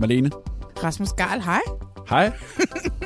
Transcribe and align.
Malene. 0.00 0.30
Rasmus 0.84 1.12
Garl, 1.12 1.40
hej. 1.40 1.60
Hej. 2.08 2.32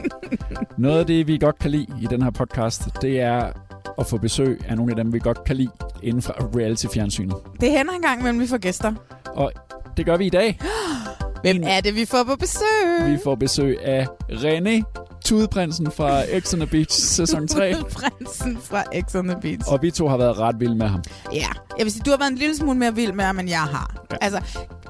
Noget 0.79 0.99
af 1.01 1.07
det, 1.07 1.27
vi 1.27 1.39
godt 1.39 1.59
kan 1.59 1.71
lide 1.71 1.87
i 2.03 2.07
den 2.07 2.23
her 2.23 2.31
podcast, 2.31 2.83
det 3.03 3.21
er 3.21 3.53
at 3.99 4.07
få 4.07 4.19
besøg 4.19 4.61
af 4.69 4.77
nogle 4.77 4.93
af 4.93 4.97
dem, 4.97 5.13
vi 5.13 5.19
godt 5.19 5.45
kan 5.45 5.57
lide 5.57 5.71
inden 6.03 6.23
for 6.23 6.57
reality-fjernsynet. 6.59 7.37
Det 7.61 7.71
hænder 7.71 7.93
en 7.93 8.03
gang, 8.03 8.23
mellem 8.23 8.41
vi 8.41 8.47
får 8.47 8.59
gæster. 8.59 8.95
Og 9.27 9.53
det 9.97 10.07
gør 10.07 10.17
vi 10.17 10.27
i 10.27 10.31
dag. 10.31 10.59
Hvem 11.43 11.63
er 11.67 11.81
det, 11.81 11.95
vi 11.95 12.05
får 12.05 12.25
på 12.25 12.37
besøg? 12.37 13.07
Vi 13.07 13.19
får 13.25 13.35
besøg 13.35 13.79
af 13.85 14.07
René, 14.31 14.83
Tudeprinsen 15.25 15.91
fra 15.91 16.23
X 16.41 16.55
on 16.55 16.61
the 16.61 16.67
Beach 16.69 17.01
sæson 17.01 17.49
3. 17.49 17.75
Prinsen 17.91 18.59
fra 18.63 18.85
X 19.09 19.15
on 19.15 19.29
the 19.29 19.37
Beach. 19.43 19.73
Og 19.73 19.83
vi 19.83 19.91
to 19.91 20.09
har 20.09 20.17
været 20.17 20.39
ret 20.39 20.61
vilde 20.61 20.75
med 20.75 20.87
ham. 20.89 21.03
Ja, 21.33 21.47
jeg 21.79 21.85
vil 21.85 21.93
sige, 21.93 22.03
du 22.07 22.11
har 22.11 22.19
været 22.19 22.31
en 22.31 22.37
lille 22.39 22.57
smule 22.57 22.79
mere 22.79 22.95
vild 22.95 23.13
med 23.13 23.25
ham, 23.25 23.39
end 23.39 23.49
jeg 23.49 23.61
har. 23.61 24.05
Ja. 24.11 24.17
Altså, 24.21 24.41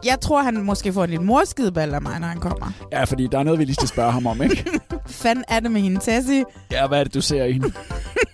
jeg 0.04 0.20
tror, 0.20 0.42
han 0.42 0.62
måske 0.62 0.92
får 0.92 1.04
en 1.04 1.10
lille 1.10 1.24
morskideball 1.24 1.94
af 1.94 2.02
mig, 2.02 2.20
når 2.20 2.28
han 2.28 2.40
kommer. 2.40 2.72
Ja, 2.92 3.04
fordi 3.04 3.26
der 3.32 3.38
er 3.38 3.42
noget, 3.42 3.58
vi 3.58 3.64
lige 3.64 3.74
skal 3.74 3.88
spørge 3.88 4.12
ham 4.12 4.26
om, 4.26 4.42
ikke? 4.42 4.80
Fanden 5.06 5.44
er 5.48 5.60
det 5.60 5.70
med 5.70 5.80
hende, 5.80 6.00
Tessie? 6.00 6.44
Ja, 6.72 6.86
hvad 6.86 7.00
er 7.00 7.04
det, 7.04 7.14
du 7.14 7.20
ser 7.20 7.44
i 7.44 7.52
hende? 7.52 7.72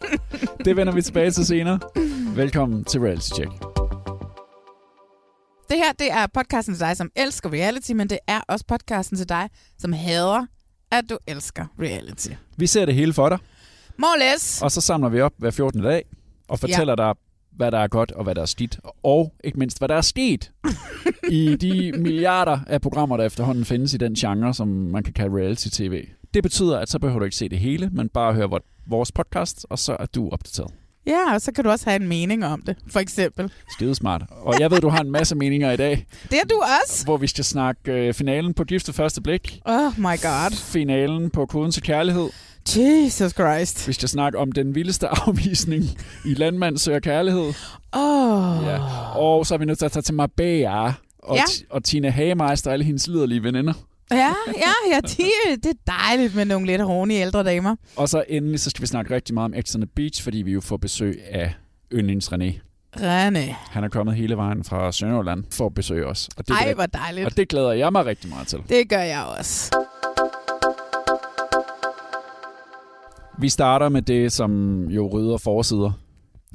det 0.65 0.77
vender 0.77 0.93
vi 0.93 1.03
tilbage 1.03 1.31
til 1.31 1.47
senere. 1.47 1.79
Velkommen 2.37 2.85
til 2.85 3.01
Reality 3.01 3.29
Check. 3.35 3.51
Det 5.71 5.77
her, 5.77 5.93
det 5.99 6.13
er 6.13 6.27
podcasten 6.35 6.75
til 6.75 6.81
dig, 6.81 6.97
som 6.97 7.11
elsker 7.17 7.53
reality, 7.53 7.93
men 7.93 8.11
det 8.11 8.19
er 8.27 8.41
også 8.49 8.65
podcasten 8.69 9.17
til 9.17 9.29
dig, 9.29 9.49
som 9.79 9.93
hader, 9.93 10.47
at 10.93 11.05
du 11.11 11.19
elsker 11.27 11.67
reality. 11.81 12.31
Vi 12.57 12.67
ser 12.67 12.85
det 12.85 12.95
hele 12.95 13.13
for 13.13 13.29
dig. 13.29 13.39
More 13.99 14.19
less. 14.19 14.63
Og 14.63 14.73
så 14.73 14.81
samler 14.81 15.09
vi 15.09 15.21
op 15.21 15.33
hver 15.39 15.51
14. 15.51 15.83
dag 15.83 16.05
og 16.49 16.59
fortæller 16.59 16.95
ja. 16.99 17.05
dig, 17.07 17.15
hvad 17.57 17.71
der 17.71 17.79
er 17.79 17.89
godt 17.89 18.13
og 18.13 18.25
hvad 18.25 18.35
der 18.35 18.43
er 18.43 18.47
skidt. 18.47 18.81
Og 19.03 19.35
ikke 19.45 19.59
mindst, 19.59 19.79
hvad 19.79 19.89
der 19.89 19.95
er 19.95 20.01
sket 20.01 20.53
i 21.31 21.57
de 21.57 21.93
milliarder 21.93 22.59
af 22.67 22.81
programmer, 22.81 23.17
der 23.17 23.25
efterhånden 23.25 23.65
findes 23.65 23.95
i 23.95 23.97
den 23.97 24.15
genre, 24.15 24.55
som 24.55 24.69
man 24.69 25.03
kan 25.03 25.13
kalde 25.13 25.37
reality-tv. 25.37 26.07
Det 26.35 26.43
betyder, 26.43 26.79
at 26.79 26.89
så 26.89 26.99
behøver 26.99 27.19
du 27.19 27.25
ikke 27.25 27.37
se 27.37 27.49
det 27.49 27.59
hele, 27.59 27.91
men 27.93 28.09
bare 28.09 28.35
høre 28.35 28.61
vores 28.87 29.13
podcast, 29.13 29.67
og 29.71 29.79
så 29.79 29.97
er 30.01 30.07
du 30.07 30.31
opdateret. 30.31 30.71
Ja, 31.07 31.35
og 31.35 31.41
så 31.41 31.53
kan 31.53 31.65
du 31.65 31.71
også 31.71 31.91
have 31.91 32.03
en 32.03 32.09
mening 32.09 32.45
om 32.47 32.63
det, 32.63 32.77
for 32.91 33.01
eksempel. 33.01 33.51
Skide 33.73 33.95
smart. 33.95 34.23
Og 34.31 34.61
jeg 34.61 34.71
ved, 34.71 34.81
du 34.81 34.89
har 34.89 35.01
en 35.01 35.11
masse 35.11 35.35
meninger 35.35 35.73
i 35.73 35.77
dag. 35.77 36.07
Det 36.31 36.39
er 36.39 36.45
du 36.45 36.63
også. 36.85 37.05
Hvor 37.05 37.17
vi 37.17 37.27
skal 37.27 37.45
snakke 37.45 37.93
øh, 37.93 38.15
finalen 38.15 38.55
på 38.55 38.65
Gift 38.65 38.95
første 38.95 39.23
blik. 39.23 39.61
Oh 39.65 39.99
my 39.99 40.03
god. 40.23 40.57
Finalen 40.57 41.31
på 41.31 41.47
Koden 41.47 41.73
til 41.73 41.83
Kærlighed. 41.83 42.29
Jesus 42.77 43.33
Christ. 43.33 43.89
Vi 43.89 43.93
skal 43.93 44.09
snakke 44.09 44.39
om 44.39 44.53
den 44.53 44.75
vildeste 44.75 45.09
afvisning 45.27 45.85
i 46.25 46.35
Landmand 46.35 46.79
søger 46.79 47.01
kærlighed. 47.01 47.53
Åh. 47.97 48.59
Oh. 48.61 48.65
Ja. 48.67 48.79
Og 49.19 49.47
så 49.47 49.55
er 49.55 49.59
vi 49.59 49.65
nødt 49.65 49.79
til 49.79 49.85
at 49.87 49.93
tage 49.93 50.03
til 50.03 50.15
Marbella 50.15 50.93
og, 51.19 51.37
Ja. 51.37 51.43
og 51.71 51.85
Tina 51.85 52.11
Hagemeister 52.11 52.71
og 52.71 52.73
alle 52.73 52.85
hendes 52.85 53.07
liderlige 53.09 53.43
veninder. 53.43 53.73
Ja, 54.11 54.17
ja, 54.57 54.73
ja, 54.95 55.01
de, 55.01 55.25
det 55.63 55.67
er 55.71 55.93
dejligt 56.07 56.35
med 56.35 56.45
nogle 56.45 56.67
lidt 56.67 56.83
hornige 56.83 57.21
ældre 57.21 57.45
damer. 57.45 57.77
Og 57.97 58.09
så 58.09 58.25
endelig 58.29 58.61
så 58.61 58.71
skal 58.71 58.83
vi 58.83 58.87
snakke 58.87 59.15
rigtig 59.15 59.35
meget 59.35 59.55
om 59.55 59.63
X 59.63 59.75
on 59.75 59.81
the 59.81 59.91
Beach, 59.97 60.23
fordi 60.23 60.39
vi 60.43 60.53
jo 60.53 60.61
får 60.61 60.77
besøg 60.77 61.21
af 61.31 61.55
yndlings 61.93 62.29
René. 62.33 62.53
René. 62.97 63.55
Han 63.71 63.85
er 63.85 63.89
kommet 63.89 64.17
hele 64.17 64.37
vejen 64.37 64.65
fra 64.65 64.93
Sønderjylland 64.93 65.45
for 65.53 65.67
at 65.67 65.75
besøge 65.75 66.07
os. 66.07 66.29
Og 66.37 66.49
det, 66.49 66.55
Ej, 66.55 66.75
hvor 66.75 66.87
dejligt. 66.87 67.27
og 67.27 67.37
det 67.37 67.49
glæder 67.49 67.73
jeg 67.73 67.93
mig 67.93 68.07
rigtig 68.07 68.31
meget 68.31 68.47
til. 68.49 68.59
Det 68.69 68.89
gør 68.89 69.01
jeg 69.03 69.25
også. 69.39 69.77
Vi 73.39 73.49
starter 73.49 73.89
med 73.89 74.03
det, 74.03 74.33
som 74.33 74.81
jo 74.89 75.09
rydder 75.13 75.39
forsider. 75.39 75.93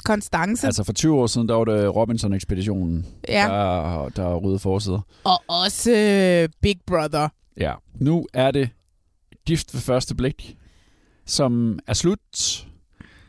Konstance. 0.05 0.67
Altså 0.67 0.83
for 0.83 0.93
20 0.93 1.15
år 1.15 1.27
siden, 1.27 1.49
der 1.49 1.55
var 1.55 1.63
det 1.63 1.95
Robinson-ekspeditionen, 1.95 3.05
Ja. 3.29 3.43
der, 3.47 4.09
der 4.09 4.35
rydder 4.35 4.57
forsider. 4.57 4.99
Og 5.23 5.43
også 5.47 5.91
øh, 5.91 6.49
Big 6.61 6.75
Brother. 6.87 7.27
Ja. 7.59 7.73
Nu 7.95 8.25
er 8.33 8.51
det 8.51 8.69
gift 9.45 9.73
ved 9.73 9.81
første 9.81 10.15
blik, 10.15 10.57
som 11.25 11.79
er 11.87 11.93
slut, 11.93 12.19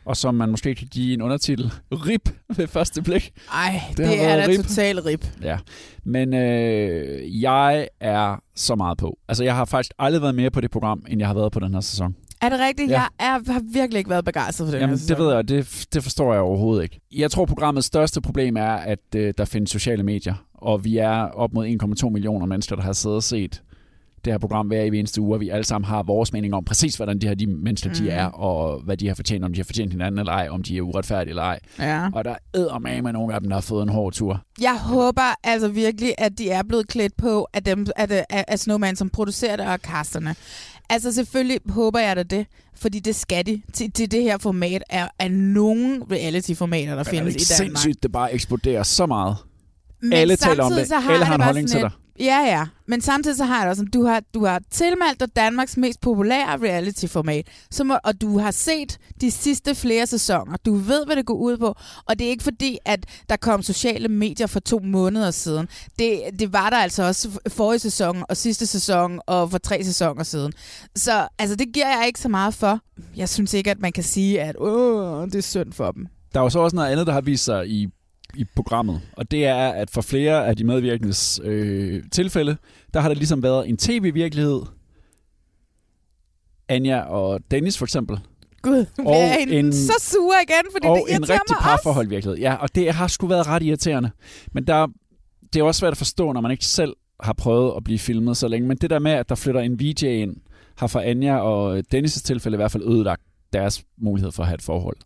og 0.04 0.16
som 0.16 0.34
man 0.34 0.48
måske 0.50 0.74
kan 0.74 0.86
give 0.90 1.14
en 1.14 1.22
undertitel. 1.22 1.72
RIP 1.92 2.28
ved 2.56 2.66
første 2.66 3.02
blik. 3.02 3.32
Ej, 3.52 3.80
Det 3.88 3.96
det, 3.96 4.24
er 4.24 4.36
da 4.36 4.46
rip. 4.48 4.56
total 4.56 5.00
rip. 5.00 5.26
Ja. 5.42 5.58
Men 6.04 6.34
øh, 6.34 7.42
jeg 7.42 7.88
er 8.00 8.42
så 8.54 8.74
meget 8.74 8.98
på. 8.98 9.18
Altså, 9.28 9.44
jeg 9.44 9.56
har 9.56 9.64
faktisk 9.64 9.92
aldrig 9.98 10.22
været 10.22 10.34
mere 10.34 10.50
på 10.50 10.60
det 10.60 10.70
program, 10.70 11.04
end 11.08 11.18
jeg 11.20 11.28
har 11.28 11.34
været 11.34 11.52
på 11.52 11.60
den 11.60 11.74
her 11.74 11.80
sæson. 11.80 12.16
Er 12.40 12.48
det 12.48 12.58
rigtigt? 12.60 12.90
Ja. 12.90 13.00
Jeg 13.00 13.08
er, 13.18 13.52
har 13.52 13.62
virkelig 13.72 13.98
ikke 13.98 14.10
været 14.10 14.24
begejstret 14.24 14.66
for 14.66 14.70
den 14.72 14.80
Jamen, 14.80 14.90
her 14.96 14.98
sæson. 15.00 15.16
det 15.16 15.24
ved 15.26 15.34
jeg, 15.34 15.48
det, 15.48 15.86
det 15.92 16.02
forstår 16.02 16.32
jeg 16.32 16.42
overhovedet 16.42 16.82
ikke. 16.82 17.00
Jeg 17.16 17.30
tror, 17.30 17.44
programmets 17.46 17.86
største 17.86 18.20
problem 18.20 18.56
er, 18.56 18.70
at 18.72 18.98
øh, 19.16 19.34
der 19.38 19.44
findes 19.44 19.70
sociale 19.70 20.02
medier, 20.02 20.34
og 20.54 20.84
vi 20.84 20.96
er 20.96 21.10
op 21.10 21.52
mod 21.52 21.68
1,2 22.04 22.08
millioner 22.10 22.46
mennesker, 22.46 22.76
der 22.76 22.82
har 22.82 22.92
siddet 22.92 23.16
og 23.16 23.22
set 23.22 23.62
det 24.24 24.32
her 24.32 24.38
program 24.38 24.66
hver 24.66 24.82
evig 24.82 24.98
eneste 24.98 25.20
uge, 25.20 25.36
og 25.36 25.40
vi 25.40 25.48
alle 25.48 25.64
sammen 25.64 25.88
har 25.88 26.02
vores 26.02 26.32
mening 26.32 26.54
om 26.54 26.64
præcis, 26.64 26.96
hvordan 26.96 27.18
de 27.18 27.26
her 27.28 27.34
de 27.34 27.46
mennesker 27.46 27.92
de 27.92 28.02
Mhm. 28.02 28.10
er, 28.12 28.24
og 28.24 28.80
hvad 28.84 28.96
de 28.96 29.08
har 29.08 29.14
fortjent, 29.14 29.44
om 29.44 29.52
de 29.52 29.58
har 29.60 29.64
fortjent 29.64 29.92
hinanden 29.92 30.18
eller 30.18 30.32
ej, 30.32 30.48
om 30.50 30.62
de 30.62 30.76
er 30.76 30.80
uretfærdige 30.82 31.30
eller 31.30 31.42
ej. 31.42 31.58
Ja. 31.78 32.08
Og 32.14 32.24
der 32.24 32.34
er 32.54 33.02
med 33.02 33.12
nogle 33.12 33.34
af 33.34 33.40
dem, 33.40 33.48
der 33.50 33.56
har 33.56 33.60
fået 33.60 33.82
en 33.82 33.88
hård 33.88 34.12
tur. 34.12 34.40
Jeg 34.60 34.78
håber 34.80 35.34
altså 35.44 35.68
virkelig, 35.68 36.14
at 36.18 36.38
de 36.38 36.50
er 36.50 36.62
blevet 36.62 36.88
klædt 36.88 37.16
på 37.16 37.46
af, 37.54 37.64
dem, 37.64 37.86
af, 37.96 38.24
af, 38.30 38.44
af 38.48 38.58
Snowman, 38.58 38.96
som 38.96 39.10
producerer 39.10 39.56
det, 39.56 39.66
og 39.66 39.78
casterne. 39.78 40.34
Altså 40.90 41.12
selvfølgelig 41.12 41.60
håber 41.68 41.98
jeg 42.00 42.16
da 42.16 42.22
det, 42.22 42.46
fordi 42.76 42.98
det 43.00 43.14
skal 43.16 43.46
de 43.46 43.62
til, 43.72 43.92
til 43.92 44.10
det 44.10 44.22
her 44.22 44.38
format 44.38 44.82
af, 44.90 45.08
af 45.18 45.30
nogle 45.30 46.00
reality-formater, 46.12 46.86
der 46.86 46.94
Men 46.94 46.98
er 46.98 47.02
det 47.02 47.10
findes 47.10 47.34
i 47.50 47.52
Danmark. 47.62 47.78
sindssygt, 47.78 48.02
det 48.02 48.12
bare 48.12 48.34
eksploderer 48.34 48.82
så 48.82 49.06
meget? 49.06 49.36
Men 50.02 50.12
Alle 50.12 50.36
taler 50.36 50.64
om 50.64 50.72
det. 50.72 50.88
har 50.92 50.96
Alle 51.12 51.18
jeg 51.18 51.26
har 51.26 51.34
en 51.34 51.40
det 51.40 51.44
holdning 51.44 51.68
til 51.68 51.80
dig. 51.80 51.90
Ja, 52.20 52.40
ja. 52.40 52.66
Men 52.86 53.00
samtidig 53.00 53.36
så 53.36 53.44
har 53.44 53.56
jeg 53.56 53.62
det 53.62 53.70
også 53.70 53.80
sådan, 53.80 53.90
du 53.90 54.04
har, 54.04 54.22
du 54.34 54.44
har 54.44 54.60
tilmeldt 54.70 55.20
dig 55.20 55.36
Danmarks 55.36 55.76
mest 55.76 56.00
populære 56.00 56.56
reality-format, 56.56 57.46
så 57.70 57.84
må, 57.84 57.98
og 58.04 58.20
du 58.20 58.38
har 58.38 58.50
set 58.50 58.98
de 59.20 59.30
sidste 59.30 59.74
flere 59.74 60.06
sæsoner. 60.06 60.56
Du 60.66 60.74
ved, 60.74 61.06
hvad 61.06 61.16
det 61.16 61.26
går 61.26 61.34
ud 61.34 61.56
på. 61.56 61.74
Og 62.06 62.18
det 62.18 62.26
er 62.26 62.30
ikke 62.30 62.44
fordi, 62.44 62.78
at 62.84 63.06
der 63.28 63.36
kom 63.36 63.62
sociale 63.62 64.08
medier 64.08 64.46
for 64.46 64.60
to 64.60 64.78
måneder 64.78 65.30
siden. 65.30 65.68
Det, 65.98 66.20
det 66.38 66.52
var 66.52 66.70
der 66.70 66.76
altså 66.76 67.02
også 67.02 67.30
forrige 67.48 67.78
sæson 67.78 68.24
og 68.28 68.36
sidste 68.36 68.66
sæson 68.66 69.20
og 69.26 69.50
for 69.50 69.58
tre 69.58 69.84
sæsoner 69.84 70.22
siden. 70.22 70.52
Så 70.96 71.28
altså, 71.38 71.56
det 71.56 71.72
giver 71.74 71.98
jeg 71.98 72.06
ikke 72.06 72.20
så 72.20 72.28
meget 72.28 72.54
for. 72.54 72.80
Jeg 73.16 73.28
synes 73.28 73.54
ikke, 73.54 73.70
at 73.70 73.80
man 73.80 73.92
kan 73.92 74.04
sige, 74.04 74.42
at 74.42 74.56
Åh, 74.58 75.26
det 75.26 75.34
er 75.34 75.42
synd 75.42 75.72
for 75.72 75.90
dem. 75.90 76.06
Der 76.34 76.40
er 76.40 76.44
jo 76.44 76.50
så 76.50 76.58
også 76.58 76.76
noget 76.76 76.88
andet, 76.90 77.06
der 77.06 77.12
har 77.12 77.20
vist 77.20 77.44
sig 77.44 77.68
i, 77.68 77.88
i 78.36 78.44
programmet, 78.56 79.00
og 79.12 79.30
det 79.30 79.46
er, 79.46 79.68
at 79.68 79.90
for 79.90 80.00
flere 80.00 80.46
af 80.46 80.56
de 80.56 80.64
medvirkendes 80.64 81.40
øh, 81.44 82.02
tilfælde, 82.12 82.56
der 82.94 83.00
har 83.00 83.08
der 83.08 83.14
ligesom 83.14 83.42
været 83.42 83.68
en 83.68 83.76
tv-virkelighed. 83.76 84.62
Anja 86.68 87.00
og 87.00 87.40
Dennis 87.50 87.78
for 87.78 87.84
eksempel. 87.84 88.18
Gud, 88.62 88.86
bliver 88.96 89.16
jeg 89.16 89.46
en- 89.50 89.72
så 89.72 89.92
sur 90.00 90.32
igen, 90.42 90.72
fordi 90.72 90.86
og 90.86 90.98
det 91.08 91.16
en 91.16 91.28
rigtig 91.30 91.56
parforhold 91.60 92.08
virkelighed. 92.08 92.38
Ja, 92.40 92.54
og 92.54 92.74
det 92.74 92.94
har 92.94 93.06
sgu 93.06 93.26
været 93.26 93.46
ret 93.46 93.62
irriterende. 93.62 94.10
Men 94.52 94.66
der, 94.66 94.86
det 95.52 95.60
er 95.60 95.64
også 95.64 95.78
svært 95.78 95.92
at 95.92 95.98
forstå, 95.98 96.32
når 96.32 96.40
man 96.40 96.50
ikke 96.50 96.64
selv 96.66 96.96
har 97.20 97.32
prøvet 97.32 97.72
at 97.76 97.84
blive 97.84 97.98
filmet 97.98 98.36
så 98.36 98.48
længe. 98.48 98.68
Men 98.68 98.76
det 98.76 98.90
der 98.90 98.98
med, 98.98 99.10
at 99.12 99.28
der 99.28 99.34
flytter 99.34 99.60
en 99.60 99.80
VJ 99.80 100.04
ind, 100.04 100.36
har 100.76 100.86
for 100.86 101.00
Anja 101.00 101.36
og 101.38 101.78
Dennis' 101.94 102.22
tilfælde 102.22 102.54
i 102.54 102.56
hvert 102.56 102.72
fald 102.72 102.82
ødelagt 102.84 103.22
deres 103.52 103.84
mulighed 103.98 104.32
for 104.32 104.42
at 104.42 104.46
have 104.48 104.54
et 104.54 104.62
forhold. 104.62 104.96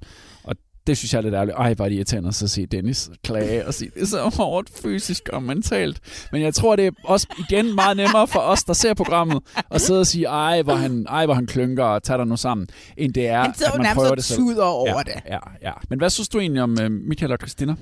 Det 0.87 0.97
synes 0.99 1.13
jeg 1.13 1.19
er 1.19 1.23
lidt 1.23 1.35
ærgerligt. 1.35 1.59
Ej, 1.59 1.75
bare 1.75 1.89
de 1.89 1.95
irriterende 1.95 2.29
at 2.29 2.35
se 2.35 2.67
Dennis 2.67 3.11
klage 3.25 3.67
og 3.67 3.75
sige, 3.75 3.91
det 3.95 4.03
er 4.03 4.07
så 4.07 4.33
hårdt 4.37 4.71
fysisk 4.83 5.29
og 5.33 5.43
mentalt. 5.43 6.01
Men 6.33 6.43
jeg 6.43 6.55
tror, 6.55 6.77
det 6.77 6.87
er 6.87 6.91
også 7.05 7.27
igen 7.39 7.75
meget 7.75 7.97
nemmere 7.97 8.27
for 8.29 8.41
os, 8.41 8.65
der 8.65 8.73
ser 8.73 8.95
programmet, 8.95 9.43
at 9.71 9.81
sidde 9.81 10.01
og 10.01 10.07
sige, 10.07 10.25
ej, 10.25 10.63
hvor 10.63 10.75
han, 10.75 11.07
ej, 11.09 11.25
hvor 11.25 11.35
han 11.35 11.47
klynker 11.47 11.85
og 11.85 12.03
tager 12.03 12.19
dig 12.19 12.27
nu 12.27 12.37
sammen, 12.37 12.67
end 12.97 13.15
det 13.15 13.27
er, 13.29 13.43
Han 13.43 13.55
at 13.75 13.79
man 13.79 13.95
prøver 13.95 14.15
det 14.15 14.25
selv. 14.25 14.39
tuder 14.39 14.65
over 14.65 14.89
ja, 14.97 15.03
det. 15.13 15.23
Ja, 15.27 15.39
ja. 15.63 15.73
Men 15.91 15.99
hvad 15.99 16.11
synes 16.11 16.29
du 16.29 16.39
egentlig 16.41 16.63
om 16.63 16.77
uh, 16.85 16.91
Michael 16.91 17.33
og 17.33 17.39
Christina? 17.39 17.75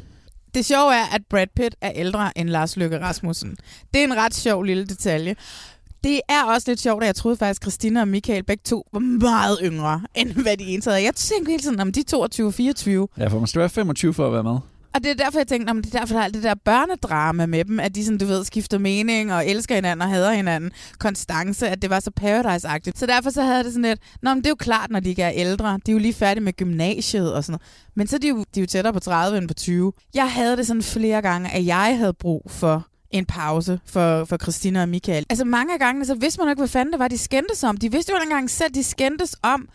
Det 0.55 0.65
sjove 0.65 0.95
er, 0.95 1.15
at 1.15 1.23
Brad 1.31 1.47
Pitt 1.57 1.77
er 1.81 1.93
ældre 1.95 2.39
end 2.39 2.49
Lars 2.49 2.77
Løkke 2.77 3.01
Rasmussen. 3.01 3.57
Det 3.95 4.01
er 4.01 4.05
en 4.05 4.17
ret 4.17 4.35
sjov 4.35 4.63
lille 4.63 4.87
detalje. 4.87 5.37
Det 6.05 6.21
er 6.29 6.45
også 6.45 6.71
lidt 6.71 6.81
sjovt, 6.81 7.03
at 7.03 7.07
jeg 7.07 7.15
troede 7.15 7.37
faktisk, 7.37 7.61
at 7.61 7.65
Christina 7.65 8.01
og 8.01 8.09
Michael 8.09 8.45
begge 8.45 8.63
to 8.65 8.87
var 8.93 9.01
meget 9.01 9.59
yngre, 9.63 10.01
end 10.15 10.33
hvad 10.33 10.57
de 10.57 10.81
havde. 10.85 11.03
Jeg 11.03 11.15
tænkte 11.15 11.51
hele 11.51 11.63
tiden, 11.63 11.81
om 11.81 11.93
de 11.93 12.01
er 12.01 12.05
22 12.05 12.47
og 12.47 12.55
24. 12.55 13.09
Ja, 13.19 13.27
for 13.27 13.39
man 13.39 13.47
skal 13.47 13.61
være 13.61 13.69
25 13.69 14.15
for 14.15 14.27
at 14.27 14.33
være 14.33 14.43
med. 14.43 14.59
Og 14.95 15.05
det 15.05 15.11
er 15.11 15.15
derfor, 15.15 15.39
jeg 15.39 15.47
tænkte, 15.47 15.71
om 15.71 15.83
det 15.83 15.95
er 15.95 15.99
derfor, 15.99 16.15
der 16.15 16.21
er 16.21 16.25
alt 16.25 16.35
det 16.35 16.43
der 16.43 16.55
børnedrama 16.55 17.47
med 17.47 17.65
dem, 17.65 17.81
at 17.81 17.95
de 17.95 18.05
sådan, 18.05 18.19
du 18.19 18.27
ved, 18.27 18.45
skifter 18.45 18.79
mening 18.79 19.33
og 19.33 19.47
elsker 19.47 19.75
hinanden 19.75 20.03
og 20.03 20.09
hader 20.09 20.33
hinanden. 20.33 20.71
Konstance, 20.99 21.69
at 21.69 21.83
det 21.83 21.91
var 21.91 22.01
så 22.01 22.11
paradise-agtigt. 22.21 22.99
Så 22.99 23.07
derfor 23.07 23.31
så 23.31 23.43
havde 23.43 23.65
det 23.65 23.73
sådan 23.73 23.83
lidt, 23.83 24.01
Nå, 24.23 24.31
men 24.35 24.39
det 24.39 24.47
er 24.47 24.51
jo 24.51 24.57
klart, 24.57 24.91
når 24.91 25.01
de 25.01 25.09
ikke 25.09 25.23
er 25.23 25.33
ældre. 25.35 25.81
De 25.87 25.91
er 25.91 25.93
jo 25.93 25.99
lige 25.99 26.15
færdige 26.15 26.45
med 26.45 26.53
gymnasiet 26.53 27.35
og 27.35 27.45
sådan 27.45 27.53
noget. 27.53 27.95
Men 27.95 28.07
så 28.07 28.17
er 28.17 28.21
de 28.21 28.29
jo, 28.29 28.37
de 28.55 28.61
er 28.61 28.61
jo 28.61 28.67
tættere 28.67 28.93
på 28.93 29.01
30 29.01 29.39
end 29.39 29.49
på 29.49 29.55
20. 29.55 29.93
Jeg 30.15 30.33
havde 30.33 30.57
det 30.57 30.67
sådan 30.67 30.83
flere 30.83 31.23
gange, 31.23 31.51
at 31.51 31.67
jeg 31.67 31.97
havde 31.99 32.13
brug 32.13 32.43
for 32.51 32.87
en 33.15 33.25
pause 33.27 33.81
for, 33.87 34.25
for 34.25 34.37
Christina 34.37 34.83
og 34.83 34.89
Michael. 34.89 35.27
Altså 35.31 35.45
mange 35.45 35.73
af 35.73 35.79
gangene, 35.79 36.07
så 36.07 36.15
vidste 36.15 36.41
man 36.41 36.49
ikke, 36.49 36.61
hvad 36.61 36.69
fanden 36.69 36.93
det 36.93 36.99
var, 36.99 37.09
de 37.09 37.19
skændtes 37.19 37.65
om. 37.65 37.77
De 37.77 37.93
vidste 37.93 38.13
jo 38.13 38.23
engang 38.23 38.51
selv, 38.51 38.75
de 38.75 38.85
skændtes 38.85 39.37
om 39.43 39.69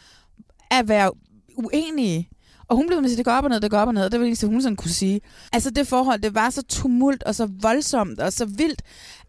at 0.71 0.87
være 0.87 1.11
uenige. 1.57 2.29
Og 2.67 2.75
hun 2.75 2.87
blev 2.87 2.97
med 2.97 3.05
at 3.05 3.09
sige, 3.09 3.17
det 3.17 3.25
går 3.25 3.31
op 3.31 3.43
og 3.43 3.49
ned, 3.49 3.59
det 3.59 3.71
går 3.71 3.77
op 3.77 3.87
og 3.87 3.93
ned. 3.93 4.03
Det 4.03 4.13
var 4.13 4.17
det 4.17 4.27
eneste, 4.27 4.47
hun 4.47 4.61
sådan 4.61 4.75
kunne 4.75 4.91
sige. 4.91 5.21
Altså 5.53 5.69
det 5.69 5.87
forhold, 5.87 6.21
det 6.21 6.35
var 6.35 6.49
så 6.49 6.61
tumult 6.61 7.23
og 7.23 7.35
så 7.35 7.49
voldsomt 7.61 8.19
og 8.19 8.33
så 8.33 8.45
vildt, 8.45 8.81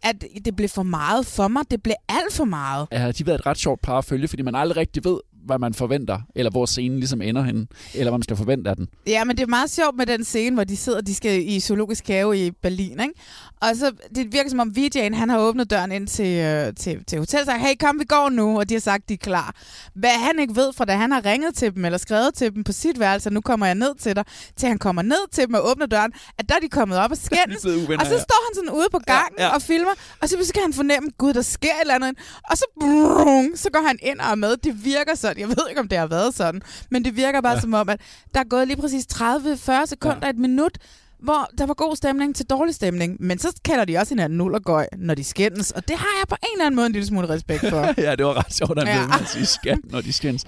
at 0.02 0.24
det 0.44 0.56
blev 0.56 0.68
for 0.68 0.82
meget 0.82 1.26
for 1.26 1.48
mig. 1.48 1.70
Det 1.70 1.82
blev 1.82 1.94
alt 2.08 2.32
for 2.32 2.44
meget. 2.44 2.88
Ja, 2.92 2.98
de 2.98 3.02
har 3.02 3.24
været 3.24 3.38
et 3.38 3.46
ret 3.46 3.58
sjovt 3.58 3.80
par 3.82 3.98
at 3.98 4.04
følge, 4.04 4.28
fordi 4.28 4.42
man 4.42 4.54
aldrig 4.54 4.76
rigtig 4.76 5.04
ved, 5.04 5.18
hvad 5.50 5.58
man 5.58 5.74
forventer, 5.74 6.18
eller 6.34 6.50
hvor 6.50 6.66
scenen 6.66 6.98
ligesom 6.98 7.22
ender 7.22 7.42
henne, 7.42 7.66
eller 7.94 8.10
hvad 8.10 8.18
man 8.18 8.22
skal 8.22 8.36
forvente 8.36 8.70
af 8.70 8.76
den. 8.76 8.88
Ja, 9.06 9.24
men 9.24 9.36
det 9.36 9.42
er 9.42 9.46
meget 9.46 9.70
sjovt 9.70 9.96
med 9.96 10.06
den 10.06 10.24
scene, 10.24 10.54
hvor 10.54 10.64
de 10.64 10.76
sidder, 10.76 11.00
de 11.00 11.14
skal 11.14 11.48
i 11.48 11.60
zoologisk 11.60 12.08
have 12.08 12.46
i 12.46 12.50
Berlin, 12.50 13.00
ikke? 13.00 13.14
Og 13.62 13.76
så 13.76 13.92
det 14.14 14.32
virker 14.32 14.50
som 14.50 14.60
om 14.60 14.72
VJ'en, 14.78 15.14
han 15.14 15.28
har 15.30 15.38
åbnet 15.38 15.70
døren 15.70 15.92
ind 15.92 16.06
til, 16.08 16.26
øh, 16.38 16.74
til, 16.74 17.04
til 17.04 17.18
hotellet 17.18 17.48
og 17.48 17.52
sagt, 17.52 17.60
hey, 17.66 17.74
kom, 17.80 17.98
vi 17.98 18.04
går 18.04 18.28
nu, 18.28 18.58
og 18.58 18.68
de 18.68 18.74
har 18.74 18.80
sagt, 18.80 19.08
de 19.08 19.14
er 19.14 19.18
klar. 19.18 19.54
Hvad 19.94 20.10
han 20.10 20.38
ikke 20.38 20.56
ved 20.56 20.72
fra, 20.72 20.84
da 20.84 20.96
han 20.96 21.12
har 21.12 21.24
ringet 21.24 21.54
til 21.54 21.74
dem, 21.74 21.84
eller 21.84 21.98
skrevet 21.98 22.34
til 22.34 22.54
dem 22.54 22.64
på 22.64 22.72
sit 22.72 23.00
værelse, 23.00 23.30
nu 23.30 23.40
kommer 23.40 23.66
jeg 23.66 23.74
ned 23.74 23.94
til 23.94 24.16
dig, 24.16 24.24
til 24.56 24.68
han 24.68 24.78
kommer 24.78 25.02
ned 25.02 25.30
til 25.32 25.46
dem 25.46 25.54
og 25.54 25.70
åbner 25.70 25.86
døren, 25.86 26.12
at 26.38 26.48
der 26.48 26.54
er 26.54 26.58
de 26.58 26.68
kommet 26.68 26.98
op 26.98 27.10
og 27.10 27.16
skændes. 27.26 27.64
og 27.64 28.06
så 28.06 28.18
står 28.18 28.46
han 28.46 28.54
sådan 28.54 28.70
ude 28.70 28.86
på 28.92 28.98
gangen 29.06 29.34
Ja, 29.38 29.44
ja, 29.44 29.54
og 29.54 29.62
filmer, 29.62 29.90
og 30.22 30.28
så, 30.28 30.36
så 30.42 30.52
kan 30.52 30.62
han 30.62 30.72
fornemme, 30.72 31.10
gud, 31.18 31.32
der 31.32 31.42
sker 31.42 31.68
et 31.68 31.80
eller 31.80 31.94
andet. 31.94 32.18
Og 32.50 32.56
så, 32.56 32.64
brung, 32.80 33.58
så 33.58 33.68
går 33.72 33.86
han 33.86 33.98
ind 34.02 34.20
og 34.20 34.30
er 34.30 34.34
med. 34.34 34.56
Det 34.56 34.84
virker 34.84 35.14
sådan. 35.14 35.39
Jeg 35.40 35.48
ved 35.48 35.56
ikke, 35.68 35.80
om 35.80 35.88
det 35.88 35.98
har 35.98 36.06
været 36.06 36.34
sådan, 36.34 36.62
men 36.90 37.04
det 37.04 37.16
virker 37.16 37.40
bare 37.40 37.54
ja. 37.54 37.60
som 37.60 37.74
om, 37.74 37.88
at 37.88 38.00
der 38.34 38.40
er 38.40 38.44
gået 38.44 38.66
lige 38.68 38.80
præcis 38.80 39.06
30-40 39.14 39.86
sekunder, 39.86 40.18
ja. 40.22 40.30
et 40.30 40.38
minut, 40.38 40.78
hvor 41.22 41.50
der 41.58 41.66
var 41.66 41.74
god 41.74 41.96
stemning 41.96 42.36
til 42.36 42.46
dårlig 42.46 42.74
stemning. 42.74 43.16
Men 43.20 43.38
så 43.38 43.48
kalder 43.64 43.84
de 43.84 43.96
også 43.98 44.10
hinanden 44.14 44.38
nul 44.38 44.54
og 44.54 44.62
gøj, 44.62 44.86
når 44.98 45.14
de 45.14 45.24
skændes. 45.24 45.70
Og 45.70 45.88
det 45.88 45.96
har 45.96 46.08
jeg 46.20 46.28
på 46.28 46.36
en 46.42 46.48
eller 46.52 46.66
anden 46.66 46.76
måde 46.76 46.86
en 46.86 46.92
lille 46.92 47.06
smule 47.06 47.28
respekt 47.28 47.68
for. 47.68 47.94
ja, 48.06 48.14
det 48.16 48.26
var 48.26 48.38
ret 48.38 48.54
sjovt, 48.54 48.78
at 48.78 48.88
Ja. 48.88 49.04
at 49.20 49.28
sige 49.28 49.46
skat, 49.46 49.78
når 49.84 50.00
de 50.00 50.12
skændes. 50.12 50.44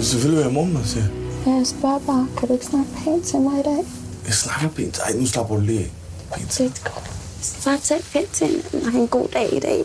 Selvfølgelig 0.00 0.38
vil 0.38 0.44
jeg 0.44 0.52
mormor 0.52 0.82
til. 0.82 1.04
Ja, 1.46 1.50
jeg 1.50 1.66
spørger 1.66 1.98
bare, 1.98 2.28
kan 2.38 2.48
du 2.48 2.54
ikke 2.54 2.66
snakke 2.66 2.90
pænt 3.04 3.24
til 3.24 3.40
mig 3.40 3.60
i 3.60 3.62
dag? 3.62 3.84
Jeg 4.26 4.34
snakker 4.34 4.68
pænt. 4.68 4.98
Ej, 4.98 5.12
nu 5.12 5.26
slapper 5.26 5.54
du 5.54 5.60
lige 5.60 5.80
af. 5.80 5.90
Pænt. 6.34 6.58
Det 6.58 6.82
Bare 7.64 7.78
tal 7.78 8.02
pænt 8.12 8.32
til 8.32 8.46
hinanden 8.46 8.86
og 8.86 8.92
have 8.92 9.02
en 9.02 9.08
god 9.08 9.28
dag 9.28 9.56
i 9.56 9.60
dag. 9.60 9.84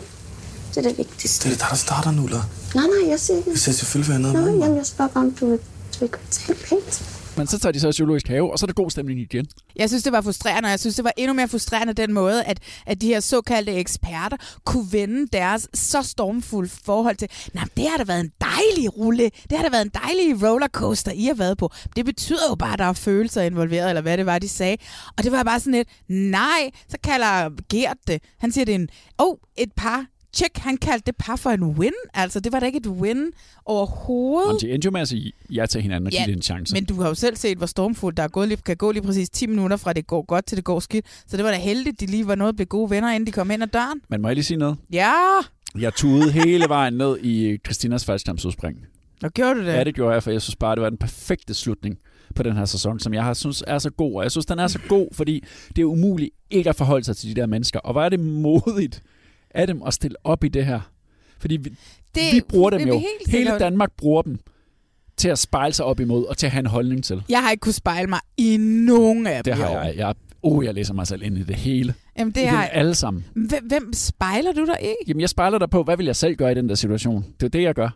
Det 0.74 0.76
er 0.76 0.88
det 0.88 0.98
vigtigste. 0.98 1.48
Det 1.48 1.54
er 1.54 1.56
det, 1.56 1.60
der, 1.62 1.68
der 1.68 1.76
starter 1.76 2.10
nu, 2.10 2.24
eller? 2.24 2.42
Nej, 2.74 2.84
nej, 2.86 3.10
jeg 3.10 3.20
siger 3.20 3.36
ikke. 3.36 3.50
Jeg 3.50 3.58
siger 3.58 3.74
selvfølgelig, 3.74 4.12
jeg 4.12 4.20
noget 4.20 4.54
Nå, 4.54 4.64
jamen, 4.64 4.76
jeg 4.76 4.86
spørger 4.86 5.10
bare, 5.10 5.24
om 5.24 5.32
du 5.32 5.46
vil, 5.50 5.58
du 5.58 5.98
vil 6.00 6.10
tale 6.30 6.58
pænt. 6.68 7.18
Men 7.36 7.46
så 7.46 7.58
tager 7.58 7.72
de 7.72 7.80
så 7.80 7.88
i 7.88 7.92
zoologisk 7.92 8.28
have, 8.28 8.52
og 8.52 8.58
så 8.58 8.64
er 8.64 8.66
der 8.66 8.74
god 8.74 8.90
stemning 8.90 9.20
igen. 9.20 9.46
Jeg 9.76 9.88
synes, 9.88 10.02
det 10.02 10.12
var 10.12 10.20
frustrerende, 10.20 10.66
og 10.66 10.70
jeg 10.70 10.80
synes, 10.80 10.96
det 10.96 11.04
var 11.04 11.12
endnu 11.16 11.34
mere 11.34 11.48
frustrerende 11.48 11.92
den 11.92 12.12
måde, 12.12 12.44
at, 12.44 12.58
at 12.86 13.00
de 13.00 13.06
her 13.06 13.20
såkaldte 13.20 13.72
eksperter 13.72 14.36
kunne 14.64 14.86
vende 14.92 15.26
deres 15.32 15.68
så 15.74 16.02
stormfulde 16.02 16.70
forhold 16.84 17.16
til, 17.16 17.28
nej, 17.54 17.64
det 17.76 17.88
har 17.90 17.96
da 17.96 18.04
været 18.04 18.20
en 18.20 18.32
dejlig 18.40 18.98
rulle, 18.98 19.30
det 19.50 19.58
har 19.58 19.64
da 19.64 19.70
været 19.70 19.84
en 19.84 19.90
dejlig 19.94 20.48
rollercoaster, 20.48 21.12
I 21.12 21.24
har 21.24 21.34
været 21.34 21.58
på. 21.58 21.70
Det 21.96 22.04
betyder 22.04 22.48
jo 22.50 22.54
bare, 22.54 22.72
at 22.72 22.78
der 22.78 22.84
er 22.84 22.92
følelser 22.92 23.42
involveret, 23.42 23.88
eller 23.88 24.02
hvad 24.02 24.18
det 24.18 24.26
var, 24.26 24.38
de 24.38 24.48
sagde. 24.48 24.76
Og 25.18 25.24
det 25.24 25.32
var 25.32 25.42
bare 25.42 25.60
sådan 25.60 25.74
et, 25.74 25.88
nej, 26.08 26.70
så 26.88 26.96
kalder 27.04 27.50
Gert 27.70 27.96
det. 28.06 28.22
Han 28.38 28.52
siger, 28.52 28.64
det 28.64 28.74
er 28.74 28.78
en, 28.78 28.88
oh, 29.18 29.36
et 29.56 29.72
par, 29.76 30.06
Tjek, 30.32 30.56
han 30.58 30.76
kaldte 30.76 31.06
det 31.06 31.16
par 31.16 31.36
for 31.36 31.50
en 31.50 31.62
win. 31.64 31.92
Altså, 32.14 32.40
det 32.40 32.52
var 32.52 32.60
da 32.60 32.66
ikke 32.66 32.78
et 32.78 32.86
win 32.86 33.26
overhovedet. 33.64 34.46
Jamen, 34.48 34.60
de 34.60 34.70
endte 34.74 34.86
jo 34.86 34.90
med 34.90 35.00
at 35.00 35.08
sige 35.08 35.32
ja 35.50 35.66
til 35.66 35.82
hinanden 35.82 36.06
og 36.06 36.10
give 36.12 36.26
det 36.26 36.32
en 36.36 36.42
chance. 36.42 36.74
Men 36.74 36.84
du 36.84 37.00
har 37.00 37.08
jo 37.08 37.14
selv 37.14 37.36
set, 37.36 37.58
hvor 37.58 37.66
stormfuldt 37.66 38.16
der 38.16 38.22
er 38.22 38.28
gået, 38.28 38.48
lige- 38.48 38.60
kan 38.66 38.76
gå 38.76 38.90
lige 38.92 39.02
præcis 39.02 39.30
10 39.30 39.46
minutter 39.46 39.76
fra 39.76 39.92
det 39.92 40.06
går 40.06 40.22
godt 40.22 40.46
til 40.46 40.56
det 40.56 40.64
går 40.64 40.80
skidt. 40.80 41.06
Så 41.26 41.36
det 41.36 41.44
var 41.44 41.50
da 41.50 41.56
heldigt, 41.56 42.00
de 42.00 42.06
lige 42.06 42.26
var 42.26 42.34
nået 42.34 42.48
at 42.48 42.56
blive 42.56 42.66
gode 42.66 42.90
venner, 42.90 43.12
inden 43.12 43.26
de 43.26 43.32
kom 43.32 43.50
ind 43.50 43.62
ad 43.62 43.68
døren. 43.68 44.00
Men 44.08 44.22
må 44.22 44.28
jeg 44.28 44.34
lige 44.34 44.44
sige 44.44 44.56
noget? 44.58 44.76
Ja, 44.92 45.12
Jeg 45.78 45.94
tudede 45.94 46.32
hele 46.32 46.64
vejen 46.68 46.94
ned 46.94 47.18
i 47.22 47.56
Christinas 47.66 48.04
faldskærmsudspring. 48.04 48.76
og 49.22 49.30
gjorde 49.32 49.54
du 49.54 49.60
det? 49.66 49.72
Ja, 49.72 49.84
det 49.84 49.94
gjorde 49.94 50.14
jeg, 50.14 50.22
for 50.22 50.30
jeg 50.30 50.42
synes 50.42 50.56
bare, 50.56 50.74
det 50.74 50.82
var 50.82 50.88
den 50.88 50.98
perfekte 50.98 51.54
slutning 51.54 51.98
på 52.34 52.42
den 52.42 52.56
her 52.56 52.64
sæson, 52.64 53.00
som 53.00 53.14
jeg 53.14 53.24
har 53.24 53.34
synes 53.34 53.64
er 53.66 53.78
så 53.78 53.90
god. 53.90 54.16
Og 54.16 54.22
jeg 54.22 54.30
synes, 54.30 54.46
den 54.46 54.58
er 54.58 54.66
så 54.66 54.78
god, 54.88 55.08
fordi 55.12 55.44
det 55.76 55.82
er 55.82 55.86
umuligt 55.86 56.30
ikke 56.50 56.70
at 56.70 56.76
forholde 56.76 57.04
sig 57.04 57.16
til 57.16 57.28
de 57.36 57.40
der 57.40 57.46
mennesker. 57.46 57.78
Og 57.78 57.92
hvor 57.92 58.02
er 58.02 58.08
det 58.08 58.20
modigt 58.20 59.02
af 59.54 59.66
dem 59.66 59.82
at 59.82 59.94
stille 59.94 60.16
op 60.24 60.44
i 60.44 60.48
det 60.48 60.66
her. 60.66 60.80
Fordi 61.38 61.56
vi, 61.56 61.70
Det 62.14 62.22
vi 62.32 62.40
bruger 62.48 62.70
dem 62.70 62.88
jo. 62.88 62.98
helt 62.98 63.30
Hele 63.30 63.58
Danmark 63.58 63.92
bruger 63.96 64.22
dem 64.22 64.38
til 65.16 65.28
at 65.28 65.38
spejle 65.38 65.74
sig 65.74 65.84
op 65.84 66.00
imod 66.00 66.24
og 66.24 66.36
til 66.38 66.46
at 66.46 66.52
have 66.52 66.60
en 66.60 66.66
holdning 66.66 67.04
til. 67.04 67.22
Jeg 67.28 67.42
har 67.42 67.50
ikke 67.50 67.60
kunnet 67.60 67.74
spejle 67.74 68.06
mig 68.06 68.20
i 68.36 68.56
nogen 68.56 69.26
af 69.26 69.44
dem. 69.44 69.54
Det 69.54 69.64
har 69.64 69.84
jeg. 69.84 69.96
jeg 69.96 70.14
oh, 70.42 70.64
jeg 70.64 70.74
læser 70.74 70.94
mig 70.94 71.06
selv 71.06 71.22
ind 71.22 71.38
i 71.38 71.42
det 71.42 71.56
hele. 71.56 71.94
Jamen, 72.18 72.34
det 72.34 72.42
I 72.42 72.44
har 72.44 72.62
dem 72.62 72.70
alle 72.72 72.94
sammen. 72.94 73.24
Hvem, 73.34 73.66
hvem 73.68 73.92
spejler 73.92 74.52
du 74.52 74.66
dig 74.66 74.78
i? 74.82 74.94
Jamen, 75.08 75.20
jeg 75.20 75.28
spejler 75.28 75.58
dig 75.58 75.70
på, 75.70 75.82
hvad 75.82 75.96
vil 75.96 76.06
jeg 76.06 76.16
selv 76.16 76.36
gøre 76.36 76.52
i 76.52 76.54
den 76.54 76.68
der 76.68 76.74
situation? 76.74 77.24
Det 77.40 77.46
er 77.46 77.50
det, 77.50 77.62
jeg 77.62 77.74
gør. 77.74 77.88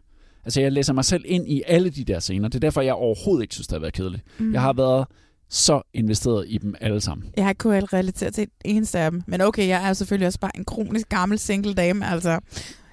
Altså, 0.44 0.60
jeg 0.60 0.72
læser 0.72 0.92
mig 0.92 1.04
selv 1.04 1.24
ind 1.26 1.48
i 1.48 1.62
alle 1.66 1.90
de 1.90 2.04
der 2.04 2.18
scener. 2.18 2.48
Det 2.48 2.54
er 2.54 2.60
derfor, 2.60 2.80
jeg 2.80 2.94
overhovedet 2.94 3.42
ikke 3.42 3.54
synes, 3.54 3.66
det 3.66 3.74
har 3.74 3.80
været 3.80 3.94
kedeligt. 3.94 4.22
Mm. 4.38 4.52
Jeg 4.52 4.60
har 4.60 4.72
været 4.72 5.06
så 5.50 5.82
investeret 5.94 6.44
i 6.48 6.58
dem 6.58 6.74
alle 6.80 7.00
sammen. 7.00 7.28
Jeg 7.36 7.44
har 7.44 7.50
ikke 7.50 7.68
relatere 7.68 8.30
til 8.30 8.42
et 8.42 8.50
eneste 8.64 8.98
af 8.98 9.10
dem. 9.10 9.22
Men 9.26 9.40
okay, 9.40 9.68
jeg 9.68 9.88
er 9.88 9.92
selvfølgelig 9.92 10.26
også 10.26 10.38
bare 10.40 10.56
en 10.56 10.64
kronisk 10.64 11.08
gammel 11.08 11.38
single 11.38 11.74
dame, 11.74 12.10
altså. 12.10 12.40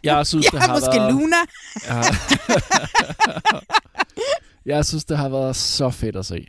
Jeg 0.04 0.28
synes, 0.28 0.46
det 0.46 0.54
jeg 0.54 0.62
har 0.62 0.70
er 0.70 0.74
måske 0.80 1.00
været... 1.00 1.14
Luna. 1.14 1.36
Jeg, 1.88 2.16
jeg 4.76 4.86
synes, 4.86 5.06
det 5.06 5.18
har 5.18 5.30
været 5.30 5.56
så 5.56 5.90
fedt 5.90 6.16
at 6.16 6.26
se. 6.26 6.48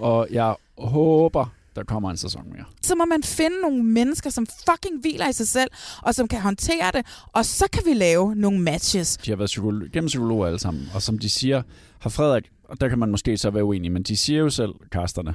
Og 0.00 0.28
jeg 0.30 0.54
håber, 0.78 1.46
der 1.76 1.84
kommer 1.84 2.10
en 2.10 2.16
sæson 2.16 2.42
mere. 2.52 2.64
så 2.82 2.94
må 2.94 3.04
man 3.04 3.22
finde 3.22 3.60
nogle 3.62 3.82
mennesker, 3.84 4.30
som 4.30 4.46
fucking 4.46 5.00
hviler 5.00 5.28
i 5.28 5.32
sig 5.32 5.48
selv, 5.48 5.70
og 6.02 6.14
som 6.14 6.28
kan 6.28 6.40
håndtere 6.40 6.90
det, 6.94 7.06
og 7.32 7.44
så 7.44 7.64
kan 7.72 7.82
vi 7.86 7.94
lave 7.94 8.34
nogle 8.34 8.60
matches. 8.60 9.16
De 9.16 9.30
har 9.30 9.36
været 9.36 9.50
psykolo- 9.50 9.90
gennem 9.92 10.06
psykologer 10.06 10.46
alle 10.46 10.58
sammen. 10.58 10.90
Og 10.94 11.02
som 11.02 11.18
de 11.18 11.30
siger, 11.30 11.62
har 12.00 12.10
Frederik, 12.10 12.44
og 12.68 12.80
der 12.80 12.88
kan 12.88 12.98
man 12.98 13.10
måske 13.10 13.36
så 13.36 13.50
være 13.50 13.64
uenig, 13.64 13.92
men 13.92 14.02
de 14.02 14.16
siger 14.16 14.40
jo 14.40 14.50
selv, 14.50 14.72
kasterne, 14.92 15.34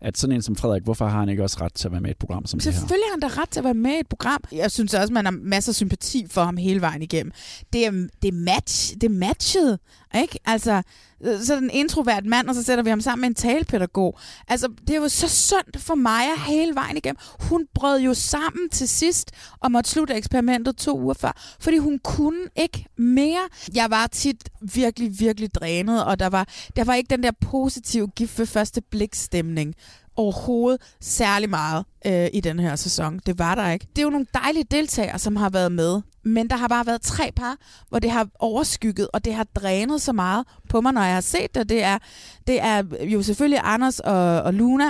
at 0.00 0.18
sådan 0.18 0.36
en 0.36 0.42
som 0.42 0.56
Frederik, 0.56 0.82
hvorfor 0.82 1.06
har 1.06 1.18
han 1.18 1.28
ikke 1.28 1.42
også 1.42 1.58
ret 1.60 1.74
til 1.74 1.88
at 1.88 1.92
være 1.92 2.00
med 2.00 2.10
i 2.10 2.10
et 2.10 2.16
program 2.18 2.46
som 2.46 2.60
det 2.60 2.72
her? 2.72 2.78
Selvfølgelig 2.80 3.06
har 3.06 3.12
han 3.12 3.30
da 3.30 3.40
ret 3.42 3.50
til 3.50 3.60
at 3.60 3.64
være 3.64 3.74
med 3.74 3.90
i 3.90 4.00
et 4.00 4.08
program. 4.08 4.40
Jeg 4.52 4.70
synes 4.70 4.94
også, 4.94 5.12
man 5.12 5.24
har 5.24 5.32
masser 5.32 5.70
af 5.70 5.74
sympati 5.74 6.26
for 6.30 6.44
ham 6.44 6.56
hele 6.56 6.80
vejen 6.80 7.02
igennem. 7.02 7.32
Det 7.72 7.86
er, 7.86 7.90
det 8.22 8.28
er, 8.28 8.32
match, 8.32 8.94
det 8.94 9.04
er 9.04 9.08
matchet, 9.08 9.78
ikke? 10.22 10.38
Altså, 10.44 10.82
så 11.24 11.54
er 11.54 11.60
det 11.60 11.64
en 11.64 11.70
introvert 11.70 12.26
mand, 12.26 12.48
og 12.48 12.54
så 12.54 12.62
sætter 12.62 12.84
vi 12.84 12.90
ham 12.90 13.00
sammen 13.00 13.20
med 13.20 13.28
en 13.28 13.34
talepædagog. 13.34 14.18
Altså, 14.48 14.68
det 14.88 15.00
var 15.00 15.08
så 15.08 15.28
sundt 15.28 15.80
for 15.80 15.94
Maja 15.94 16.34
hele 16.46 16.74
vejen 16.74 16.96
igennem. 16.96 17.16
Hun 17.40 17.66
brød 17.74 18.00
jo 18.00 18.14
sammen 18.14 18.68
til 18.68 18.88
sidst 18.88 19.30
og 19.60 19.72
måtte 19.72 19.90
slutte 19.90 20.14
eksperimentet 20.14 20.76
to 20.76 21.00
uger 21.00 21.14
før, 21.14 21.56
fordi 21.60 21.78
hun 21.78 21.98
kunne 21.98 22.48
ikke 22.56 22.86
mere. 22.96 23.48
Jeg 23.74 23.90
var 23.90 24.06
tit 24.06 24.50
virkelig, 24.74 25.20
virkelig 25.20 25.54
drænet, 25.54 26.04
og 26.04 26.18
der 26.18 26.26
var, 26.26 26.48
der 26.76 26.84
var 26.84 26.94
ikke 26.94 27.10
den 27.10 27.22
der 27.22 27.32
positive 27.40 28.08
gift 28.16 28.38
ved 28.38 28.46
første 28.46 28.80
blik 28.80 29.14
stemning 29.14 29.74
overhovedet 30.16 30.80
særlig 31.00 31.50
meget 31.50 31.84
øh, 32.06 32.28
i 32.32 32.40
den 32.40 32.58
her 32.58 32.76
sæson. 32.76 33.20
Det 33.26 33.38
var 33.38 33.54
der 33.54 33.70
ikke. 33.70 33.86
Det 33.96 33.98
er 33.98 34.02
jo 34.02 34.10
nogle 34.10 34.26
dejlige 34.34 34.64
deltagere, 34.70 35.18
som 35.18 35.36
har 35.36 35.50
været 35.50 35.72
med. 35.72 36.00
Men 36.26 36.50
der 36.50 36.56
har 36.56 36.68
bare 36.68 36.86
været 36.86 37.02
tre 37.02 37.30
par, 37.36 37.56
hvor 37.88 37.98
det 37.98 38.10
har 38.10 38.28
overskygget, 38.38 39.08
og 39.12 39.24
det 39.24 39.34
har 39.34 39.44
drænet 39.44 40.02
så 40.02 40.12
meget 40.12 40.46
på 40.68 40.80
mig, 40.80 40.92
når 40.92 41.02
jeg 41.02 41.14
har 41.14 41.20
set 41.20 41.54
det. 41.54 41.68
Det 41.68 41.82
er, 41.82 41.98
det 42.46 42.62
er 42.62 42.82
jo 43.04 43.22
selvfølgelig 43.22 43.60
Anders 43.62 44.00
og, 44.00 44.42
og 44.42 44.54
Luna, 44.54 44.84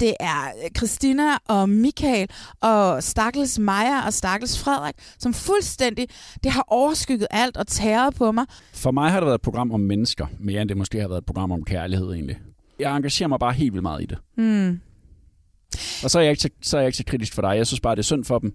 det 0.00 0.14
er 0.20 0.52
Christina 0.76 1.36
og 1.48 1.68
Michael, 1.68 2.28
og 2.60 3.02
Stakkels 3.02 3.58
Maja 3.58 4.06
og 4.06 4.12
Stakkels 4.12 4.58
Frederik, 4.58 4.94
som 5.18 5.34
fuldstændig, 5.34 6.08
det 6.44 6.52
har 6.52 6.64
overskygget 6.68 7.26
alt 7.30 7.56
og 7.56 7.66
tæret 7.66 8.14
på 8.14 8.32
mig. 8.32 8.44
For 8.72 8.90
mig 8.90 9.10
har 9.10 9.20
det 9.20 9.26
været 9.26 9.38
et 9.38 9.42
program 9.42 9.72
om 9.72 9.80
mennesker, 9.80 10.26
mere 10.40 10.62
end 10.62 10.68
det 10.68 10.76
måske 10.76 11.00
har 11.00 11.08
været 11.08 11.18
et 11.18 11.26
program 11.26 11.52
om 11.52 11.64
kærlighed 11.64 12.12
egentlig 12.12 12.36
jeg 12.78 12.96
engagerer 12.96 13.28
mig 13.28 13.38
bare 13.38 13.52
helt 13.52 13.72
vildt 13.72 13.82
meget 13.82 14.02
i 14.02 14.06
det. 14.06 14.18
Hmm. 14.36 14.80
Og 16.04 16.10
så 16.10 16.18
er, 16.18 16.22
jeg 16.22 16.30
ikke 16.30 16.42
så, 16.42 16.48
så 16.62 16.76
er 16.76 16.80
jeg 16.80 16.88
ikke 16.88 16.98
så 16.98 17.04
kritisk 17.04 17.34
for 17.34 17.42
dig. 17.42 17.56
Jeg 17.56 17.66
synes 17.66 17.80
bare, 17.80 17.94
det 17.94 18.00
er 18.00 18.04
synd 18.04 18.24
for 18.24 18.38
dem, 18.38 18.54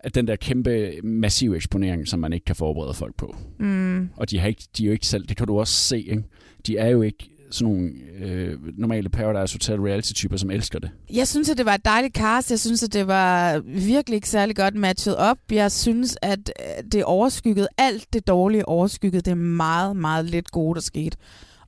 at 0.00 0.14
den 0.14 0.26
der 0.26 0.36
kæmpe, 0.36 0.92
massive 1.02 1.56
eksponering, 1.56 2.08
som 2.08 2.20
man 2.20 2.32
ikke 2.32 2.44
kan 2.44 2.56
forberede 2.56 2.94
folk 2.94 3.16
på. 3.16 3.36
Mm. 3.58 4.08
Og 4.16 4.30
de, 4.30 4.38
har 4.38 4.48
ikke, 4.48 4.62
de 4.76 4.82
er 4.82 4.86
jo 4.86 4.92
ikke 4.92 5.06
selv, 5.06 5.26
det 5.26 5.36
kan 5.36 5.46
du 5.46 5.58
også 5.58 5.74
se, 5.74 6.00
ikke? 6.00 6.24
de 6.66 6.76
er 6.76 6.88
jo 6.88 7.02
ikke 7.02 7.28
sådan 7.50 7.72
nogle 7.74 7.90
øh, 8.20 8.58
normale 8.78 9.08
Paradise 9.08 9.54
Hotel 9.54 9.80
reality-typer, 9.80 10.36
som 10.36 10.50
elsker 10.50 10.78
det. 10.78 10.90
Jeg 11.12 11.28
synes, 11.28 11.50
at 11.50 11.58
det 11.58 11.66
var 11.66 11.74
et 11.74 11.84
dejligt 11.84 12.14
cast. 12.14 12.50
Jeg 12.50 12.60
synes, 12.60 12.82
at 12.82 12.92
det 12.92 13.06
var 13.06 13.58
virkelig 13.66 14.16
ikke 14.16 14.28
særlig 14.28 14.56
godt 14.56 14.74
matchet 14.74 15.16
op. 15.16 15.38
Jeg 15.50 15.72
synes, 15.72 16.16
at 16.22 16.38
øh, 16.38 16.84
det 16.92 17.04
overskyggede 17.04 17.68
alt 17.78 18.06
det 18.12 18.26
dårlige 18.26 18.68
overskyggede. 18.68 19.22
Det 19.22 19.36
meget, 19.36 19.96
meget 19.96 20.24
lidt 20.24 20.50
gode, 20.50 20.74
der 20.74 20.80
skete. 20.80 21.16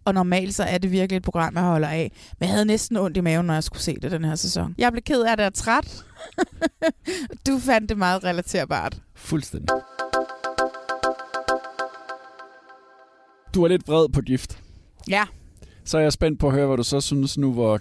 Og 0.05 0.15
normalt 0.15 0.55
så 0.55 0.63
er 0.63 0.79
det 0.79 0.91
virkelig 0.91 1.17
et 1.17 1.23
program, 1.23 1.55
jeg 1.55 1.63
holder 1.63 1.89
af. 1.89 2.13
Men 2.41 2.47
jeg 2.47 2.53
havde 2.53 2.65
næsten 2.65 2.97
ondt 2.97 3.17
i 3.17 3.21
maven, 3.21 3.47
når 3.47 3.55
jeg 3.55 3.65
skulle 3.65 3.83
se 3.83 3.97
det 4.03 4.11
den 4.11 4.25
her 4.25 4.35
sæson. 4.35 4.75
Jeg 4.79 4.93
blev 4.93 5.03
ked 5.03 5.23
af 5.23 5.37
det 5.37 5.47
og 5.47 5.55
træt. 5.55 6.05
du 7.47 7.59
fandt 7.59 7.89
det 7.89 7.99
meget 7.99 8.25
relaterbart. 8.25 9.01
Fuldstændig. 9.15 9.69
Du 13.55 13.65
er 13.65 13.69
lidt 13.69 13.89
vred 13.89 14.09
på 14.09 14.21
gift. 14.21 14.59
Ja. 15.09 15.25
Så 15.85 15.99
er 15.99 16.03
jeg 16.03 16.13
spændt 16.13 16.41
på 16.41 16.47
at 16.47 16.53
høre, 16.53 16.67
hvad 16.67 16.77
du 16.77 16.83
så 16.83 17.01
synes 17.01 17.39
nu, 17.39 17.53
hvor 17.53 17.81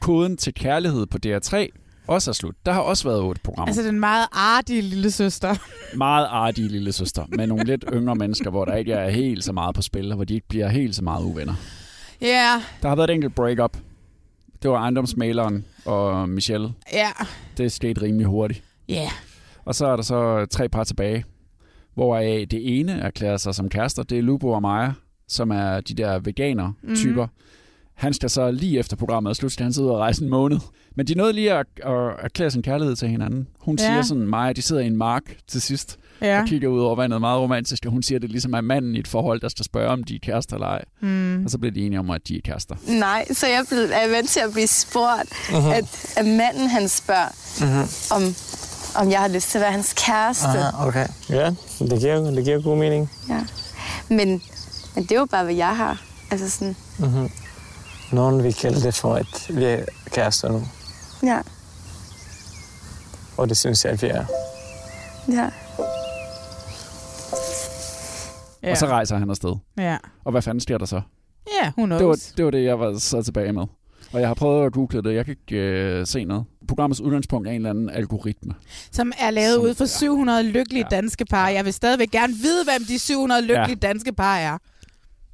koden 0.00 0.36
til 0.36 0.54
kærlighed 0.54 1.06
på 1.06 1.18
DR3 1.26 1.68
også 2.08 2.30
er 2.30 2.32
slut. 2.32 2.54
Der 2.66 2.72
har 2.72 2.80
også 2.80 3.08
været 3.08 3.20
otte 3.20 3.40
programmer. 3.44 3.66
Altså 3.66 3.82
den 3.82 4.00
meget 4.00 4.26
artige 4.32 4.82
lille 4.82 5.10
søster. 5.10 5.54
Meget 5.96 6.26
artige 6.30 6.68
lille 6.68 6.92
søster, 6.92 7.24
med 7.28 7.46
nogle 7.46 7.64
lidt 7.64 7.84
yngre 7.92 8.14
mennesker, 8.14 8.50
hvor 8.50 8.64
der 8.64 8.74
ikke 8.74 8.92
er 8.92 9.10
helt 9.10 9.44
så 9.44 9.52
meget 9.52 9.74
på 9.74 9.82
spil, 9.82 10.10
og 10.12 10.16
hvor 10.16 10.24
de 10.24 10.34
ikke 10.34 10.48
bliver 10.48 10.68
helt 10.68 10.94
så 10.96 11.04
meget 11.04 11.24
uvenner. 11.24 11.54
Ja, 12.20 12.26
yeah. 12.26 12.62
Der 12.82 12.88
har 12.88 12.96
været 12.96 13.10
et 13.10 13.14
enkelt 13.14 13.34
break-up. 13.34 13.76
Det 14.62 14.70
var 14.70 14.76
ejendomsmaleren 14.76 15.64
og 15.84 16.28
Michelle. 16.28 16.72
ja. 16.92 17.08
Det 17.56 17.72
skete 17.72 18.02
rimelig 18.02 18.26
hurtigt. 18.26 18.62
Ja. 18.88 18.94
Yeah. 18.94 19.10
Og 19.64 19.74
så 19.74 19.86
er 19.86 19.96
der 19.96 20.02
så 20.02 20.46
tre 20.50 20.68
par 20.68 20.84
tilbage, 20.84 21.24
hvor 21.94 22.18
det 22.18 22.78
ene 22.80 22.92
erklærer 22.92 23.36
sig 23.36 23.54
som 23.54 23.68
kærester. 23.68 24.02
Det 24.02 24.18
er 24.18 24.22
Lubo 24.22 24.50
og 24.50 24.62
Maja, 24.62 24.92
som 25.28 25.50
er 25.50 25.80
de 25.80 25.94
der 25.94 26.18
veganer-typer. 26.18 27.26
Mm. 27.26 27.32
Han 27.96 28.14
skal 28.14 28.30
så 28.30 28.50
lige 28.50 28.78
efter 28.78 28.96
programmet 28.96 29.30
er 29.30 29.34
slut, 29.34 29.52
skal 29.52 29.64
han 29.64 29.72
sidde 29.72 29.90
og 29.90 29.98
rejse 29.98 30.22
en 30.24 30.30
måned. 30.30 30.58
Men 30.96 31.06
de 31.06 31.14
nåede 31.14 31.32
lige 31.32 31.52
at, 31.52 31.66
at 31.76 31.92
erklære 32.22 32.50
sin 32.50 32.62
kærlighed 32.62 32.96
til 32.96 33.08
hinanden. 33.08 33.46
Hun 33.60 33.76
Ja. 33.80 33.84
siger 33.86 34.02
sådan, 34.02 34.26
Maja, 34.26 34.52
de 34.52 34.62
sidder 34.62 34.82
i 34.82 34.86
en 34.86 34.96
mark 34.96 35.22
til 35.48 35.60
sidst, 35.62 35.98
Ja. 36.22 36.40
og 36.40 36.46
kigger 36.48 36.68
ud 36.68 36.80
over 36.80 36.96
vandet 36.96 37.20
meget 37.20 37.40
romantisk, 37.40 37.86
og 37.86 37.92
hun 37.92 38.02
siger, 38.02 38.18
det 38.18 38.30
ligesom 38.30 38.52
er 38.54 38.60
manden 38.60 38.94
i 38.94 38.98
et 38.98 39.08
forhold, 39.08 39.40
der 39.40 39.48
skal 39.48 39.64
spørge, 39.64 39.88
om 39.88 40.04
de 40.04 40.14
er 40.14 40.18
kærester 40.22 40.54
eller 40.56 40.66
ej. 40.66 40.84
Mm. 41.00 41.44
Og 41.44 41.50
så 41.50 41.58
bliver 41.58 41.72
de 41.72 41.80
enige 41.86 41.98
om, 41.98 42.10
at 42.10 42.28
de 42.28 42.36
er 42.36 42.40
kærester. 42.44 42.74
Nej, 42.88 43.26
så 43.32 43.46
jeg 43.46 43.64
blev- 43.68 43.90
er 43.92 44.10
vant 44.10 44.28
til 44.30 44.40
at 44.40 44.52
blive 44.52 44.66
spurgt, 44.66 45.28
uh-huh. 45.32 45.74
at, 45.74 46.14
at 46.16 46.26
manden 46.26 46.68
han 46.68 46.88
spørger, 46.88 47.28
uh-huh. 47.28 48.14
om, 48.14 48.22
om 49.06 49.10
jeg 49.12 49.20
har 49.20 49.28
lyst 49.28 49.50
til 49.50 49.58
at 49.58 49.62
være 49.62 49.72
hans 49.72 49.94
kæreste. 50.06 50.46
Aha, 50.46 50.86
okay. 50.88 51.06
Ja, 51.30 51.54
det 51.78 52.00
giver, 52.00 52.30
det 52.30 52.44
giver 52.44 52.62
god 52.62 52.76
mening. 52.78 53.10
Ja. 53.28 53.44
Men, 54.08 54.42
men 54.94 55.04
det 55.04 55.12
er 55.12 55.16
jo 55.18 55.26
bare, 55.30 55.44
hvad 55.44 55.54
jeg 55.54 55.76
har. 55.76 56.02
Altså 56.30 56.50
sådan, 56.50 56.76
Mm-hmm. 56.98 57.30
Nogen 58.12 58.42
vil 58.42 58.54
kalde 58.54 58.80
det 58.82 58.94
for, 58.94 59.14
at 59.14 59.46
vi 59.50 59.64
er 59.64 59.84
kærester 60.12 60.52
nu. 60.52 60.62
ja, 61.22 61.40
Og 63.36 63.48
det 63.48 63.56
synes 63.56 63.84
jeg, 63.84 63.92
at 63.92 64.02
vi 64.02 64.06
er. 64.06 64.24
ja. 65.28 65.50
Ja. 68.62 68.70
Og 68.70 68.76
så 68.76 68.86
rejser 68.86 69.16
han 69.18 69.30
afsted. 69.30 69.54
Ja. 69.78 69.96
Og 70.24 70.30
hvad 70.30 70.42
fanden 70.42 70.60
sker 70.60 70.78
der 70.78 70.86
så? 70.86 71.00
Ja, 71.62 71.72
hun 71.76 71.90
Det 71.90 72.06
var, 72.06 72.18
det 72.36 72.44
var 72.44 72.50
det, 72.50 72.64
jeg 72.64 72.80
var 72.80 72.98
så 72.98 73.22
tilbage 73.22 73.52
med. 73.52 73.62
Og 74.12 74.20
jeg 74.20 74.28
har 74.28 74.34
prøvet 74.34 74.66
at 74.66 74.72
google 74.72 75.02
det. 75.02 75.14
Jeg 75.14 75.24
kan 75.24 75.36
ikke 75.40 75.62
øh, 75.62 76.06
se 76.06 76.24
noget. 76.24 76.44
Programmets 76.68 77.00
udgangspunkt 77.00 77.48
er 77.48 77.52
en 77.52 77.56
eller 77.56 77.70
anden 77.70 77.90
algoritme. 77.90 78.54
Som 78.92 79.12
er 79.18 79.30
lavet 79.30 79.54
Som- 79.54 79.64
ud 79.64 79.74
for 79.74 79.84
700 79.84 80.42
lykkelige 80.42 80.84
Ja. 80.90 80.96
danske 80.96 81.24
par. 81.24 81.48
Jeg 81.48 81.64
vil 81.64 81.72
stadigvæk 81.72 82.10
gerne 82.10 82.32
vide, 82.34 82.64
hvem 82.64 82.84
de 82.88 82.98
700 82.98 83.42
lykkelige 83.42 83.76
danske 83.76 84.12
par 84.12 84.36
er. 84.36 84.58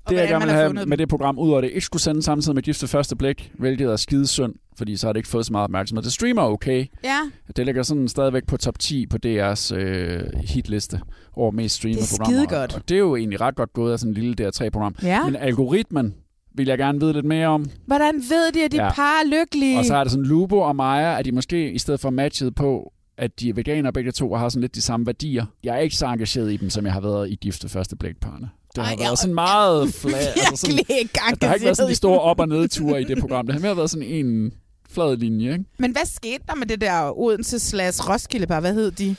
Det, 0.08 0.16
jeg 0.16 0.28
gerne 0.28 0.44
vil 0.44 0.54
have 0.54 0.72
med 0.72 0.86
dem. 0.86 0.96
det 0.98 1.08
program, 1.08 1.38
udover 1.38 1.60
det 1.60 1.68
ikke 1.68 1.80
skulle 1.80 2.02
sende 2.02 2.22
samtidig 2.22 2.54
med 2.54 2.62
Gift 2.62 2.82
ved 2.82 2.88
første 2.88 3.16
blik, 3.16 3.52
hvilket 3.58 3.86
er 3.90 3.96
skide 3.96 4.26
synd, 4.26 4.54
fordi 4.78 4.96
så 4.96 5.06
har 5.06 5.12
det 5.12 5.18
ikke 5.18 5.28
fået 5.28 5.46
så 5.46 5.52
meget 5.52 5.64
opmærksomhed. 5.64 6.02
Det 6.02 6.12
streamer 6.12 6.42
okay. 6.42 6.86
Ja, 7.04 7.18
Det 7.56 7.66
ligger 7.66 7.82
sådan 7.82 8.08
stadigvæk 8.08 8.46
på 8.46 8.56
top 8.56 8.78
10 8.78 9.06
på 9.06 9.16
DR's 9.26 9.74
øh, 9.74 10.20
hitliste 10.44 11.00
over 11.36 11.50
mest 11.50 11.74
streamede 11.74 12.00
Det 12.00 12.12
er 12.12 12.16
programmer. 12.18 12.38
skidegodt. 12.46 12.74
Og 12.74 12.88
det 12.88 12.94
er 12.94 12.98
jo 12.98 13.16
egentlig 13.16 13.40
ret 13.40 13.54
godt 13.54 13.72
gået 13.72 13.92
af 13.92 13.98
sådan 13.98 14.10
en 14.16 14.22
lille 14.22 14.48
DR3-program. 14.48 14.94
ja. 15.02 15.24
Men 15.24 15.36
algoritmen 15.36 16.14
vil 16.54 16.66
jeg 16.66 16.78
gerne 16.78 17.00
vide 17.00 17.12
lidt 17.12 17.26
mere 17.26 17.46
om. 17.48 17.66
Hvordan 17.86 18.14
ved 18.14 18.52
de, 18.52 18.64
at 18.64 18.72
de 18.72 18.76
Ja. 18.76 18.92
par 18.92 19.20
er 19.24 19.40
lykkelige? 19.40 19.78
Og 19.78 19.84
så 19.84 19.94
er 19.96 20.04
det 20.04 20.10
sådan 20.12 20.26
Lubo 20.26 20.58
og 20.58 20.76
Maja, 20.76 21.18
at 21.18 21.24
de 21.24 21.32
måske 21.32 21.72
i 21.72 21.78
stedet 21.78 22.00
for 22.00 22.10
matchet 22.10 22.54
på, 22.54 22.92
at 23.18 23.40
de 23.40 23.48
er 23.48 23.54
veganere 23.54 23.92
begge 23.92 24.12
to 24.12 24.32
og 24.32 24.40
har 24.40 24.48
sådan 24.48 24.60
lidt 24.60 24.74
de 24.74 24.80
samme 24.82 25.06
værdier. 25.06 25.46
Jeg 25.64 25.74
er 25.74 25.78
ikke 25.78 25.96
så 25.96 26.06
engageret 26.06 26.52
i 26.52 26.56
dem, 26.56 26.70
som 26.70 26.84
jeg 26.84 26.92
har 26.92 27.00
været 27.00 27.30
i 27.30 27.34
Gift 27.34 27.64
ved 27.64 27.70
første 27.70 27.96
blik-parne. 27.96 28.50
Det 28.76 28.84
har 28.84 28.90
Ej, 28.92 28.96
været 28.98 29.08
jeg- 29.10 29.18
sådan 29.18 29.34
meget 29.34 29.94
flat. 29.94 30.14
altså 30.46 30.56
sådan, 30.56 30.78
ikke 30.78 31.20
at 31.32 31.40
der 31.40 31.46
har 31.46 31.54
ikke 31.54 31.64
været 31.64 31.76
sådan 31.76 31.90
de 31.90 31.94
store 31.94 32.20
op- 32.20 32.40
og 32.40 32.48
nedture 32.48 33.00
i 33.00 33.04
det 33.04 33.18
program. 33.18 33.46
Det 33.46 33.54
har 33.54 33.60
mere 33.60 33.76
været 33.76 33.90
sådan 33.90 34.06
en 34.08 34.52
flad 34.90 35.16
linje, 35.16 35.52
ikke? 35.52 35.64
Men 35.78 35.92
hvad 35.92 36.02
skete 36.04 36.44
der 36.48 36.54
med 36.54 36.66
det 36.66 36.80
der 36.80 37.18
Odense 37.18 37.58
slash 37.58 38.08
Roskilde 38.08 38.46
par? 38.46 38.60
Hvad 38.60 38.74
hed 38.74 38.90
de? 38.90 39.16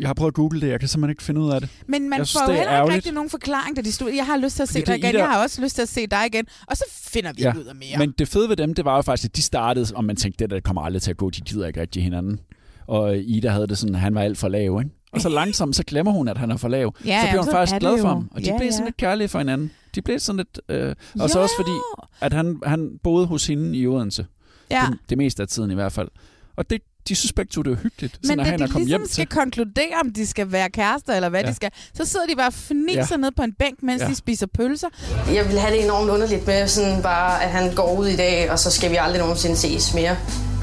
Jeg 0.00 0.08
har 0.08 0.14
prøvet 0.14 0.30
at 0.30 0.34
google 0.34 0.60
det, 0.60 0.68
jeg 0.68 0.80
kan 0.80 0.88
simpelthen 0.88 1.10
ikke 1.10 1.22
finde 1.22 1.40
ud 1.40 1.50
af 1.52 1.60
det. 1.60 1.70
Men 1.86 2.08
man 2.10 2.18
Jeg 2.18 2.26
synes, 2.26 2.42
får 2.42 2.52
er 2.52 2.56
heller 2.56 2.62
ikke 2.62 2.74
ærgerligt. 2.74 2.94
rigtig 2.96 3.12
nogen 3.12 3.30
forklaring, 3.30 3.76
da 3.76 3.82
de 3.82 3.92
stod. 3.92 4.10
Jeg 4.10 4.26
har 4.26 4.36
lyst 4.36 4.56
til 4.56 4.62
at 4.62 4.68
se 4.68 4.72
Fordi 4.72 4.84
dig 4.84 4.94
det 4.94 4.98
igen. 4.98 5.14
Ida- 5.14 5.18
Jeg 5.18 5.28
har 5.28 5.42
også 5.42 5.62
lyst 5.62 5.74
til 5.74 5.82
at 5.82 5.88
se 5.88 6.06
dig 6.06 6.26
igen. 6.26 6.44
Og 6.66 6.76
så 6.76 6.84
finder 6.92 7.32
vi 7.32 7.42
Ja, 7.42 7.48
ikke 7.48 7.60
ud 7.60 7.64
af 7.64 7.74
mere. 7.74 7.98
Men 7.98 8.14
det 8.18 8.28
fede 8.28 8.48
ved 8.48 8.56
dem, 8.56 8.74
det 8.74 8.84
var 8.84 8.96
jo 8.96 9.02
faktisk, 9.02 9.28
at 9.30 9.36
de 9.36 9.42
startede, 9.42 9.86
og 9.94 10.04
man 10.04 10.16
tænkte, 10.16 10.44
det 10.44 10.50
der 10.50 10.60
kommer 10.60 10.82
aldrig 10.82 11.02
til 11.02 11.10
at 11.10 11.16
gå, 11.16 11.30
de 11.30 11.40
gider 11.40 11.66
ikke 11.66 11.80
rigtig 11.80 12.02
hinanden. 12.02 12.40
Og 12.86 13.16
Ida 13.18 13.48
havde 13.48 13.66
det 13.66 13.78
sådan, 13.78 13.94
han 13.94 14.14
var 14.14 14.20
alt 14.20 14.38
for 14.38 14.48
lav, 14.48 14.80
ikke? 14.84 14.95
Og 15.12 15.20
så 15.20 15.28
langsomt, 15.28 15.76
så 15.76 15.82
glemmer 15.86 16.12
hun, 16.12 16.28
at 16.28 16.38
han 16.38 16.50
er 16.50 16.56
for 16.56 16.68
lav. 16.68 16.94
Ja, 17.04 17.20
så 17.20 17.26
ja, 17.26 17.30
bliver 17.30 17.42
hun 17.42 17.44
så 17.50 17.50
faktisk 17.56 17.80
glad 17.80 18.00
for 18.00 18.08
ham. 18.08 18.30
Og 18.34 18.40
de 18.40 18.46
Ja, 18.46 18.56
blev 18.56 18.66
ja. 18.66 18.72
sådan 18.72 18.84
lidt 18.86 18.96
kærlige 18.96 19.28
for 19.28 19.38
hinanden. 19.38 19.70
De 19.94 20.02
blev 20.02 20.18
sådan 20.18 20.36
lidt... 20.36 20.60
Øh, 20.68 20.94
og 21.20 21.30
så 21.30 21.38
også 21.40 21.54
fordi, 21.58 21.76
at 22.20 22.32
han, 22.32 22.58
han 22.66 22.90
boede 23.02 23.26
hos 23.26 23.46
hende 23.46 23.78
i 23.78 23.86
Odense. 23.86 24.26
ja. 24.70 24.86
Det, 24.90 24.98
det 25.10 25.18
meste 25.18 25.42
af 25.42 25.48
tiden 25.48 25.70
i 25.70 25.74
hvert 25.74 25.92
fald. 25.92 26.08
Og 26.56 26.70
det, 26.70 26.80
de 27.08 27.14
synes 27.14 27.32
begge 27.32 27.50
to, 27.50 27.62
det 27.62 27.72
er 27.72 27.76
hyggeligt. 27.76 28.18
Men 28.22 28.26
sådan, 28.28 28.40
at 28.40 28.46
da 28.46 28.50
han 28.50 28.58
de 28.58 28.64
er 28.64 28.68
kommet 28.68 28.86
ligesom 28.88 29.00
hjem 29.00 29.08
skal 29.08 29.26
til. 29.26 29.36
konkludere, 29.38 29.94
om 30.04 30.12
de 30.12 30.26
skal 30.26 30.52
være 30.52 30.70
kærester 30.70 31.14
eller 31.14 31.28
hvad 31.28 31.40
Ja. 31.44 31.48
de 31.50 31.54
skal, 31.54 31.70
så 31.94 32.04
sidder 32.04 32.26
de 32.26 32.36
bare 32.36 32.46
og 32.46 32.52
fniser 32.54 33.06
Ja. 33.10 33.16
ned 33.16 33.30
på 33.36 33.42
en 33.42 33.52
bænk, 33.52 33.82
mens 33.82 34.02
Ja. 34.02 34.08
de 34.08 34.14
spiser 34.14 34.46
pølser. 34.46 34.88
Jeg 35.34 35.48
vil 35.48 35.58
have 35.58 35.74
det 35.76 35.84
enormt 35.84 36.10
underligt 36.10 36.46
med 36.46 36.68
sådan 36.68 37.02
bare, 37.02 37.42
at 37.44 37.50
han 37.50 37.74
går 37.74 37.98
ud 37.98 38.06
i 38.06 38.16
dag, 38.16 38.50
og 38.50 38.58
så 38.58 38.70
skal 38.70 38.90
vi 38.90 38.96
aldrig 38.96 39.20
nogensinde 39.20 39.56
ses 39.56 39.94
mere. 39.94 40.16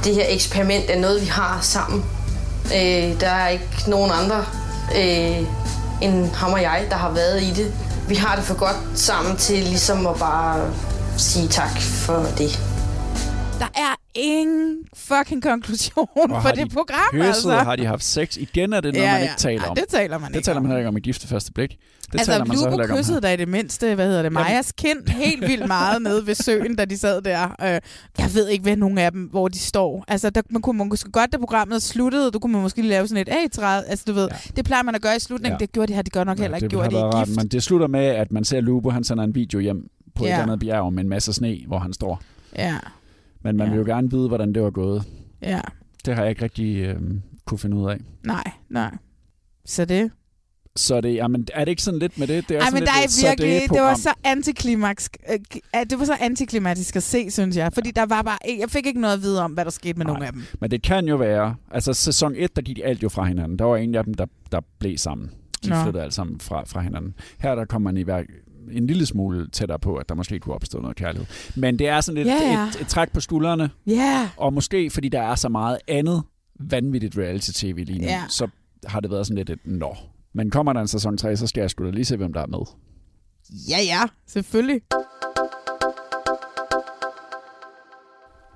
Det 0.04 0.16
her 0.16 0.26
eksperiment 0.30 0.86
er 0.90 1.00
noget, 1.00 1.22
vi 1.22 1.26
har 1.28 1.62
sammen. 1.62 2.04
Øh, 2.66 3.20
der 3.20 3.30
er 3.30 3.48
ikke 3.48 3.84
nogen 3.88 4.12
andre 4.12 4.46
øh, 4.96 5.48
end 6.02 6.32
ham 6.34 6.54
og 6.54 6.62
jeg, 6.62 6.86
der 6.90 6.96
har 6.96 7.12
været 7.12 7.44
i 7.44 7.54
det. 7.54 7.74
Vi 8.08 8.16
har 8.16 8.36
det 8.36 8.46
for 8.46 8.56
godt 8.56 9.00
sammen 9.00 9.38
til 9.38 9.64
ligesom 9.64 10.08
at 10.08 10.16
bare 10.16 10.74
sige 11.18 11.48
tak 11.48 11.82
for 11.82 12.26
det. 12.38 12.60
Der 13.64 13.82
er 13.82 13.96
ingen 14.16 14.78
fucking 14.96 15.44
konklusion 15.44 16.08
Og 16.16 16.42
på 16.42 16.48
det 16.56 16.58
de 16.58 16.70
program, 16.70 17.00
kysset, 17.12 17.28
altså. 17.28 17.52
Har 17.52 17.76
de 17.76 17.86
haft 17.86 18.04
sex? 18.04 18.38
Igen 18.38 18.74
er 18.74 18.82
det 18.82 18.94
noget, 18.94 19.10
man 19.10 19.22
ikke 19.22 19.34
taler 19.38 19.62
Ej, 19.64 19.70
om. 19.70 19.76
det 19.76 19.86
taler 19.90 20.18
man 20.18 20.30
Det 20.32 20.36
ikke 20.38 20.46
taler 20.46 20.58
om. 20.58 20.64
man 20.64 20.70
heller 20.70 20.80
ikke 20.80 20.88
om 20.88 20.98
i 20.98 21.00
gift 21.00 21.24
ved 21.24 21.28
første 21.30 21.52
blik. 21.52 21.70
Det 21.70 22.20
altså, 22.20 22.32
taler 22.32 22.46
man 22.46 22.58
så 22.58 22.64
Lugo 22.64 22.70
heller 22.70 22.84
ikke 22.84 22.94
om 22.94 22.98
kyssede 23.00 23.16
her. 23.16 23.22
da 23.22 23.34
i 23.34 23.38
det 23.38 23.48
mindste, 23.48 23.96
hvad 23.96 24.08
hedder 24.08 24.22
det, 24.22 24.32
Majas 24.32 24.72
kind 24.72 25.10
helt 25.10 25.42
vildt 25.42 25.68
meget 25.68 26.02
nede 26.02 26.28
ved 26.28 26.36
søen, 26.36 26.76
da 26.76 26.86
de 26.86 26.98
sad 26.98 27.22
der. 27.22 27.44
Øh, 27.62 27.68
jeg 28.20 28.30
ved 28.34 28.48
ikke, 28.48 28.62
hvad 28.64 28.76
nogen 28.76 28.98
af 28.98 29.12
dem, 29.12 29.22
hvor 29.24 29.48
de 29.48 29.60
står. 29.60 30.04
Altså, 30.08 30.30
der, 30.30 30.42
man 30.50 30.62
kunne 30.62 30.86
måske 30.90 31.12
godt, 31.12 31.32
da 31.34 31.38
programmet 31.38 31.82
sluttede, 31.84 32.32
du 32.32 32.40
kunne 32.40 32.54
man 32.54 32.62
måske 32.62 32.82
lave 32.82 33.08
sådan 33.08 33.22
et 33.22 33.30
A-træd. 33.30 33.84
Altså, 33.88 34.06
du 34.08 34.14
ved, 34.14 34.28
Ja. 34.32 34.36
det 34.56 34.66
plejer 34.66 34.84
man 34.84 34.96
at 34.96 35.02
gøre 35.02 35.16
i 35.16 35.20
slutningen. 35.20 35.58
Ja. 35.60 35.66
Det 35.66 35.72
gjorde 35.72 35.88
de, 35.88 35.94
har 35.96 36.02
de 36.02 36.10
godt 36.10 36.26
nok 36.26 36.40
heller 36.40 36.58
ikke 36.58 36.78
har 36.78 36.90
det 36.90 37.18
i 37.26 37.26
gift. 37.30 37.38
Men 37.38 37.48
det 37.48 37.64
slutter 37.64 37.88
med, 37.88 38.06
at 38.06 38.32
man 38.32 38.44
ser 38.44 38.62
Lubo, 38.62 38.90
han 38.90 39.04
sender 39.04 39.24
en 39.24 39.36
video 39.36 39.60
hjem 39.60 39.90
på 40.16 40.24
ja. 40.26 40.30
et 40.30 40.30
Ja. 40.30 40.34
eller 40.36 40.44
andet 40.54 40.60
bjerg 40.60 40.94
med 40.94 41.04
en 41.04 41.10
masse 41.10 41.34
sne, 41.34 41.58
hvor 41.68 41.80
han 41.80 41.94
står. 41.94 42.22
Ja, 42.58 42.76
Men 43.44 43.58
man 43.58 43.68
Ja. 43.68 43.74
vil 43.74 43.80
jo 43.80 43.86
gerne 43.96 44.12
vide, 44.12 44.28
hvordan 44.28 44.54
det 44.54 44.64
var 44.64 44.70
gået. 44.70 45.04
ja. 45.42 45.62
Det 46.06 46.16
har 46.16 46.22
jeg 46.22 46.30
ikke 46.30 46.44
rigtig 46.44 46.76
øh, 46.78 46.96
kunne 47.46 47.58
finde 47.58 47.78
ud 47.78 47.90
af. 47.90 47.98
Nej, 48.26 48.52
nej. 48.70 48.92
Så 49.66 49.86
det... 49.86 50.12
Så 50.76 51.02
det, 51.02 51.16
jamen, 51.16 51.48
er 51.54 51.66
det 51.66 51.72
ikke 51.72 51.82
sådan 51.82 52.00
lidt 52.00 52.20
med 52.20 52.28
det? 52.28 52.50
Det 52.50 52.56
er 52.56 52.60
Ej, 52.60 52.66
sådan 52.66 52.74
men 52.74 52.80
lidt 52.82 52.90
der 52.90 53.24
et 53.24 53.26
er 53.26 53.30
virkelig, 53.30 53.62
det, 53.62 53.68
program. 53.70 53.86
var 53.86 53.96
så 53.96 54.10
antiklimaks. 54.24 55.10
øh, 55.32 55.40
Det 55.90 56.00
var 56.00 56.06
så 56.06 56.18
antiklimatisk 56.22 56.96
at 56.96 57.04
se, 57.04 57.32
synes 57.32 57.58
jeg. 57.58 57.74
Fordi 57.74 57.92
der 57.92 58.06
var 58.06 58.22
bare, 58.22 58.38
jeg 58.60 58.70
fik 58.70 58.86
ikke 58.86 59.02
noget 59.02 59.14
at 59.14 59.22
vide 59.22 59.42
om, 59.44 59.52
hvad 59.52 59.66
der 59.66 59.72
skete 59.72 59.98
med 59.98 60.06
Nej. 60.06 60.14
nogen 60.14 60.28
af 60.28 60.34
dem. 60.34 60.42
Men 60.62 60.72
det 60.72 60.82
kan 60.84 61.08
jo 61.08 61.16
være... 61.16 61.56
Altså, 61.72 61.94
sæson 61.94 62.34
1, 62.36 62.56
der 62.56 62.62
gik 62.62 62.80
alt 62.84 63.04
jo 63.04 63.10
fra 63.10 63.24
hinanden. 63.24 63.60
Der 63.60 63.66
var 63.66 63.78
en 63.78 63.96
af 63.96 64.04
dem, 64.04 64.14
der, 64.14 64.26
der 64.52 64.62
blev 64.80 64.98
sammen. 64.98 65.32
De 65.64 65.70
Nå. 65.70 65.76
flyttede 65.84 66.04
alt 66.04 66.14
sammen 66.14 66.40
fra, 66.40 66.64
fra 66.68 66.82
hinanden. 66.82 67.14
Her 67.40 67.56
der 67.56 67.66
kom 67.66 67.82
man 67.82 67.98
i 67.98 68.02
hver, 68.02 68.24
en 68.72 68.88
lille 68.88 69.06
smule 69.06 69.50
tættere 69.50 69.80
på, 69.80 69.96
at 69.96 70.10
der 70.10 70.16
måske 70.16 70.40
kunne 70.40 70.56
opstå 70.56 70.80
noget 70.82 70.98
kærlighed. 70.98 71.26
Men 71.56 71.80
det 71.80 71.88
er 71.88 72.02
sådan 72.02 72.16
lidt 72.24 72.28
ja. 72.28 72.68
et, 72.68 72.82
et 72.82 72.88
træk 72.88 73.12
på 73.14 73.20
skuldrene, 73.20 73.70
yeah. 73.90 74.28
og 74.38 74.54
måske 74.54 74.90
fordi 74.90 75.10
der 75.10 75.22
er 75.22 75.36
så 75.36 75.50
meget 75.50 75.78
andet 75.88 76.24
vanvittigt 76.60 77.18
reality-tv 77.18 77.84
lige 77.86 78.00
nu, 78.00 78.06
Ja. 78.06 78.24
så 78.30 78.48
har 78.86 79.00
det 79.00 79.12
været 79.12 79.28
sådan 79.28 79.38
lidt 79.38 79.50
et 79.50 79.60
nå. 79.66 79.96
Men 80.34 80.50
kommer 80.50 80.74
der 80.74 80.82
en 80.82 80.88
sæson 80.88 81.18
3, 81.18 81.38
så 81.38 81.48
skal 81.48 81.62
jeg 81.62 81.70
sgu 81.70 81.86
da 81.86 81.90
lige 81.90 82.06
se, 82.06 82.18
hvem 82.18 82.34
der 82.34 82.42
er 82.42 82.48
med. 82.48 82.60
ja, 83.70 83.78
ja, 83.84 84.02
selvfølgelig. 84.28 84.82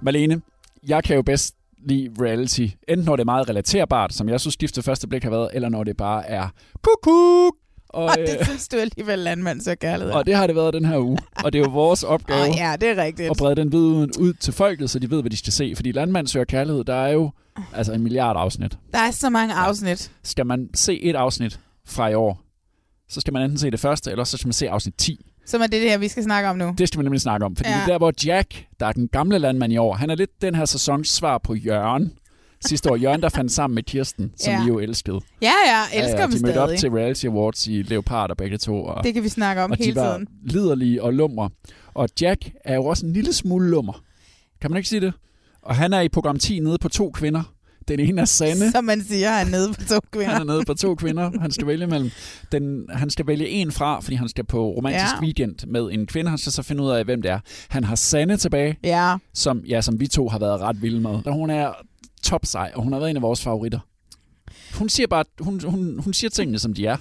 Malene, 0.01 0.41
jeg 0.87 1.03
kan 1.03 1.15
jo 1.15 1.21
bedst 1.21 1.55
lide 1.87 2.09
reality, 2.21 2.67
enten 2.87 3.05
når 3.05 3.15
det 3.15 3.21
er 3.21 3.25
meget 3.25 3.49
relaterbart, 3.49 4.13
som 4.13 4.29
jeg 4.29 4.39
synes 4.39 4.53
stiftet 4.53 4.83
første 4.83 5.07
blik 5.07 5.23
har 5.23 5.29
været, 5.29 5.49
eller 5.53 5.69
når 5.69 5.83
det 5.83 5.97
bare 5.97 6.27
er 6.27 6.47
kukuk. 6.81 7.55
Og, 7.97 8.03
Og 8.05 8.17
det 8.17 8.37
synes 8.47 8.67
du 8.67 8.77
alligevel, 8.77 9.19
landmand 9.19 9.61
så 9.61 9.75
kærlighed. 9.75 10.13
og 10.13 10.25
det 10.25 10.35
har 10.35 10.47
det 10.47 10.55
været 10.55 10.73
den 10.73 10.85
her 10.85 10.97
uge. 10.99 11.17
Og 11.43 11.53
det 11.53 11.59
er 11.59 11.63
jo 11.63 11.69
vores 11.71 12.03
opgave 12.03 12.41
Åh, 12.49 12.55
ja, 12.57 12.75
det 12.81 12.89
er 12.89 13.03
rigtigt. 13.03 13.31
at 13.31 13.37
brede 13.37 13.55
den 13.55 13.71
viden 13.71 14.11
ud 14.19 14.33
til 14.33 14.53
folket, 14.53 14.89
så 14.89 14.99
de 14.99 15.09
ved, 15.11 15.21
hvad 15.21 15.31
de 15.31 15.37
skal 15.37 15.53
se. 15.53 15.73
Fordi 15.75 15.91
Landmand 15.91 16.27
søger 16.27 16.45
kærlighed, 16.45 16.83
der 16.83 16.95
er 16.95 17.11
jo 17.11 17.31
altså 17.73 17.93
en 17.93 18.01
milliard 18.03 18.35
afsnit. 18.37 18.77
Der 18.93 18.99
er 18.99 19.11
så 19.11 19.29
mange 19.29 19.53
afsnit. 19.53 20.11
Skal 20.23 20.45
man 20.45 20.69
se 20.73 21.01
et 21.01 21.15
afsnit 21.15 21.59
fra 21.85 22.07
i 22.09 22.13
år, 22.13 22.41
så 23.09 23.21
skal 23.21 23.33
man 23.33 23.41
enten 23.43 23.57
se 23.57 23.71
det 23.71 23.79
første, 23.79 24.11
eller 24.11 24.23
så 24.23 24.37
skal 24.37 24.47
man 24.47 24.53
se 24.53 24.69
afsnit 24.69 24.93
10. 24.97 25.25
Som 25.45 25.61
er 25.61 25.67
det 25.67 25.81
her, 25.81 25.97
vi 25.97 26.07
skal 26.07 26.23
snakke 26.23 26.49
om 26.49 26.57
nu. 26.57 26.75
Det 26.77 26.87
skal 26.87 26.99
vi 26.99 27.03
nemlig 27.03 27.21
snakke 27.21 27.45
om. 27.45 27.55
Fordi 27.55 27.69
Ja. 27.69 27.77
ja. 27.79 27.85
der, 27.85 27.97
hvor 27.97 28.13
Jack, 28.25 28.65
der 28.79 28.85
er 28.85 28.91
den 28.91 29.07
gamle 29.07 29.37
landmand 29.39 29.73
i 29.73 29.77
år, 29.77 29.93
han 29.93 30.09
er 30.09 30.15
lidt 30.15 30.41
den 30.41 30.55
her 30.55 30.65
sæsons 30.65 31.09
svar 31.09 31.37
på 31.37 31.53
Jørgen. 31.55 32.11
Sidste 32.65 32.91
år, 32.91 32.95
Jørgen, 32.95 33.21
der 33.21 33.29
fandt 33.29 33.51
sammen 33.51 33.75
med 33.75 33.83
Kirsten, 33.83 34.31
som 34.37 34.53
Ja. 34.53 34.61
vi 34.61 34.67
jo 34.67 34.79
elskede. 34.79 35.19
Ja, 35.41 35.51
ja, 35.67 36.01
elsker 36.03 36.21
dem 36.27 36.31
de 36.31 36.41
mødte 36.45 36.57
op 36.61 36.69
til 36.79 36.89
Reality 36.89 37.25
Awards 37.25 37.67
i 37.67 37.81
Leopard 37.81 38.29
og 38.31 38.37
begge 38.37 38.57
to. 38.57 38.83
Og, 38.83 39.03
Det 39.03 39.13
kan 39.13 39.23
vi 39.23 39.29
snakke 39.29 39.61
om 39.61 39.71
og 39.71 39.77
hele 39.77 39.91
de 39.91 39.95
var 39.95 40.11
tiden. 40.13 40.27
liderlige 40.43 41.03
og 41.03 41.13
lumre. 41.13 41.49
Og 41.93 42.09
Jack 42.21 42.51
er 42.65 42.75
jo 42.75 42.85
også 42.85 43.05
en 43.05 43.13
lille 43.13 43.33
smule 43.33 43.69
lummer. 43.69 44.01
Kan 44.61 44.71
man 44.71 44.77
ikke 44.77 44.89
sige 44.89 45.01
det? 45.01 45.13
Og 45.61 45.75
han 45.75 45.93
er 45.93 46.01
i 46.01 46.09
program 46.09 46.39
10 46.39 46.59
nede 46.59 46.77
på 46.81 46.89
to 46.89 47.11
kvinder. 47.11 47.53
Den 47.87 47.99
ene 47.99 48.21
er 48.21 48.25
Sanne. 48.25 48.71
Som 48.71 48.83
man 48.83 49.01
siger, 49.03 49.29
han 49.31 49.47
er 49.47 49.51
nede 49.51 49.73
på 49.73 49.81
to 49.89 49.99
kvinder. 50.11 50.29
Han 50.29 50.41
er 50.41 50.45
nede 50.53 50.65
på 50.67 50.73
to 50.73 50.95
kvinder. 50.95 51.31
Han 51.41 51.51
skal 51.51 51.67
vælge 51.67 51.87
mellem. 51.87 52.11
Den, 52.51 52.85
han 52.93 53.09
skal 53.09 53.27
vælge 53.27 53.49
en 53.49 53.71
fra, 53.71 53.99
fordi 53.99 54.15
han 54.15 54.29
skal 54.29 54.43
på 54.45 54.69
romantisk 54.69 55.05
Ja. 55.05 55.17
ja. 55.19 55.23
weekend 55.23 55.55
med 55.67 55.81
en 55.91 56.05
kvinde. 56.05 56.29
Han 56.29 56.37
skal 56.37 56.51
så 56.51 56.63
finde 56.63 56.83
ud 56.83 56.89
af, 56.89 57.05
hvem 57.05 57.21
det 57.21 57.31
er. 57.31 57.39
Han 57.69 57.83
har 57.83 57.95
Sanne 57.95 58.37
tilbage, 58.37 58.77
Ja, 58.83 59.15
som, 59.33 59.59
ja, 59.69 59.81
som 59.81 59.99
vi 59.99 60.07
to 60.07 60.29
har 60.29 60.39
været 60.39 60.61
ret 60.61 60.81
vilde 60.81 60.99
med. 61.01 61.19
Og 61.25 61.33
hun 61.33 61.49
er 61.49 61.73
top 62.23 62.45
sej, 62.45 62.71
og 62.75 62.83
hun 62.83 62.93
har 62.93 62.99
været 62.99 63.09
en 63.09 63.15
af 63.15 63.21
vores 63.21 63.41
favoritter. 63.43 63.79
Hun 64.75 64.89
siger 64.89 65.07
bare, 65.07 65.23
hun, 65.39 65.61
hun, 65.65 65.99
hun 65.99 66.13
siger 66.13 66.29
tingene, 66.29 66.59
som 66.59 66.73
de 66.73 66.85
er. 66.85 66.97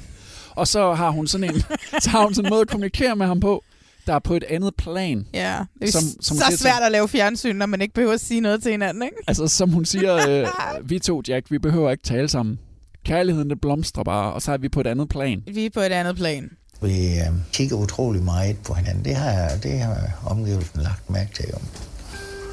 Og 0.50 0.68
så 0.68 0.94
har 0.94 1.10
hun 1.10 1.26
sådan 1.26 1.54
en, 1.54 1.60
så 2.02 2.10
har 2.10 2.22
hun 2.24 2.34
sådan 2.34 2.46
en 2.46 2.50
måde 2.50 2.60
at 2.60 2.68
kommunikere 2.68 3.16
med 3.16 3.26
ham 3.26 3.40
på, 3.40 3.64
der 4.06 4.14
er 4.14 4.18
på 4.18 4.34
et 4.34 4.44
andet 4.44 4.74
plan. 4.78 5.26
ja. 5.34 5.58
Det 5.80 5.88
er 5.88 5.92
Som- 5.92 6.02
som, 6.20 6.36
så 6.36 6.44
siger 6.46 6.56
svært 6.56 6.82
at 6.82 6.92
lave 6.92 7.08
fjernsyn, 7.08 7.56
når 7.56 7.66
man 7.66 7.80
ikke 7.82 7.94
behøver 7.94 8.14
at 8.14 8.20
sige 8.20 8.40
noget 8.40 8.62
til 8.62 8.70
hinanden, 8.72 9.02
ikke? 9.02 9.16
Altså, 9.26 9.48
som 9.48 9.70
hun 9.70 9.84
siger, 9.84 10.28
øh, 10.28 10.46
vi 10.90 10.98
to, 10.98 11.22
Jack, 11.28 11.50
vi 11.50 11.58
behøver 11.58 11.90
ikke 11.90 12.02
tale 12.04 12.28
sammen. 12.28 12.58
Kærligheden, 13.04 13.50
det 13.50 13.60
blomstrer 13.60 14.04
bare, 14.04 14.32
og 14.32 14.42
så 14.42 14.52
er 14.52 14.56
vi 14.58 14.68
på 14.68 14.80
et 14.80 14.86
andet 14.86 15.08
plan. 15.08 15.42
Vi 15.46 15.66
er 15.66 15.70
på 15.70 15.80
et 15.80 15.92
andet 15.92 16.16
plan. 16.16 16.50
Vi 16.82 17.06
øh, 17.08 17.26
kigger 17.52 17.76
utrolig 17.76 18.22
meget 18.22 18.56
på 18.64 18.74
hinanden. 18.74 19.04
Det 19.04 19.14
har, 19.16 19.50
det 19.62 19.78
har 19.80 20.10
omgivelsen 20.26 20.80
lagt 20.82 21.10
mærke 21.10 21.34
til. 21.34 21.44
Jo. 21.52 21.58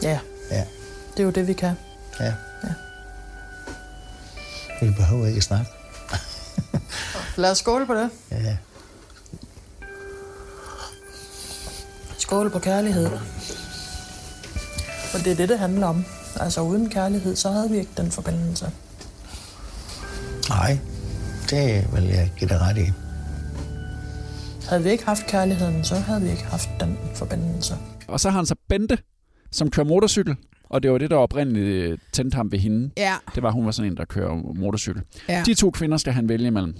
Ja, 0.03 0.19
Ja, 0.51 0.63
det 1.13 1.19
er 1.19 1.23
jo 1.23 1.29
det, 1.29 1.47
vi 1.47 1.53
kan. 1.53 1.73
ja. 2.19 2.33
Vi 4.85 4.91
behøver 4.91 5.27
ikke 5.27 5.41
snakke. 5.41 5.71
Lad 7.41 7.51
os 7.51 7.57
skåle 7.57 7.85
på 7.85 7.93
det. 7.93 8.09
Ja. 8.31 8.57
Skål 12.17 12.49
på 12.49 12.59
kærlighed. 12.59 13.05
Og 15.13 15.19
det 15.19 15.27
er 15.27 15.35
det, 15.35 15.49
det 15.49 15.59
handler 15.59 15.87
om. 15.87 16.05
Altså 16.39 16.61
uden 16.61 16.89
kærlighed, 16.89 17.35
så 17.35 17.51
havde 17.51 17.69
vi 17.69 17.77
ikke 17.77 17.91
den 17.97 18.11
forbindelse. 18.11 18.71
Nej, 20.49 20.77
det 21.49 21.93
vil 21.93 22.03
jeg 22.03 22.31
give 22.37 22.49
dig 22.49 22.59
ret 22.61 22.77
i. 22.77 22.91
Havde 24.69 24.83
vi 24.83 24.89
ikke 24.89 25.05
haft 25.05 25.25
kærligheden, 25.25 25.83
så 25.83 25.95
havde 25.95 26.21
vi 26.21 26.29
ikke 26.29 26.43
haft 26.43 26.69
den 26.79 26.97
forbindelse. 27.15 27.77
Og 28.07 28.19
så 28.19 28.29
har 28.29 28.37
han 28.37 28.45
så 28.45 28.55
Bente, 28.69 28.97
som 29.51 29.69
kører 29.69 29.87
motorcykel. 29.87 30.35
Og 30.69 30.83
det 30.83 30.91
var 30.91 30.97
det, 30.97 31.09
der 31.11 31.15
oprindeligt 31.17 31.65
øh, 31.67 31.97
tændte 32.11 32.35
ham 32.35 32.51
ved 32.51 32.59
hende. 32.59 32.91
Ja, 32.97 33.15
Det 33.35 33.43
var, 33.43 33.51
hun 33.51 33.65
var 33.65 33.71
sådan 33.71 33.91
en, 33.91 33.97
der 33.97 34.05
kører 34.05 34.35
motorcykel. 34.55 35.01
ja. 35.29 35.43
De 35.45 35.53
to 35.53 35.71
kvinder 35.71 35.97
skal 35.97 36.13
han 36.13 36.29
vælge 36.29 36.47
imellem. 36.47 36.75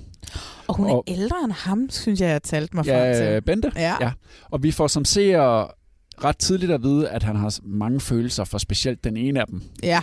Og 0.67 0.75
hun 0.75 0.89
er 0.89 0.93
og- 0.93 1.03
ældre 1.07 1.35
end 1.43 1.51
ham, 1.51 1.89
synes 1.89 2.21
jeg, 2.21 2.29
jeg 2.29 2.43
talte 2.43 2.75
mig 2.75 2.85
frem 2.85 2.95
Ja, 2.95 3.33
til. 3.33 3.41
Bente. 3.41 3.71
Ja. 3.75 3.95
ja. 4.01 4.11
Og 4.51 4.63
vi 4.63 4.71
får 4.71 4.87
som 4.87 5.05
seere 5.05 5.67
ret 6.23 6.37
tidligt 6.37 6.71
at 6.71 6.83
vide, 6.83 7.09
at 7.09 7.23
han 7.23 7.35
har 7.35 7.59
mange 7.63 7.99
følelser 7.99 8.43
for 8.43 8.57
specielt 8.57 9.03
den 9.03 9.17
ene 9.17 9.39
af 9.41 9.47
dem. 9.47 9.61
ja. 9.83 10.01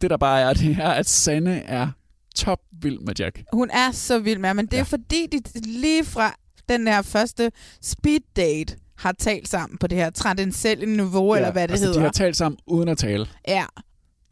Det 0.00 0.10
der 0.10 0.16
bare 0.16 0.40
er, 0.40 0.52
det 0.62 0.76
er, 0.80 0.88
at 0.88 1.08
Sanne 1.08 1.62
er 1.62 1.88
top 2.36 2.58
vild 2.82 2.98
med 2.98 3.14
Jack. 3.18 3.42
Hun 3.52 3.70
er 3.70 3.90
så 3.92 4.18
vild 4.18 4.38
med 4.38 4.48
ham, 4.48 4.56
men 4.56 4.66
det 4.66 4.74
er 4.74 4.78
Ja. 4.78 4.82
fordi, 4.82 5.26
de 5.32 5.60
lige 5.66 6.04
fra 6.04 6.34
den 6.68 6.86
her 6.86 7.02
første 7.02 7.52
speed 7.82 8.20
date 8.36 8.76
har 8.96 9.12
talt 9.12 9.48
sammen 9.48 9.78
på 9.78 9.86
det 9.86 9.98
her 9.98 10.10
transcendentale 10.10 10.86
niveau, 10.96 11.34
ja, 11.34 11.38
eller 11.40 11.52
hvad 11.52 11.68
det 11.68 11.72
altså, 11.72 11.86
hedder. 11.86 11.98
de 12.00 12.04
har 12.04 12.12
talt 12.12 12.36
sammen 12.36 12.58
uden 12.66 12.88
at 12.88 12.98
tale. 12.98 13.26
Ja, 13.48 13.64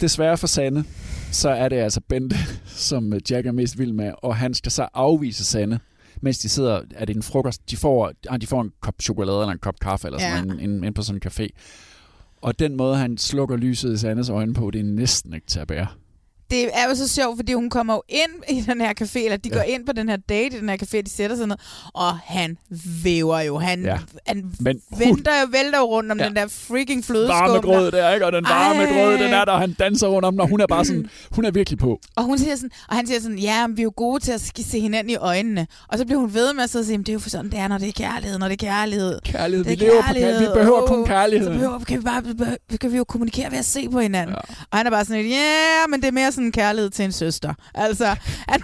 Desværre 0.00 0.38
for 0.38 0.46
Sanne, 0.46 0.84
så 1.30 1.48
er 1.50 1.68
det 1.68 1.76
altså 1.76 2.00
Bente, 2.08 2.36
som 2.66 3.12
Jack 3.30 3.46
er 3.46 3.52
mest 3.52 3.78
vild 3.78 3.92
med, 3.92 4.12
og 4.22 4.36
han 4.36 4.54
skal 4.54 4.72
så 4.72 4.88
afvise 4.94 5.44
Sanne, 5.44 5.80
mens 6.22 6.38
de 6.38 6.48
sidder, 6.48 6.80
er 6.94 7.04
det 7.04 7.16
en 7.16 7.22
frokost, 7.22 7.70
de 7.70 7.76
får, 7.76 8.12
ah, 8.28 8.40
de 8.40 8.46
får 8.46 8.60
en 8.62 8.72
kop 8.80 8.94
chokolade 9.02 9.38
eller 9.40 9.52
en 9.52 9.58
kop 9.58 9.74
kaffe 9.80 10.06
eller 10.08 10.18
sådan 10.18 10.34
Ja. 10.36 10.42
noget, 10.42 10.62
en, 10.64 10.70
en, 10.70 10.84
en 10.84 10.94
på 10.94 11.02
sådan 11.02 11.20
en 11.24 11.30
café. 11.30 11.46
Og 12.42 12.58
den 12.58 12.76
måde, 12.76 12.96
han 12.96 13.18
slukker 13.18 13.56
lyset 13.56 13.92
i 13.92 13.96
Sannes 13.98 14.28
øjne 14.28 14.54
på, 14.54 14.70
det 14.70 14.78
er 14.80 14.84
næsten 14.84 15.34
ikke 15.34 15.46
til 15.46 15.60
at 15.60 15.66
bære. 15.66 15.86
Det 16.50 16.64
er 16.72 16.88
jo 16.88 16.94
så 16.94 17.08
sjovt, 17.08 17.38
fordi 17.38 17.52
hun 17.52 17.70
kommer 17.70 17.94
jo 17.94 18.02
ind 18.08 18.56
i 18.58 18.60
den 18.60 18.80
her 18.80 18.92
café, 19.02 19.18
eller 19.24 19.36
de 19.36 19.48
Ja. 19.48 19.54
går 19.54 19.62
ind 19.62 19.86
på 19.86 19.92
den 19.92 20.08
her 20.08 20.16
date 20.16 20.56
i 20.56 20.60
den 20.60 20.68
her 20.68 20.76
café, 20.76 21.00
de 21.02 21.10
sætter 21.10 21.36
sig 21.36 21.46
ned, 21.46 21.56
og 21.94 22.18
han 22.24 22.56
væver 23.04 23.40
jo. 23.40 23.58
Han, 23.58 23.84
Ja. 23.84 23.98
han 24.26 24.44
Men 24.60 24.80
venter 24.98 25.30
jo, 25.42 25.46
vælter 25.50 25.78
jo 25.78 25.84
rundt 25.84 26.12
om 26.12 26.18
Ja. 26.18 26.26
den 26.26 26.36
der 26.36 26.46
freaking 26.48 27.04
flødeskum. 27.04 27.34
varme 27.40 27.60
grød 27.60 27.90
der, 27.90 28.14
ikke? 28.14 28.26
Og 28.26 28.32
den 28.32 28.44
varme 28.44 28.82
Ej. 28.82 28.92
grød, 28.92 29.12
den 29.18 29.32
er 29.34 29.44
der, 29.44 29.52
og 29.52 29.60
han 29.60 29.72
danser 29.72 30.06
rundt 30.08 30.26
om 30.26 30.38
og 30.40 30.48
hun 30.48 30.60
er 30.60 30.66
bare 30.66 30.84
sådan, 30.84 31.08
hun 31.36 31.44
er 31.44 31.50
virkelig 31.50 31.78
på. 31.78 32.00
Og, 32.16 32.24
hun 32.24 32.38
siger 32.38 32.56
sådan, 32.56 32.70
og 32.88 32.96
han 32.96 33.06
siger 33.06 33.20
sådan, 33.20 33.38
ja, 33.38 33.66
vi 33.68 33.82
er 33.82 33.84
jo 33.84 33.92
gode 33.96 34.20
til 34.22 34.32
at 34.32 34.40
se 34.40 34.80
hinanden 34.80 35.10
i 35.10 35.16
øjnene. 35.16 35.66
Og 35.88 35.98
så 35.98 36.04
bliver 36.04 36.20
hun 36.20 36.34
ved 36.34 36.52
med 36.54 36.64
at 36.64 36.70
sidde 36.70 36.82
og 36.82 36.86
sige, 36.86 36.98
"Men 36.98 37.02
det 37.02 37.08
er 37.08 37.14
jo 37.14 37.18
for 37.18 37.30
sådan, 37.30 37.50
det 37.50 37.58
er, 37.58 37.68
når 37.68 37.78
det 37.78 37.88
er 37.88 37.92
kærlighed, 37.92 38.38
når 38.38 38.48
det 38.48 38.62
er 38.62 38.66
kærlighed. 38.66 39.18
Kærlighed, 39.24 39.64
Det 39.64 39.80
vi 39.80 39.84
er 39.84 39.88
lever 39.90 40.02
på 40.02 40.06
kærlighed, 40.12 40.38
vi 40.40 40.46
behøver 40.54 40.86
kun 40.86 40.98
Åh, 41.00 41.06
kærlighed. 41.06 41.46
Så 41.46 41.52
behøver, 41.52 41.78
kan, 41.78 41.98
vi 41.98 42.02
bare, 42.04 42.22
kan 42.80 42.92
vi 42.92 42.96
jo 42.96 43.04
kommunikere 43.04 43.50
ved 43.50 43.58
at 43.58 43.64
se 43.64 43.88
på 43.88 44.00
hinanden. 44.00 44.36
Ja. 44.48 44.54
Og 44.70 44.78
han 44.78 44.86
er 44.86 44.90
bare 44.90 45.04
sådan 45.04 45.22
ja, 45.22 45.28
yeah, 45.30 45.90
men 45.90 46.00
det 46.00 46.08
er 46.08 46.12
mere 46.12 46.32
sådan 46.32 46.39
kærlighed 46.52 46.90
til 46.90 47.04
en 47.04 47.12
søster. 47.12 47.54
Altså, 47.74 48.06
han, 48.48 48.62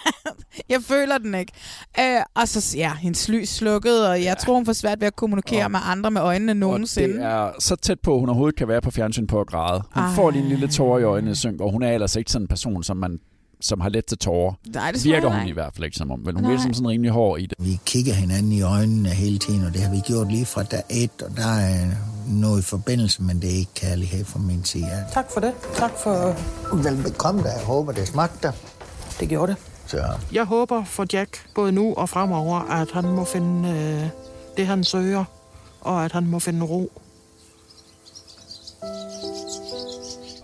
jeg 0.68 0.80
føler 0.82 1.18
den 1.18 1.34
ikke. 1.34 1.52
Øh, 2.00 2.20
og 2.34 2.48
så, 2.48 2.76
ja, 2.76 2.92
hendes 2.94 3.28
lys 3.28 3.48
slukket, 3.48 4.08
og 4.08 4.16
jeg 4.18 4.24
ja. 4.24 4.34
tror, 4.34 4.54
hun 4.54 4.66
får 4.66 4.72
svært 4.72 5.00
ved 5.00 5.06
at 5.06 5.16
kommunikere 5.16 5.64
Og- 5.64 5.70
med 5.70 5.80
andre 5.84 6.10
med 6.10 6.20
øjnene 6.20 6.54
nogensinde. 6.54 7.14
Og 7.14 7.20
det 7.20 7.56
er 7.56 7.60
så 7.60 7.76
tæt 7.76 8.00
på, 8.00 8.18
hun 8.18 8.28
overhovedet 8.28 8.56
kan 8.58 8.68
være 8.68 8.80
på 8.80 8.90
fjernsyn 8.90 9.26
på 9.26 9.40
at 9.40 9.46
græde. 9.46 9.82
Hun 9.94 10.02
Ej. 10.02 10.14
får 10.14 10.30
lige 10.30 10.42
en 10.42 10.48
lille 10.48 10.68
tårer 10.68 10.98
i 10.98 11.02
øjnene 11.02 11.36
synk, 11.36 11.60
og 11.60 11.72
hun 11.72 11.82
er 11.82 11.92
ellers 11.92 12.16
ikke 12.16 12.30
sådan 12.32 12.44
en 12.44 12.48
person, 12.48 12.82
som 12.84 12.96
man 12.96 13.18
som 13.60 13.80
har 13.80 13.88
let 13.88 14.04
til 14.04 14.18
tårer. 14.18 14.52
Nej, 14.74 14.92
det 14.92 15.04
Virker 15.04 15.28
hun 15.28 15.48
i 15.48 15.52
hvert 15.52 15.74
fald 15.74 15.84
ikke 15.84 15.96
som 15.96 16.10
om. 16.10 16.26
Vel, 16.26 16.34
hun 16.34 16.48
virker 16.48 16.62
som 16.62 16.74
sådan 16.74 16.88
rimelig 16.88 17.12
hård 17.12 17.40
i 17.40 17.46
det. 17.46 17.56
Vi 17.58 17.78
kigger 17.86 18.14
hinanden 18.14 18.52
i 18.52 18.62
øjnene 18.62 19.08
hele 19.08 19.38
tiden, 19.38 19.64
og 19.64 19.72
det 19.72 19.80
har 19.80 19.90
vi 19.90 20.00
gjort 20.06 20.28
lige 20.32 20.46
fra 20.46 20.62
dag 20.62 20.82
et, 20.90 21.22
og 21.22 21.36
der 21.36 21.46
er 21.46 21.86
noget 22.28 22.64
forbindelse, 22.64 23.22
men 23.22 23.42
det 23.42 23.50
er 23.50 23.58
ikke 23.58 23.74
kærlighed 23.74 24.24
fra 24.24 24.38
min 24.38 24.64
side. 24.64 25.04
Tak 25.12 25.26
for 25.32 25.40
det. 25.40 25.52
Tak 25.76 25.90
for... 26.02 26.36
Velbekomme 26.76 27.42
dig. 27.42 27.52
Jeg 27.56 27.64
håber, 27.66 27.92
det 27.92 28.08
smagte. 28.08 28.52
Det 29.20 29.28
gjorde 29.28 29.52
det. 29.52 29.60
Så 29.86 29.98
Jeg 30.32 30.44
håber 30.44 30.84
for 30.84 31.06
Jack, 31.12 31.46
både 31.54 31.72
nu 31.72 31.94
og 31.94 32.08
fremover, 32.08 32.58
at 32.60 32.88
han 32.92 33.04
må 33.04 33.24
finde 33.24 33.68
øh, 33.68 34.08
det, 34.56 34.66
han 34.66 34.84
søger, 34.84 35.24
og 35.80 36.04
at 36.04 36.12
han 36.12 36.26
må 36.26 36.38
finde 36.38 36.66
ro. 36.66 36.92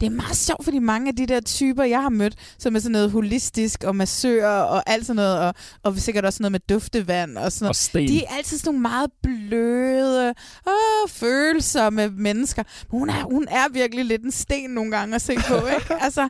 Det 0.00 0.06
er 0.06 0.10
meget 0.10 0.36
sjovt, 0.36 0.64
fordi 0.64 0.78
mange 0.78 1.08
af 1.08 1.16
de 1.16 1.26
der 1.26 1.40
typer, 1.40 1.84
jeg 1.84 2.02
har 2.02 2.08
mødt, 2.08 2.34
som 2.58 2.76
er 2.76 2.80
sådan 2.80 2.92
noget 2.92 3.10
holistisk 3.10 3.84
og 3.84 3.96
massør 3.96 4.48
og 4.48 4.82
alt 4.90 5.06
sådan 5.06 5.16
noget, 5.16 5.38
og, 5.40 5.54
og 5.82 5.96
sikkert 5.98 6.24
også 6.24 6.42
noget 6.42 6.52
med 6.52 6.60
duftevand 6.68 7.38
og 7.38 7.52
sådan 7.52 7.64
noget. 7.64 7.70
Og 7.70 7.76
sten. 7.76 8.08
De 8.08 8.24
er 8.24 8.28
altid 8.36 8.58
sådan 8.58 8.68
nogle 8.68 8.82
meget 8.82 9.10
bløde, 9.22 10.34
åh, 10.66 11.08
følsomme 11.10 12.08
mennesker. 12.10 12.62
Men 12.92 12.98
hun 13.00 13.10
er, 13.10 13.22
hun 13.22 13.46
er 13.50 13.72
virkelig 13.72 14.04
lidt 14.04 14.22
en 14.22 14.32
sten 14.32 14.70
nogle 14.70 14.90
gange 14.90 15.14
at 15.14 15.22
se 15.22 15.34
på, 15.48 15.54
ikke? 15.80 15.94
Altså, 16.00 16.28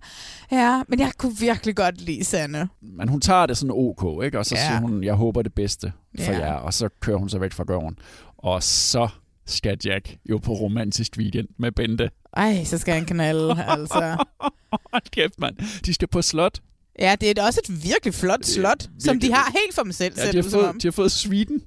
ja, 0.52 0.82
men 0.88 1.00
jeg 1.00 1.12
kunne 1.18 1.36
virkelig 1.36 1.76
godt 1.76 2.00
lide 2.00 2.24
Sanne. 2.24 2.68
Men 2.82 3.08
hun 3.08 3.20
tager 3.20 3.46
det 3.46 3.56
sådan 3.56 3.72
ok, 3.74 4.24
ikke? 4.24 4.38
Og 4.38 4.46
så 4.46 4.54
Ja. 4.54 4.66
siger 4.66 4.80
hun, 4.80 5.04
jeg 5.04 5.14
håber 5.14 5.42
det 5.42 5.54
bedste 5.54 5.92
for 6.20 6.32
Ja. 6.32 6.38
jer. 6.38 6.52
Og 6.54 6.74
så 6.74 6.88
kører 7.00 7.18
hun 7.18 7.28
sig 7.28 7.40
væk 7.40 7.52
fra 7.52 7.64
gården. 7.64 7.98
Og 8.38 8.62
så 8.62 9.08
skal 9.46 9.78
Jack 9.84 10.16
jo 10.30 10.38
på 10.38 10.52
romantisk 10.52 11.12
weekend 11.18 11.48
med 11.58 11.72
Bente. 11.72 12.10
Ej, 12.36 12.64
så 12.64 12.78
skal 12.78 12.94
han 12.94 13.04
knalde, 13.04 13.64
altså. 13.68 14.24
Hold 14.92 15.10
kæft, 15.10 15.38
mand. 15.40 15.56
De 15.86 15.94
skal 15.94 16.08
på 16.08 16.22
slot. 16.22 16.60
Ja, 16.98 17.14
det 17.20 17.38
er 17.38 17.42
også 17.46 17.60
et 17.68 17.84
virkelig 17.84 18.14
flot 18.14 18.44
slot, 18.44 18.82
som 18.82 18.90
de 19.14 19.20
virkelig- 19.20 19.34
har 19.34 19.50
helt 19.64 19.74
for 19.74 19.82
dem 19.82 19.92
selv. 19.92 20.14
Ja, 20.18 20.32
de 20.32 20.36
har, 20.42 20.50
fået, 20.50 20.82
de 20.82 20.86
har 20.86 20.92
fået 20.92 21.12
Sweden, 21.12 21.62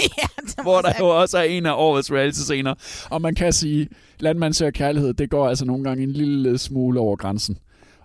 ja, 0.00 0.06
det 0.46 0.54
var 0.56 0.62
hvor 0.62 0.80
der 0.80 0.92
jo 1.00 1.08
også 1.20 1.38
er 1.38 1.42
en 1.42 1.66
af 1.66 1.72
årets 1.76 2.12
reality-scener. 2.12 2.74
Og 3.10 3.22
man 3.22 3.34
kan 3.34 3.52
sige, 3.52 3.88
landmand 4.18 4.54
søger 4.54 4.70
kærlighed, 4.70 5.14
det 5.14 5.30
går 5.30 5.48
altså 5.48 5.64
nogle 5.64 5.84
gange 5.84 6.02
en 6.02 6.12
lille 6.12 6.58
smule 6.58 7.00
over 7.00 7.16
grænsen. 7.16 7.58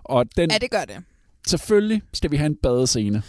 Og 0.04 0.26
den, 0.36 0.50
Ja, 0.50 0.58
det 0.58 0.70
gør 0.70 0.84
det. 0.84 0.96
Selvfølgelig 1.46 2.02
skal 2.12 2.30
vi 2.30 2.36
have 2.36 2.46
en 2.46 2.56
badescene 2.62 3.22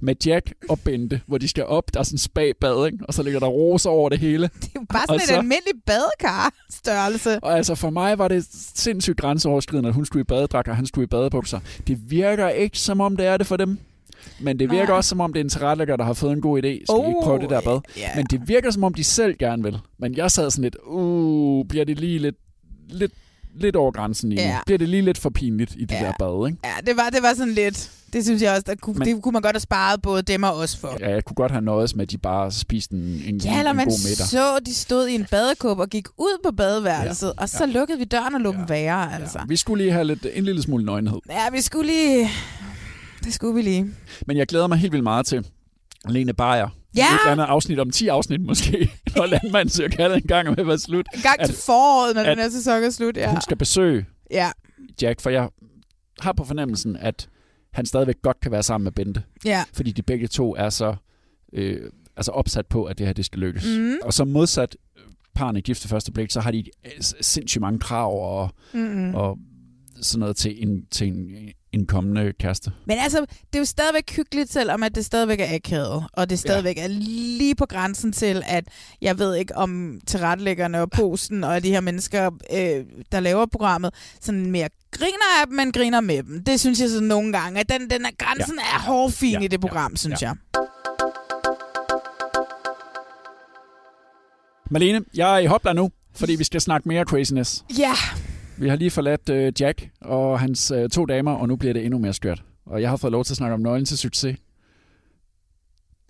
med 0.00 0.14
Jack 0.26 0.54
og 0.68 0.80
Bente, 0.80 1.20
hvor 1.26 1.38
de 1.38 1.48
skal 1.48 1.64
op. 1.64 1.94
Der 1.94 2.00
er 2.00 2.04
sådan 2.04 2.14
en 2.14 2.18
spag-bad, 2.18 2.86
ikke? 2.86 2.98
og 3.08 3.14
så 3.14 3.22
ligger 3.22 3.40
der 3.40 3.46
roser 3.46 3.90
over 3.90 4.08
det 4.08 4.18
hele. 4.18 4.42
Det 4.60 4.64
er 4.64 4.68
jo 4.74 4.84
bare 4.92 5.00
sådan 5.02 5.10
Og 5.10 5.16
et 5.16 5.22
så- 5.22 5.34
almindeligt 5.34 5.76
badekar-størrelse. 5.86 7.38
Og 7.44 7.56
altså 7.56 7.74
for 7.74 7.90
mig 7.90 8.18
var 8.18 8.28
det 8.28 8.46
sindssygt 8.74 9.16
grænseoverskridende, 9.18 9.88
at 9.88 9.94
hun 9.94 10.06
skulle 10.06 10.20
i 10.20 10.24
badedragt, 10.24 10.68
og 10.68 10.76
han 10.76 10.86
skulle 10.86 11.04
i 11.04 11.06
badebukser. 11.06 11.60
Det 11.86 12.10
virker 12.10 12.48
ikke, 12.48 12.78
som 12.78 13.00
om 13.00 13.16
det 13.16 13.26
er 13.26 13.36
det 13.36 13.46
for 13.46 13.56
dem. 13.56 13.78
Men 14.40 14.58
det 14.58 14.70
virker 14.70 14.86
Nej. 14.88 14.96
også, 14.96 15.08
som 15.08 15.20
om 15.20 15.32
det 15.32 15.40
er 15.40 15.44
en 15.44 15.50
tilrettelægger, 15.50 15.96
der 15.96 16.04
har 16.04 16.12
fået 16.12 16.32
en 16.32 16.40
god 16.40 16.58
idé. 16.58 16.60
Skal 16.60 16.70
vi 16.70 16.76
ikke 16.76 16.90
Oh, 17.18 17.24
prøve 17.24 17.38
det 17.38 17.50
der 17.50 17.60
bad? 17.60 17.80
ja. 17.96 18.08
Men 18.16 18.26
det 18.30 18.48
virker, 18.48 18.70
som 18.70 18.84
om 18.84 18.94
de 18.94 19.04
selv 19.04 19.36
gerne 19.38 19.62
vil. 19.62 19.78
Men 19.98 20.16
jeg 20.16 20.30
sad 20.30 20.50
sådan 20.50 20.62
lidt, 20.62 20.76
uh, 20.86 21.64
bliver 21.68 21.84
det 21.84 21.98
lige 22.00 22.18
lidt, 22.18 22.36
lidt, 22.88 23.12
lidt 23.60 23.76
over 23.76 23.90
grænsen 23.92 24.28
nu? 24.30 24.34
Ja. 24.36 24.58
Bliver 24.66 24.78
det 24.78 24.88
lige 24.88 25.02
lidt 25.02 25.18
for 25.18 25.30
pinligt 25.30 25.74
i 25.78 25.80
det 25.84 25.90
Ja. 25.90 25.98
der 26.00 26.12
bad, 26.18 26.46
ikke? 26.48 26.58
Ja, 26.64 26.74
det 26.86 26.96
var, 26.96 27.10
det 27.10 27.22
var 27.22 27.34
sådan 27.34 27.54
lidt... 27.54 27.90
Det 28.12 28.24
synes 28.24 28.42
jeg 28.42 28.50
også, 28.50 28.62
der 28.66 28.74
kunne, 28.74 28.98
Men- 28.98 29.08
det 29.08 29.22
kunne 29.22 29.32
man 29.32 29.42
godt 29.42 29.54
have 29.56 29.60
sparet 29.60 30.02
både 30.02 30.22
dem 30.22 30.42
og 30.42 30.56
os 30.56 30.76
for. 30.76 30.96
Ja, 31.00 31.10
jeg 31.10 31.24
kunne 31.24 31.34
godt 31.34 31.52
have 31.52 31.62
nøjes 31.64 31.94
med, 31.96 32.02
at 32.02 32.10
de 32.10 32.18
bare 32.18 32.52
spiste 32.52 32.94
en, 32.96 33.22
en, 33.26 33.36
Ja, 33.44 33.58
eller 33.58 33.70
en 33.70 33.76
man 33.76 33.86
god 33.86 34.08
middag. 34.10 34.26
så, 34.26 34.58
de 34.66 34.74
stod 34.74 35.06
i 35.08 35.14
en 35.14 35.26
badekåb 35.30 35.78
og 35.78 35.88
gik 35.88 36.06
ud 36.18 36.38
på 36.44 36.50
badeværelset, 36.56 37.26
ja. 37.36 37.42
og 37.42 37.48
så 37.48 37.64
ja. 37.64 37.72
lukkede 37.72 37.98
vi 37.98 38.04
døren 38.04 38.34
og 38.34 38.40
lå 38.40 38.52
ja. 38.52 38.64
være, 38.68 39.14
altså. 39.20 39.38
Ja. 39.38 39.44
Vi 39.48 39.56
skulle 39.56 39.84
lige 39.84 39.92
have 39.92 40.04
lidt, 40.04 40.26
en 40.34 40.44
lille 40.44 40.62
smule 40.62 40.84
nøgenhed. 40.84 41.18
ja, 41.30 41.50
vi 41.52 41.60
skulle 41.60 41.86
lige... 41.92 42.28
Det 43.24 43.34
skulle 43.34 43.54
vi 43.54 43.62
lige. 43.62 43.86
Men 44.26 44.36
jeg 44.36 44.46
glæder 44.46 44.66
mig 44.66 44.78
helt 44.78 44.92
vildt 44.92 45.02
meget 45.04 45.26
til 45.26 45.46
Lene 46.08 46.32
Beyer. 46.34 46.68
Ja! 46.96 47.02
Et 47.04 47.20
eller 47.20 47.32
andet 47.32 47.44
afsnit 47.44 47.78
om 47.78 47.90
10 47.90 48.08
afsnit 48.08 48.40
måske, 48.40 48.90
når 49.16 49.26
landmanden 49.26 49.68
søger 49.70 49.90
kaldet 49.90 50.16
en 50.16 50.22
gang 50.22 50.48
med 50.48 50.58
at 50.58 50.66
være 50.66 50.78
slut. 50.78 51.06
En 51.14 51.20
gang 51.22 51.40
At- 51.40 51.46
til 51.48 51.56
foråret, 51.66 52.14
når 52.14 52.22
at 52.22 52.28
den 52.28 52.38
her 52.38 52.48
sæson 52.50 52.82
er 52.82 52.90
slut. 52.90 53.16
Ja. 53.16 53.30
Hun 53.30 53.40
skal 53.40 53.56
besøge 53.56 54.06
Ja. 54.30 54.50
Jack, 55.02 55.20
for 55.20 55.30
jeg 55.30 55.48
har 56.20 56.32
på 56.32 56.44
fornemmelsen, 56.44 56.96
at 56.96 57.28
han 57.72 57.86
stadigvæk 57.86 58.22
godt 58.22 58.40
kan 58.40 58.52
være 58.52 58.62
sammen 58.62 58.84
med 58.84 58.92
Bente. 58.92 59.22
Ja. 59.44 59.64
Fordi 59.72 59.92
de 59.92 60.02
begge 60.02 60.26
to 60.26 60.54
er 60.56 60.70
så 60.70 60.94
øh, 61.52 61.90
altså 62.16 62.30
opsat 62.32 62.66
på, 62.66 62.84
at 62.84 62.98
det 62.98 63.06
her 63.06 63.14
det 63.14 63.24
skal 63.24 63.38
lykkes. 63.40 63.64
Mhm. 63.78 63.96
Og 64.02 64.12
så 64.12 64.24
modsat 64.24 64.76
parne 65.34 65.60
gift 65.60 65.80
til 65.80 65.90
første 65.90 66.12
blik, 66.12 66.30
så 66.30 66.40
har 66.40 66.50
de 66.50 66.64
øh, 66.86 66.90
sindssygt 67.20 67.60
mange 67.60 67.78
krav 67.78 68.40
og, 68.40 68.50
Mhm. 68.74 69.14
og 69.14 69.38
sådan 70.02 70.20
noget 70.20 70.36
til 70.36 70.62
en, 70.68 70.86
til 70.90 71.06
en, 71.08 71.48
en 71.74 71.86
kommende 71.86 72.32
kæreste. 72.40 72.72
Men 72.84 72.98
altså, 72.98 73.20
det 73.20 73.54
er 73.54 73.58
jo 73.58 73.64
stadigvæk 73.64 74.10
hyggeligt, 74.16 74.52
selvom 74.52 74.82
at 74.82 74.94
det 74.94 75.04
stadigvæk 75.04 75.40
er 75.40 75.54
akavet. 75.54 76.04
Og 76.12 76.30
det 76.30 76.38
stadigvæk 76.38 76.76
ja. 76.76 76.82
er 76.82 76.88
lige 76.88 77.54
på 77.54 77.66
grænsen 77.66 78.12
til, 78.12 78.42
at 78.46 78.64
jeg 79.02 79.18
ved 79.18 79.34
ikke 79.34 79.56
om 79.56 80.00
tilrettelæggerne 80.06 80.80
og 80.80 80.90
posten 80.90 81.44
og 81.44 81.62
de 81.62 81.70
her 81.70 81.80
mennesker, 81.80 82.30
øh, 82.52 82.84
der 83.12 83.20
laver 83.20 83.46
programmet, 83.46 83.94
sådan 84.20 84.50
mere 84.50 84.68
griner 84.90 85.40
af 85.40 85.46
dem, 85.46 85.56
men 85.56 85.72
griner 85.72 86.00
med 86.00 86.22
dem. 86.22 86.44
Det 86.44 86.60
synes 86.60 86.80
jeg 86.80 86.88
sådan 86.88 87.08
nogle 87.08 87.32
gange, 87.32 87.60
at 87.60 87.68
den, 87.68 87.90
den 87.90 88.06
er, 88.06 88.10
grænsen 88.18 88.58
ja. 88.58 88.76
er 88.76 88.80
hårfin 88.80 89.32
ja. 89.32 89.40
i 89.40 89.48
det 89.48 89.60
program, 89.60 89.92
ja. 89.92 89.96
synes 89.96 90.22
ja. 90.22 90.26
jeg. 90.28 90.36
Malene, 94.70 95.04
jeg 95.14 95.34
er 95.34 95.38
i 95.38 95.46
hopla 95.46 95.72
nu, 95.72 95.90
fordi 96.14 96.34
vi 96.34 96.44
skal 96.44 96.60
snakke 96.60 96.88
mere 96.88 97.04
craziness. 97.04 97.64
Ja, 97.78 97.94
Vi 98.56 98.68
har 98.68 98.76
lige 98.76 98.90
forladt 98.90 99.28
øh, 99.28 99.52
Jack 99.60 99.88
og 100.00 100.40
hans 100.40 100.70
øh, 100.70 100.88
to 100.90 101.04
damer, 101.06 101.32
og 101.32 101.48
nu 101.48 101.56
bliver 101.56 101.72
det 101.74 101.84
endnu 101.84 101.98
mere 101.98 102.14
skørt. 102.14 102.42
Og 102.66 102.82
jeg 102.82 102.90
har 102.90 102.96
fået 102.96 103.12
lov 103.12 103.24
til 103.24 103.32
at 103.32 103.36
snakke 103.36 103.54
om 103.54 103.60
nøglen 103.60 103.84
til 103.84 103.98
succes. 103.98 104.36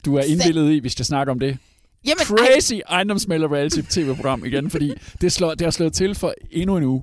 Du 0.04 0.16
er 0.16 0.22
indvildet 0.22 0.70
i, 0.70 0.76
at 0.76 0.84
vi 0.84 0.88
skal 0.88 1.04
snakke 1.04 1.32
om 1.32 1.38
det. 1.38 1.58
Jamen, 2.04 2.24
Crazy 2.24 2.74
ejendomsmælder 2.88 3.52
reality 3.52 3.80
tv-program 3.90 4.44
igen, 4.44 4.70
fordi 4.70 4.92
det, 5.20 5.32
slår, 5.32 5.50
det 5.50 5.60
har 5.60 5.70
slået 5.70 5.92
til 5.92 6.14
for 6.14 6.34
endnu 6.50 6.76
en 6.76 6.82
uge. 6.84 7.02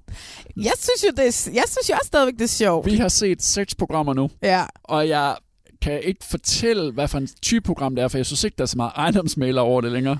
jeg 0.57 0.71
synes 0.77 1.03
jo, 1.03 1.09
det 1.09 1.19
er, 1.19 1.51
jeg 1.53 1.63
synes 1.67 1.89
jo 1.89 1.93
også 1.95 2.07
stadigvæk, 2.07 2.33
det 2.33 2.41
er 2.41 2.47
sjovt. 2.47 2.85
Vi 2.85 2.95
har 2.95 3.07
set 3.07 3.41
seks 3.43 3.75
programmer 3.75 4.13
nu, 4.13 4.29
Ja. 4.43 4.65
og 4.83 5.07
jeg 5.09 5.35
kan 5.81 6.01
ikke 6.03 6.25
fortælle, 6.25 6.91
hvad 6.91 7.07
for 7.07 7.17
en 7.17 7.27
type 7.41 7.63
program 7.65 7.95
det 7.95 8.03
er, 8.03 8.07
for 8.07 8.17
jeg 8.17 8.25
synes 8.25 8.43
ikke, 8.43 8.55
der 8.57 8.61
er 8.61 8.65
så 8.67 8.77
meget 8.77 8.91
ejendomsmælder 8.95 9.61
over 9.61 9.81
det 9.81 9.91
længere. 9.91 10.17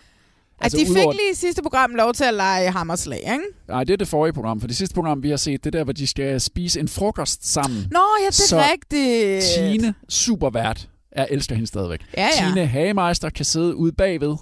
Altså, 0.64 0.78
de 0.78 0.86
fik 0.86 0.96
lige 0.96 1.32
i 1.32 1.36
sidste 1.36 1.62
program 1.62 1.92
lov 1.96 2.14
til 2.14 2.24
at 2.24 2.34
lege 2.34 2.72
hammerslag, 2.72 3.18
ikke? 3.20 3.44
Nej, 3.68 3.84
det 3.84 3.94
er 3.94 3.98
det 3.98 4.08
forrige 4.08 4.34
program, 4.34 4.60
for 4.60 4.68
det 4.68 4.78
sidste 4.78 4.94
program, 4.96 5.24
vi 5.24 5.30
har 5.30 5.38
set, 5.38 5.64
det 5.64 5.76
er 5.76 5.78
der, 5.80 5.84
hvor 5.84 5.94
de 5.94 6.08
skal 6.08 6.42
spise 6.42 6.80
en 6.80 6.88
frokost 6.88 7.48
sammen. 7.54 7.88
Nå, 7.92 8.00
ja, 8.22 8.28
det 8.28 8.28
er 8.28 8.32
Så 8.32 8.64
rigtigt. 8.72 9.44
Tine, 9.58 9.94
supervært, 10.10 10.90
jeg 11.16 11.28
elsker 11.30 11.56
hende 11.56 11.68
stadigvæk. 11.68 12.00
Ja, 12.18 12.28
ja. 12.42 12.48
Tine 12.48 12.66
Hagemeister 12.66 13.30
kan 13.30 13.46
sidde 13.46 13.76
ude 13.76 13.92
bagved 13.92 14.36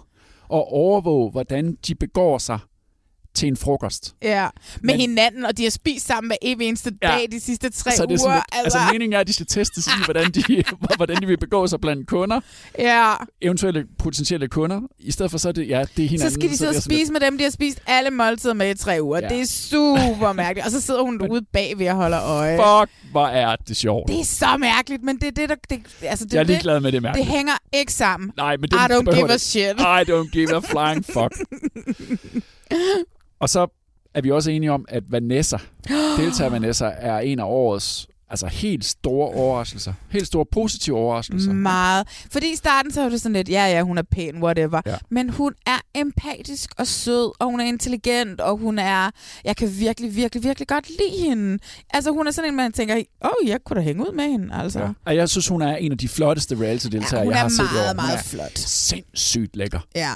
og 0.49 0.73
overvåge, 0.73 1.31
hvordan 1.31 1.77
de 1.87 1.95
begår 1.95 2.37
sig 2.37 2.59
til 3.33 3.47
en 3.47 3.57
frokost. 3.57 4.15
Ja, 4.21 4.47
med 4.81 4.93
Men- 4.93 4.99
hinanden, 4.99 5.45
og 5.45 5.57
de 5.57 5.63
har 5.63 5.69
spist 5.69 6.07
sammen 6.07 6.29
hver 6.29 6.37
evig 6.41 6.67
eneste 6.67 6.91
Ja. 7.03 7.07
dag 7.07 7.27
de 7.31 7.39
sidste 7.39 7.69
tre 7.69 7.91
så 7.91 8.05
det 8.05 8.21
er 8.21 8.25
uger. 8.25 8.33
lidt, 8.35 8.43
altså, 8.51 8.77
altså 8.77 8.93
meningen 8.93 9.13
er, 9.15 9.19
at 9.19 9.27
de 9.27 9.33
skal 9.33 9.45
testes 9.45 9.87
i, 9.87 9.89
hvordan 10.05 10.31
de, 10.31 10.63
hvordan 10.97 11.21
de 11.21 11.27
vil 11.27 11.37
begå 11.37 11.67
sig 11.67 11.81
blandt 11.81 12.07
kunder, 12.07 12.39
ja. 12.79 13.13
eventuelle 13.41 13.85
potentielle 13.99 14.47
kunder. 14.47 14.81
I 14.99 15.11
stedet 15.11 15.31
for 15.31 15.37
så 15.37 15.47
er 15.47 15.51
det, 15.51 15.67
ja, 15.69 15.83
det 15.97 16.05
er 16.05 16.09
hinanden. 16.09 16.19
Så 16.29 16.33
skal 16.33 16.49
de 16.49 16.57
sidde 16.57 16.69
det 16.71 16.77
og 16.77 16.83
spise 16.83 17.11
med 17.13 17.19
dem, 17.21 17.37
de 17.37 17.43
har 17.43 17.51
spist 17.51 17.79
alle 17.87 18.09
måltider 18.11 18.53
med 18.53 18.75
i 18.75 18.77
tre 18.77 18.97
uger. 19.01 19.19
Ja. 19.21 19.27
Det 19.29 19.41
er 19.41 19.45
super 19.45 20.33
mærkeligt. 20.33 20.65
Og 20.65 20.71
så 20.71 20.81
sidder 20.81 21.01
hun 21.03 21.27
ude 21.31 21.41
bagved 21.53 21.87
og 21.89 21.95
holder 21.95 22.23
øje. 22.23 22.51
lidt, 22.51 22.61
Fuck, 22.79 23.11
hvor 23.11 23.27
er 23.27 23.55
det 23.55 23.77
sjovt. 23.77 24.07
Det 24.07 24.19
er 24.19 24.23
så 24.25 24.57
mærkeligt, 24.59 25.03
men 25.03 25.15
det 25.17 25.27
er 25.27 25.31
det, 25.31 25.49
der... 25.49 25.55
Det, 25.69 25.81
altså, 26.01 26.25
det, 26.25 26.33
jeg 26.33 26.39
er 26.39 26.43
det, 26.43 26.47
ligeglad 26.49 26.79
med 26.79 26.91
det 26.91 26.93
det 26.93 27.01
mærkeligt. 27.03 27.29
hænger 27.29 27.53
ikke 27.73 27.93
sammen. 27.93 28.31
Nej, 28.37 28.57
men 28.57 28.69
det 28.69 28.75
I 28.75 28.79
don't 28.79 29.13
give 29.15 29.29
a 29.29 29.33
det- 29.33 29.41
shit. 29.41 29.79
I 29.79 30.11
don't 30.11 30.29
give 30.31 30.55
a 30.55 30.59
flying 30.59 31.05
fuck. 31.05 31.33
og 33.39 33.49
så 33.49 33.67
er 34.13 34.21
vi 34.21 34.31
også 34.31 34.51
enige 34.51 34.71
om, 34.71 34.85
at 34.89 35.11
Vanessa, 35.11 35.57
deltager 36.17 36.49
Vanessa, 36.49 36.91
er 36.97 37.19
en 37.19 37.39
af 37.39 37.45
årets 37.45 38.07
altså 38.29 38.47
helt 38.47 38.85
store 38.85 39.29
overraskelser. 39.29 39.93
Helt 40.09 40.27
store 40.27 40.45
positive 40.51 40.97
overraskelser. 40.97 41.53
Meget. 41.53 42.07
Fordi 42.31 42.51
i 42.53 42.55
starten 42.55 42.91
så 42.91 43.01
var 43.01 43.09
det 43.09 43.21
sådan 43.21 43.33
lidt, 43.33 43.49
ja, 43.49 43.65
ja, 43.65 43.81
hun 43.81 43.97
er 43.97 44.01
pæn, 44.11 44.43
whatever. 44.43 44.81
Ja. 44.85 44.95
Men 45.11 45.29
hun 45.29 45.53
er 45.65 45.79
empatisk 45.95 46.69
og 46.77 46.87
sød, 46.87 47.31
og 47.39 47.51
hun 47.51 47.59
er 47.59 47.65
intelligent, 47.65 48.41
og 48.41 48.57
hun 48.57 48.79
er... 48.79 49.09
Jeg 49.45 49.55
kan 49.55 49.69
virkelig, 49.79 50.15
virkelig, 50.15 50.43
virkelig 50.43 50.67
godt 50.67 50.89
lide 50.89 51.27
hende. 51.29 51.59
Altså, 51.93 52.11
hun 52.11 52.27
er 52.27 52.31
sådan 52.31 52.49
en, 52.49 52.55
man 52.55 52.71
tænker, 52.71 52.95
åh, 52.95 53.29
oh, 53.43 53.49
jeg 53.49 53.59
kunne 53.65 53.77
da 53.77 53.81
hænge 53.85 54.01
ud 54.09 54.15
med 54.15 54.23
hende, 54.23 54.55
altså. 54.55 54.79
Ja. 54.79 54.87
Og 55.05 55.15
jeg 55.15 55.29
synes, 55.29 55.47
hun 55.47 55.61
er 55.61 55.75
en 55.75 55.91
af 55.91 55.97
de 55.97 56.07
flotteste 56.07 56.55
reality-deltagere, 56.55 57.23
Ja, 57.25 57.29
jeg 57.29 57.39
har 57.39 57.49
set 57.49 57.57
i 57.59 57.61
år. 57.61 57.73
meget, 57.73 57.87
Hun 57.89 57.95
meget 57.95 58.17
er 58.19 58.23
flot. 58.23 58.57
sindssygt 58.59 59.55
lækker. 59.55 59.79
Ja, 59.95 60.11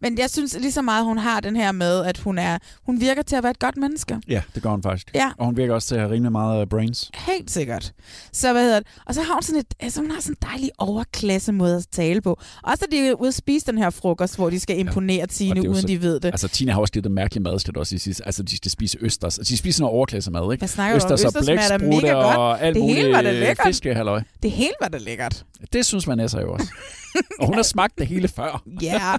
men 0.00 0.18
jeg 0.18 0.30
synes 0.30 0.56
lige 0.60 0.72
så 0.72 0.82
meget, 0.82 1.04
hun 1.04 1.18
har 1.18 1.40
den 1.40 1.56
her 1.56 1.72
med, 1.72 2.04
at 2.04 2.18
hun 2.18 2.38
er, 2.38 2.58
hun 2.86 3.00
virker 3.00 3.22
til 3.22 3.36
at 3.36 3.42
være 3.42 3.50
et 3.50 3.58
godt 3.58 3.76
menneske. 3.76 4.18
Ja, 4.28 4.42
det 4.54 4.62
gør 4.62 4.70
hun 4.70 4.82
faktisk. 4.82 5.10
Ja. 5.14 5.30
Og 5.38 5.46
hun 5.46 5.56
virker 5.56 5.74
også 5.74 5.88
til 5.88 5.94
at 5.94 6.00
have 6.00 6.12
rimelig 6.12 6.32
meget 6.32 6.60
øh, 6.60 6.66
brains. 6.66 7.10
Helt 7.14 7.50
sikkert. 7.54 7.92
Så 8.32 8.52
hvad 8.52 8.62
hedder 8.62 8.78
det? 8.78 8.88
Og 9.06 9.14
så 9.14 9.22
har 9.22 9.32
hun 9.34 9.42
sådan 9.42 9.60
et, 9.60 9.66
altså 9.80 10.00
hun 10.00 10.10
har 10.10 10.20
sådan 10.20 10.36
en 10.42 10.48
dejlig 10.50 10.70
overklasse 10.78 11.52
måde 11.52 11.76
at 11.76 11.86
tale 11.92 12.20
på. 12.20 12.38
Også 12.62 12.84
at 12.84 12.92
de 12.92 12.98
er 13.08 13.12
ude 13.12 13.28
at 13.28 13.34
spise 13.34 13.66
den 13.66 13.78
her 13.78 13.90
frokost, 13.90 14.36
hvor 14.36 14.50
de 14.50 14.60
skal 14.60 14.78
imponere 14.78 15.22
Og 15.22 15.28
Tine, 15.28 15.54
det 15.54 15.64
er 15.64 15.68
uden 15.70 15.80
så- 15.80 15.86
de 15.88 16.02
ved 16.02 16.20
det. 16.20 16.24
Altså, 16.28 16.48
Tina 16.48 16.72
har 16.72 16.80
også 16.80 16.90
lidt 16.94 17.10
mærkelig 17.12 17.42
mad, 17.42 17.58
skal 17.58 17.74
du 17.74 17.80
også 17.80 17.98
sige. 17.98 18.16
Altså, 18.26 18.42
de 18.42 18.56
skal 18.56 18.70
spise 18.70 18.98
østers. 19.00 19.38
Altså, 19.38 19.52
de 19.52 19.56
spiser 19.58 19.80
noget 19.82 19.94
overklasse 19.94 20.30
mad, 20.30 20.52
ikke? 20.52 20.60
Hvad 20.60 20.68
snakker 20.68 20.98
du 20.98 21.04
om? 21.04 21.12
Østers 21.12 21.24
og 21.34 21.40
Østers 21.40 21.44
smager 21.44 21.78
da 21.78 21.78
mega 21.78 22.12
godt. 22.12 22.36
og 22.36 22.62
alt 22.62 22.74
Det 22.76 22.84
hele 22.84 23.08
var 23.12 23.22
da 23.22 23.28
muligt 23.28 23.40
lækkert. 23.40 23.66
fiskehalløj. 23.66 24.22
Det 24.42 24.50
hele 24.50 24.72
var 24.80 24.88
da 24.88 24.98
lækkert. 24.98 25.44
Det 25.72 25.86
synes 25.86 26.08
Vanessa 26.08 26.40
jo 26.40 26.52
også. 26.52 26.66
og 27.40 27.46
hun 27.46 27.54
har 27.54 27.62
smagt 27.62 27.98
det 27.98 28.06
hele 28.06 28.28
før. 28.28 28.62
Ja, 28.82 29.16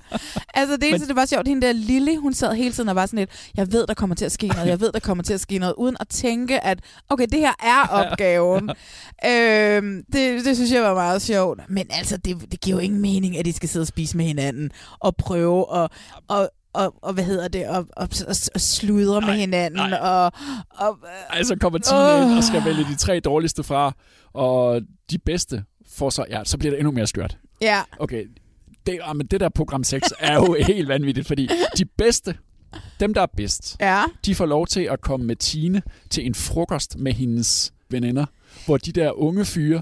altså 0.54 0.78
det 0.78 0.90
eneste, 0.90 1.08
det 1.08 1.16
var 1.16 1.26
sjovt, 1.26 1.48
hende 1.48 1.68
der 1.68 1.74
Lille, 1.74 2.18
hun 2.20 2.34
sad 2.34 2.54
hele 2.54 2.72
tiden 2.72 2.90
og 2.90 2.96
var 2.96 3.06
sådan 3.06 3.20
lidt, 3.20 3.50
jeg 3.58 3.72
ved, 3.72 3.88
der 3.88 3.94
kommer 3.94 4.16
til 4.16 4.26
at 4.26 4.32
ske 4.32 4.48
noget, 4.48 4.68
jeg 4.68 4.80
ved, 4.80 4.92
der 4.92 5.00
kommer 5.00 5.24
til 5.24 5.34
at 5.34 5.42
ske 5.42 5.58
noget, 5.58 5.74
uden 5.78 5.98
at 6.00 6.08
tænke, 6.08 6.64
at 6.64 6.80
okay, 7.10 7.28
det 7.32 7.40
her 7.40 7.54
er 7.64 7.88
opgaven. 7.88 8.70
øhm, 9.26 10.04
det, 10.14 10.46
det 10.46 10.56
synes 10.56 10.72
jeg 10.72 10.84
var 10.84 10.94
meget 10.94 11.22
sjovt. 11.22 11.60
Men 11.70 11.88
altså, 11.90 12.18
det, 12.18 12.52
det 12.52 12.62
giver 12.62 12.78
jo 12.78 12.82
ingen 12.82 13.02
mening, 13.02 13.38
at 13.38 13.46
de 13.46 13.54
skal 13.54 13.70
sidde 13.70 13.84
og 13.84 13.88
spise 13.88 14.18
med 14.18 14.26
hinanden, 14.26 14.72
og 15.00 15.16
prøve 15.16 15.84
at... 15.84 15.92
Og, 16.28 16.50
og, 16.74 16.96
og 17.02 17.14
hvad 17.14 17.24
hedder 17.24 17.48
det, 17.48 17.68
og, 17.68 17.76
og, 17.98 18.10
og, 18.28 18.36
og 18.56 18.62
sludre 18.62 19.22
med 19.22 19.34
hinanden, 19.34 19.94
og, 19.94 20.32
og 20.70 20.98
Altså 21.30 21.56
kommer 21.56 21.80
Åh. 21.94 22.32
ind 22.32 22.38
og 22.38 22.44
skal 22.44 22.66
vælge 22.66 22.84
de 22.84 22.96
tre 22.96 23.20
dårligste 23.20 23.64
fra, 23.64 23.94
og 24.34 24.82
de 25.12 25.18
bedste 25.18 25.64
får 25.98 26.10
så... 26.10 26.26
Ja, 26.30 26.44
så 26.44 26.58
bliver 26.58 26.72
det 26.72 26.80
endnu 26.80 26.92
mere 26.92 27.08
skørt. 27.08 27.38
Ja, 27.62 27.82
Okay, 28.00 28.26
det, 28.86 29.00
ah, 29.04 29.16
men 29.16 29.28
det 29.28 29.40
der 29.40 29.50
program 29.50 29.84
6 29.84 30.14
er 30.20 30.34
jo 30.36 30.58
helt 30.74 30.88
vanvittigt, 30.88 31.28
fordi 31.28 31.50
de 31.78 31.86
bedste, 31.86 32.38
dem 33.00 33.14
der 33.14 33.22
er 33.22 33.28
bedst, 33.38 33.78
ja, 33.80 34.04
de 34.26 34.36
får 34.36 34.46
lov 34.46 34.68
til 34.68 34.82
at 34.82 35.02
komme 35.02 35.26
med 35.26 35.36
Tine 35.36 35.82
til 36.10 36.26
en 36.26 36.36
frokost 36.36 36.98
med 37.00 37.14
hendes 37.14 37.74
veninder, 37.90 38.26
hvor 38.66 38.78
de 38.78 38.92
der 38.92 39.12
unge 39.12 39.46
fyre 39.46 39.82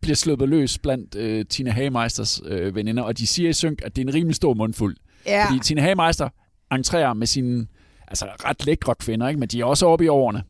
bliver 0.00 0.16
sluppet 0.16 0.48
løs 0.48 0.78
blandt 0.78 1.14
øh, 1.14 1.44
Tina 1.46 1.70
Hagemeisters 1.70 2.40
øh, 2.44 2.74
veninder, 2.74 3.02
og 3.02 3.18
de 3.18 3.26
siger 3.26 3.50
i 3.50 3.52
synk, 3.52 3.82
at 3.84 3.96
det 3.96 4.02
er 4.02 4.06
en 4.08 4.14
rimelig 4.14 4.36
stor 4.36 4.54
mundfuld. 4.54 4.96
ja. 5.26 5.46
Fordi 5.46 5.58
Tina 5.58 5.82
Hagemeister 5.82 6.28
entrerer 6.72 7.12
med 7.14 7.26
sine 7.26 7.66
altså, 8.08 8.26
ret 8.44 8.66
lækre 8.66 8.94
kvinder, 8.94 9.28
ikke? 9.28 9.40
men 9.40 9.48
de 9.48 9.60
er 9.60 9.64
også 9.64 9.86
oppe 9.86 10.04
i 10.04 10.08
årene. 10.08 10.42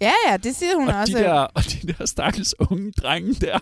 Ja, 0.00 0.12
ja, 0.28 0.36
det 0.36 0.56
siger 0.56 0.76
hun 0.76 0.88
Og 0.88 1.00
også. 1.00 1.12
de, 1.18 1.22
der, 1.22 1.32
og 1.32 1.62
de 1.64 1.92
der 1.92 2.06
stakkels 2.06 2.54
unge 2.70 2.92
drenge 2.92 3.34
der, 3.34 3.58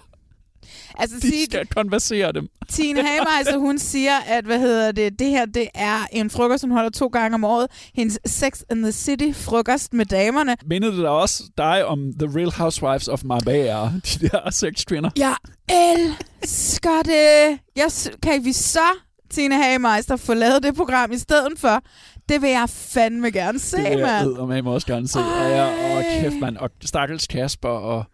Altså, 0.98 1.16
De 1.16 1.28
sige, 1.28 1.44
skal 1.44 1.66
konversere 1.66 2.32
dem. 2.32 2.48
Tine 2.68 3.02
Hameister, 3.02 3.58
hun 3.58 3.78
siger, 3.78 4.16
at 4.26 4.44
hvad 4.44 4.58
hedder 4.60 4.92
det, 4.92 5.18
det 5.18 5.28
her 5.28 5.44
det 5.46 5.68
er 5.74 6.06
en 6.12 6.30
frokost, 6.30 6.64
hun 6.64 6.70
holder 6.70 6.90
to 6.90 7.06
gange 7.06 7.34
om 7.34 7.44
året. 7.44 7.66
Hendes 7.94 8.18
Sex 8.26 8.60
in 8.70 8.82
the 8.82 8.92
City 8.92 9.32
frokost 9.32 9.94
med 9.94 10.06
damerne. 10.06 10.56
Mindede 10.66 10.92
det 10.92 11.02
da 11.02 11.08
også 11.08 11.42
dig 11.58 11.84
om 11.84 12.12
The 12.18 12.38
Real 12.38 12.52
Housewives 12.52 13.08
of 13.08 13.22
Marbella, 13.24 13.82
de 14.20 14.28
der 14.28 14.50
seks 14.50 14.84
kvinder? 14.84 15.10
Jeg 15.16 15.36
elsker 15.68 17.02
det. 17.04 17.58
Jeg, 17.76 17.90
kan 18.22 18.44
vi 18.44 18.52
så, 18.52 18.88
Tine 19.30 19.62
Hameister, 19.62 20.16
få 20.16 20.34
lavet 20.34 20.62
det 20.62 20.74
program 20.74 21.12
i 21.12 21.18
stedet 21.18 21.52
for? 21.58 21.82
Det 22.28 22.42
vil 22.42 22.50
jeg 22.50 22.68
fandme 22.70 23.30
gerne 23.30 23.58
se, 23.58 23.76
Det 23.76 23.84
vil 23.90 23.98
jeg 23.98 24.26
mand. 24.38 24.62
med 24.62 24.72
også 24.72 24.86
gerne 24.86 25.08
se. 25.08 25.18
Og, 25.18 25.50
jeg, 25.50 25.94
og 25.96 26.04
kæft, 26.20 26.40
mand. 26.40 26.56
Og 26.56 26.70
stakkels 26.84 27.26
Kasper 27.26 27.68
og 27.68 28.04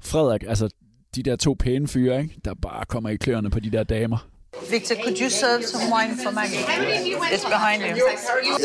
Frederik, 0.00 0.44
altså 0.48 0.68
de 1.22 1.30
der 1.30 1.36
to 1.36 1.56
pæne 1.58 1.88
fyre, 1.88 2.20
ikke? 2.22 2.34
der 2.44 2.54
bare 2.62 2.84
kommer 2.84 3.08
i 3.10 3.16
kløerne 3.16 3.50
på 3.50 3.60
de 3.60 3.70
der 3.70 3.84
damer. 3.84 4.18
Victor, 4.70 4.94
could 5.04 5.16
you 5.22 5.30
serve 5.42 5.62
some 5.72 5.84
wine 5.94 6.14
for 6.24 6.30
Maggie? 6.38 6.58
It's 7.34 7.46
behind 7.56 7.80
you. 7.90 7.96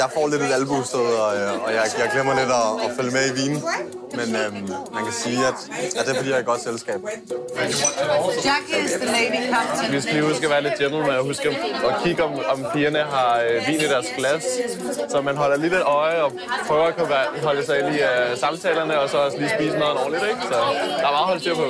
Jeg 0.01 0.09
får 0.15 0.25
lidt 0.31 0.41
et 0.47 0.53
albusted, 0.59 0.99
og, 1.23 1.31
øh, 1.39 1.63
og 1.65 1.69
jeg, 1.77 1.83
jeg 2.01 2.07
glemmer 2.13 2.33
lidt 2.39 2.51
at, 2.61 2.69
at 2.85 2.89
følge 2.97 3.11
med 3.17 3.23
i 3.31 3.33
vinen. 3.41 3.59
Men 4.15 4.35
øhm, 4.35 4.69
man 4.93 5.03
kan 5.03 5.13
sige, 5.23 5.37
at, 5.47 5.53
at 5.99 6.05
det 6.05 6.11
er 6.11 6.15
fordi, 6.15 6.29
jeg 6.29 6.35
er 6.37 6.41
i 6.41 6.45
godt 6.45 6.61
selskab. 6.61 6.99
Jackie 8.49 8.85
is 8.85 8.91
the 8.91 9.05
lady 9.17 9.53
captain. 9.53 9.91
Vi 9.93 10.01
skal 10.01 10.13
lige 10.13 10.25
huske 10.25 10.43
at 10.45 10.49
være 10.51 10.63
lidt 10.63 10.77
gentle 10.79 10.99
med 11.01 11.15
at 11.15 11.23
huske 11.23 11.49
at 11.49 11.95
kigge, 12.03 12.23
om, 12.23 12.31
om 12.53 12.65
pigerne 12.73 12.99
har 12.99 13.41
øh, 13.49 13.67
vin 13.67 13.75
i 13.75 13.83
deres 13.93 14.05
glas. 14.17 14.43
Så 15.09 15.21
man 15.21 15.37
holder 15.37 15.57
lige 15.57 15.69
lidt 15.69 15.81
øje 15.81 16.21
og 16.23 16.31
prøver 16.67 16.85
at 16.85 16.95
kunne 16.97 17.09
være- 17.09 17.41
holde 17.43 17.65
sig 17.65 17.91
lige 17.91 18.05
af 18.05 18.37
samtalerne, 18.37 18.99
og 18.99 19.09
så 19.09 19.17
også 19.17 19.37
lige 19.37 19.49
spise 19.57 19.77
maden 19.77 19.97
ordentligt. 19.97 20.23
Ikke? 20.29 20.41
Så 20.41 20.49
der 21.01 21.07
er 21.07 21.11
meget 21.11 21.23
at 21.23 21.29
holde 21.31 21.39
styr 21.41 21.55
på. 21.55 21.65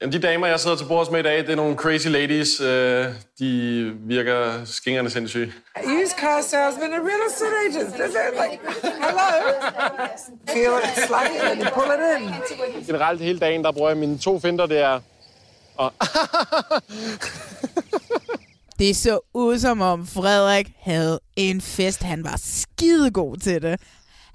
Jamen, 0.00 0.12
de 0.12 0.18
damer, 0.18 0.46
jeg 0.46 0.60
sidder 0.60 0.76
til 0.76 0.84
bords 0.84 1.10
med 1.10 1.20
i 1.20 1.22
dag, 1.22 1.38
det 1.38 1.50
er 1.50 1.56
nogle 1.56 1.76
crazy 1.76 2.06
ladies. 2.08 2.60
Øh, 2.60 3.06
de 3.38 3.92
virker 4.06 4.52
skingerne 4.64 5.10
sindssyge. 5.10 5.52
Used 6.06 6.16
car 6.20 6.42
salesman 6.42 6.90
and 6.96 7.02
real 7.10 7.22
estate 7.30 7.56
agents. 7.66 7.92
They're 7.98 8.34
like, 8.42 8.60
hello. 9.04 9.30
Feel 10.54 10.72
it 10.84 11.06
slightly 11.06 11.38
and 11.50 11.60
you 11.62 11.68
pull 11.78 11.90
it 11.96 12.00
in. 12.16 12.84
Generelt 12.86 13.20
hele 13.20 13.38
dagen, 13.38 13.64
der 13.64 13.72
bruger 13.72 13.88
jeg 13.90 13.98
mine 13.98 14.18
to 14.18 14.40
finder, 14.40 14.66
det 14.66 14.78
er... 14.80 15.00
Og 15.76 15.92
Det 18.78 18.96
så 18.96 19.20
ud 19.34 19.58
som 19.58 19.80
om 19.80 20.06
Frederik 20.06 20.72
havde 20.80 21.20
en 21.36 21.60
fest. 21.60 22.02
Han 22.02 22.24
var 22.24 22.36
skidegod 22.42 23.36
til 23.36 23.62
det. 23.62 23.80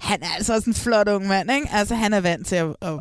Han 0.00 0.22
er 0.22 0.26
altså 0.36 0.54
også 0.54 0.70
en 0.70 0.74
flot 0.74 1.08
ung 1.08 1.26
mand, 1.26 1.50
ikke? 1.52 1.68
Altså, 1.72 1.94
han 1.94 2.12
er 2.12 2.20
vant 2.20 2.46
til 2.46 2.56
at, 2.56 2.76
at 2.80 2.92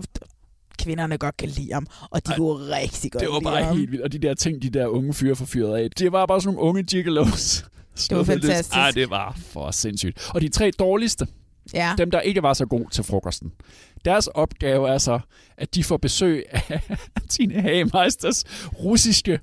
kvinderne 0.79 1.17
godt 1.17 1.37
kan 1.37 1.49
lide 1.49 1.73
ham, 1.73 1.87
og 2.11 2.27
de 2.27 2.33
kunne 2.37 2.75
rigtig 2.75 3.11
godt 3.11 3.21
Det 3.21 3.29
var 3.29 3.39
lide 3.39 3.43
bare 3.43 3.63
ham. 3.63 3.77
helt 3.77 3.91
vildt. 3.91 4.03
Og 4.03 4.11
de 4.11 4.19
der 4.19 4.33
ting, 4.33 4.61
de 4.61 4.69
der 4.69 4.87
unge 4.87 5.13
fyre 5.13 5.35
får 5.35 5.45
fyret 5.45 5.77
af. 5.77 5.89
Det 5.97 6.11
var 6.11 6.25
bare 6.25 6.41
sådan 6.41 6.55
nogle 6.55 6.69
unge 6.69 6.83
gigolos. 6.83 7.65
Det 8.09 8.17
var 8.17 8.23
fantastisk. 8.23 8.75
Ej, 8.77 8.91
det 8.91 9.09
var 9.09 9.37
for 9.51 9.71
sindssygt. 9.71 10.29
Og 10.33 10.41
de 10.41 10.49
tre 10.49 10.71
dårligste, 10.79 11.27
Ja. 11.73 11.93
dem 11.97 12.11
der 12.11 12.19
ikke 12.21 12.43
var 12.43 12.53
så 12.53 12.65
gode 12.65 12.85
til 12.91 13.03
frokosten, 13.03 13.51
deres 14.05 14.27
opgave 14.27 14.89
er 14.89 14.97
så, 14.97 15.19
at 15.57 15.75
de 15.75 15.83
får 15.83 15.97
besøg 15.97 16.45
af 16.51 16.81
Tine 17.29 17.61
Hagemeisters 17.61 18.43
russiske 18.83 19.39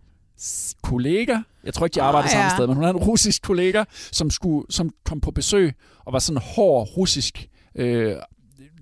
kollega. 0.83 1.37
Jeg 1.65 1.75
tror 1.75 1.87
ikke, 1.87 1.95
de 1.95 2.03
arbejder 2.03 2.25
Ah, 2.27 2.31
samme 2.31 2.45
ja. 2.45 2.57
sted, 2.57 2.67
men 2.67 2.75
hun 2.77 2.85
er 2.85 2.89
en 2.91 2.97
russisk 2.97 3.43
kollega, 3.43 3.85
som, 4.13 4.31
skulle, 4.31 4.67
som 4.71 4.91
kom 5.05 5.21
på 5.21 5.31
besøg 5.31 5.73
og 6.07 6.13
var 6.13 6.19
sådan 6.19 6.43
hård 6.43 6.89
russisk 6.97 7.49
øh, 7.75 8.17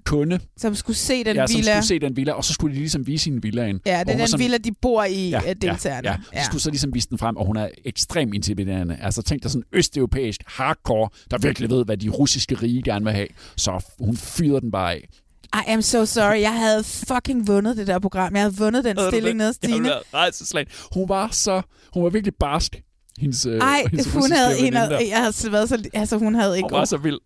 kunde. 0.06 0.40
Som 0.56 0.74
skulle 0.74 0.96
se 0.96 1.24
den 1.24 1.36
ja, 1.36 1.46
som 1.46 1.56
villa. 1.56 1.72
skulle 1.72 1.86
se 1.86 1.98
den 1.98 2.16
villa, 2.16 2.32
og 2.32 2.44
så 2.44 2.52
skulle 2.52 2.74
de 2.74 2.80
ligesom 2.80 3.06
vise 3.06 3.30
hende 3.30 3.42
villaen. 3.42 3.80
Ja, 3.86 4.04
det 4.06 4.20
er 4.20 4.26
den 4.26 4.38
villa, 4.38 4.58
de 4.58 4.72
bor 4.82 5.04
i, 5.04 5.28
ja, 5.28 5.40
deltagerne. 5.62 6.08
Ja, 6.08 6.16
ja. 6.34 6.42
Så 6.42 6.46
skulle 6.46 6.62
så 6.62 6.70
ligesom 6.70 6.94
vise 6.94 7.08
den 7.08 7.18
frem, 7.18 7.36
og 7.36 7.46
hun 7.46 7.56
er 7.56 7.68
ekstremt 7.84 8.34
intimiderende. 8.34 8.98
Altså 9.02 9.22
tænk 9.22 9.42
dig 9.42 9.50
sådan 9.50 9.64
østeuropæisk 9.72 10.40
hardcore, 10.46 11.08
der 11.30 11.38
virkelig 11.38 11.70
ved, 11.70 11.84
hvad 11.84 11.96
de 11.96 12.08
russiske 12.08 12.54
rige 12.54 12.82
gerne 12.82 13.04
vil 13.04 13.14
have. 13.14 13.28
Så 13.56 13.84
hun 13.98 14.16
fyrer 14.16 14.60
den 14.60 14.70
bare 14.70 14.92
af. 14.94 15.08
I 15.54 15.70
am 15.70 15.82
so 15.82 16.04
sorry. 16.04 16.40
Jeg 16.40 16.58
havde 16.58 16.84
fucking 16.84 17.46
vundet 17.46 17.76
det 17.76 17.86
der 17.86 17.98
program. 17.98 18.34
Jeg 18.34 18.42
havde 18.42 18.56
vundet 18.56 18.84
den 18.84 18.96
stilling 19.08 19.26
det? 19.26 19.36
ned, 19.36 19.46
Jeg 19.46 19.70
Stine. 19.70 19.90
rædselsslagen. 20.14 20.68
Hun 20.94 21.08
var 21.08 21.28
så... 21.32 21.62
Hun 21.94 22.04
var 22.04 22.10
virkelig 22.10 22.34
barsk. 22.40 22.82
Hendes, 23.18 23.46
øh, 23.46 23.58
Ej, 23.58 23.84
hendes 23.90 24.12
hun 24.12 24.32
havde, 24.32 24.76
havde, 24.76 25.08
jeg 25.10 25.18
havde 25.18 25.52
været 25.52 25.68
så... 25.68 25.84
Altså, 25.92 26.18
hun 26.18 26.34
havde 26.34 26.56
ikke... 26.56 26.68
Hun 26.70 26.78
var 26.78 26.84
så 26.84 26.96
vild. 26.96 27.18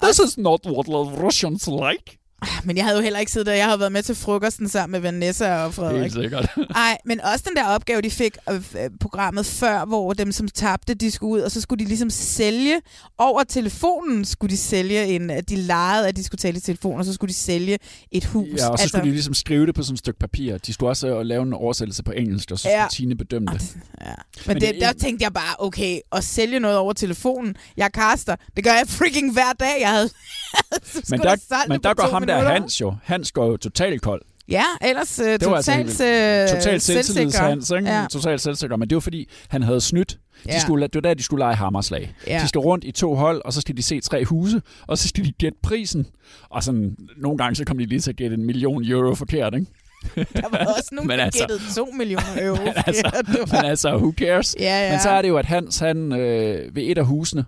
This 0.00 0.18
is 0.18 0.36
not 0.36 0.64
what 0.64 0.86
the 0.86 1.04
Russians 1.22 1.68
like. 1.68 2.18
Men 2.64 2.76
jeg 2.76 2.84
havde 2.84 2.96
jo 2.96 3.02
heller 3.02 3.18
ikke 3.18 3.32
siddet 3.32 3.46
der. 3.46 3.52
Jeg 3.52 3.64
havde 3.64 3.80
været 3.80 3.92
med 3.92 4.02
til 4.02 4.14
frokosten 4.14 4.68
sammen 4.68 4.92
med 4.92 5.00
Vanessa 5.00 5.64
og 5.64 5.74
Frederik. 5.74 6.00
Helt 6.00 6.12
sikkert. 6.12 6.48
Nej, 6.70 6.98
men 7.04 7.20
også 7.20 7.44
den 7.48 7.56
der 7.56 7.66
opgave, 7.66 8.02
de 8.02 8.10
fik 8.10 8.36
af 8.46 8.54
øh, 8.54 8.90
programmet 9.00 9.46
før, 9.46 9.84
hvor 9.84 10.12
dem, 10.12 10.32
som 10.32 10.48
tabte, 10.48 10.94
de 10.94 11.10
skulle 11.10 11.32
ud, 11.32 11.40
og 11.40 11.50
så 11.50 11.60
skulle 11.60 11.84
de 11.84 11.88
ligesom 11.88 12.10
sælge, 12.10 12.80
over 13.18 13.44
telefonen 13.44 14.24
skulle 14.24 14.50
de 14.50 14.56
sælge 14.56 15.06
en, 15.06 15.28
de 15.28 15.56
legede, 15.56 16.08
at 16.08 16.16
de 16.16 16.24
skulle 16.24 16.38
tale 16.38 16.56
i 16.56 16.60
telefon, 16.60 16.98
og 16.98 17.04
så 17.04 17.12
skulle 17.12 17.28
de 17.28 17.34
sælge 17.34 17.78
et 18.10 18.24
hus. 18.24 18.48
Ja, 18.58 18.68
og 18.68 18.78
så 18.78 18.88
skulle 18.88 19.04
de 19.04 19.10
ligesom 19.10 19.34
skrive 19.34 19.66
det 19.66 19.74
på 19.74 19.82
sådan 19.82 19.94
et 19.94 19.98
stykke 19.98 20.18
papir. 20.18 20.58
De 20.58 20.72
skulle 20.72 20.90
også 20.90 21.08
øh, 21.08 21.26
lave 21.26 21.42
en 21.42 21.52
oversættelse 21.52 22.02
på 22.02 22.12
engelsk, 22.12 22.50
og 22.50 22.58
så 22.58 22.62
skulle 22.62 22.76
Ja. 22.80 22.86
Tine 22.90 23.16
bedømme 23.16 23.48
det. 23.52 23.76
Ja. 24.00 24.12
Men, 24.46 24.60
det, 24.60 24.74
der 24.80 24.92
tænkte 24.92 25.24
jeg 25.24 25.32
bare, 25.32 25.54
okay, 25.58 25.98
at 26.12 26.24
sælge 26.24 26.60
noget 26.60 26.76
over 26.76 26.92
telefonen, 26.92 27.56
jeg 27.76 27.92
kaster, 27.92 28.36
det 28.56 28.64
gør 28.64 28.70
jeg 28.72 28.84
freaking 28.86 29.32
hver 29.32 29.52
dag. 29.60 29.80
Jeg 29.80 29.90
havde, 29.90 30.10
Men 31.10 31.20
der, 31.20 31.68
men 31.68 31.82
der 31.82 31.94
går 31.94 32.06
to 32.06 32.25
ham 32.34 32.44
der. 32.44 32.52
Hans 32.52 32.80
jo. 32.80 32.94
Hans 33.04 33.32
går 33.32 33.46
jo 33.46 33.56
totalt 33.56 34.02
kold. 34.02 34.22
Ja, 34.48 34.64
ellers 34.82 35.18
var 35.18 35.26
altså 35.26 35.46
totalt, 35.48 35.76
helt 35.76 36.00
øh. 36.00 36.48
Totalt 36.48 36.82
selvsikker. 36.82 37.02
selvtillidshans, 37.02 37.70
ikke? 37.70 37.88
Ja. 37.88 38.06
Totalt 38.10 38.40
selvsikker. 38.40 38.76
Men 38.76 38.90
det 38.90 38.96
var 38.96 39.00
fordi, 39.00 39.28
han 39.48 39.62
havde 39.62 39.80
snydt. 39.80 40.10
De 40.12 40.18
Ja. 40.52 40.58
skulle, 40.60 40.86
det 40.86 40.94
var 40.94 41.00
der, 41.00 41.14
de 41.14 41.22
skulle 41.22 41.38
lege 41.42 41.54
hammerslag. 41.54 42.14
Ja. 42.26 42.40
De 42.42 42.48
skal 42.48 42.58
rundt 42.58 42.84
i 42.84 42.90
to 42.92 43.14
hold, 43.14 43.42
og 43.44 43.52
så 43.52 43.60
skal 43.60 43.76
de 43.76 43.82
se 43.82 44.00
tre 44.00 44.24
huse, 44.24 44.62
og 44.86 44.98
så 44.98 45.08
skal 45.08 45.24
de 45.24 45.32
gætte 45.32 45.58
prisen. 45.62 46.06
Og 46.50 46.62
sådan, 46.62 46.96
nogle 47.16 47.38
gange 47.38 47.54
så 47.56 47.64
kom 47.64 47.78
de 47.78 47.84
lige 47.86 48.00
til 48.00 48.10
at 48.10 48.16
gætte 48.16 48.34
en 48.36 48.44
million 48.44 48.84
euro 48.84 49.14
forkert, 49.14 49.54
ikke? 49.54 49.66
Der 50.36 50.48
var 50.50 50.58
også 50.58 50.88
nogen, 50.92 51.08
Men 51.08 51.18
der 51.18 51.24
altså- 51.24 51.40
gættede 51.48 51.74
2 51.76 51.84
millioner 51.84 52.24
euro. 52.46 52.64
Men 52.64 52.72
altså, 52.86 53.10
var- 53.14 53.56
men 53.56 53.64
altså, 53.70 53.96
who 53.96 54.12
cares? 54.18 54.56
Ja, 54.60 54.84
ja. 54.86 54.90
Men 54.92 55.00
så 55.00 55.10
er 55.10 55.22
det 55.22 55.28
jo, 55.28 55.36
at 55.36 55.46
Hans, 55.46 55.78
han 55.78 56.12
øh, 56.12 56.76
ved 56.76 56.82
et 56.86 56.98
af 56.98 57.06
husene, 57.06 57.44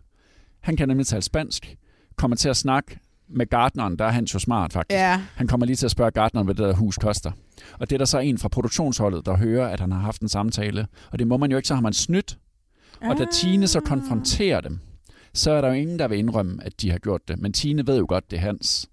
han 0.61 0.77
kan 0.77 0.89
nemlig 0.89 1.07
tale 1.07 1.23
spansk, 1.23 1.77
kommer 2.17 2.37
til 2.37 2.49
at 2.49 2.57
snakke 2.57 2.99
med 3.31 3.47
gartneren, 3.47 3.99
der 3.99 4.05
er 4.05 4.11
Hans 4.11 4.35
jo 4.35 4.39
smart 4.39 4.73
faktisk. 4.73 4.99
Ja. 4.99 5.23
Han 5.35 5.47
kommer 5.47 5.67
lige 5.67 5.77
til 5.77 5.85
at 5.87 5.91
spørge 5.91 6.11
gartneren, 6.11 6.45
hvad 6.47 6.55
det 6.55 6.65
der 6.65 6.75
hus 6.75 6.97
koster. 6.97 7.31
Og 7.79 7.91
det 7.91 7.97
er 7.97 7.99
der 7.99 8.05
så 8.05 8.19
en 8.19 8.39
fra 8.39 8.49
produktionsholdet, 8.49 9.27
der 9.27 9.37
hører, 9.37 9.69
at 9.69 9.81
han 9.81 9.93
har 9.93 9.99
haft 10.01 10.23
en 10.23 10.29
samtale. 10.29 10.87
Og 11.13 11.19
det 11.19 11.27
må 11.27 11.37
man 11.37 11.51
jo 11.51 11.57
ikke, 11.57 11.69
så 11.69 11.75
har 11.75 11.83
man 11.83 11.93
snydt. 11.93 12.39
Og 13.01 13.19
da 13.19 13.27
Tine 13.33 13.67
så 13.67 13.81
konfronterer 13.81 14.61
dem, 14.61 14.79
så 15.35 15.51
er 15.51 15.61
der 15.61 15.69
jo 15.69 15.75
ingen, 15.75 15.99
der 15.99 16.09
vil 16.09 16.19
indrømme, 16.19 16.65
at 16.65 16.81
de 16.83 16.91
har 16.91 16.99
gjort 16.99 17.21
det. 17.29 17.39
Men 17.39 17.53
Tine 17.53 17.87
ved 17.87 17.99
jo 17.99 18.07
godt, 18.09 18.31
det 18.31 18.37
er 18.37 18.41
hans. 18.41 18.89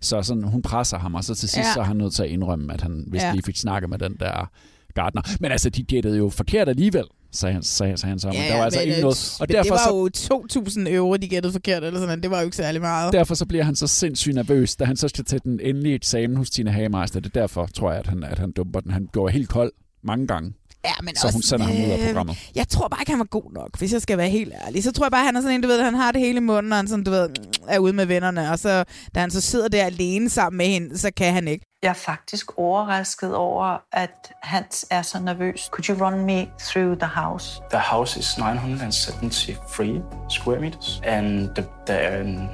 Så 0.00 0.22
sådan, 0.22 0.42
hun 0.42 0.62
presser 0.62 0.98
ham, 0.98 1.14
og 1.14 1.24
så 1.24 1.34
til 1.34 1.48
sidst 1.48 1.68
Ja. 1.68 1.72
så 1.74 1.80
er 1.80 1.84
han 1.84 1.96
nødt 1.96 2.14
til 2.14 2.22
at 2.22 2.28
indrømme, 2.28 2.72
at 2.74 2.80
han 2.80 3.04
vist 3.10 3.24
Ja. 3.24 3.32
lige 3.32 3.42
fik 3.42 3.56
snakket 3.56 3.90
med 3.90 3.98
den 3.98 4.16
der 4.20 4.50
gartner. 4.94 5.22
Men 5.40 5.52
altså, 5.52 5.70
de 5.70 5.82
gættede 5.84 6.16
jo 6.18 6.28
forkert 6.28 6.68
alligevel, 6.68 7.04
sagde 7.36 7.52
han, 7.52 7.62
sagde, 7.62 7.96
sagde 7.96 8.10
han 8.10 8.18
så. 8.18 8.28
Men 8.28 8.36
der 8.36 8.56
var 8.56 8.64
altså 8.64 8.80
men, 8.80 8.88
ikke 8.88 9.00
noget. 9.00 9.36
Og 9.40 9.48
derfor, 9.48 9.62
det 9.62 9.70
var 9.70 10.10
så, 10.12 10.30
jo 10.34 10.88
2.000 10.88 10.88
euro, 10.94 11.16
de 11.16 11.28
gættede 11.28 11.52
forkert, 11.52 11.84
eller 11.84 12.00
sådan. 12.00 12.22
Det 12.22 12.30
var 12.30 12.38
jo 12.38 12.44
ikke 12.44 12.56
særlig 12.56 12.80
meget. 12.80 13.12
derfor 13.12 13.34
så 13.34 13.46
bliver 13.46 13.64
han 13.64 13.76
så 13.76 13.86
sindssygt 13.86 14.34
nervøs, 14.34 14.76
da 14.76 14.84
han 14.84 14.96
så 14.96 15.08
skal 15.08 15.24
til 15.24 15.40
den 15.44 15.60
endelige 15.60 15.94
eksamen 15.94 16.36
hos 16.36 16.50
Tina 16.50 16.70
Hagemeister. 16.70 17.20
Det 17.20 17.36
er 17.36 17.40
derfor, 17.40 17.66
tror 17.66 17.90
jeg, 17.90 17.98
at 17.98 18.06
han, 18.06 18.24
at 18.24 18.38
han 18.38 18.52
dumper 18.52 18.80
den. 18.80 18.90
Han 18.90 19.08
går 19.12 19.28
helt 19.28 19.48
kold 19.48 19.72
mange 20.02 20.26
gange. 20.26 20.52
Ja, 20.86 20.94
men 21.02 21.16
så 21.16 21.26
hun 21.26 21.38
også, 21.38 21.48
sender 21.48 21.66
ham 21.66 21.76
ud 21.76 21.90
af 21.90 21.98
øh, 21.98 22.06
programmet. 22.06 22.50
Jeg 22.54 22.68
tror 22.68 22.88
bare 22.88 23.00
ikke, 23.02 23.12
han 23.12 23.18
var 23.18 23.24
god 23.24 23.52
nok, 23.52 23.78
hvis 23.78 23.92
jeg 23.92 24.02
skal 24.02 24.18
være 24.18 24.28
helt 24.28 24.52
ærlig. 24.66 24.84
Så 24.84 24.92
tror 24.92 25.04
jeg 25.06 25.12
bare, 25.12 25.24
han 25.24 25.36
er 25.36 25.40
sådan 25.40 25.54
en, 25.54 25.60
du 25.60 25.68
ved, 25.68 25.82
han 25.82 25.94
har 25.94 26.12
det 26.12 26.20
hele 26.20 26.36
i 26.36 26.40
munden, 26.40 26.72
og 26.72 26.78
han 26.78 26.88
sådan, 26.88 27.04
du 27.04 27.10
ved, 27.10 27.28
er 27.68 27.78
ude 27.78 27.92
med 27.92 28.06
vennerne, 28.06 28.50
og 28.50 28.58
så, 28.58 28.84
da 29.14 29.20
han 29.20 29.30
så 29.30 29.40
sidder 29.40 29.68
der 29.68 29.84
alene 29.84 30.30
sammen 30.30 30.56
med 30.56 30.66
hende, 30.66 30.98
så 30.98 31.10
kan 31.16 31.32
han 31.32 31.48
ikke. 31.48 31.66
Jeg 31.82 31.88
er 31.88 31.94
faktisk 31.94 32.58
overrasket 32.58 33.34
over, 33.34 33.78
at 33.92 34.32
Hans 34.42 34.86
er 34.90 35.02
så 35.02 35.18
nervøs. 35.18 35.68
Could 35.72 35.88
you 35.88 36.06
run 36.06 36.24
me 36.24 36.48
through 36.58 36.98
the 36.98 37.10
house? 37.14 37.60
The 37.70 37.78
house 37.78 38.18
is 38.20 38.38
973 38.38 40.02
square 40.30 40.60
meters, 40.60 41.00
and 41.04 41.48
the, 41.54 41.64
the 41.86 42.20
um, 42.20 42.48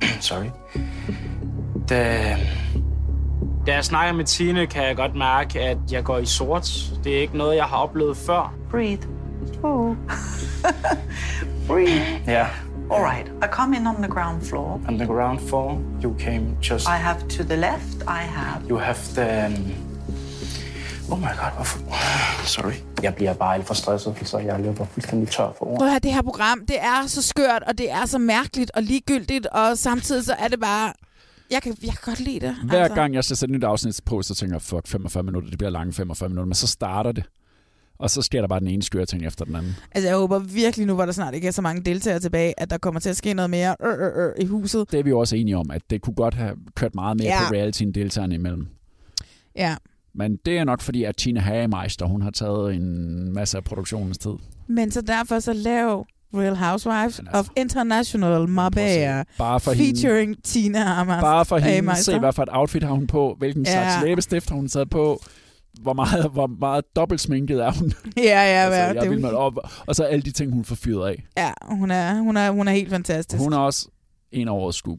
sorry, 0.20 0.50
the 1.88 2.36
Da 3.68 3.74
jeg 3.74 3.84
snakker 3.84 4.12
med 4.14 4.24
Tine, 4.24 4.66
kan 4.66 4.84
jeg 4.84 4.96
godt 4.96 5.14
mærke, 5.14 5.60
at 5.60 5.78
jeg 5.90 6.04
går 6.04 6.18
i 6.18 6.26
sort. 6.26 6.70
Det 7.04 7.16
er 7.16 7.20
ikke 7.20 7.36
noget, 7.36 7.56
jeg 7.56 7.64
har 7.64 7.76
oplevet 7.76 8.16
før. 8.16 8.54
Breathe. 8.70 9.08
Oh. 9.62 9.96
Breathe. 11.68 12.22
yeah, 12.28 12.48
All 12.90 13.04
right. 13.04 13.28
I 13.28 13.46
come 13.50 13.76
in 13.76 13.86
on 13.86 13.94
the 13.96 14.08
ground 14.08 14.42
floor. 14.42 14.80
on 14.88 14.98
the 14.98 15.06
ground 15.06 15.40
floor 15.48 15.82
you 16.04 16.14
came 16.18 16.56
just. 16.70 16.86
I 16.86 16.98
have 16.98 17.28
to 17.28 17.42
the 17.42 17.56
left, 17.56 18.02
I 18.02 18.22
have. 18.36 18.70
You 18.70 18.78
have 18.78 18.98
the. 19.14 19.46
Oh 21.10 21.18
my 21.20 21.26
god, 21.26 21.52
hvorfor? 21.56 21.78
Sorry. 22.44 22.74
Jeg 23.02 23.14
bliver 23.14 23.34
bare 23.34 23.54
alt 23.54 23.66
for 23.66 23.74
stresset, 23.74 24.16
så 24.24 24.38
jeg 24.38 24.60
løber 24.60 24.84
fuldstændig 24.84 25.28
tør 25.28 25.52
for 25.58 25.66
ord. 25.66 25.78
Prøv 25.78 25.86
at 25.86 25.92
høre, 25.92 26.00
det 26.00 26.14
her 26.14 26.22
program, 26.22 26.66
det 26.68 26.76
er 26.80 27.06
så 27.06 27.22
skørt, 27.22 27.62
og 27.66 27.78
det 27.78 27.90
er 27.90 28.06
så 28.06 28.18
mærkeligt 28.18 28.70
og 28.74 28.82
ligegyldigt, 28.82 29.46
og 29.46 29.78
samtidig 29.78 30.24
så 30.24 30.34
er 30.38 30.48
det 30.48 30.60
bare... 30.60 30.92
Jeg 31.50 31.62
kan, 31.62 31.76
jeg 31.82 31.90
kan 31.90 32.00
godt 32.02 32.20
lide 32.20 32.40
det. 32.40 32.56
Hver 32.64 32.82
altså. 32.82 32.94
gang 32.94 33.14
jeg 33.14 33.24
sætter 33.24 33.44
et 33.44 33.50
nyt 33.50 33.64
afsnit 33.64 34.00
på, 34.04 34.22
så 34.22 34.34
tænker 34.34 34.54
jeg, 34.54 34.62
fuck, 34.62 34.86
45 34.86 35.22
minutter, 35.22 35.50
det 35.50 35.58
bliver 35.58 35.70
lange 35.70 35.92
45 35.92 36.28
minutter, 36.28 36.46
men 36.46 36.54
så 36.54 36.66
starter 36.66 37.12
det. 37.12 37.24
Og 37.98 38.10
så 38.10 38.22
sker 38.22 38.40
der 38.40 38.48
bare 38.48 38.60
den 38.60 38.68
ene 38.68 38.82
skøre 38.82 39.06
ting 39.06 39.26
efter 39.26 39.44
den 39.44 39.56
anden. 39.56 39.76
Altså, 39.92 40.08
jeg 40.08 40.16
håber 40.16 40.38
virkelig 40.38 40.86
nu, 40.86 40.94
hvor 40.94 41.04
der 41.04 41.12
snart 41.12 41.34
ikke 41.34 41.46
er 41.46 41.50
så 41.52 41.62
mange 41.62 41.82
deltagere 41.82 42.20
tilbage, 42.20 42.60
at 42.60 42.70
der 42.70 42.78
kommer 42.78 43.00
til 43.00 43.10
at 43.10 43.16
ske 43.16 43.34
noget 43.34 43.50
mere 43.50 43.76
øh, 43.84 43.92
øh, 43.92 44.24
øh, 44.24 44.32
i 44.44 44.44
huset. 44.46 44.90
Det 44.92 45.00
er 45.00 45.04
vi 45.04 45.10
jo 45.10 45.18
også 45.18 45.36
enige 45.36 45.56
om, 45.56 45.70
at 45.70 45.82
det 45.90 46.02
kunne 46.02 46.14
godt 46.14 46.34
have 46.34 46.56
kørt 46.74 46.94
meget 46.94 47.16
mere 47.16 47.28
Ja. 47.28 47.48
på 47.48 47.54
reality 47.54 47.82
end 47.82 47.94
deltagerne 47.94 48.34
imellem. 48.34 48.66
Ja. 49.56 49.76
Men 50.14 50.36
det 50.44 50.58
er 50.58 50.64
nok 50.64 50.80
fordi, 50.80 51.04
at 51.04 51.16
Tina 51.16 51.40
Hagemeister, 51.40 52.06
hun 52.06 52.22
har 52.22 52.30
taget 52.30 52.74
en 52.74 53.32
masse 53.32 53.56
af 53.56 53.64
produktionens 53.64 54.18
tid. 54.18 54.32
Men 54.66 54.90
så 54.90 55.00
derfor 55.00 55.38
så 55.38 55.52
lav 55.52 56.06
Real 56.34 56.56
Housewives 56.56 57.20
of 57.32 57.48
International 57.56 58.48
Marbella, 58.48 59.24
Bare 59.38 59.60
for 59.60 59.72
featuring 59.74 60.28
hende, 60.28 60.40
Tina 60.42 60.84
Hamas. 60.84 61.20
bare 61.22 61.44
for 61.44 61.58
hende 61.58 61.96
se, 61.96 62.18
hvad 62.18 62.32
for 62.32 62.42
et 62.42 62.48
outfit 62.52 62.82
har 62.82 62.92
hun 62.92 63.06
på, 63.06 63.34
hvilken 63.38 63.64
Ja. 63.66 63.72
slags 63.72 64.04
læbestift 64.04 64.48
har 64.48 64.56
hun 64.56 64.68
taget 64.68 64.90
på, 64.90 65.22
hvor 65.82 65.92
meget, 65.92 66.30
hvor 66.32 66.46
meget 66.46 66.96
dobbelt 66.96 67.20
sminket 67.20 67.60
er 67.64 67.72
hun. 67.72 67.92
Ja, 68.16 68.22
ja, 68.22 68.30
altså, 68.64 68.80
jeg 68.80 68.94
det 69.02 69.10
vild 69.10 69.20
jo 69.20 69.26
med, 69.26 69.34
og, 69.36 69.54
så 69.96 70.04
alle 70.04 70.22
de 70.22 70.30
ting, 70.30 70.52
hun 70.52 70.64
får 70.64 70.74
fyret 70.74 71.08
af. 71.08 71.24
Ja, 71.36 71.50
hun 71.62 71.90
er, 71.90 72.14
hun 72.14 72.36
er, 72.36 72.50
hun 72.50 72.68
er 72.68 72.72
helt 72.72 72.90
fantastisk. 72.90 73.42
Hun 73.42 73.52
er 73.52 73.58
også 73.58 73.88
en 74.32 74.48
årets 74.48 74.78
scoop. 74.78 74.98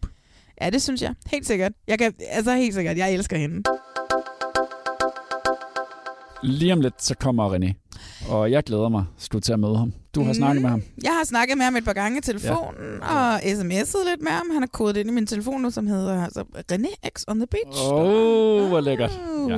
Ja, 0.62 0.70
det 0.70 0.82
synes 0.82 1.02
jeg. 1.02 1.14
Helt 1.32 1.48
sikkert. 1.48 1.72
Jeg 1.88 2.00
kan, 2.00 2.14
altså 2.30 2.56
helt 2.56 2.74
sikkert. 2.74 2.98
Jeg 2.98 3.14
elsker 3.14 3.38
hende. 3.38 3.64
Lige 6.44 6.74
om 6.74 6.82
lidt, 6.82 7.04
så 7.04 7.16
kommer 7.16 7.56
René. 7.56 7.74
Og 8.30 8.52
jeg 8.52 8.64
glæder 8.64 8.90
mig, 8.90 9.06
skulle 9.18 9.42
til 9.42 9.54
at 9.54 9.60
møde 9.60 9.78
ham. 9.78 9.94
Du 10.16 10.22
har 10.22 10.28
mm. 10.28 10.34
snakket 10.34 10.62
med 10.62 10.70
ham. 10.70 10.84
Jeg 11.04 11.12
har 11.12 11.26
snakket 11.26 11.58
med 11.58 11.66
ham 11.66 11.76
et 11.76 11.86
par 11.86 11.94
gange 11.94 12.18
i 12.18 12.22
telefonen, 12.22 12.76
ja. 13.02 13.16
og 13.16 13.40
sms'et 13.40 14.10
lidt 14.10 14.22
med 14.22 14.32
ham. 14.32 14.50
Han 14.52 14.62
har 14.62 14.70
kodet 14.74 14.98
ind 14.98 15.10
i 15.10 15.14
min 15.14 15.28
telefon 15.28 15.62
nu, 15.62 15.72
som 15.72 15.88
hedder 15.88 16.24
altså, 16.24 16.44
René 16.72 17.10
X 17.18 17.24
on 17.28 17.40
the 17.40 17.48
beach. 17.48 17.82
Åh, 17.84 17.92
oh, 17.94 18.68
hvor 18.68 18.82
lækkert. 18.82 19.22
Ja. 19.50 19.58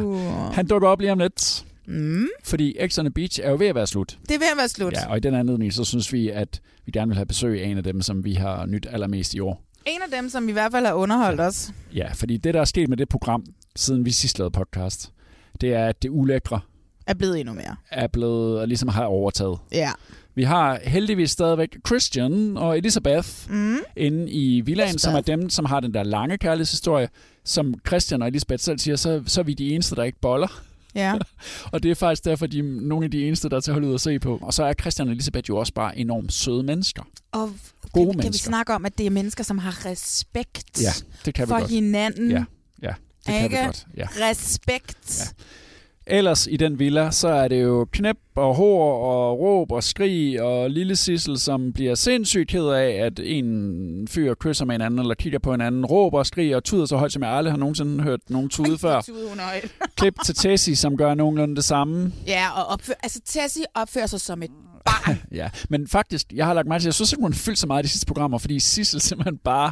Han 0.53 0.67
dukker 0.67 0.87
op 0.87 0.99
lige 0.99 1.11
om 1.11 1.19
lidt. 1.19 1.65
Mm. 1.87 2.27
Fordi 2.43 2.77
X 2.87 2.99
on 2.99 3.05
the 3.05 3.11
Beach 3.11 3.39
er 3.43 3.49
jo 3.49 3.55
ved 3.59 3.67
at 3.67 3.75
være 3.75 3.87
slut. 3.87 4.17
Det 4.21 4.35
er 4.35 4.39
ved 4.39 4.47
at 4.51 4.57
være 4.57 4.69
slut. 4.69 4.93
Ja, 4.93 5.09
og 5.09 5.17
i 5.17 5.19
den 5.19 5.35
anledning, 5.35 5.73
så 5.73 5.83
synes 5.83 6.13
vi, 6.13 6.29
at 6.29 6.61
vi 6.85 6.91
gerne 6.91 7.09
vil 7.09 7.15
have 7.15 7.25
besøg 7.25 7.63
af 7.63 7.67
en 7.67 7.77
af 7.77 7.83
dem, 7.83 8.01
som 8.01 8.25
vi 8.25 8.33
har 8.33 8.65
nyt 8.65 8.87
allermest 8.91 9.33
i 9.33 9.39
år. 9.39 9.63
En 9.85 10.01
af 10.01 10.19
dem, 10.19 10.29
som 10.29 10.49
i 10.49 10.51
hvert 10.51 10.71
fald 10.71 10.85
har 10.85 10.93
underholdt 10.93 11.41
ja. 11.41 11.45
os. 11.45 11.71
Ja, 11.95 12.09
fordi 12.13 12.37
det, 12.37 12.53
der 12.53 12.61
er 12.61 12.65
sket 12.65 12.89
med 12.89 12.97
det 12.97 13.09
program, 13.09 13.43
siden 13.75 14.05
vi 14.05 14.11
sidst 14.11 14.39
lavede 14.39 14.51
podcast, 14.51 15.11
det 15.61 15.73
er, 15.73 15.87
at 15.87 16.03
det 16.03 16.09
ulækre 16.09 16.59
Er 17.11 17.15
blevet 17.15 17.39
endnu 17.39 17.53
mere. 17.53 17.75
er 17.91 18.07
blevet, 18.07 18.67
ligesom 18.67 18.89
har 18.89 19.05
overtaget. 19.05 19.59
Ja. 19.71 19.91
Vi 20.35 20.43
har 20.43 20.79
heldigvis 20.83 21.31
stadigvæk 21.31 21.77
Christian 21.87 22.57
og 22.57 22.77
Elisabeth 22.77 23.27
mm. 23.49 23.77
inde 23.95 24.31
i 24.31 24.61
villaen, 24.61 24.97
som 24.97 25.15
er 25.15 25.21
dem, 25.21 25.49
som 25.49 25.65
har 25.65 25.79
den 25.79 25.93
der 25.93 26.03
lange 26.03 26.37
kærlighedshistorie. 26.37 27.09
Som 27.45 27.73
Christian 27.87 28.21
og 28.21 28.27
Elisabeth 28.27 28.63
selv 28.63 28.79
siger, 28.79 28.95
så, 28.95 29.23
så 29.25 29.41
er 29.41 29.43
vi 29.43 29.53
de 29.53 29.73
eneste, 29.73 29.95
der 29.95 30.03
ikke 30.03 30.19
boller. 30.21 30.61
Ja. 30.95 31.13
og 31.71 31.83
det 31.83 31.91
er 31.91 31.95
faktisk 31.95 32.25
derfor, 32.25 32.47
de 32.47 32.59
er 32.59 32.63
nogle 32.63 33.05
af 33.05 33.11
de 33.11 33.27
eneste, 33.27 33.49
der 33.49 33.55
er 33.55 33.59
til 33.59 33.71
at 33.71 33.75
holde 33.75 33.87
ud 33.87 33.93
og 33.93 33.99
se 33.99 34.19
på. 34.19 34.39
Og 34.41 34.53
så 34.53 34.63
er 34.63 34.73
Christian 34.73 35.07
og 35.07 35.11
Elisabeth 35.13 35.49
jo 35.49 35.57
også 35.57 35.73
bare 35.73 35.97
enormt 35.97 36.33
søde 36.33 36.63
mennesker. 36.63 37.03
Og 37.31 37.49
Gode 37.91 38.05
kan, 38.05 38.13
kan 38.13 38.17
vi 38.17 38.23
mennesker. 38.23 38.47
snakke 38.47 38.73
om, 38.73 38.85
at 38.85 38.97
det 38.97 39.05
er 39.05 39.09
mennesker, 39.09 39.43
som 39.43 39.57
har 39.57 39.85
respekt 39.85 40.81
Ja, 40.81 40.91
det 41.25 41.33
kan 41.33 41.47
vi 41.47 41.49
for 41.49 41.59
godt. 41.59 41.69
hinanden. 41.69 42.31
Ja, 42.31 42.43
ja 42.81 42.93
det 43.27 43.39
kan 43.39 43.51
vi 43.51 43.55
godt. 43.55 43.87
Ja. 43.97 44.07
Respekt. 44.29 45.19
Ja. 45.19 45.43
Ellers 46.11 46.47
i 46.47 46.57
den 46.57 46.79
villa, 46.79 47.11
så 47.11 47.27
er 47.27 47.47
det 47.47 47.61
jo 47.61 47.87
knæp 47.91 48.17
og 48.35 48.55
hår 48.55 49.05
og 49.05 49.39
råb 49.39 49.71
og 49.71 49.83
skrig 49.83 50.41
og 50.41 50.69
lille 50.69 50.95
Sissel, 50.95 51.39
som 51.39 51.73
bliver 51.73 51.95
sindssygt 51.95 52.49
ked 52.49 52.67
af, 52.67 52.89
at 52.89 53.19
en 53.23 54.07
fyr 54.07 54.33
kysser 54.33 54.65
med 54.65 54.75
en 54.75 54.81
anden 54.81 54.99
eller 54.99 55.15
kigger 55.15 55.39
på 55.39 55.53
en 55.53 55.61
anden, 55.61 55.85
råber 55.85 56.19
og 56.19 56.25
skriger 56.25 56.55
og 56.55 56.63
tuder 56.63 56.85
så 56.85 56.97
højt, 56.97 57.11
som 57.11 57.23
jeg 57.23 57.31
aldrig 57.31 57.53
har 57.53 57.57
nogensinde 57.57 58.03
hørt 58.03 58.19
nogen 58.29 58.49
tude 58.49 58.77
før. 58.77 59.01
Klip 59.97 60.15
til 60.25 60.35
Tessie, 60.35 60.75
som 60.75 60.97
gør 60.97 61.13
nogenlunde 61.13 61.55
det 61.55 61.63
samme. 61.63 62.13
Ja, 62.27 62.49
og 62.55 62.65
opfør, 62.65 62.93
altså 63.03 63.19
Tessie 63.25 63.65
opfører 63.75 64.07
sig 64.07 64.21
som 64.21 64.43
et 64.43 64.51
Ja, 65.39 65.49
men 65.69 65.87
faktisk, 65.87 66.33
jeg 66.33 66.45
har 66.45 66.53
lagt 66.53 66.67
mærke 66.67 66.81
til, 66.81 66.87
jeg 66.87 66.93
synes 66.93 67.11
har 67.11 67.31
fyldt 67.33 67.59
så 67.59 67.67
meget 67.67 67.83
i 67.83 67.85
de 67.85 67.89
sidste 67.89 68.05
programmer, 68.05 68.37
fordi 68.37 68.59
Sissel 68.59 69.01
simpelthen 69.01 69.37
bare 69.37 69.71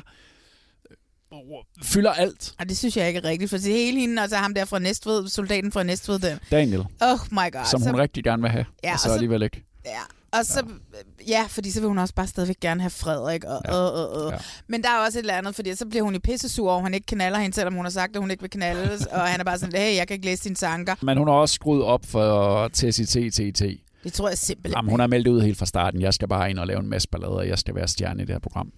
fylder 1.83 2.11
alt. 2.11 2.53
Og 2.59 2.69
det 2.69 2.77
synes 2.77 2.97
jeg 2.97 3.07
ikke 3.07 3.17
er 3.17 3.23
rigtigt, 3.23 3.49
for 3.49 3.57
det 3.57 3.65
hele 3.73 3.99
hende, 3.99 4.21
altså 4.21 4.37
ham 4.37 4.53
der 4.53 4.65
fra 4.65 4.79
Næstved, 4.79 5.27
soldaten 5.27 5.71
fra 5.71 5.83
Næstved, 5.83 6.19
den. 6.19 6.39
Daniel, 6.51 6.79
Oh 7.01 7.19
my 7.31 7.51
god. 7.51 7.65
som 7.71 7.81
hun 7.81 7.93
så, 7.93 7.97
rigtig 8.01 8.23
gerne 8.23 8.41
vil 8.41 8.51
have, 8.51 8.65
Ja, 8.83 8.93
og 8.93 8.99
så 8.99 9.07
og 9.07 9.09
så- 9.09 9.13
alligevel 9.13 9.41
ikke. 9.43 9.63
ja, 9.85 9.99
og 10.31 10.45
så, 10.45 10.63
ja, 11.27 11.45
fordi 11.49 11.71
så 11.71 11.79
vil 11.79 11.87
hun 11.87 11.97
også 11.97 12.13
bare 12.15 12.27
stadigvæk 12.27 12.59
gerne 12.59 12.81
have 12.81 12.89
Frederik. 12.89 13.43
Og, 13.43 13.61
ja. 13.65 13.71
øh, 13.73 14.19
øh, 14.21 14.25
øh. 14.25 14.31
Ja. 14.33 14.37
Men 14.67 14.83
der 14.83 14.89
er 14.89 14.97
også 15.05 15.19
et 15.19 15.23
eller 15.23 15.33
andet, 15.33 15.55
fordi 15.55 15.75
så 15.75 15.85
bliver 15.85 16.03
hun 16.03 16.15
i 16.15 16.19
pissesur 16.19 16.71
over, 16.71 16.83
han 16.83 16.93
ikke 16.93 17.05
knaller 17.05 17.39
hende, 17.39 17.55
selvom 17.55 17.73
hun 17.73 17.85
har 17.85 17.89
sagt, 17.89 18.15
at 18.15 18.21
hun 18.21 18.31
ikke 18.31 18.41
vil 18.41 18.49
knaldes. 18.49 19.05
og 19.05 19.21
han 19.21 19.39
er 19.39 19.43
bare 19.43 19.57
sådan, 19.59 19.81
hey, 19.81 19.95
jeg 19.95 20.07
kan 20.07 20.13
ikke 20.15 20.25
læse 20.25 20.43
dine 20.43 20.55
tanker. 20.55 20.95
Men 21.01 21.17
hun 21.17 21.27
har 21.27 21.35
også 21.35 21.55
skruet 21.55 21.83
op 21.83 22.05
for 22.05 22.67
Tessie 22.67 23.05
TTT. 23.05 23.61
Det 24.03 24.13
tror 24.13 24.29
jeg 24.29 24.37
simpelthen. 24.37 24.77
Jamen, 24.77 24.89
hun 24.89 24.99
har 24.99 25.07
meldt 25.07 25.27
ud 25.27 25.41
helt 25.41 25.57
fra 25.57 25.65
starten. 25.65 26.01
Jeg 26.01 26.13
skal 26.13 26.27
bare 26.27 26.49
ind 26.49 26.59
og 26.59 26.67
lave 26.67 26.79
en 26.79 26.89
masse 26.89 27.09
ballade, 27.09 27.31
og 27.37 27.47
jeg 27.47 27.59
skal 27.59 27.75
være 27.75 27.87
stjerne 27.87 28.23
i 28.23 28.25
det 28.25 28.35
her 28.35 28.39
program. 28.39 28.71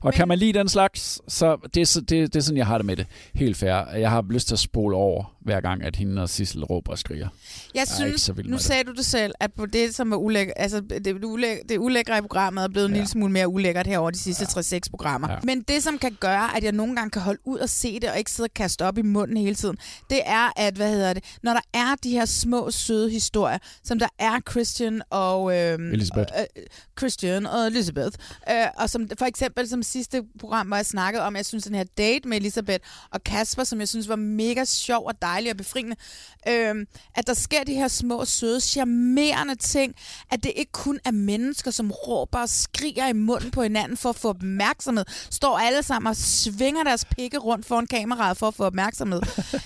Og 0.00 0.04
Men... 0.04 0.12
kan 0.12 0.28
man 0.28 0.38
lide 0.38 0.58
den 0.58 0.68
slags, 0.68 1.20
så 1.28 1.56
det 1.74 1.96
er, 1.96 2.00
det, 2.00 2.10
det 2.34 2.36
er 2.36 2.40
sådan, 2.40 2.58
jeg 2.58 2.66
har 2.66 2.78
det 2.78 2.86
med 2.86 2.96
det. 2.96 3.06
Helt 3.34 3.56
fair. 3.56 3.96
Jeg 3.96 4.10
har 4.10 4.24
lyst 4.30 4.48
til 4.48 4.54
at 4.54 4.58
spole 4.58 4.96
over, 4.96 5.35
hver 5.46 5.60
gang, 5.60 5.82
at 5.82 5.96
hende 5.96 6.22
og 6.22 6.28
Sissel 6.28 6.64
råber 6.64 6.92
og 6.92 6.98
skriger. 6.98 7.28
Jeg 7.74 7.80
er 7.80 7.82
ikke 7.82 7.92
synes, 7.92 8.22
så 8.22 8.34
nu 8.44 8.56
det. 8.56 8.60
sagde 8.60 8.84
du 8.84 8.92
det 8.92 9.04
selv, 9.04 9.34
at 9.40 9.52
på 9.52 9.66
det, 9.66 9.94
som 9.94 10.10
var 10.10 10.16
ulækkert, 10.16 10.54
altså 10.56 10.80
det, 10.80 11.24
ulæk, 11.24 11.58
det 11.68 11.78
ulækre 11.78 12.18
i 12.18 12.20
programmet 12.20 12.64
er 12.64 12.68
blevet 12.68 12.86
en 12.86 12.92
lille 12.92 13.08
smule 13.08 13.32
mere 13.32 13.48
ulækkert 13.48 13.86
her 13.86 13.98
over 13.98 14.10
de 14.10 14.18
sidste 14.18 14.46
ja. 14.56 14.60
3-6 14.60 14.80
programmer. 14.90 15.30
Ja. 15.30 15.38
Men 15.42 15.60
det, 15.62 15.82
som 15.82 15.98
kan 15.98 16.16
gøre, 16.20 16.56
at 16.56 16.64
jeg 16.64 16.72
nogle 16.72 16.96
gange 16.96 17.10
kan 17.10 17.22
holde 17.22 17.40
ud 17.44 17.58
og 17.58 17.68
se 17.68 18.00
det, 18.00 18.10
og 18.10 18.18
ikke 18.18 18.30
sidde 18.30 18.46
og 18.46 18.54
kaste 18.54 18.84
op 18.84 18.98
i 18.98 19.02
munden 19.02 19.36
hele 19.36 19.54
tiden, 19.54 19.76
det 20.10 20.20
er, 20.26 20.52
at, 20.56 20.74
hvad 20.74 20.90
hedder 20.90 21.12
det, 21.12 21.24
når 21.42 21.52
der 21.52 21.60
er 21.74 21.94
de 22.02 22.10
her 22.10 22.24
små, 22.24 22.70
søde 22.70 23.10
historier, 23.10 23.58
som 23.84 23.98
der 23.98 24.08
er 24.18 24.40
Christian 24.50 25.02
og... 25.10 25.56
Øhm, 25.58 25.92
Elisabeth. 25.92 26.32
Øh, 26.38 26.44
øh, 26.56 26.62
Christian 26.98 27.46
og 27.46 27.66
Elizabeth. 27.66 28.18
Øh, 28.50 28.66
og 28.76 28.90
som 28.90 29.08
for 29.18 29.26
eksempel 29.26 29.68
som 29.68 29.82
sidste 29.82 30.22
program, 30.38 30.66
hvor 30.66 30.76
jeg 30.76 30.86
snakkede 30.86 31.22
om, 31.22 31.36
jeg 31.36 31.46
synes, 31.46 31.64
den 31.64 31.74
her 31.74 31.84
date 31.98 32.28
med 32.28 32.36
Elisabeth 32.36 32.84
og 33.10 33.24
Kasper, 33.24 33.64
som 33.64 33.80
jeg 33.80 33.88
synes 33.88 34.08
var 34.08 34.16
mega 34.16 34.64
sjov 34.64 35.06
og 35.06 35.22
dejlig 35.22 35.35
og 35.50 35.56
befriende, 35.56 35.96
øh, 36.48 36.86
at 37.14 37.26
der 37.26 37.34
sker 37.34 37.64
de 37.64 37.74
her 37.74 37.88
små, 37.88 38.24
søde, 38.24 38.60
charmerende 38.60 39.54
ting, 39.54 39.94
at 40.30 40.44
det 40.44 40.52
ikke 40.56 40.72
kun 40.72 40.98
er 41.04 41.10
mennesker, 41.10 41.70
som 41.70 41.90
råber 41.90 42.38
og 42.38 42.48
skriger 42.48 43.08
i 43.08 43.12
munden 43.12 43.50
på 43.50 43.62
hinanden 43.62 43.96
for 43.96 44.08
at 44.08 44.16
få 44.16 44.28
opmærksomhed, 44.28 45.04
står 45.30 45.58
alle 45.58 45.82
sammen 45.82 46.08
og 46.08 46.16
svinger 46.16 46.84
deres 46.84 47.04
pikke 47.04 47.38
rundt 47.38 47.66
foran 47.66 47.86
kameraet 47.86 48.36
for 48.36 48.48
at 48.48 48.54
få 48.54 48.64
opmærksomhed. 48.64 49.20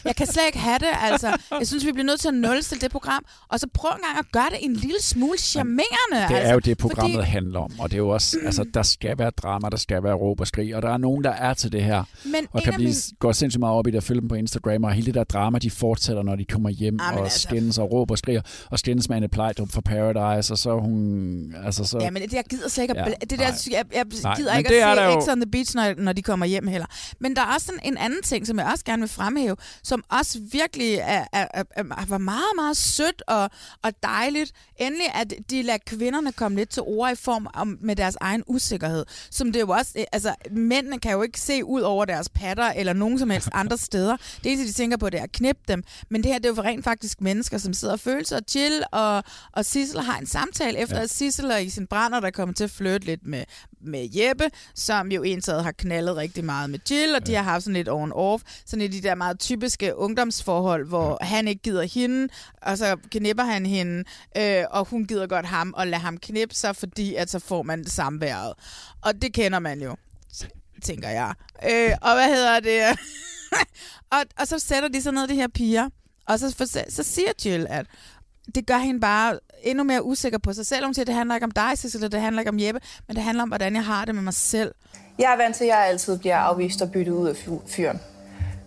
Jeg 0.04 0.16
kan 0.16 0.26
slet 0.26 0.42
ikke 0.46 0.59
have 0.59 0.78
det, 0.78 0.88
altså. 1.02 1.37
Jeg 1.59 1.66
synes, 1.66 1.87
vi 1.87 1.92
bliver 1.92 2.06
nødt 2.06 2.20
til 2.20 2.28
at 2.28 2.35
nulstille 2.35 2.80
det 2.80 2.90
program, 2.90 3.24
og 3.48 3.61
så 3.61 3.66
prøv 3.74 3.90
en 3.90 4.02
gang 4.06 4.18
at 4.18 4.33
gøre 4.33 4.50
det 4.50 4.59
en 4.64 4.76
lille 4.76 5.02
smule 5.02 5.38
charmerende. 5.38 5.85
Det 6.12 6.35
altså, 6.35 6.37
er 6.48 6.52
jo 6.52 6.59
det, 6.59 6.78
programmet 6.78 7.14
fordi, 7.14 7.28
handler 7.28 7.61
om. 7.61 7.70
Og 7.78 7.90
det 7.90 7.94
er 7.96 7.98
jo 7.98 8.09
også, 8.09 8.38
altså, 8.46 8.64
der 8.74 8.83
skal 8.83 9.18
være 9.18 9.30
drama, 9.30 9.68
der 9.68 9.76
skal 9.76 10.02
være 10.02 10.14
råb 10.14 10.40
og 10.40 10.46
skrig, 10.46 10.76
og 10.76 10.83
der 10.83 10.90
er 10.92 10.96
nogen, 10.98 11.24
der 11.24 11.30
er 11.30 11.54
til 11.54 11.72
det 11.72 11.83
her. 11.85 12.04
Men 12.24 12.46
og 12.52 12.62
kan 12.62 12.74
blive, 12.74 12.88
mine- 12.88 13.16
gå 13.18 13.33
sindssygt 13.33 13.61
meget 13.61 13.74
op 13.74 13.87
i 13.87 13.90
det 13.90 13.96
at 13.96 14.04
følge 14.04 14.20
dem 14.20 14.28
på 14.28 14.35
Instagram, 14.35 14.85
og 14.85 14.92
hele 14.92 15.06
det 15.06 15.14
der 15.14 15.24
drama, 15.24 15.59
de 15.62 15.70
fortsætter, 15.70 16.22
når 16.22 16.36
de 16.36 16.44
kommer 16.44 16.68
hjem 16.70 16.98
Ah, 17.00 17.10
men 17.10 17.18
og 17.18 17.24
altså- 17.24 17.38
skændes 17.40 17.78
og 17.78 17.92
råber 17.92 18.14
og 18.14 18.18
skriger, 18.18 18.40
og 18.70 18.78
skændes 18.78 19.08
med 19.08 19.16
Anne 19.16 19.28
Plejdrup 19.28 19.72
for 19.72 19.80
Paradise, 19.80 20.52
og 20.54 20.58
så 20.58 20.78
hun... 20.78 21.54
Altså, 21.64 21.84
så, 21.84 21.98
Ja, 22.00 22.10
men 22.10 22.22
det, 22.22 22.32
jeg 22.32 22.44
gider 22.50 22.68
slet 22.68 22.84
ikke 22.84 22.98
at, 22.98 23.06
Ja, 23.08 23.12
det 23.20 23.30
der, 23.30 23.36
nej. 23.36 23.46
jeg, 23.70 23.84
jeg 23.94 24.04
Nej, 24.22 24.36
gider 24.36 24.50
men 24.52 24.58
ikke 24.58 24.84
at 24.84 24.98
se 24.98 25.02
jo- 25.04 25.20
X 25.20 25.28
on 25.28 25.40
the 25.40 25.50
Beach, 25.50 25.76
når, 25.76 25.94
når 25.98 26.12
de 26.12 26.22
kommer 26.22 26.46
hjem 26.46 26.66
heller. 26.66 26.86
Men 27.20 27.36
der 27.36 27.42
er 27.42 27.54
også 27.54 27.66
sådan 27.66 27.80
en 27.84 27.96
anden 27.96 28.22
ting, 28.22 28.46
som 28.46 28.58
jeg 28.58 28.66
også 28.72 28.84
gerne 28.84 29.00
vil 29.02 29.08
fremhæve, 29.08 29.56
som 29.82 30.04
også 30.08 30.38
virkelig 30.52 30.94
er, 30.94 31.24
er, 31.32 31.46
er, 31.54 31.62
er, 31.76 31.82
var 32.08 32.18
meget, 32.18 32.52
meget 32.56 32.76
sødt 32.76 33.22
og, 33.28 33.50
og 33.82 33.92
dejligt. 34.02 34.52
Endelig, 34.76 35.06
at 35.14 35.34
de 35.50 35.62
lader 35.62 35.78
kvinderne 35.86 36.32
komme 36.32 36.58
lidt 36.58 36.68
til 36.70 36.82
ord 36.82 37.12
i 37.12 37.14
form 37.16 37.46
om, 37.54 37.78
med 37.80 37.96
deres 37.96 38.16
egen 38.20 38.42
usikkerhed. 38.46 39.04
Som 39.30 39.52
det 39.52 39.60
jo 39.60 39.68
også, 39.68 40.04
altså 40.12 40.34
mændene 40.50 40.98
kan 40.98 41.12
jo 41.12 41.22
ikke 41.22 41.40
se 41.40 41.64
ud 41.64 41.80
over 41.80 42.04
deres 42.04 42.28
patter 42.28 42.64
eller 42.72 42.92
nogen 42.92 43.18
som 43.18 43.30
helst 43.30 43.48
andre 43.52 43.78
steder. 43.78 44.16
Det 44.44 44.52
eneste, 44.52 44.68
de 44.68 44.72
tænker 44.72 44.96
på, 44.96 45.10
det 45.10 45.20
er 45.20 45.24
at 45.24 45.32
knippe 45.50 45.62
dem. 45.72 45.82
Men 46.08 46.22
det 46.22 46.30
her, 46.32 46.38
det 46.38 46.46
er 46.50 46.54
jo 46.56 46.62
rent 46.62 46.84
faktisk 46.84 47.20
mennesker, 47.20 47.58
som 47.58 47.72
sidder 47.72 47.94
og 47.94 48.00
føler 48.00 48.24
sig 48.24 48.38
og 48.38 48.44
chill, 48.48 48.82
og, 48.92 49.24
og 49.52 49.64
Sissel 49.64 50.00
har 50.00 50.18
en 50.18 50.26
samtale 50.26 50.78
efter, 50.78 50.96
Ja. 50.96 51.02
at 51.02 51.10
Sissel 51.10 51.50
er 51.50 51.56
i 51.56 51.68
sin 51.68 51.86
brænder, 51.86 52.20
der 52.20 52.26
er 52.26 52.30
kommet 52.30 52.56
til 52.56 52.64
at 52.64 52.70
flytte 52.70 53.06
lidt 53.06 53.26
med, 53.26 53.44
med 53.80 54.08
Jeppe, 54.14 54.44
som 54.74 55.12
jo 55.12 55.22
ensat 55.22 55.64
har 55.64 55.72
knaldet 55.72 56.16
rigtig 56.16 56.44
meget 56.44 56.70
med 56.70 56.78
Jill, 56.90 57.14
og 57.14 57.26
de 57.26 57.34
har 57.34 57.42
haft 57.42 57.64
sådan 57.64 57.74
lidt 57.74 57.88
on-off, 57.88 58.42
sådan 58.66 58.84
i 58.84 58.88
de 58.88 59.00
der 59.02 59.14
meget 59.14 59.38
typiske 59.40 59.96
ungdomsforhold, 59.96 60.86
hvor 60.88 61.18
han 61.24 61.48
ikke 61.48 61.62
gider 61.62 61.82
hende, 61.82 62.28
og 62.62 62.78
så 62.78 62.96
knipper 63.10 63.44
han 63.44 63.66
hende, 63.66 64.04
øh, 64.36 64.64
og 64.70 64.84
hun 64.84 65.04
gider 65.04 65.26
godt 65.26 65.46
ham, 65.46 65.74
og 65.76 65.86
lader 65.86 65.98
ham 65.98 66.16
knippe 66.18 66.54
sig, 66.54 66.76
fordi 66.76 67.14
at 67.14 67.30
så 67.30 67.38
får 67.38 67.62
man 67.62 67.84
samværet. 67.86 68.52
Og 69.03 69.22
det 69.22 69.32
kender 69.34 69.59
man 69.59 69.80
jo, 69.80 69.96
tænker 70.84 71.09
jeg. 71.09 71.34
Øh, 71.70 71.90
og 72.03 72.14
hvad 72.14 72.26
hedder 72.26 72.61
det? 72.61 72.98
og, 74.12 74.18
og 74.40 74.46
så 74.46 74.59
sætter 74.59 74.88
de 74.88 75.03
sig 75.03 75.12
ned, 75.12 75.28
de 75.28 75.34
her 75.34 75.48
piger, 75.48 75.88
og 76.28 76.38
så, 76.38 76.55
for, 76.57 76.90
så 76.90 77.03
siger 77.03 77.32
Jill, 77.44 77.66
at 77.70 77.86
det 78.55 78.66
gør 78.66 78.78
hende 78.78 79.01
bare 79.01 79.38
endnu 79.62 79.84
mere 79.84 80.05
usikker 80.05 80.38
på 80.38 80.53
sig 80.53 80.66
selv. 80.66 80.84
Hun 80.84 80.94
siger, 80.94 81.05
det 81.05 81.14
handler 81.14 81.34
ikke 81.34 81.44
om 81.44 81.51
dig, 81.51 81.72
Cecilia, 81.76 82.09
det 82.09 82.20
handler 82.20 82.40
ikke 82.40 82.51
om 82.51 82.61
Jeppe, 82.61 82.80
men 83.07 83.16
det 83.16 83.24
handler 83.24 83.42
om, 83.42 83.48
hvordan 83.48 83.74
jeg 83.74 83.84
har 83.84 84.05
det 84.05 84.14
med 84.14 84.22
mig 84.22 84.34
selv. 84.34 84.74
Jeg 85.18 85.32
er 85.32 85.36
vant 85.36 85.57
til, 85.57 85.64
at 85.64 85.68
jeg 85.68 85.86
altid 85.86 86.18
bliver 86.18 86.36
afvist 86.36 86.82
og 86.82 86.92
byttet 86.92 87.12
ud 87.12 87.28
af 87.28 87.36
fy- 87.36 87.68
fyren. 87.76 88.01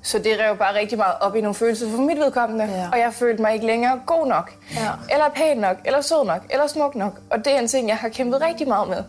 Så 0.02 0.18
det 0.20 0.40
rev 0.40 0.58
bare 0.58 0.76
rigtig 0.80 0.98
meget 0.98 1.14
op 1.22 1.36
i 1.36 1.42
nogle 1.42 1.56
følelser 1.56 1.90
for 1.90 1.98
mit 1.98 2.18
vedkommende. 2.18 2.66
Ja. 2.66 2.90
Og 2.92 3.00
jeg 3.00 3.14
følte 3.14 3.42
mig 3.42 3.54
ikke 3.54 3.66
længere 3.66 4.02
god 4.06 4.28
nok. 4.28 4.54
Ja. 4.76 4.90
Eller 5.12 5.30
pæn 5.36 5.58
nok, 5.58 5.78
eller 5.86 6.02
sød 6.02 6.26
nok, 6.26 6.42
eller 6.50 6.68
smuk 6.68 6.96
nok. 6.96 7.20
Og 7.32 7.46
det 7.46 7.54
er 7.54 7.60
en 7.60 7.68
ting, 7.68 7.88
jeg 7.88 7.98
har 7.98 8.10
kæmpet 8.10 8.42
rigtig 8.42 8.68
meget 8.68 8.90
med. 8.90 9.04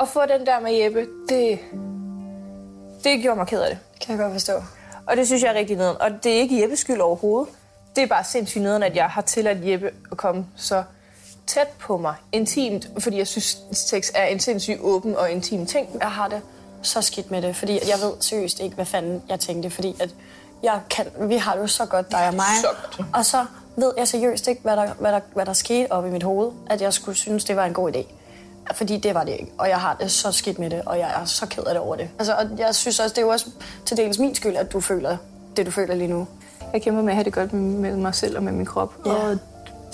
At 0.00 0.08
få 0.08 0.20
den 0.38 0.46
der 0.46 0.60
med 0.60 0.72
Jeppe, 0.82 1.06
det, 1.28 1.58
det 3.04 3.22
gjorde 3.22 3.38
mig 3.38 3.46
ked 3.46 3.60
af 3.62 3.70
det. 3.70 3.78
Kan 4.00 4.16
jeg 4.16 4.22
godt 4.22 4.32
forstå. 4.32 4.52
Og 5.06 5.16
det 5.16 5.26
synes 5.26 5.42
jeg 5.42 5.50
er 5.50 5.54
rigtig 5.54 5.76
nederen. 5.76 6.00
Og 6.00 6.10
det 6.24 6.32
er 6.32 6.36
ikke 6.36 6.62
Jeppes 6.62 6.78
skyld 6.78 7.00
overhovedet. 7.00 7.54
Det 7.96 8.02
er 8.02 8.06
bare 8.06 8.24
sindssygt 8.24 8.62
nederen, 8.62 8.82
at 8.82 8.96
jeg 8.96 9.06
har 9.06 9.22
tilladt 9.22 9.68
Jeppe 9.68 9.90
at 10.10 10.16
komme 10.16 10.46
så 10.56 10.82
tæt 11.46 11.68
på 11.68 11.96
mig, 11.96 12.14
intimt, 12.32 12.88
fordi 12.98 13.18
jeg 13.18 13.26
synes, 13.26 13.58
sex 13.72 14.10
er 14.14 14.24
en 14.24 14.40
sindssygt 14.40 14.80
åben 14.80 15.16
og 15.16 15.30
intim 15.30 15.66
ting. 15.66 15.88
Jeg 16.00 16.10
har 16.10 16.28
det 16.28 16.40
så 16.82 17.02
skidt 17.02 17.30
med 17.30 17.42
det, 17.42 17.56
fordi 17.56 17.72
jeg 17.72 17.98
ved 18.02 18.12
seriøst 18.20 18.60
ikke, 18.60 18.74
hvad 18.74 18.84
fanden 18.84 19.22
jeg 19.28 19.40
tænkte, 19.40 19.70
fordi 19.70 19.96
at 20.00 20.14
jeg 20.62 20.80
kan, 20.90 21.06
vi 21.20 21.36
har 21.36 21.54
det 21.54 21.62
jo 21.62 21.66
så 21.66 21.86
godt, 21.86 22.10
dig 22.10 22.28
og 22.28 22.34
mig. 22.34 22.44
Så 22.60 22.66
godt. 22.96 23.08
Og 23.14 23.26
så 23.26 23.46
ved 23.76 23.92
jeg 23.96 24.08
seriøst 24.08 24.48
ikke, 24.48 24.62
hvad 24.62 24.76
der, 24.76 24.92
hvad, 24.98 25.12
der, 25.12 25.20
hvad 25.34 25.46
der 25.46 25.52
skete 25.52 25.92
op 25.92 26.06
i 26.06 26.10
mit 26.10 26.22
hoved, 26.22 26.52
at 26.70 26.82
jeg 26.82 26.92
skulle 26.92 27.18
synes, 27.18 27.44
det 27.44 27.56
var 27.56 27.64
en 27.64 27.74
god 27.74 27.92
idé. 27.92 28.04
Fordi 28.74 28.96
det 28.98 29.14
var 29.14 29.24
det 29.24 29.32
ikke, 29.32 29.52
og 29.58 29.68
jeg 29.68 29.76
har 29.78 29.96
det 30.00 30.10
så 30.10 30.32
skidt 30.32 30.58
med 30.58 30.70
det, 30.70 30.82
og 30.86 30.98
jeg 30.98 31.10
er 31.20 31.24
så 31.24 31.46
ked 31.46 31.62
af 31.62 31.74
det 31.74 31.82
over 31.82 31.96
det. 31.96 32.08
Altså, 32.18 32.34
og 32.34 32.44
jeg 32.58 32.74
synes 32.74 33.00
også, 33.00 33.12
det 33.14 33.18
er 33.18 33.22
jo 33.22 33.28
også 33.28 33.46
til 33.86 33.96
dels 33.96 34.18
min 34.18 34.34
skyld, 34.34 34.56
at 34.56 34.72
du 34.72 34.80
føler 34.80 35.16
det, 35.56 35.66
du 35.66 35.70
føler 35.70 35.94
lige 35.94 36.08
nu. 36.08 36.26
Jeg 36.72 36.82
kæmper 36.82 37.02
med 37.02 37.10
at 37.12 37.16
have 37.16 37.24
det 37.24 37.32
godt 37.32 37.52
med 37.52 37.96
mig 37.96 38.14
selv 38.14 38.36
og 38.36 38.42
med 38.42 38.52
min 38.52 38.66
krop, 38.66 38.94
Ja. 39.06 39.10
og 39.12 39.38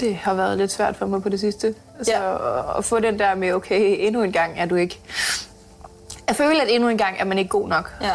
det 0.01 0.17
har 0.17 0.35
været 0.35 0.59
lidt 0.59 0.73
svært 0.73 0.97
for 0.97 1.07
mig 1.07 1.23
på 1.23 1.29
det 1.29 1.41
sidste. 1.41 1.75
Altså, 1.99 2.13
Ja. 2.13 2.79
at 2.79 2.85
få 2.85 2.99
den 3.01 3.19
der 3.19 3.35
med, 3.35 3.53
okay, 3.53 3.97
endnu 4.07 4.23
en 4.23 4.33
gang 4.33 4.53
er 4.61 4.67
du 4.67 4.75
ikke... 4.75 5.01
Jeg 6.29 6.37
føler, 6.37 6.63
at 6.63 6.75
endnu 6.75 6.89
en 6.89 6.99
gang 6.99 7.17
er 7.19 7.25
man 7.25 7.39
ikke 7.39 7.49
god 7.49 7.69
nok. 7.69 7.95
Ja. 8.03 8.15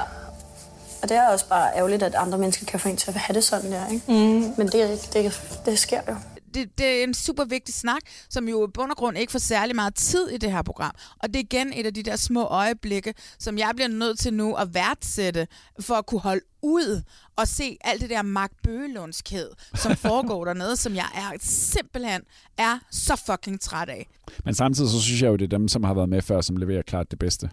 Og 1.04 1.10
det 1.10 1.18
er 1.18 1.28
også 1.30 1.48
bare 1.48 1.70
ærgerligt, 1.76 2.04
at 2.04 2.16
andre 2.16 2.38
mennesker 2.38 2.66
kan 2.66 2.80
få 2.80 2.90
en 2.90 2.98
til 2.98 3.12
at 3.12 3.16
have 3.18 3.34
det 3.36 3.44
sådan 3.44 3.72
der, 3.72 3.88
ikke? 3.92 4.04
Mm. 4.12 4.54
Men 4.58 4.68
det, 4.68 5.10
det, 5.14 5.42
det 5.66 5.80
sker 5.80 6.00
jo. 6.10 6.16
Det, 6.54 6.78
det 6.78 6.86
er 6.86 7.04
en 7.04 7.14
super 7.14 7.46
vigtig 7.46 7.74
snak, 7.74 8.02
som 8.30 8.50
jo 8.50 8.68
i 8.68 8.72
bund 8.74 8.92
og 8.92 8.98
grund 8.98 9.18
ikke 9.18 9.32
får 9.32 9.40
særlig 9.40 9.76
meget 9.76 9.96
tid 9.96 10.30
i 10.30 10.38
det 10.38 10.52
her 10.52 10.62
program. 10.62 10.96
Og 11.20 11.28
det 11.28 11.36
er 11.36 11.40
igen 11.40 11.74
et 11.74 11.86
af 11.86 11.94
de 11.94 12.04
der 12.04 12.16
små 12.16 12.44
øjeblikke, 12.44 13.14
som 13.40 13.58
jeg 13.58 13.72
bliver 13.76 13.88
nødt 13.88 14.20
til 14.20 14.34
nu 14.34 14.54
at 14.56 14.74
værdsætte, 14.74 15.48
for 15.80 15.96
at 15.96 16.06
kunne 16.06 16.22
holde 16.22 16.42
ud 16.62 17.02
og 17.36 17.48
se 17.48 17.78
alt 17.84 18.02
det 18.02 18.10
der 18.10 18.22
Mark 18.22 18.52
Bøgelundskhed, 18.64 19.50
som 19.76 19.96
foregår 20.08 20.46
dernede, 20.46 20.76
som 20.76 20.96
jeg 20.96 21.08
er 21.16 21.38
simpelthen 21.42 22.22
er 22.58 22.80
så 22.92 23.22
fucking 23.26 23.62
træt 23.62 23.90
af. 23.90 24.08
Men 24.46 24.54
samtidig 24.54 24.92
så 24.92 25.02
synes 25.02 25.22
jeg 25.22 25.28
jo, 25.28 25.36
det 25.36 25.54
er 25.54 25.58
dem, 25.58 25.68
som 25.68 25.84
har 25.84 25.94
været 25.94 26.10
med 26.10 26.22
før, 26.22 26.42
som 26.42 26.58
leverer 26.58 26.82
klart 26.82 27.12
det 27.12 27.20
bedste 27.20 27.50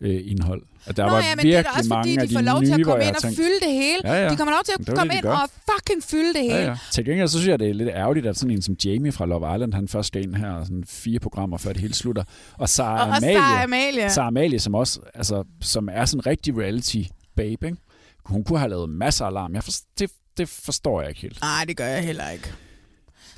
øh, 0.00 0.20
indhold. 0.24 0.62
Og 0.86 0.96
der 0.96 1.04
Nå 1.04 1.10
var 1.10 1.18
ja, 1.18 1.22
men 1.36 1.42
virkelig 1.42 1.64
det 1.64 1.70
er 1.74 1.78
også 1.78 1.88
mange 1.88 2.02
fordi, 2.02 2.22
af 2.22 2.28
de 2.28 2.34
får 2.34 2.40
lov 2.40 2.60
til 2.60 2.68
nye, 2.68 2.74
at 2.74 2.84
hvor 2.84 2.92
komme 2.92 3.04
ind 3.04 3.16
og 3.16 3.22
tænkt, 3.22 3.36
fylde 3.36 3.60
det 3.62 3.72
hele. 3.72 4.00
Ja, 4.04 4.22
ja. 4.24 4.28
De 4.30 4.36
kommer 4.36 4.52
lov 4.54 4.62
til 4.64 4.72
at 4.78 4.86
komme 4.96 5.10
det, 5.12 5.16
ind 5.16 5.22
de 5.22 5.28
gør. 5.28 5.36
og 5.36 5.48
fucking 5.70 6.02
fylde 6.04 6.32
det 6.34 6.42
hele. 6.42 6.56
Ja, 6.56 6.64
ja. 6.64 6.76
Til 6.92 7.04
gengæld 7.04 7.28
så 7.28 7.38
synes 7.38 7.48
jeg, 7.48 7.58
det 7.58 7.70
er 7.70 7.74
lidt 7.74 7.88
ærgerligt, 7.88 8.26
at 8.26 8.36
sådan 8.36 8.50
en 8.50 8.62
som 8.62 8.76
Jamie 8.84 9.12
fra 9.12 9.26
Love 9.26 9.54
Island, 9.54 9.74
han 9.74 9.88
først 9.88 10.06
skal 10.06 10.22
ind 10.22 10.34
her 10.34 10.64
sådan 10.64 10.84
fire 10.88 11.18
programmer, 11.18 11.56
før 11.58 11.72
det 11.72 11.80
hele 11.80 11.94
slutter. 11.94 12.24
Og 12.58 12.68
Sarah 12.68 13.08
Og 13.08 13.16
Amalie, 13.16 13.36
Sarah 13.36 13.62
Amalie. 13.62 14.10
Sarah 14.10 14.26
Amalie, 14.28 14.58
som 14.60 14.74
også 14.74 15.00
altså, 15.14 15.44
som 15.60 15.88
er 15.92 16.04
sådan 16.04 16.20
en 16.20 16.26
rigtig 16.26 16.58
reality 16.58 17.02
babe, 17.36 17.66
ikke? 17.66 17.76
Hun 18.24 18.44
kunne 18.44 18.58
have 18.58 18.68
lavet 18.70 18.88
masser 18.90 19.24
af 19.24 19.28
alarm. 19.28 19.54
Jeg 19.54 19.64
for, 19.64 19.72
det, 19.98 20.10
det 20.36 20.48
forstår 20.48 21.00
jeg 21.00 21.08
ikke 21.08 21.20
helt. 21.20 21.40
Nej, 21.40 21.64
det 21.68 21.76
gør 21.76 21.86
jeg 21.86 22.02
heller 22.04 22.30
ikke. 22.30 22.52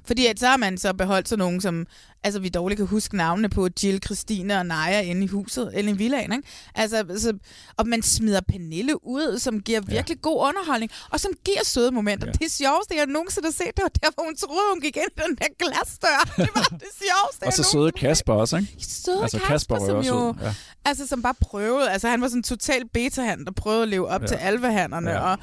Fordi 0.08 0.26
at 0.26 0.40
så 0.40 0.46
har 0.46 0.56
man 0.56 0.78
så 0.78 0.92
beholdt 0.92 1.28
sådan 1.28 1.38
nogen, 1.38 1.60
som 1.60 1.86
altså, 2.22 2.40
vi 2.40 2.48
dårligt 2.48 2.78
kan 2.78 2.86
huske 2.86 3.16
navnene 3.16 3.48
på, 3.48 3.68
Jill, 3.82 4.00
Christine 4.04 4.58
og 4.58 4.66
Naja 4.66 5.00
inde 5.00 5.24
i 5.24 5.26
huset, 5.26 5.70
eller 5.74 5.92
i 5.92 5.96
villaen, 5.96 6.32
ikke? 6.32 6.48
Altså, 6.74 7.04
så, 7.18 7.38
og 7.76 7.86
man 7.88 8.02
smider 8.02 8.40
Pernille 8.48 9.06
ud, 9.06 9.38
som 9.38 9.60
giver 9.60 9.80
virkelig 9.80 10.16
ja. 10.16 10.20
god 10.28 10.40
underholdning, 10.48 10.90
og 11.10 11.20
som 11.20 11.30
giver 11.44 11.64
søde 11.64 11.90
momenter. 11.90 12.26
Ja. 12.26 12.32
Det 12.32 12.52
sjoveste, 12.52 12.94
jeg 12.96 13.06
nogensinde 13.06 13.46
har 13.46 13.52
set, 13.52 13.76
det 13.76 13.82
var 13.82 13.88
der, 13.88 14.10
hvor 14.14 14.24
hun 14.24 14.36
troede, 14.36 14.62
hun 14.72 14.80
gik 14.80 14.96
ind 14.96 15.04
i 15.16 15.20
den 15.26 15.36
der 15.36 15.46
glasdør. 15.58 16.32
Det 16.44 16.48
var 16.54 16.62
det 16.78 16.88
sjoveste, 16.98 17.46
Og 17.46 17.52
så 17.52 17.62
søde 17.62 17.92
Kasper 17.92 18.34
også, 18.34 18.56
ikke? 18.56 18.76
Søde 18.78 19.22
altså, 19.22 19.38
Kasper, 19.38 19.76
Kasper 19.78 20.02
som 20.02 20.16
jo. 20.16 20.34
Ja. 20.42 20.54
altså 20.84 21.06
som 21.06 21.22
bare 21.22 21.34
prøvede, 21.40 21.90
altså 21.90 22.08
han 22.08 22.20
var 22.20 22.28
sådan 22.28 22.38
en 22.38 22.42
total 22.42 22.88
beta-hand, 22.88 23.46
der 23.46 23.52
prøvede 23.52 23.82
at 23.82 23.88
leve 23.88 24.08
op 24.08 24.20
Ja. 24.20 24.24
ja. 24.24 24.28
til 24.28 24.34
alvehannerne, 24.34 25.10
Ja. 25.10 25.16
ja. 25.16 25.32
og, 25.32 25.38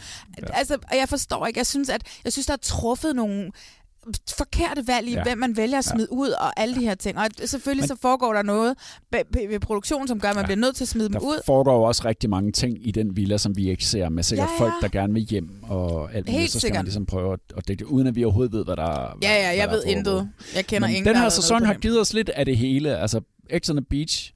altså, 0.54 0.74
og 0.92 0.98
jeg 0.98 1.10
forstår 1.10 1.48
ikke, 1.48 1.58
jeg 1.58 1.68
synes, 1.68 1.90
at 1.90 2.02
jeg 2.24 2.34
synes, 2.34 2.46
der 2.46 2.54
er 2.54 2.58
truffet 2.58 3.16
nogle 3.16 3.52
forkerte 4.38 4.88
valg 4.88 5.08
i, 5.08 5.12
Ja. 5.12 5.18
ja. 5.18 5.24
hvem 5.24 5.38
man 5.38 5.58
vælger 5.58 5.78
at 5.78 5.86
smide 5.86 6.08
ja. 6.12 6.16
ud, 6.18 6.30
og 6.30 6.60
alle 6.60 6.76
de 6.76 6.80
her 6.82 6.96
ting. 6.96 7.18
Og 7.18 7.26
selvfølgelig 7.46 7.82
Men- 7.82 7.88
så 7.88 7.96
foregår 8.02 8.34
der 8.34 8.42
noget 8.42 8.76
ved, 9.12 9.60
produktionen, 9.60 10.08
som 10.08 10.20
gør, 10.20 10.30
at 10.30 10.36
man 10.36 10.44
Ja. 10.44 10.46
bliver 10.46 10.60
nødt 10.60 10.76
til 10.76 10.84
at 10.84 10.88
smide 10.88 11.06
dem 11.06 11.14
Der 11.14 11.20
ud. 11.20 11.42
foregår 11.46 11.74
jo 11.76 11.84
også 11.84 12.02
rigtig 12.06 12.30
mange 12.30 12.52
ting 12.52 12.88
i 12.88 12.92
den 12.92 13.16
villa, 13.18 13.38
som 13.38 13.58
vi 13.58 13.70
ikke 13.70 13.86
ser, 13.86 14.10
med 14.10 14.24
sikkert 14.24 14.48
Ja, 14.60 14.64
ja, 14.64 14.64
ja. 14.66 14.72
folk, 14.72 14.82
der 14.94 15.00
gerne 15.00 15.14
vil 15.14 15.24
hjem 15.24 15.50
og 15.64 16.14
alt. 16.14 16.30
Helt 16.30 16.44
Så 16.44 16.52
skal 16.52 16.62
sikkert. 16.62 16.78
man 16.80 16.86
ligesom 16.86 17.06
prøve 17.06 17.38
at 17.58 17.68
dække 17.68 17.80
det, 17.86 17.92
uden 17.92 18.08
at 18.08 18.16
vi 18.16 18.24
overhovedet 18.24 18.54
ved, 18.54 18.66
hvad 18.66 18.76
der 18.76 19.18
Ja, 19.24 19.34
ja, 19.34 19.42
hvad 19.48 19.56
jeg 19.56 19.68
der 19.68 19.74
ved 19.76 19.84
er 19.86 19.90
intet. 19.90 20.30
Jeg 20.56 20.66
kender 20.66 20.88
Men 20.88 20.96
ingen, 20.96 21.08
den 21.08 21.16
der 21.16 21.22
her 21.22 21.30
sæson 21.30 21.64
har 21.66 21.74
givet 21.74 22.00
os 22.02 22.14
lidt 22.14 22.30
af 22.30 22.46
det 22.46 22.58
hele. 22.58 22.98
Altså, 22.98 23.22
X 23.60 23.70
on 23.70 23.76
the 23.76 23.86
Beach 23.90 24.32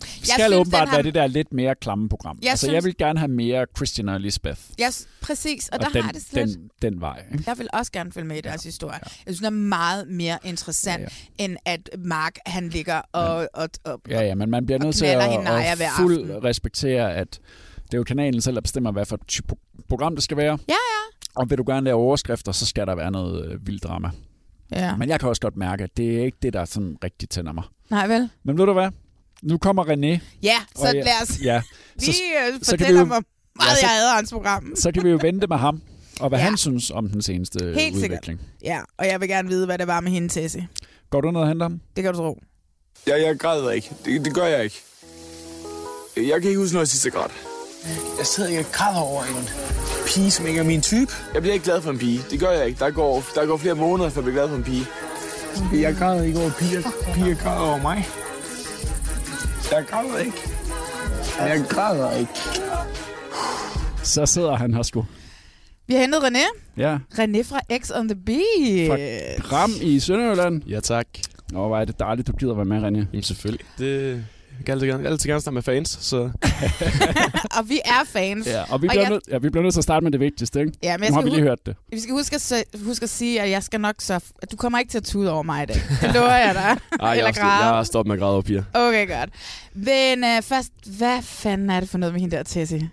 skal 0.00 0.24
synes, 0.26 0.52
åbenbart 0.52 0.88
har- 0.88 0.96
være 0.96 1.02
det 1.02 1.14
der 1.14 1.26
lidt 1.26 1.52
mere 1.52 1.74
klamme 1.74 2.08
program. 2.08 2.38
Jeg 2.42 2.50
altså, 2.50 2.66
synes- 2.66 2.74
jeg 2.74 2.84
vil 2.84 2.96
gerne 2.96 3.18
have 3.18 3.28
mere 3.30 3.66
Christian 3.76 4.08
og 4.08 4.16
Elizabeth. 4.16 4.60
Ja, 4.78 4.90
s- 4.90 5.08
præcis. 5.22 5.68
Og, 5.68 5.74
Og 5.74 5.80
der 5.80 5.88
den, 5.92 6.02
har 6.02 6.12
det 6.12 6.22
slet... 6.22 6.48
den, 6.48 6.70
den 6.92 7.00
vej. 7.00 7.24
Ikke? 7.32 7.44
Jeg 7.46 7.58
vil 7.58 7.68
også 7.72 7.92
gerne 7.92 8.12
følge 8.12 8.26
med 8.28 8.36
i 8.36 8.40
deres 8.40 8.64
historie. 8.64 8.98
Jeg 9.02 9.10
synes, 9.26 9.38
det 9.38 9.46
er 9.46 9.50
meget 9.50 10.08
mere 10.08 10.38
interessant, 10.44 11.00
ja, 11.02 11.08
ja. 11.38 11.44
end 11.44 11.56
at 11.64 11.90
Mark 11.98 12.36
han 12.46 12.68
ligger 12.68 13.00
og, 13.12 13.48
og, 13.54 13.68
og, 13.84 14.00
Ja, 14.08 14.20
ja, 14.22 14.34
men 14.34 14.50
man 14.50 14.66
bliver 14.66 14.78
nødt 14.78 14.96
til 14.96 15.06
at, 15.06 15.20
at 15.22 15.78
fuld 15.96 16.20
aften. 16.30 16.44
respektere, 16.44 17.14
at 17.14 17.40
det 17.86 17.94
er 17.94 17.98
jo 17.98 18.04
kanalen 18.04 18.40
selv, 18.40 18.54
der 18.54 18.60
bestemmer, 18.60 18.92
hvad 18.92 19.06
for 19.06 19.16
et 19.16 19.26
type 19.28 19.54
program 19.88 20.14
det 20.14 20.24
skal 20.24 20.36
være. 20.36 20.58
Ja, 20.68 20.72
ja. 20.74 21.34
Og 21.34 21.50
vil 21.50 21.58
du 21.58 21.64
gerne 21.66 21.84
lave 21.84 21.96
overskrifter, 21.96 22.52
så 22.52 22.66
skal 22.66 22.86
der 22.86 22.94
være 22.94 23.10
noget 23.10 23.46
øh, 23.52 23.66
vildt 23.66 23.82
drama. 23.84 24.10
Ja. 24.72 24.96
Men 24.96 25.08
jeg 25.08 25.20
kan 25.20 25.28
også 25.28 25.40
godt 25.42 25.56
mærke, 25.56 25.84
at 25.84 25.96
det 25.96 26.18
er 26.20 26.24
ikke 26.24 26.38
det, 26.42 26.52
der 26.52 26.64
sådan 26.64 26.96
rigtig 27.04 27.28
tænder 27.28 27.52
mig. 27.52 27.64
Nej, 27.90 28.06
vel? 28.06 28.30
Men 28.44 28.58
ved 28.58 28.66
du 28.66 28.72
hvad? 28.72 28.88
Nu 29.42 29.58
kommer 29.58 29.84
René. 29.84 30.20
Ja, 30.42 30.56
så 30.76 30.82
Og 30.88 30.94
lad 30.94 31.22
os 31.22 31.40
ja, 31.42 31.62
lige 32.00 32.12
øh, 32.46 32.52
så 32.62 32.70
kan 32.70 32.78
fortælle 32.78 33.00
vi 33.00 33.06
hvor 33.06 33.22
meget 33.56 33.78
så- 33.78 33.86
jeg 33.86 33.90
hader 33.90 34.14
hans 34.14 34.30
program. 34.32 34.72
Så 34.76 34.92
kan 34.92 35.04
vi 35.04 35.10
jo 35.10 35.18
vente 35.22 35.46
med 35.46 35.56
ham, 35.56 35.82
og 36.20 36.28
hvad 36.28 36.38
Ja. 36.38 36.44
han 36.44 36.56
synes 36.56 36.90
om 36.90 37.08
den 37.08 37.22
seneste 37.22 37.58
Helt 37.64 37.76
sikkert. 37.76 38.10
udvikling. 38.10 38.40
Ja, 38.64 38.80
og 38.98 39.06
jeg 39.06 39.20
vil 39.20 39.28
gerne 39.28 39.48
vide, 39.48 39.66
hvad 39.66 39.78
det 39.78 39.86
var 39.86 40.00
med 40.00 40.10
hende, 40.12 40.28
Tessie. 40.28 40.68
Går 41.10 41.20
du 41.20 41.30
ned 41.30 41.40
og 41.40 41.48
henter 41.48 41.64
ham? 41.64 41.80
Det 41.96 42.04
kan 42.04 42.12
du 42.12 42.18
tro. 42.18 42.38
Ja, 43.06 43.26
jeg 43.26 43.38
græder 43.38 43.70
ikke. 43.70 43.90
Det, 44.04 44.24
det 44.24 44.34
gør 44.34 44.46
jeg 44.46 44.64
ikke. 44.64 44.76
Jeg 46.16 46.40
kan 46.40 46.48
ikke 46.50 46.60
huske 46.60 46.74
noget 46.74 46.88
sidste 46.88 47.10
græd. 47.10 47.28
Jeg 48.18 48.26
sidder 48.26 48.48
ikke 48.50 48.60
og 48.60 48.72
græder 48.72 49.00
over 49.00 49.22
en 49.24 49.48
pige, 50.06 50.30
som 50.30 50.46
ikke 50.46 50.60
er 50.60 50.64
min 50.64 50.82
type. 50.82 51.12
Jeg 51.34 51.42
bliver 51.42 51.54
ikke 51.54 51.64
glad 51.64 51.82
for 51.82 51.90
en 51.90 51.98
pige. 51.98 52.20
Det 52.30 52.40
gør 52.40 52.50
jeg 52.50 52.66
ikke. 52.66 52.78
Der 52.78 52.90
går, 52.90 53.24
der 53.34 53.46
går 53.46 53.56
flere 53.56 53.74
måneder, 53.74 54.10
før 54.10 54.20
jeg 54.20 54.24
bliver 54.24 54.34
glad 54.46 54.48
for 54.48 54.56
en 54.56 54.64
pige. 54.64 54.86
Jeg 55.82 55.96
græder 55.96 56.22
ikke 56.22 56.38
over 56.40 56.50
piger. 56.58 56.82
Piger 57.14 57.34
græder 57.34 57.60
over 57.68 57.82
mig. 57.82 58.08
Jeg 59.70 59.84
græder 59.88 60.18
ikke. 60.18 60.36
Jeg 61.38 61.64
græder 61.68 62.16
ikke. 62.18 62.32
Så 64.02 64.26
sidder 64.26 64.56
han 64.56 64.74
her 64.74 64.82
sgu. 64.82 65.06
Vi 65.86 65.94
har 65.94 66.00
hentet 66.00 66.18
René. 66.18 66.60
Ja. 66.76 66.98
René 67.12 67.42
fra 67.42 67.60
X 67.82 67.90
on 67.94 68.08
the 68.08 68.16
Beach. 68.26 68.90
Fra 69.42 69.48
Gram 69.48 69.70
i 69.82 70.00
Sønderjylland. 70.00 70.62
Ja, 70.68 70.80
tak. 70.80 71.06
Nå, 71.52 71.66
hvor 71.66 71.78
er 71.78 71.84
det 71.84 71.98
dejligt, 71.98 72.28
du 72.28 72.32
gider 72.32 72.54
være 72.54 72.64
med, 72.64 72.78
René. 72.78 73.06
Jamen 73.12 73.22
selvfølgelig. 73.22 73.66
Det 73.78 74.24
jeg 74.60 74.66
kan 74.66 74.72
altid 74.72 74.86
gerne, 74.86 75.08
altid 75.08 75.28
gerne 75.28 75.40
snakke 75.40 75.54
med 75.54 75.62
fans, 75.62 75.98
så... 76.00 76.16
og 77.58 77.68
vi 77.68 77.80
er 77.84 78.04
fans. 78.06 78.46
Ja, 78.46 78.72
og 78.72 78.82
vi 78.82 78.88
bliver, 78.88 79.02
jeg, 79.02 79.10
nødt, 79.10 79.22
ja, 79.30 79.38
vi 79.38 79.50
bliver 79.50 79.62
nødt 79.62 79.74
til 79.74 79.80
at 79.80 79.84
starte 79.84 80.04
med 80.04 80.12
det 80.12 80.20
vigtigste, 80.20 80.60
ikke? 80.60 80.72
Ja, 80.82 80.96
men 80.96 81.04
jeg 81.04 81.10
nu 81.10 81.14
har 81.14 81.22
vi 81.22 81.30
lige 81.30 81.42
hørt 81.42 81.66
det. 81.66 81.76
Vi 81.92 82.00
skal 82.00 82.12
huske 82.12 82.36
at, 82.36 82.64
huske 82.84 83.02
at 83.02 83.10
sige, 83.10 83.42
at 83.42 83.50
jeg 83.50 83.62
skal 83.62 83.80
nok 83.80 83.94
så... 83.98 84.24
Du 84.52 84.56
kommer 84.56 84.78
ikke 84.78 84.90
til 84.90 84.98
at 84.98 85.04
tude 85.04 85.32
over 85.32 85.42
mig 85.42 85.62
i 85.62 85.66
dag. 85.66 85.76
Det 86.00 86.14
lover 86.14 86.34
jeg 86.34 86.54
dig. 86.54 86.62
Ej, 87.00 87.08
jeg, 87.08 87.18
Eller 87.18 87.32
græde. 87.32 87.66
jeg 87.66 87.78
er 87.78 87.82
stoppet 87.82 88.08
med 88.08 88.16
at 88.16 88.20
græde 88.20 88.32
over 88.32 88.42
piger. 88.42 88.62
Okay, 88.74 89.08
godt. 89.08 89.30
Men 89.74 90.24
uh, 90.24 90.42
først, 90.42 90.72
hvad 90.98 91.22
fanden 91.22 91.70
er 91.70 91.80
det 91.80 91.88
for 91.88 91.98
noget 91.98 92.12
med 92.12 92.20
hende 92.20 92.36
der, 92.36 92.42
Tessie? 92.42 92.90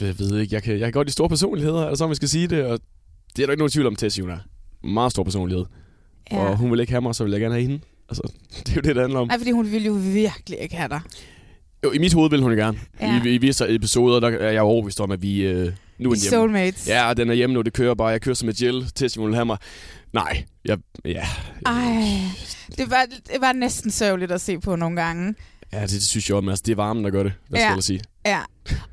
Jeg 0.00 0.18
ved 0.18 0.40
ikke, 0.40 0.54
jeg 0.54 0.62
kan, 0.62 0.72
jeg 0.72 0.80
kan 0.80 0.92
godt 0.92 1.06
lide 1.06 1.12
store 1.12 1.28
personligheder, 1.28 1.82
eller 1.82 1.96
så 1.96 2.06
man 2.06 2.16
skal 2.16 2.28
sige 2.28 2.46
det, 2.46 2.64
og 2.64 2.78
det 3.36 3.42
er 3.42 3.46
der 3.46 3.52
ikke 3.52 3.60
nogen 3.60 3.70
tvivl 3.70 3.86
om, 3.86 3.96
Tessie, 3.96 4.22
hun 4.24 4.30
er. 4.30 4.38
Meget 4.88 5.12
stor 5.12 5.22
personlighed. 5.24 5.64
Ja. 6.32 6.38
Og 6.38 6.56
hun 6.56 6.70
vil 6.70 6.80
ikke 6.80 6.92
have 6.92 7.02
mig, 7.02 7.14
så 7.14 7.24
vil 7.24 7.30
jeg 7.30 7.40
gerne 7.40 7.54
have 7.54 7.62
hende. 7.62 7.80
Altså, 8.08 8.32
det 8.66 8.68
er 8.68 8.74
jo 8.76 8.80
det, 8.80 8.94
det 8.94 9.02
handler 9.02 9.20
om. 9.20 9.28
Nej, 9.28 9.38
fordi 9.38 9.50
hun 9.50 9.72
ville 9.72 9.86
jo 9.86 9.92
virkelig 9.92 10.58
ikke 10.58 10.76
have 10.76 10.88
dig. 10.88 11.00
Jo, 11.84 11.92
i 11.92 11.98
mit 11.98 12.12
hoved 12.14 12.30
vil 12.30 12.42
hun 12.42 12.52
jo 12.52 12.56
gerne. 12.58 12.78
Ja. 13.00 13.22
I, 13.24 13.34
I 13.34 13.38
visse 13.38 13.74
episoder, 13.74 14.20
der 14.20 14.28
er 14.38 14.50
jeg 14.50 14.62
overbevist 14.62 15.00
om, 15.00 15.10
at 15.10 15.22
vi 15.22 15.40
øh, 15.40 15.54
nu 15.54 15.60
er 15.62 15.68
den 15.68 16.02
hjemme. 16.02 16.16
soulmates. 16.18 16.88
Ja, 16.88 17.12
den 17.16 17.30
er 17.30 17.34
hjemme 17.34 17.54
nu, 17.54 17.62
det 17.62 17.72
kører 17.72 17.94
bare. 17.94 18.08
Jeg 18.08 18.20
kører 18.20 18.34
som 18.34 18.48
et 18.48 18.62
Jill, 18.62 18.86
Tessie 18.94 19.22
vil 19.24 19.34
have 19.34 19.44
mig. 19.46 19.56
Nej, 20.12 20.44
jeg, 20.64 20.78
ja, 21.04 21.24
Ej, 21.66 22.02
det 22.78 22.90
var, 22.90 23.06
det 23.32 23.40
var 23.40 23.52
næsten 23.52 23.90
sørgeligt 23.90 24.32
at 24.32 24.40
se 24.40 24.58
på 24.58 24.76
nogle 24.76 25.02
gange. 25.02 25.34
ja 25.72 25.82
det, 25.82 25.90
det 25.90 26.02
synes 26.02 26.28
jeg 26.28 26.36
om. 26.36 26.48
Altså, 26.48 26.62
det 26.66 26.72
er 26.72 26.76
varmen, 26.76 27.04
der 27.04 27.10
gør 27.10 27.22
det. 27.22 27.32
Hvad 27.48 27.60
skal 27.60 27.68
Ja. 27.70 27.74
jeg 27.74 27.82
sige? 27.84 28.00
Ja. 28.26 28.40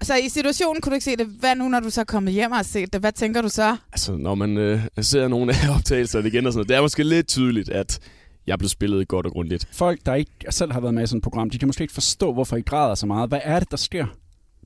Så 0.01 0.15
i 0.15 0.29
situationen 0.29 0.81
kunne 0.81 0.91
du 0.91 0.93
ikke 0.95 1.05
se 1.05 1.15
det. 1.15 1.27
Hvad 1.39 1.55
nu, 1.55 1.69
når 1.69 1.79
du 1.79 1.89
så 1.89 2.01
er 2.01 2.05
kommet 2.05 2.33
hjem 2.33 2.51
og 2.51 2.57
har 2.57 2.63
set 2.63 2.93
det? 2.93 3.01
Hvad 3.01 3.11
tænker 3.11 3.41
du 3.41 3.49
så? 3.49 3.75
Altså, 3.91 4.17
når 4.17 4.35
man 4.35 4.57
øh, 4.57 4.81
ser 5.01 5.27
nogle 5.27 5.53
af 5.53 5.75
optagelserne 5.75 6.27
igen 6.27 6.45
og 6.47 6.53
sådan 6.53 6.57
noget, 6.59 6.69
det 6.69 6.77
er 6.77 6.81
måske 6.81 7.03
lidt 7.03 7.27
tydeligt, 7.27 7.69
at 7.69 7.99
jeg 8.47 8.59
blev 8.59 8.69
spillet 8.69 9.07
godt 9.07 9.25
og 9.25 9.31
grundigt. 9.31 9.67
Folk, 9.71 9.99
der 10.05 10.15
ikke 10.15 10.31
selv 10.49 10.71
har 10.71 10.79
været 10.79 10.93
med 10.93 11.03
i 11.03 11.07
sådan 11.07 11.17
et 11.17 11.23
program, 11.23 11.49
de 11.49 11.57
kan 11.57 11.67
måske 11.67 11.81
ikke 11.81 11.93
forstå, 11.93 12.33
hvorfor 12.33 12.55
I 12.55 12.61
græder 12.61 12.95
så 12.95 13.05
meget. 13.05 13.29
Hvad 13.29 13.39
er 13.43 13.59
det, 13.59 13.71
der 13.71 13.77
sker? 13.77 14.05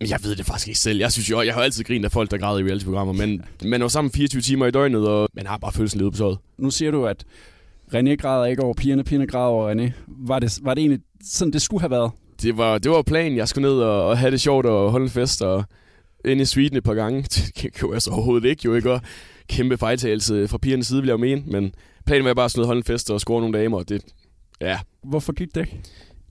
Jeg 0.02 0.20
ved 0.24 0.36
det 0.36 0.46
faktisk 0.46 0.68
ikke 0.68 0.80
selv. 0.80 1.00
Jeg 1.00 1.12
synes 1.12 1.30
jo, 1.30 1.42
jeg 1.42 1.54
har 1.54 1.62
altid 1.62 1.84
grint 1.84 2.06
af 2.06 2.12
folk, 2.12 2.32
der 2.32 2.38
græder 2.38 2.60
i 2.60 2.64
reality-programmer, 2.64 3.14
men 3.14 3.46
man 3.72 3.82
er 3.82 3.88
sammen 3.88 4.12
24 4.12 4.42
timer 4.42 4.66
i 4.66 4.72
døgnet, 4.72 5.08
og 5.08 5.30
man 5.34 5.46
har 5.48 5.58
bare 5.58 5.72
følelsen 5.72 6.02
lidt 6.02 6.14
på 6.14 6.18
tøjet. 6.18 6.38
Nu 6.58 6.72
siger 6.72 6.92
du, 6.92 7.06
at 7.06 7.26
René 7.96 8.16
græder 8.16 8.46
ikke 8.46 8.64
over 8.64 8.74
pigerne, 8.74 9.04
pigerne 9.04 9.28
græder 9.28 9.46
over 9.46 9.74
René. 9.74 9.92
Var 10.08 10.40
det, 10.40 10.60
var 10.62 10.74
det 10.74 10.82
egentlig 10.82 11.00
sådan, 11.24 11.54
det 11.54 11.62
skulle 11.62 11.82
have 11.82 11.92
været? 11.92 12.12
Det 12.42 12.58
var, 12.58 12.78
det 12.78 12.92
var 12.92 13.02
planen. 13.02 13.38
Jeg 13.38 13.48
skulle 13.48 13.70
ned 13.70 13.80
og, 13.80 14.08
og 14.08 14.18
have 14.18 14.32
det 14.32 14.42
sjovt 14.42 14.66
og 14.66 14.92
holde 14.92 15.04
en 15.04 15.10
fest, 15.10 15.42
og 15.42 15.64
ind 16.26 16.42
i 16.42 16.46
suiten 16.46 16.78
et 16.78 16.84
par 16.84 16.94
gange. 16.94 17.22
Det 17.62 17.74
gjorde 17.74 17.94
jeg 17.94 18.02
så 18.02 18.12
overhovedet 18.12 18.50
ikke, 18.50 18.62
jo 18.66 18.74
ikke? 18.74 18.92
Og 18.92 19.02
kæmpe 19.50 19.78
fejltagelse 19.78 20.48
fra 20.48 20.58
pigernes 20.58 20.88
side, 20.88 21.02
vil 21.02 21.08
jeg 21.08 21.20
mene. 21.20 21.44
Men 21.48 21.74
planen 22.08 22.26
var 22.26 22.34
bare 22.34 22.46
at 22.60 22.66
holde 22.66 22.78
en 22.80 22.84
fest 22.84 23.12
og 23.12 23.22
score 23.22 23.42
nogle 23.42 23.60
damer, 23.60 23.78
og 23.78 23.90
det... 23.90 24.02
Ja. 24.62 24.80
Hvorfor 25.04 25.34
gik 25.34 25.56
det 25.56 25.62
ikke? 25.62 25.80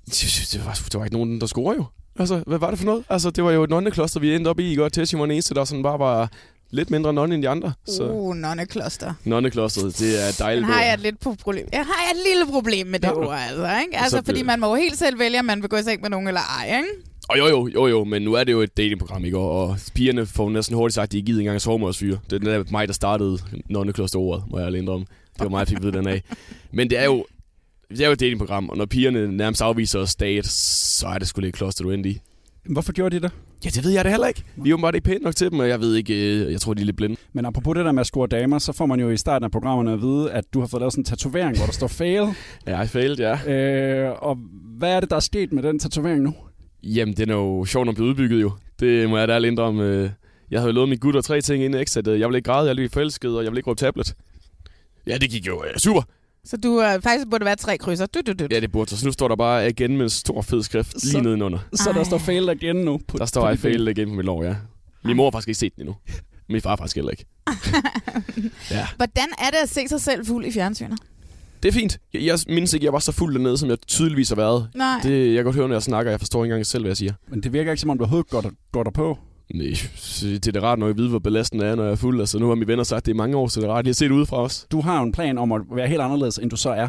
Det, 0.07 0.49
det, 0.53 0.61
var, 0.66 0.81
der 0.93 0.99
var 0.99 1.05
ikke 1.05 1.16
nogen, 1.16 1.41
der 1.41 1.47
scorer 1.47 1.74
jo. 1.74 1.85
Altså, 2.18 2.43
hvad 2.47 2.59
var 2.59 2.70
det 2.70 2.79
for 2.79 2.87
noget? 2.87 3.05
Altså, 3.09 3.31
det 3.31 3.45
var 3.45 3.51
jo 3.51 3.62
et 3.62 3.70
nonnekloster, 3.70 4.20
vi 4.20 4.35
endte 4.35 4.49
op 4.49 4.61
i 4.61 4.72
i 4.72 4.77
går. 4.77 4.89
Tessie 4.89 5.18
var 5.18 5.24
den 5.24 5.33
eneste, 5.33 5.55
der 5.55 5.64
sådan 5.64 5.83
bare 5.83 5.99
var 5.99 6.31
lidt 6.70 6.91
mindre 6.91 7.12
nonne 7.12 7.35
end 7.35 7.43
de 7.43 7.49
andre. 7.49 7.72
Så 7.87 8.11
Uh, 8.11 8.35
nonnekloster. 8.37 9.14
nonneklosteret, 9.24 9.99
det 9.99 10.22
er 10.22 10.27
Den 10.27 10.35
dejligt. 10.39 10.66
har 10.66 10.74
ord. 10.74 10.85
jeg 10.85 10.95
et 10.95 11.01
lidt 11.01 11.14
pro- 11.27 11.35
problem. 11.43 11.68
Jeg 11.72 11.85
har 11.85 12.11
et 12.12 12.16
lille 12.29 12.53
problem 12.53 12.87
med 12.87 12.99
det 13.01 13.11
Nå. 13.14 13.27
ord, 13.27 13.39
altså. 13.49 13.79
Ikke? 13.87 13.97
Altså, 13.99 14.11
Så 14.11 14.22
fordi 14.24 14.33
blev- 14.33 14.47
man 14.47 14.61
må 14.61 14.66
jo 14.68 14.74
helt 14.74 14.99
selv 14.99 15.18
vælge, 15.18 15.39
om 15.39 15.45
man 15.45 15.62
vil 15.62 15.68
gå 15.70 15.77
i 15.77 15.83
seng 15.83 16.01
med 16.03 16.11
nogen 16.11 16.29
eller 16.29 16.41
ej, 16.41 16.77
ikke? 16.79 16.89
Og 17.29 17.39
jo, 17.39 17.47
jo, 17.49 17.68
jo, 17.74 17.87
jo, 17.87 18.05
men 18.05 18.22
nu 18.22 18.35
er 18.35 18.45
det 18.45 18.53
jo 18.53 18.61
et 18.61 18.77
datingprogram, 18.77 19.24
ikke? 19.24 19.39
Og 19.39 19.68
og 19.68 19.79
pigerne 19.95 20.27
får 20.27 20.51
næsten 20.51 20.77
hurtigt 20.77 20.95
sagt, 20.95 21.05
at 21.05 21.12
de 21.12 21.16
ikke 21.16 21.27
gider 21.27 21.41
engang 21.41 21.61
sove 21.61 21.79
med 21.79 21.89
os 21.89 21.99
fyre. 21.99 22.18
Det 22.31 22.33
er 22.33 22.39
den 22.39 22.47
der 22.49 22.64
mig, 22.70 22.89
der 22.89 22.95
startede 22.95 23.39
nonnekloster-ordet, 23.70 24.45
må 24.51 24.59
jeg 24.59 24.66
alene 24.66 24.91
om. 24.91 25.07
Det 25.39 25.45
var 25.45 25.49
mig, 25.49 25.59
jeg 25.59 25.68
fik 25.68 25.82
ved 25.82 25.93
den 25.93 26.09
af. 26.09 26.22
Men 26.72 26.91
det 26.91 26.99
er 26.99 27.05
jo, 27.05 27.26
det 27.91 28.01
er 28.01 28.07
jo 28.07 28.12
et 28.12 28.20
datingprogram, 28.20 28.68
og 28.68 28.76
når 28.76 28.87
pigerne 28.87 29.37
nærmest 29.37 29.62
afviser 29.62 29.99
os 29.99 30.14
date, 30.16 30.49
så 30.49 31.07
er 31.07 31.18
det 31.18 31.28
sgu 31.28 31.41
lidt 31.41 31.55
kloster, 31.55 31.84
du 31.84 31.91
endte 31.91 32.11
i. 32.11 32.18
Hvorfor 32.70 32.93
gjorde 32.93 33.16
de 33.16 33.22
det? 33.22 33.30
Ja, 33.64 33.68
det 33.70 33.84
ved 33.84 33.91
jeg 33.91 34.05
da 34.05 34.11
heller 34.11 34.26
ikke. 34.26 34.43
Vi 34.57 34.68
er 34.68 34.70
jo 34.70 34.76
bare 34.76 34.95
ikke 34.97 35.05
pænt 35.05 35.22
nok 35.22 35.37
til 35.37 35.51
dem, 35.51 35.59
og 35.59 35.68
jeg 35.68 35.80
ved 35.80 35.95
ikke, 35.95 36.14
øh, 36.45 36.53
jeg 36.53 36.61
tror, 36.61 36.74
de 36.74 36.80
er 36.82 36.87
lidt 36.87 36.97
blinde. 36.97 37.16
Men 37.32 37.45
apropos 37.47 37.74
det 37.74 37.84
der 37.84 37.93
med 37.93 38.01
at 38.01 38.07
score 38.07 38.26
damer, 38.26 38.59
så 38.59 38.72
får 38.72 38.87
man 38.87 39.01
jo 39.01 39.11
i 39.11 39.16
starten 39.16 39.45
af 39.45 39.51
programmerne 39.51 39.93
at 39.93 40.01
vide, 40.03 40.32
at 40.32 40.45
du 40.55 40.61
har 40.61 40.66
fået 40.66 40.80
lavet 40.80 40.93
sådan 40.93 41.01
en 41.01 41.05
tatovering, 41.05 41.57
hvor 41.57 41.66
der 41.66 41.72
står 41.72 41.87
fail. 41.87 42.26
Ja, 42.66 42.82
I 42.82 42.87
failed, 42.87 43.16
ja. 43.18 43.53
Øh, 43.53 44.12
og 44.18 44.39
hvad 44.78 44.91
er 44.97 45.01
det, 45.01 45.11
der 45.11 45.16
er 45.16 45.20
sket 45.20 45.53
med 45.53 45.62
den 45.62 45.78
tatovering 45.78 46.22
nu? 46.22 46.34
Jamen, 46.82 47.14
den 47.16 47.30
er 47.30 47.34
jo 47.34 47.64
sjov 47.64 47.84
nok 47.84 47.95
blevet 47.95 48.11
udbygget 48.11 48.43
jo. 48.43 48.53
Det 48.80 49.11
må 49.11 49.18
jeg 49.18 49.28
da 49.28 49.39
indrømme. 49.39 49.84
Øh, 49.84 50.11
Jeg 50.51 50.61
havde 50.61 50.72
lovet 50.72 50.89
mine 50.89 50.99
gutter 50.99 51.20
tre 51.20 51.41
ting 51.41 51.64
inden 51.64 51.80
at 51.80 52.09
øh, 52.09 52.20
jeg 52.20 52.28
ville 52.28 52.39
ikke 52.39 52.47
græde, 52.47 52.66
jeg 52.66 52.70
ville 52.70 52.82
ikke 52.82 52.93
forelsket, 52.93 53.37
og 53.37 53.45
jeg 53.45 53.53
ville 53.53 53.59
ikke 53.59 53.70
råbe 53.70 53.80
tablet. 53.80 54.14
Ja, 55.07 55.19
det 55.19 55.31
gik 55.31 55.47
jo 55.47 55.65
øh, 55.65 55.77
super. 55.79 56.03
Så 56.45 56.57
du 56.57 56.83
øh, 56.83 57.03
faktisk 57.03 57.27
burde 57.31 57.45
være 57.45 57.57
tre 57.57 57.79
krydser. 57.79 58.07
Du, 58.07 58.21
du, 58.27 58.33
du. 58.33 58.47
Ja, 58.51 58.61
det 58.61 58.73
burde. 58.73 58.97
Så 58.97 59.07
nu 59.07 59.13
står 59.13 59.29
der 59.29 59.37
bare 59.37 59.71
igen 59.71 59.97
med 59.97 60.05
en 60.05 60.11
stor 60.11 60.43
fed 60.43 60.63
skrift 60.63 61.01
Så- 61.01 61.09
lige 61.13 61.23
nedenunder. 61.23 61.59
Så 61.75 61.93
der 61.93 62.05
står 62.05 62.19
fail 62.19 62.49
igen 62.49 62.77
nu. 62.77 63.01
På, 63.09 63.19
Der 63.19 63.27
står 63.27 63.51
I 63.51 63.57
failed 63.57 63.89
igen 63.89 64.09
på 64.09 64.15
mit 64.15 64.25
lov, 64.25 64.45
ja. 64.45 64.55
Min 65.05 65.17
mor 65.17 65.25
har 65.25 65.31
faktisk 65.31 65.49
ikke 65.49 65.59
set 65.59 65.75
den 65.77 65.83
endnu. 65.83 65.97
Min 66.49 66.61
far 66.63 66.77
faktisk 66.77 66.97
heller 66.97 67.11
ikke. 67.11 67.25
ja. 68.71 68.87
Hvordan 68.97 69.29
er 69.39 69.51
det 69.51 69.57
at 69.63 69.69
se 69.69 69.89
sig 69.89 70.01
selv 70.01 70.27
fuld 70.27 70.47
i 70.47 70.53
fjernsynet? 70.53 70.99
Det 71.63 71.69
er 71.69 71.73
fint. 71.73 71.99
Jeg, 72.15 72.23
jeg 72.23 72.39
mindes 72.49 72.73
ikke, 72.73 72.85
jeg 72.87 72.93
var 72.93 72.99
så 72.99 73.13
fuld 73.13 73.35
dernede, 73.35 73.59
som 73.59 73.69
jeg 73.69 73.79
tydeligvis 73.87 74.29
har 74.29 74.37
været. 74.37 74.69
Nej. 74.75 75.01
Det, 75.03 75.27
jeg 75.29 75.35
kan 75.35 75.45
godt 75.45 75.57
høre, 75.57 75.69
når 75.69 75.75
jeg 75.75 75.83
snakker. 75.83 76.13
Jeg 76.13 76.21
forstår 76.21 76.45
ikke 76.45 76.53
engang 76.53 76.67
selv, 76.67 76.83
hvad 76.83 76.91
jeg 76.91 76.97
siger. 76.97 77.13
Men 77.29 77.43
det 77.43 77.53
virker 77.53 77.71
ikke, 77.73 77.81
som 77.81 77.91
om 77.91 77.99
du 77.99 78.05
overhovedet 78.05 78.31
går 78.31 78.41
der, 78.41 78.51
går 78.73 78.83
der 78.83 78.91
på. 78.91 79.19
Nej, 79.55 79.75
det 80.23 80.47
er 80.47 80.53
da 80.53 80.61
rart, 80.61 80.79
når 80.79 80.87
jeg 80.87 80.97
ved, 80.97 81.09
hvor 81.09 81.19
belastende 81.19 81.65
det 81.65 81.71
er, 81.71 81.75
når 81.75 81.83
jeg 81.85 81.93
er 81.93 81.97
fuld. 81.97 82.21
Altså, 82.21 82.39
nu 82.39 82.49
har 82.49 82.55
mine 82.55 82.67
venner 82.67 82.85
sagt, 82.85 82.99
at 82.99 83.07
det 83.07 83.13
er 83.13 83.17
mange 83.17 83.37
år, 83.37 83.49
så 83.49 83.61
det 83.61 83.67
er 83.69 83.73
rart 83.73 83.85
lige 83.85 83.91
at 83.91 83.97
se 83.97 84.05
det 84.05 84.11
udefra 84.11 84.37
os. 84.37 84.67
Du 84.71 84.81
har 84.81 84.99
jo 84.99 85.03
en 85.05 85.13
plan 85.13 85.39
om 85.39 85.53
at 85.53 85.61
være 85.71 85.89
helt 85.89 86.01
anderledes, 86.01 86.39
end 86.39 86.51
du 86.51 86.57
så 86.57 86.71
er. 86.71 86.89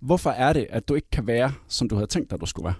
Hvorfor 0.00 0.30
er 0.30 0.52
det, 0.52 0.66
at 0.70 0.88
du 0.88 0.94
ikke 0.94 1.10
kan 1.12 1.26
være, 1.26 1.52
som 1.68 1.88
du 1.88 1.94
havde 1.94 2.06
tænkt 2.06 2.30
dig, 2.30 2.40
du 2.40 2.46
skulle 2.46 2.64
være? 2.64 2.74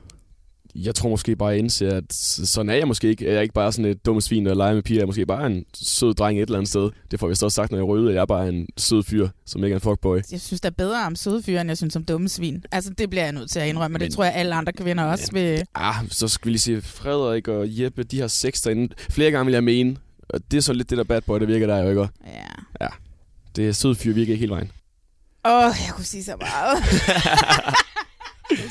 Jeg 0.75 0.95
tror 0.95 1.09
måske 1.09 1.37
bare, 1.37 1.49
jeg 1.49 1.59
indser, 1.59 1.97
at 1.97 2.13
sådan 2.13 2.71
er 2.71 2.75
jeg 2.75 2.89
måske 2.89 3.09
ikke. 3.09 3.25
Jeg 3.25 3.35
er 3.35 3.41
ikke 3.41 3.55
bare 3.55 3.73
sådan 3.73 3.85
et 3.91 4.07
dumme 4.07 4.23
svin, 4.23 4.47
der 4.47 4.55
leger 4.55 4.75
med 4.75 4.83
piger. 4.83 4.99
Jeg 4.99 5.03
er 5.03 5.07
måske 5.07 5.27
bare 5.27 5.47
en 5.47 5.65
sød 5.75 6.15
dreng 6.15 6.39
et 6.39 6.43
eller 6.43 6.59
andet 6.59 6.69
sted. 6.69 6.91
Det 7.11 7.21
får 7.21 7.27
jeg 7.27 7.31
vist 7.31 7.43
også 7.45 7.55
sagt, 7.55 7.71
når 7.71 7.79
jeg 7.79 7.87
røde. 7.87 8.15
Jeg 8.15 8.21
er 8.21 8.27
bare 8.27 8.49
en 8.49 8.67
sød 8.77 9.03
fyr, 9.03 9.29
som 9.47 9.65
ikke 9.65 9.75
er 9.75 9.77
en 9.77 9.81
fuckboy. 9.81 10.21
Jeg 10.33 10.41
synes, 10.41 10.61
der 10.61 10.67
er 10.69 10.75
bedre 10.79 11.07
om 11.07 11.17
søde 11.17 11.43
fyre, 11.43 11.61
end 11.61 11.71
jeg 11.71 11.77
synes 11.77 11.97
om 11.97 12.05
dumme 12.05 12.29
svin. 12.29 12.65
Altså, 12.73 12.91
det 12.91 13.11
bliver 13.11 13.23
jeg 13.25 13.33
nødt 13.33 13.51
til 13.51 13.61
at 13.61 13.69
indrømme, 13.69 13.97
og 13.97 14.01
det 14.01 14.05
Men- 14.07 14.13
tror 14.13 14.25
jeg, 14.25 14.35
alle 14.35 14.55
andre 14.55 14.73
kvinder 14.73 15.05
også 15.05 15.29
vil... 15.33 15.65
Ah, 15.75 15.95
så 16.11 16.29
skal 16.29 16.47
vi 16.47 16.51
lige 16.51 16.61
sige, 16.61 16.83
Frederik 16.83 17.49
og 17.49 17.67
Jeppe, 17.69 18.03
de 18.03 18.21
har 18.21 18.29
sex 18.29 18.63
derinde. 18.63 18.95
Flere 19.11 19.31
gange 19.31 19.45
vil 19.47 19.53
jeg 19.53 19.65
mene. 19.65 19.97
Og 20.29 20.41
det 20.51 20.57
er 20.57 20.61
så 20.61 20.73
lidt 20.73 20.91
det 20.91 20.99
der 20.99 21.05
bad 21.05 21.21
boy, 21.21 21.41
der 21.41 21.47
virker 21.47 21.67
der 21.67 21.79
jo 21.83 21.89
ikke? 21.89 22.01
Ja. 22.01 22.07
Ja. 22.81 22.89
Det 23.57 23.69
er 23.69 23.73
sød 23.73 23.95
fyr, 23.95 24.13
virker 24.13 24.33
ikke 24.33 24.41
hele 24.41 24.51
vejen. 24.53 24.71
Åh, 25.45 25.53
oh, 25.53 25.73
jeg 25.87 25.95
kunne 25.95 26.05
sige 26.05 26.25
så 26.25 26.33
meget. 26.41 26.79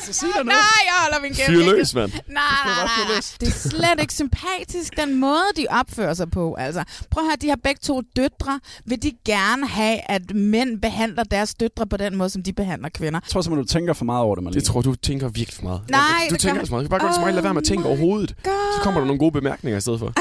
så 0.05 0.13
sig 0.13 0.27
Nej, 0.45 0.53
jeg 0.85 0.93
holder 1.01 1.21
min 1.21 1.33
kæft. 1.33 1.49
Fyr 1.49 1.71
løs, 1.71 1.93
mand. 1.93 2.11
Nej, 2.11 2.21
nej, 2.27 2.75
nej, 2.75 2.85
nej. 3.09 3.21
Det 3.39 3.47
er 3.47 3.69
slet 3.69 4.01
ikke 4.01 4.13
sympatisk, 4.13 4.97
den 4.97 5.15
måde, 5.15 5.45
de 5.57 5.65
opfører 5.69 6.13
sig 6.13 6.31
på. 6.31 6.53
Altså, 6.53 6.83
prøv 7.11 7.23
at 7.23 7.27
høre, 7.27 7.37
de 7.41 7.49
har 7.49 7.59
begge 7.63 7.79
to 7.83 8.01
døtre. 8.15 8.59
Vil 8.85 9.03
de 9.03 9.11
gerne 9.25 9.67
have, 9.67 9.99
at 10.11 10.35
mænd 10.35 10.81
behandler 10.81 11.23
deres 11.23 11.55
døtre 11.55 11.87
på 11.87 11.97
den 11.97 12.15
måde, 12.15 12.29
som 12.29 12.43
de 12.43 12.53
behandler 12.53 12.89
kvinder? 12.89 13.19
Jeg 13.23 13.29
tror 13.29 13.41
simpelthen, 13.41 13.67
du 13.67 13.73
tænker 13.73 13.93
for 13.93 14.05
meget 14.05 14.23
over 14.23 14.35
det, 14.35 14.43
Malene. 14.43 14.59
Det 14.59 14.67
tror 14.67 14.81
du 14.81 14.95
tænker 14.95 15.27
virkelig 15.27 15.53
for 15.55 15.63
meget. 15.63 15.81
Nej, 15.89 16.01
du 16.29 16.33
det 16.33 16.41
tænker 16.41 16.65
så 16.65 16.71
meget. 16.71 16.83
Du 16.83 16.89
kan 16.89 16.99
bare 16.99 17.07
godt 17.07 17.15
så 17.15 17.21
meget 17.21 17.33
lade 17.33 17.43
være 17.43 17.53
med 17.53 17.61
at 17.61 17.67
tænke 17.67 17.87
overhovedet. 17.87 18.35
Så 18.45 18.79
kommer 18.83 18.99
der 18.99 19.07
nogle 19.07 19.19
gode 19.19 19.31
bemærkninger 19.31 19.77
i 19.77 19.81
stedet 19.81 19.99
for. 19.99 20.13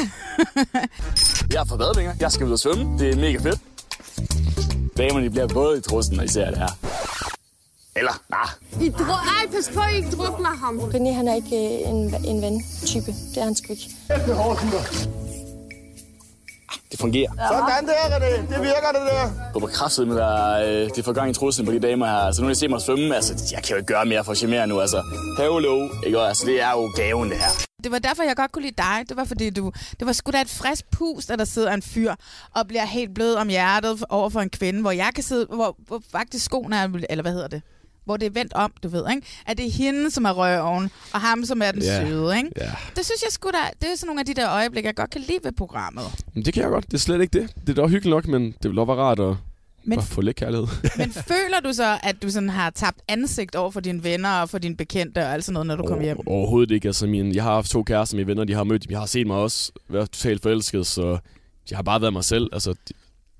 Jeg 1.53 1.61
har 1.61 1.65
fået 1.65 1.79
badvinger. 1.79 2.15
Jeg 2.21 2.33
skal 2.33 2.47
ud 2.47 2.53
og 2.53 2.59
svømme. 2.59 2.99
Det 2.99 3.11
er 3.11 3.17
mega 3.17 3.39
fedt. 3.39 3.61
Damerne 4.97 5.25
de 5.27 5.31
bliver 5.31 5.47
både 5.49 5.79
i 5.79 5.81
trussen, 5.81 6.17
når 6.17 6.23
I 6.25 6.29
ser 6.29 6.51
det 6.51 6.59
her. 6.59 6.69
Eller, 7.97 8.23
nah. 8.31 8.49
I 8.87 8.89
dru- 8.91 9.29
Ej, 9.41 9.51
pas 9.53 9.71
på, 9.75 9.81
I 9.93 9.97
ikke 9.97 10.11
drukner 10.17 10.51
ham. 10.65 10.79
René, 10.79 11.13
han 11.13 11.29
er 11.29 11.35
ikke 11.35 11.57
øh, 11.57 11.89
en, 11.91 12.15
en 12.25 12.43
ven-type. 12.43 13.07
Det 13.07 13.37
er 13.41 13.45
han 13.45 13.55
sgu 13.55 13.73
ikke. 13.73 13.91
Det 16.91 17.01
fungerer. 17.01 17.31
Sådan 17.49 17.87
der, 17.87 17.95
René. 18.19 18.37
Det 18.55 18.61
virker, 18.63 18.91
det 18.93 19.01
der. 19.11 19.31
Du 19.55 19.59
må 19.59 19.67
kraftigt 19.67 20.09
med 20.09 20.21
at 20.21 20.69
øh, 20.69 20.91
det 20.97 21.05
får 21.05 21.13
gang 21.13 21.31
i 21.31 21.35
trussen 21.35 21.67
på 21.67 21.73
de 21.73 21.79
damer 21.81 22.07
her. 22.07 22.15
Altså, 22.17 22.43
nu 22.43 22.47
har 22.47 22.51
jeg 22.51 22.57
set 22.57 22.71
mig 22.71 22.81
svømme. 22.81 23.15
Altså, 23.17 23.49
jeg 23.53 23.63
kan 23.63 23.71
jo 23.71 23.77
ikke 23.77 23.87
gøre 23.87 24.05
mere 24.07 24.25
for 24.25 24.33
at 24.33 24.39
genere 24.39 24.67
nu. 24.67 24.81
Altså, 24.81 25.03
hello, 25.39 25.89
ikke? 26.07 26.19
Altså, 26.21 26.47
det 26.47 26.63
er 26.63 26.71
jo 26.71 26.93
gaven, 26.97 27.31
det 27.31 27.39
her. 27.39 27.51
Det 27.85 27.93
var 27.93 27.99
derfor, 27.99 28.23
jeg 28.23 28.37
godt 28.37 28.53
kunne 28.53 28.63
lide 28.63 28.75
dig. 28.79 29.05
Det 29.09 29.17
var 29.17 29.25
fordi, 29.25 29.51
du, 29.51 29.73
det 30.01 30.07
var 30.07 30.13
sgu 30.13 30.31
da 30.31 30.41
et 30.41 30.49
frisk 30.51 30.85
pust, 30.91 31.31
at 31.31 31.39
der 31.39 31.45
sidder 31.45 31.73
en 31.73 31.83
fyr 31.83 32.15
og 32.55 32.67
bliver 32.69 32.85
helt 32.85 33.15
blød 33.15 33.35
om 33.35 33.49
hjertet 33.49 34.05
over 34.09 34.31
for 34.31 34.41
en 34.41 34.51
kvinde, 34.51 34.81
hvor 34.81 34.91
jeg 34.91 35.11
kan 35.15 35.25
sidde, 35.25 35.47
hvor, 35.47 35.77
hvor 35.87 36.03
faktisk 36.13 36.45
skoene 36.45 36.77
er, 36.77 36.89
eller 37.11 37.23
hvad 37.23 37.33
hedder 37.33 37.49
det? 37.49 37.63
Hvor 38.07 38.17
det 38.17 38.27
er 38.27 38.31
vendt 38.31 38.53
om, 38.53 38.73
du 38.83 38.89
ved, 38.89 39.05
ikke? 39.11 39.27
At 39.47 39.59
det 39.59 39.67
er 39.67 39.71
hende, 39.71 40.11
som 40.11 40.25
er 40.25 40.31
røven, 40.33 40.91
og 41.13 41.21
ham, 41.21 41.45
som 41.45 41.63
er 41.63 41.73
den 41.73 41.83
Ja. 41.83 42.07
søde, 42.09 42.37
ikke? 42.37 42.51
Ja. 42.57 42.71
Det 42.97 43.05
synes 43.05 43.23
jeg 43.23 43.31
sgu 43.33 43.49
da, 43.51 43.57
det 43.83 43.93
er 43.93 43.97
sådan 43.97 44.07
nogle 44.07 44.21
af 44.21 44.27
de 44.27 44.35
der 44.35 44.51
øjeblikke, 44.51 44.87
jeg 44.87 44.95
godt 44.97 45.11
kan 45.11 45.21
lide 45.21 45.39
ved 45.43 45.53
programmet. 45.53 46.05
Men 46.35 46.45
det 46.45 46.55
kan 46.55 46.63
jeg 46.63 46.71
godt. 46.71 46.87
Det 46.87 46.95
er 46.95 46.99
slet 46.99 47.21
ikke 47.21 47.41
det. 47.41 47.51
Det 47.67 47.79
er 47.79 47.83
da 47.83 47.89
hyggeligt 47.89 48.15
nok, 48.15 48.27
men 48.27 48.55
det 48.63 48.71
vil 48.71 48.79
også 48.79 48.95
være 48.95 49.03
rart 49.05 49.21
at 49.21 49.27
Men- 49.27 49.37
men... 49.85 50.03
få 50.03 50.21
lidt 50.21 50.37
kærlighed. 50.37 50.67
Men 50.99 51.11
føler 51.33 51.61
du 51.65 51.73
så, 51.73 51.99
at 52.03 52.23
du 52.23 52.31
sådan 52.31 52.49
har 52.51 52.71
tabt 52.71 52.99
ansigt 53.09 53.55
over 53.57 53.71
for 53.71 53.81
dine 53.81 54.05
venner 54.05 54.31
og 54.41 54.49
for 54.51 54.59
dine 54.59 54.77
bekendte 54.77 55.19
og 55.19 55.33
alt 55.33 55.45
sådan 55.45 55.53
noget, 55.53 55.67
når 55.67 55.77
du 55.77 55.83
kommer 55.83 56.05
hjem? 56.05 56.19
Overhovedet 56.27 56.75
ikke. 56.75 56.89
Altså, 56.89 57.07
min, 57.07 57.35
jeg 57.35 57.43
har 57.43 57.55
haft 57.55 57.71
to 57.71 57.83
kærester, 57.83 58.17
mine 58.17 58.27
venner, 58.27 58.45
de 58.45 58.55
har 58.55 58.65
mødt. 58.65 58.87
Jeg 58.91 58.99
har 58.99 59.07
set 59.07 59.27
mig 59.27 59.37
også 59.37 59.73
være 59.89 60.07
totalt 60.07 60.43
forelsket, 60.43 60.87
så 60.87 61.19
jeg 61.71 61.79
har 61.79 61.83
bare 61.83 62.01
været 62.01 62.13
mig 62.13 62.25
selv. 62.25 62.49
Altså, 62.53 62.75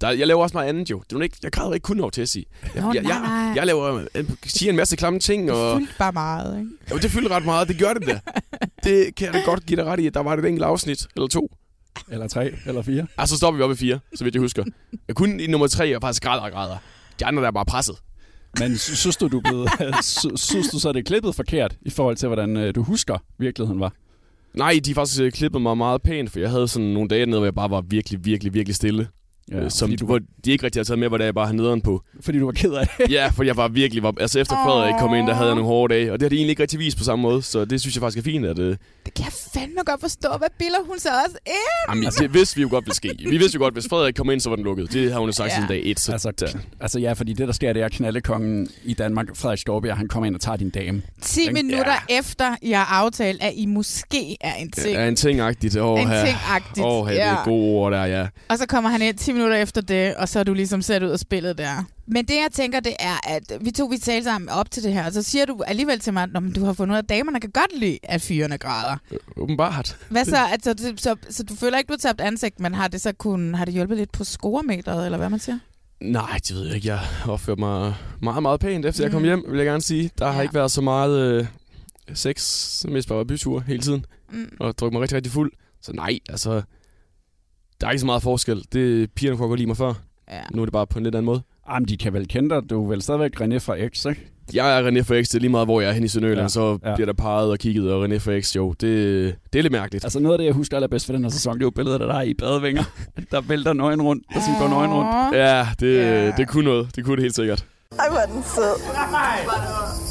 der, 0.01 0.11
jeg 0.11 0.27
laver 0.27 0.43
også 0.43 0.57
meget 0.57 0.69
andet 0.69 0.91
jo. 0.91 1.03
Det 1.11 1.17
er 1.19 1.23
ikke, 1.23 1.37
jeg 1.43 1.53
græder 1.53 1.73
ikke 1.75 1.85
kun 1.85 2.01
over 2.01 2.11
Tessie. 2.11 2.45
Jeg, 2.75 2.83
Nå, 2.83 2.93
jeg, 2.93 3.03
nej, 3.03 3.13
jeg, 3.13 3.21
nej. 3.21 3.53
jeg, 3.57 3.67
laver, 3.67 4.05
jeg 4.15 4.25
siger 4.45 4.71
en 4.71 4.77
masse 4.77 4.97
klamme 4.97 5.19
ting. 5.21 5.51
Og, 5.53 5.79
Fyldt 5.79 5.95
bare 5.99 6.13
meget, 6.13 6.59
ikke? 6.59 6.71
jo, 6.91 6.99
det 6.99 7.11
fylder 7.11 7.31
ret 7.31 7.45
meget. 7.45 7.69
Det 7.69 7.79
gør 7.79 7.93
det 7.93 8.07
da. 8.07 8.21
Det 8.85 9.15
kan 9.15 9.27
jeg 9.27 9.35
da 9.35 9.41
godt 9.45 9.67
give 9.67 9.77
dig 9.77 9.85
ret 9.85 10.01
i. 10.01 10.07
at 10.07 10.15
Der 10.15 10.21
var 10.21 10.37
et 10.37 10.45
enkelt 10.45 10.65
afsnit, 10.65 11.07
eller 11.17 11.29
to. 11.29 11.51
Eller 12.11 12.29
tre, 12.29 12.53
eller 12.67 12.83
fire. 12.83 13.07
Altså, 13.19 13.35
så 13.35 13.39
stopper 13.39 13.57
vi 13.59 13.63
op 13.63 13.71
i 13.71 13.75
fire, 13.75 13.99
så 14.15 14.25
vidt 14.25 14.35
jeg 14.35 14.41
husker. 14.41 14.65
Jeg 15.09 15.17
kun 15.17 15.41
i 15.41 15.47
nummer 15.47 15.67
tre, 15.67 15.97
og 15.97 16.01
faktisk 16.03 16.23
græder 16.23 16.43
og 16.43 16.51
græder. 16.53 16.77
De 17.21 17.27
andre 17.27 17.43
der 17.43 17.49
er 17.49 17.53
bare 17.53 17.65
presset. 17.65 17.97
Men 18.59 18.79
sy- 18.79 18.93
synes 18.95 19.17
du, 19.17 19.29
du 19.29 19.43
sy- 20.03 20.27
synes 20.37 20.69
du 20.69 20.79
så, 20.79 20.93
det 20.93 20.99
er 20.99 21.03
klippet 21.05 21.35
forkert 21.35 21.77
i 21.83 21.91
forhold 21.91 22.17
til, 22.17 22.27
hvordan 22.29 22.57
øh, 22.57 22.75
du 22.75 22.83
husker 22.83 23.19
virkeligheden 23.39 23.81
var? 23.81 23.93
Nej, 24.55 24.81
de 24.85 24.91
har 24.91 24.95
faktisk 24.95 25.21
øh, 25.21 25.33
klippet 25.33 25.63
mig 25.63 25.77
meget 25.77 26.03
pænt, 26.03 26.31
for 26.31 26.41
jeg 26.41 26.51
havde 26.51 26.69
sådan 26.69 26.89
nogle 26.89 27.09
dage 27.09 27.27
nede, 27.27 27.39
hvor 27.39 27.47
jeg 27.47 27.55
bare 27.55 27.71
var 27.71 27.81
virkelig, 27.81 28.25
virkelig, 28.25 28.55
virkelig 28.55 28.75
stille. 28.77 29.09
Ja, 29.53 29.57
Ja, 29.63 29.69
som, 29.69 29.87
fordi 29.89 29.97
du- 29.97 30.07
hvor 30.07 30.19
de 30.45 30.51
ikke 30.51 30.65
rigtig 30.65 30.81
har 30.81 30.85
taget 30.85 30.99
med, 30.99 31.09
hvor 31.09 31.19
det 31.19 31.25
jeg 31.25 31.35
bare 31.35 31.47
har 31.47 31.53
nederen 31.53 31.81
på. 31.81 32.03
Fordi 32.21 32.39
du 32.39 32.45
var 32.45 32.53
ked 32.53 32.73
af 32.73 32.89
det? 32.99 33.11
ja, 33.11 33.29
for 33.29 33.43
jeg 33.43 33.57
var 33.57 33.69
virkelig... 33.69 34.03
Var, 34.03 34.15
altså 34.21 34.39
efter 34.41 34.55
Frederik 34.65 34.95
kom 35.01 35.15
ind, 35.15 35.27
der 35.27 35.35
havde 35.35 35.47
jeg 35.49 35.55
nogle 35.55 35.69
hårde 35.69 35.95
dage, 35.95 36.13
og 36.13 36.21
det 36.21 36.25
har 36.25 36.29
de 36.31 36.37
egentlig 36.37 36.51
ikke 36.51 36.63
rigtig 36.63 36.79
vist 36.79 36.99
på 36.99 37.05
samme 37.05 37.23
måde, 37.23 37.43
så 37.43 37.65
det 37.65 37.81
synes 37.81 37.95
jeg 37.97 38.01
faktisk 38.01 38.19
er 38.27 38.31
fint, 38.31 38.47
at... 38.47 38.59
Øh, 38.59 38.77
Det 39.07 39.15
kan 39.15 39.25
jeg 39.25 39.33
fandme 39.55 39.81
godt 39.87 40.01
forstå. 40.01 40.29
Hvad 40.39 40.49
bilder 40.59 40.79
hun 40.87 40.99
så 40.99 41.09
også 41.27 41.37
ind? 41.47 41.55
jamen, 41.89 42.05
det 42.19 42.35
vidste 42.35 42.57
vi 42.57 42.63
jo 42.63 42.69
godt 42.71 42.85
ville 42.85 42.95
ske. 42.97 43.15
Vi 43.31 43.37
vidste 43.37 43.57
jo 43.57 43.63
godt, 43.63 43.75
hvis 43.75 43.87
Frederik 43.91 44.15
kom 44.15 44.31
ind, 44.31 44.41
så 44.41 44.49
var 44.49 44.57
den 44.57 44.65
lukket. 44.65 44.93
Det 44.93 45.13
har 45.13 45.19
hun 45.21 45.29
jo 45.29 45.33
sagt 45.33 45.49
Ja. 45.49 45.53
ja. 45.53 45.57
siden 45.57 45.69
dag 45.69 45.83
et. 45.91 46.01
Så 46.01 46.13
Altså, 46.13 46.31
der. 46.41 46.47
altså 46.81 46.99
ja, 46.99 47.13
fordi 47.13 47.33
det, 47.33 47.47
der 47.49 47.53
sker, 47.55 47.73
det 47.73 47.83
er, 47.83 47.89
knaldekongen 47.89 48.69
i 48.85 48.95
Danmark, 48.95 49.27
Frederik 49.37 49.59
Storbjerg, 49.59 49.97
han 49.97 50.09
kommer 50.09 50.27
ind 50.27 50.35
og 50.35 50.41
tager 50.41 50.57
din 50.57 50.71
dame. 50.71 51.03
10 51.23 51.41
Ikke? 51.41 51.53
minutter 51.53 52.07
efter, 52.11 52.57
I 52.63 52.71
har 52.73 52.85
aftalt, 52.85 53.43
at 53.43 53.53
I 53.57 53.67
måske 53.67 54.37
er 54.41 54.55
en 54.55 54.71
ting. 54.71 54.97
er 54.97 55.09
en 55.09 55.17
ting-agtigt. 55.17 55.77
Åh, 55.77 56.01
En 56.01 56.07
ting-agtigt, 56.09 56.87
Åh, 56.87 57.07
her, 57.07 57.15
det 57.15 57.21
ja. 57.21 57.35
er 57.37 57.45
gode 57.45 57.65
ord 57.79 57.93
der, 57.93 58.05
ja. 58.05 58.27
Og 58.49 58.59
så 58.59 58.67
kommer 58.67 58.91
han 58.91 59.03
ind 59.03 59.17
10 59.17 59.33
minutter 59.37 59.57
efter 59.57 59.81
det, 59.81 60.15
og 60.15 60.29
så 60.29 60.41
er 60.41 60.45
du 60.45 60.55
ligesom 60.55 60.83
sat 60.83 61.03
ud 61.03 61.09
af 61.09 61.19
spillet 61.19 61.59
der. 61.59 61.85
Men 62.07 62.25
det, 62.25 62.35
jeg 62.35 62.49
tænker, 62.53 62.81
det 62.81 62.93
er, 62.99 63.29
at 63.29 63.53
vi 63.61 63.71
to 63.71 63.85
vi 63.85 63.99
talte 63.99 64.25
sammen 64.25 64.49
op 64.49 64.71
til 64.71 64.83
det 64.83 64.93
her, 64.93 65.07
og 65.07 65.13
så 65.13 65.23
siger 65.23 65.47
du 65.47 65.63
alligevel 65.67 66.01
til 66.01 66.13
mig, 66.13 66.23
at 66.23 66.57
du 66.57 66.65
har 66.65 66.73
fundet 66.73 66.93
ud 66.93 66.97
af, 66.97 67.03
at 67.03 67.09
damerne 67.09 67.41
kan 67.41 67.51
godt 67.51 67.79
lide, 67.79 67.99
at 68.03 68.23
fyrene 68.23 68.59
græder. 68.59 68.97
Åbenbart. 69.37 69.97
Hvad 70.09 70.25
så? 70.25 70.37
Altså, 70.37 70.75
det, 70.75 71.01
så, 71.01 71.17
så 71.31 71.43
du 71.43 71.55
føler 71.55 71.79
ikke, 71.79 71.89
du 71.89 71.93
har 71.93 71.99
tabt 72.09 72.21
ansigt, 72.21 72.61
men 72.61 72.75
har 72.75 72.89
det 72.89 73.01
så 73.01 73.13
kun, 73.13 73.55
har 73.55 73.65
det 73.65 73.75
hjulpet 73.75 73.99
lidt 73.99 74.13
på 74.13 74.25
scoremeteret, 74.25 75.05
eller 75.05 75.19
hvad 75.19 75.29
man 75.31 75.39
siger? 75.41 75.59
Nej, 76.01 76.39
det 76.49 76.57
ved 76.57 76.67
jeg 76.67 76.75
ikke. 76.75 76.89
Jeg 76.89 76.99
har 76.99 77.33
opført 77.33 77.59
mig 77.59 77.95
meget, 78.23 78.43
meget 78.43 78.61
pænt, 78.61 78.87
efter 78.87 79.03
mm. 79.03 79.05
jeg 79.05 79.13
kom 79.13 79.23
Mm. 79.23 79.27
hjem, 79.27 79.45
vil 79.49 79.57
jeg 79.57 79.67
gerne 79.67 79.83
sige. 79.83 80.11
Der 80.19 80.27
ja. 80.27 80.33
har 80.33 80.43
ikke 80.43 80.55
været 80.55 80.71
så 80.71 80.81
meget 80.81 81.19
øh, 81.21 81.47
sex, 82.15 82.41
som 82.81 82.91
mest 82.93 83.09
bare 83.09 83.19
var 83.19 83.25
byture 83.25 83.63
hele 83.67 83.81
tiden. 83.83 84.05
Mm. 84.33 84.57
Og 84.61 84.79
drukket 84.79 84.93
mig 84.93 85.03
rigtig, 85.03 85.17
rigtig 85.17 85.33
fuld. 85.33 85.53
Så 85.83 85.93
nej, 85.93 86.19
altså... 86.29 86.63
Der 87.81 87.87
er 87.87 87.91
ikke 87.91 88.01
så 88.01 88.07
meget 88.07 88.23
forskel. 88.23 88.65
Det 88.73 89.11
pigerne 89.13 89.37
kunne 89.39 89.49
godt 89.49 89.59
lide 89.61 89.67
mig 89.67 89.77
før. 89.77 89.93
Ja. 90.31 90.41
Nu 90.55 90.63
er 90.63 90.67
det 90.67 90.73
bare 90.73 90.87
på 90.87 90.99
en 90.99 91.05
lidt 91.05 91.15
anden 91.15 91.27
måde. 91.27 91.43
Jamen, 91.71 91.89
de 91.89 91.97
kan 91.97 92.13
vel 92.13 92.29
kende 92.29 92.55
dig. 92.55 92.71
Du 92.71 92.85
er 92.85 92.89
vel 92.89 93.03
stadigvæk 93.03 93.41
René 93.41 93.57
fra 93.59 93.89
X, 93.89 94.05
ikke? 94.05 94.27
Jeg 94.55 94.79
er 94.79 94.91
René 94.91 95.01
for 95.03 95.23
X, 95.23 95.27
det 95.29 95.35
er 95.35 95.39
lige 95.39 95.51
meget, 95.51 95.67
hvor 95.67 95.81
jeg 95.81 95.89
er 95.91 95.93
hen 95.95 96.05
i 96.05 96.09
Sønderjylland, 96.09 96.45
Ja, 96.45 96.49
så 96.49 96.79
ja. 96.85 96.95
bliver 96.95 97.07
der 97.07 97.13
peget 97.13 97.51
og 97.51 97.59
kigget, 97.59 97.93
og 97.93 98.05
René 98.05 98.17
for 98.17 98.41
X, 98.41 98.57
jo, 98.57 98.71
det, 98.73 98.81
det 99.53 99.59
er 99.59 99.63
lidt 99.63 99.73
mærkeligt. 99.73 100.05
Altså 100.05 100.21
noget 100.21 100.35
af 100.35 100.39
det, 100.39 100.45
jeg 100.45 100.55
husker 100.55 100.77
allerbedst 100.77 101.07
for 101.07 101.13
den 101.13 101.23
her 101.23 101.31
sæson, 101.31 101.55
det 101.55 101.61
er 101.63 101.67
jo 101.67 101.71
billedet 101.71 102.01
af 102.03 102.13
dig 102.13 102.29
i 102.29 102.35
badevinger, 102.35 102.85
der 103.33 103.41
vælter 103.41 103.73
nøgen 103.73 104.03
rundt, 104.03 104.25
der 104.35 104.41
sådan 104.41 104.61
går 104.61 104.69
nøgen 104.69 104.93
rundt. 104.93 105.37
Ja, 105.37 105.69
det, 105.81 105.87
yeah. 105.87 106.37
det 106.37 106.49
kunne 106.49 106.65
noget. 106.65 106.97
Det 106.97 107.05
kunne 107.05 107.17
det 107.17 107.23
helt 107.23 107.35
sikkert. 107.35 107.65
Ej, 107.99 108.09
hvor 108.11 108.19
er 108.19 108.27
den 108.27 108.43
sød. 108.43 108.75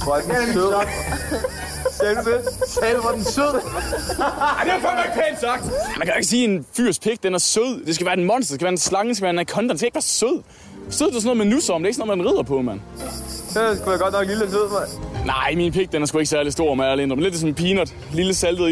Hvor 0.04 0.16
er 0.16 0.46
den 0.46 0.54
sød. 0.54 0.74
Sagde 2.00 2.96
du, 2.96 3.02
hvor 3.02 3.10
er 3.10 3.16
den 3.16 3.24
sød? 3.24 3.44
Ej, 3.44 4.64
det 4.64 4.74
er 4.74 4.80
fandme 4.80 5.02
ikke 5.06 5.22
pænt 5.28 5.40
sagt. 5.42 5.64
Man 5.98 6.06
kan 6.06 6.08
jo 6.08 6.16
ikke 6.16 6.28
sige, 6.28 6.44
at 6.44 6.50
en 6.50 6.66
fyrs 6.78 7.00
pik, 7.00 7.24
den 7.24 7.34
er 7.34 7.38
sød. 7.38 7.86
Det 7.86 7.96
skal 7.96 8.06
være 8.06 8.18
en 8.20 8.26
monster, 8.26 8.54
det 8.54 8.60
skal 8.60 8.66
være 8.66 8.72
en 8.72 8.78
slange, 8.78 9.08
det 9.10 9.18
skal 9.18 9.24
være 9.24 9.30
en 9.34 9.40
anaconda. 9.40 9.70
Den 9.70 9.78
skal 9.78 9.88
ikke 9.88 9.96
være 9.96 10.02
sød. 10.02 10.42
Sød, 10.90 11.08
det 11.08 11.16
er 11.16 11.20
sådan 11.20 11.26
noget, 11.26 11.38
man 11.38 11.48
nusser 11.48 11.74
om. 11.74 11.82
Det 11.82 11.86
er 11.86 11.88
ikke 11.90 11.96
sådan 11.98 12.08
noget, 12.08 12.18
man 12.26 12.28
rider 12.32 12.44
på, 12.44 12.62
mand. 12.62 12.80
Det 13.54 13.62
er 13.64 13.76
sgu 13.76 13.92
da 13.92 13.96
godt 13.98 14.14
nok 14.14 14.28
lille 14.28 14.50
sød, 14.52 14.70
mand. 14.70 15.26
Nej, 15.26 15.54
min 15.56 15.72
pik, 15.72 15.92
den 15.92 16.02
er 16.02 16.06
sgu 16.06 16.18
ikke 16.18 16.30
særlig 16.30 16.52
stor, 16.54 16.76
med 16.76 16.86
ærlig 16.86 17.04
indrømme. 17.04 17.24
Lidt 17.24 17.36
som 17.36 17.50
en 17.50 17.56
peanut. 17.56 17.94
Lille 18.14 18.34
saltet 18.34 18.66
og. 18.66 18.70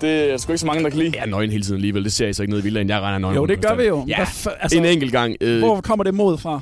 Det 0.00 0.32
er 0.32 0.36
sgu 0.36 0.52
ikke 0.52 0.58
så 0.58 0.66
mange, 0.66 0.84
der 0.84 0.90
kan 0.90 0.98
lide. 0.98 1.12
Jeg 1.14 1.22
er 1.22 1.26
nøgen 1.26 1.50
hele 1.50 1.62
tiden 1.62 1.76
alligevel. 1.76 2.04
Det 2.04 2.12
ser 2.12 2.24
jeg 2.26 2.34
så 2.34 2.42
ikke 2.42 2.52
ned 2.52 2.60
i 2.60 2.62
villaen. 2.64 2.88
Jeg 2.88 3.00
regner 3.00 3.18
nøgen 3.18 3.36
Jo, 3.36 3.46
det 3.46 3.56
gør 3.62 3.68
konstant. 3.68 3.78
vi 3.82 3.86
jo. 3.86 4.04
Ja, 4.08 4.26
altså, 4.60 4.78
en 4.78 4.84
enkelt 4.84 5.12
gang. 5.12 5.36
Øh, 5.40 5.58
Hvor 5.58 5.80
kommer 5.80 6.04
det 6.04 6.14
mod 6.14 6.38
fra? 6.38 6.60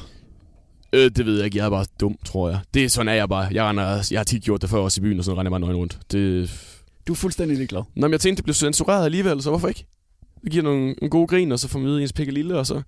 Øh, 0.93 1.11
det 1.11 1.27
ved 1.27 1.37
jeg 1.37 1.45
ikke. 1.45 1.59
Jeg 1.59 1.67
er 1.67 1.71
bare 1.71 1.87
dum, 2.01 2.17
tror 2.25 2.51
jeg. 2.51 2.61
Det 2.75 2.85
er 2.85 2.89
sådan 2.89 3.09
er 3.09 3.13
jeg 3.13 3.29
bare. 3.29 3.49
Jeg, 3.53 3.65
render, 3.65 4.09
jeg 4.11 4.19
har 4.19 4.25
tit 4.25 4.43
gjort 4.43 4.63
det 4.63 4.71
før 4.71 4.79
også 4.79 5.01
i 5.01 5.03
byen, 5.03 5.19
og 5.19 5.25
så 5.25 5.31
render 5.31 5.45
jeg 5.45 5.51
bare 5.51 5.61
nøgen 5.61 5.77
rundt. 5.77 5.99
Det... 6.13 6.51
Du 7.07 7.13
er 7.13 7.17
fuldstændig 7.17 7.57
ligeglad. 7.57 7.83
Nå, 7.95 8.07
men 8.07 8.13
jeg 8.13 8.21
tænkte, 8.21 8.37
det 8.37 8.45
blev 8.45 8.55
censureret 8.55 9.05
alligevel, 9.05 9.43
så 9.43 9.51
hvorfor 9.51 9.69
ikke? 9.69 9.87
Det 10.45 10.53
giver 10.53 10.65
nogle, 10.65 10.95
en 11.03 11.11
god 11.11 11.29
grin, 11.29 11.53
og 11.53 11.59
så 11.59 11.69
får 11.69 11.79
man 11.79 12.03
ens 12.03 12.13
pik 12.13 12.29
er 12.29 12.33
lille, 12.33 12.59
og 12.59 12.67
så... 12.67 12.83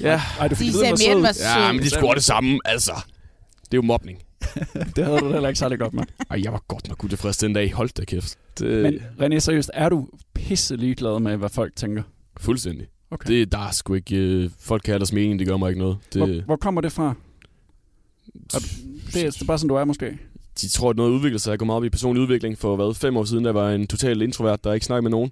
Ja. 0.00 0.20
Ej, 0.40 0.48
du 0.48 0.54
fik 0.54 0.66
vide, 0.66 0.86
hvor 0.86 0.96
sød. 1.32 1.44
Ja, 1.44 1.72
men 1.72 1.82
de 1.82 1.90
skulle 1.90 2.14
det 2.14 2.24
samme, 2.24 2.60
altså. 2.64 2.92
Det 3.60 3.74
er 3.74 3.78
jo 3.78 3.82
mobning. 3.82 4.22
det 4.96 5.04
havde 5.04 5.18
du 5.18 5.32
heller 5.32 5.48
ikke 5.48 5.58
særlig 5.58 5.78
godt 5.78 5.94
med. 5.94 6.02
Ej, 6.30 6.40
jeg 6.44 6.52
var 6.52 6.62
godt 6.68 6.88
nok 6.88 7.04
utilfreds 7.04 7.36
den 7.36 7.52
dag. 7.52 7.72
Hold 7.72 7.90
da 7.96 8.04
kæft. 8.04 8.38
Det... 8.58 8.82
Men 9.18 9.32
René, 9.32 9.38
seriøst, 9.38 9.70
er 9.74 9.88
du 9.88 10.08
pisse 10.34 10.76
ligeglad 10.76 11.20
med, 11.20 11.36
hvad 11.36 11.48
folk 11.48 11.76
tænker? 11.76 12.02
Fuldstændig. 12.36 12.86
Okay. 13.10 13.28
Det, 13.28 13.52
der 13.52 13.58
er 13.58 13.70
sgu 13.70 13.94
ikke... 13.94 14.16
Øh, 14.16 14.50
folk 14.60 14.82
kan 14.82 14.92
have 14.92 14.98
deres 14.98 15.12
mening, 15.12 15.38
det 15.38 15.48
gør 15.48 15.56
mig 15.56 15.68
ikke 15.68 15.80
noget. 15.80 15.96
Det, 16.12 16.22
Hvor, 16.22 16.42
hvor 16.44 16.56
kommer 16.56 16.80
det 16.80 16.92
fra? 16.92 17.14
Er, 18.54 18.58
det, 19.12 19.24
er, 19.26 19.30
det 19.30 19.42
er 19.42 19.44
bare 19.46 19.58
sådan, 19.58 19.68
du 19.68 19.74
er 19.74 19.84
måske. 19.84 20.18
de 20.60 20.68
tror, 20.68 20.90
at 20.90 20.96
noget 20.96 21.10
udvikler 21.10 21.38
sig. 21.38 21.50
Jeg 21.50 21.58
går 21.58 21.66
meget 21.66 21.76
op 21.76 21.84
i 21.84 21.88
personlig 21.90 22.22
udvikling 22.22 22.58
for 22.58 22.76
hvad, 22.76 22.94
fem 22.94 23.16
år 23.16 23.24
siden, 23.24 23.44
der 23.44 23.52
var 23.52 23.70
en 23.70 23.86
total 23.86 24.22
introvert, 24.22 24.64
der 24.64 24.72
ikke 24.72 24.86
snakkede 24.86 25.02
med 25.02 25.10
nogen. 25.10 25.30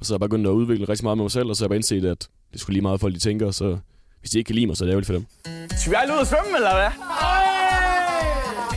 Og 0.00 0.06
så 0.06 0.12
er 0.12 0.16
jeg 0.16 0.20
bare 0.20 0.28
begyndt 0.28 0.46
at 0.46 0.50
udvikle 0.52 0.88
rigtig 0.88 1.04
meget 1.04 1.18
med 1.18 1.24
mig 1.24 1.30
selv, 1.30 1.48
og 1.48 1.56
så 1.56 1.62
har 1.62 1.66
jeg 1.66 1.70
bare 1.70 1.76
indset, 1.76 2.04
at 2.04 2.28
det 2.52 2.60
skulle 2.60 2.74
lige 2.74 2.82
meget, 2.82 3.00
folk 3.00 3.14
de 3.14 3.18
tænker, 3.18 3.50
så 3.50 3.78
hvis 4.20 4.30
de 4.30 4.38
ikke 4.38 4.48
kan 4.48 4.54
lide 4.54 4.66
mig, 4.66 4.76
så 4.76 4.84
er 4.84 4.86
det 4.86 4.92
ærgerligt 4.92 5.06
for 5.06 5.14
dem. 5.14 5.26
Skal 5.78 5.90
vi 5.90 5.96
alle 6.02 6.14
ud 6.14 6.18
og 6.18 6.26
svømme, 6.26 6.56
eller 6.56 6.74
hvad? 6.74 7.87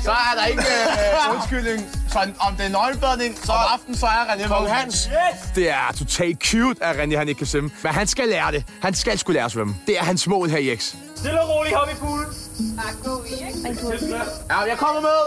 Så 0.04 0.12
er 0.12 0.34
der 0.40 0.46
ikke 0.46 0.62
øh, 0.62 1.34
undskyldning. 1.36 1.90
Så 2.10 2.20
om 2.20 2.56
det 2.58 2.66
er 2.66 2.70
nøgenbadning, 2.70 3.38
så 3.38 3.52
om 3.52 3.60
aftenen, 3.74 3.98
så 3.98 4.06
er 4.06 4.24
René 4.34 4.48
Kong. 4.48 4.70
Hans. 4.70 5.10
Det 5.56 5.70
er 5.70 5.94
totalt 5.98 6.44
cute, 6.44 6.84
at 6.84 6.96
René 6.96 7.18
han 7.18 7.28
ikke 7.28 7.38
kan 7.38 7.48
svømme. 7.48 7.72
Men 7.84 7.92
han 7.92 8.08
skal 8.08 8.28
lære 8.28 8.52
det. 8.52 8.64
Han 8.82 8.94
skal 8.94 9.18
skulle 9.18 9.36
lære 9.36 9.46
at 9.46 9.52
svømme. 9.52 9.76
Det 9.88 10.00
er 10.00 10.04
hans 10.04 10.28
mål 10.28 10.50
her 10.50 10.58
i 10.58 10.76
X. 10.76 10.96
Stille 11.16 11.42
og 11.42 11.50
roligt, 11.50 11.76
hop 11.76 11.88
i 11.92 11.96
poolen. 12.00 12.26
Ja, 14.50 14.60
jeg 14.60 14.78
kommer 14.78 15.02
med. 15.02 15.20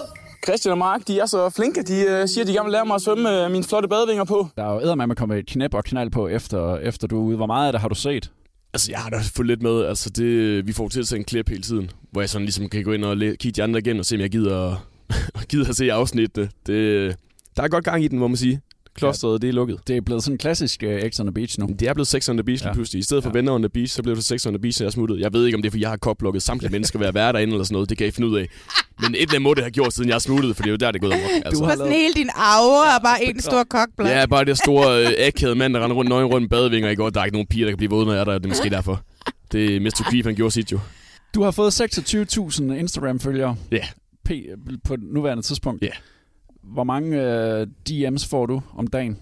Christian 0.45 0.73
og 0.73 0.79
Mark, 0.79 1.01
de 1.09 1.21
er 1.21 1.27
så 1.27 1.51
flinke. 1.51 1.83
De 1.83 2.01
øh, 2.01 2.29
siger, 2.29 2.41
at 2.45 2.49
de 2.49 2.53
gerne 2.53 2.65
vil 2.65 2.73
lære 2.73 2.87
mig 2.87 2.95
at 2.95 3.01
svømme 3.03 3.23
med 3.23 3.49
mine 3.49 3.65
flotte 3.65 3.89
badevinger 3.89 4.25
på. 4.25 4.49
Der 4.57 4.65
er 4.69 4.73
jo 4.73 4.79
eddermame 4.81 5.11
at 5.11 5.19
komme 5.19 5.39
et 5.39 5.47
knæp 5.47 5.75
og 5.75 5.85
knald 5.85 6.11
på, 6.11 6.29
efter, 6.29 6.77
efter 6.77 7.07
du 7.09 7.19
er 7.21 7.25
ude. 7.25 7.37
Hvor 7.37 7.47
meget 7.47 7.67
af 7.67 7.73
det 7.73 7.81
har 7.81 7.89
du 7.89 7.95
set? 7.95 8.31
Altså, 8.75 8.91
jeg 8.93 8.99
har 8.99 9.11
da 9.11 9.19
fulgt 9.35 9.51
lidt 9.51 9.63
med. 9.63 9.85
Altså, 9.85 10.11
det, 10.11 10.67
vi 10.67 10.73
får 10.73 10.89
til 10.89 11.01
at 11.01 11.07
se 11.07 11.17
en 11.17 11.25
klip 11.25 11.49
hele 11.49 11.63
tiden, 11.63 11.91
hvor 12.11 12.21
jeg 12.23 12.31
sådan 12.31 12.45
ligesom 12.45 12.69
kan 12.69 12.85
gå 12.85 12.93
ind 12.93 13.05
og 13.05 13.17
kigge 13.19 13.51
de 13.51 13.63
andre 13.63 13.79
igen 13.79 13.99
og 13.99 14.07
se, 14.07 14.15
om 14.15 14.21
jeg 14.21 14.31
gider, 14.31 14.89
gider 15.51 15.69
at 15.69 15.77
se 15.77 15.93
afsnittet. 15.93 16.51
Det, 16.67 17.17
der 17.57 17.63
er 17.63 17.69
godt 17.69 17.85
gang 17.85 18.05
i 18.05 18.09
den, 18.09 18.19
må 18.19 18.29
man 18.29 18.37
sige. 18.37 18.61
Klosteret, 18.95 19.43
det 19.43 19.49
er 19.49 19.53
lukket. 19.53 19.79
Det 19.89 19.97
er 19.97 20.01
blevet 20.01 20.23
sådan 20.23 20.35
en 20.35 20.39
klassisk 20.39 20.83
uh, 20.87 21.11
X 21.11 21.21
on 21.21 21.27
the 21.27 21.33
Beach 21.35 21.61
nu. 21.61 21.67
Det 21.79 21.89
er 21.89 21.95
blevet 21.95 22.09
Sex 22.09 22.29
on 22.29 22.37
the 22.37 22.45
Beach 22.45 22.65
Ja. 22.65 22.73
pludselig. 22.73 22.99
I 23.01 23.03
stedet 23.03 23.23
for 23.25 23.31
Venner 23.31 23.53
on 23.53 23.63
the 23.63 23.69
Beach, 23.69 23.95
så 23.95 24.03
blev 24.03 24.17
det 24.17 24.25
Sex 24.25 24.47
on 24.47 24.53
the 24.53 24.59
Beach, 24.59 24.79
så 24.79 24.85
jeg 24.85 24.93
smuttede. 24.93 25.21
Jeg 25.21 25.33
ved 25.33 25.47
ikke, 25.47 25.57
om 25.57 25.63
det 25.63 25.69
er, 25.69 25.71
fordi 25.71 25.83
jeg 25.83 25.91
har 25.91 25.97
koblukket 25.97 26.43
samtlige 26.43 26.73
mennesker 26.77 26.99
ved 26.99 27.07
at 27.07 27.15
være 27.15 27.33
derinde 27.33 27.53
eller 27.53 27.65
sådan 27.65 27.75
noget. 27.75 27.89
Det 27.89 27.99
kan 27.99 28.05
jeg 28.05 28.15
finde 28.15 28.29
ud 28.29 28.37
af. 28.37 28.49
Men 29.01 29.11
et 29.15 29.21
eller 29.21 29.29
andet 29.33 29.43
må 29.43 29.55
det 29.55 29.63
have 29.65 29.71
gjort, 29.71 29.93
siden 29.95 30.11
jeg 30.11 30.21
smuttede, 30.23 30.55
for 30.55 30.63
det 30.63 30.69
er 30.69 30.73
jo 30.73 30.77
der, 30.77 30.91
det 30.91 30.99
er 30.99 31.03
gået 31.03 31.13
amok. 31.13 31.31
Altså. 31.45 31.61
Du 31.61 31.65
har 31.65 31.77
sådan 31.77 31.93
hele 31.93 32.15
din 32.15 32.31
aura 32.35 32.97
er 32.97 33.01
bare 33.01 33.25
en 33.25 33.41
stor 33.41 33.65
kokblad. 33.65 34.07
Ja, 34.11 34.27
bare 34.27 34.45
det 34.45 34.59
store 34.59 35.07
øh, 35.51 35.57
mand, 35.57 35.75
der 35.75 35.85
render 35.85 35.97
rundt 35.97 36.09
nøgen 36.09 36.27
rundt 36.27 36.43
med 36.43 36.49
badevinger 36.49 36.91
i 36.91 36.95
går. 36.95 37.11
Der 37.11 37.21
er 37.21 37.25
ikke 37.25 37.35
nogen 37.37 37.47
piger, 37.47 37.67
der 37.67 37.71
kan 37.71 37.77
blive 37.79 37.91
våde, 37.91 38.07
når 38.07 38.13
jeg 38.13 38.21
er 38.21 38.25
der. 38.25 38.39
Det 38.39 38.45
er 38.45 38.49
måske 38.49 38.71
derfor. 38.79 39.01
Det 39.53 39.77
er 39.77 39.81
Mr. 39.81 40.05
Creep, 40.11 40.25
han 40.25 40.35
gjorde 40.35 40.51
sit 40.51 40.73
jo. 40.73 40.79
Du 41.35 41.43
har 41.43 41.51
fået 41.51 41.81
26.000 41.81 42.73
Instagram-følgere 42.73 43.57
Ja. 43.71 43.85
P- 44.31 44.81
på 44.85 44.97
nuværende 45.03 45.43
tidspunkt. 45.43 45.83
Ja. 45.83 45.89
Hvor 46.73 46.85
mange 46.85 47.17
uh, 47.17 47.69
DM's 47.91 48.29
får 48.29 48.47
du 48.47 48.63
om 48.77 48.87
dagen? 48.87 49.19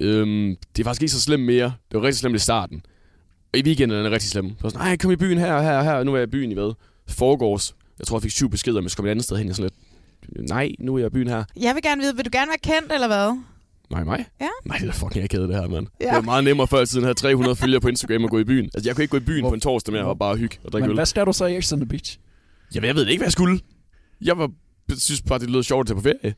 Øhm, 0.00 0.56
det 0.76 0.82
er 0.82 0.84
faktisk 0.84 1.02
ikke 1.02 1.12
så 1.12 1.20
slemt 1.20 1.44
mere. 1.44 1.64
Det 1.64 2.00
var 2.00 2.02
rigtig 2.02 2.18
slemt 2.18 2.36
i 2.36 2.38
starten. 2.38 2.82
Og 3.52 3.58
i 3.58 3.62
weekenden 3.62 3.98
er 3.98 4.02
det 4.02 4.12
rigtig 4.12 4.30
slemt. 4.30 4.52
Så 4.62 4.70
sådan, 4.70 4.86
nej, 4.86 4.96
kom 4.96 5.10
i 5.10 5.16
byen 5.16 5.38
her, 5.38 5.62
her, 5.62 5.82
her. 5.82 6.04
Nu 6.04 6.12
er 6.12 6.16
jeg 6.16 6.28
i 6.28 6.30
byen 6.30 6.50
i 6.50 6.54
hvad? 6.54 6.74
Foregårs. 7.08 7.74
Jeg 7.98 8.06
tror, 8.06 8.16
jeg 8.18 8.22
fik 8.22 8.30
syv 8.30 8.50
beskeder, 8.50 8.76
men 8.76 8.84
jeg 8.84 8.90
skal 8.90 9.02
komme 9.02 9.08
et 9.08 9.10
andet 9.10 9.24
sted 9.24 9.36
hen. 9.36 9.46
Jeg 9.46 9.56
sådan 9.56 9.70
lidt, 10.32 10.48
nej, 10.50 10.70
nu 10.78 10.94
er 10.94 10.98
jeg 10.98 11.06
i 11.06 11.10
byen 11.10 11.28
her. 11.28 11.44
Jeg 11.60 11.74
vil 11.74 11.82
gerne 11.82 12.00
vide, 12.02 12.16
vil 12.16 12.24
du 12.24 12.30
gerne 12.32 12.48
være 12.48 12.74
kendt, 12.74 12.92
eller 12.92 13.06
hvad? 13.06 13.38
Nej, 13.90 14.04
mig? 14.04 14.26
Ja. 14.40 14.48
Nej, 14.64 14.76
det 14.76 14.88
er 14.88 14.92
da 14.92 14.98
fucking 14.98 15.22
ikke 15.22 15.42
det 15.42 15.54
her, 15.54 15.68
mand. 15.68 15.86
Ja. 16.00 16.06
Det 16.06 16.14
var 16.14 16.20
meget 16.20 16.44
nemmere 16.44 16.66
før 16.66 16.80
i 16.82 16.86
tiden 16.86 17.04
at 17.04 17.06
have 17.06 17.14
300 17.14 17.56
følgere 17.62 17.80
på 17.80 17.88
Instagram 17.88 18.24
og 18.24 18.30
gå 18.30 18.38
i 18.38 18.44
byen. 18.44 18.64
Altså, 18.74 18.88
jeg 18.88 18.96
kunne 18.96 19.04
ikke 19.04 19.10
gå 19.10 19.16
i 19.16 19.20
byen 19.20 19.42
på 19.42 19.54
en 19.54 19.60
torsdag 19.60 19.92
mere 19.92 20.04
og 20.04 20.18
bare 20.18 20.36
hygge 20.36 20.56
og 20.64 20.72
drikke 20.72 20.82
Men 20.84 20.90
øl. 20.90 20.94
hvad 20.96 21.06
skal 21.06 21.26
du 21.26 21.32
så 21.32 21.46
i 21.46 21.60
X 21.60 21.72
on 21.72 21.78
the 21.80 21.88
Beach? 21.88 22.18
Jamen, 22.74 22.86
jeg 22.88 22.94
ved 22.94 23.06
ikke, 23.06 23.20
hvad 23.20 23.26
jeg 23.26 23.32
skulle. 23.32 23.60
Jeg 24.20 24.38
var, 24.38 24.50
synes 24.96 25.22
bare, 25.22 25.38
det 25.38 25.50
lød 25.50 25.62
sjovt 25.62 25.86
tage 25.86 25.96
på 25.96 26.02
ferie. 26.02 26.18
Jeg 26.22 26.34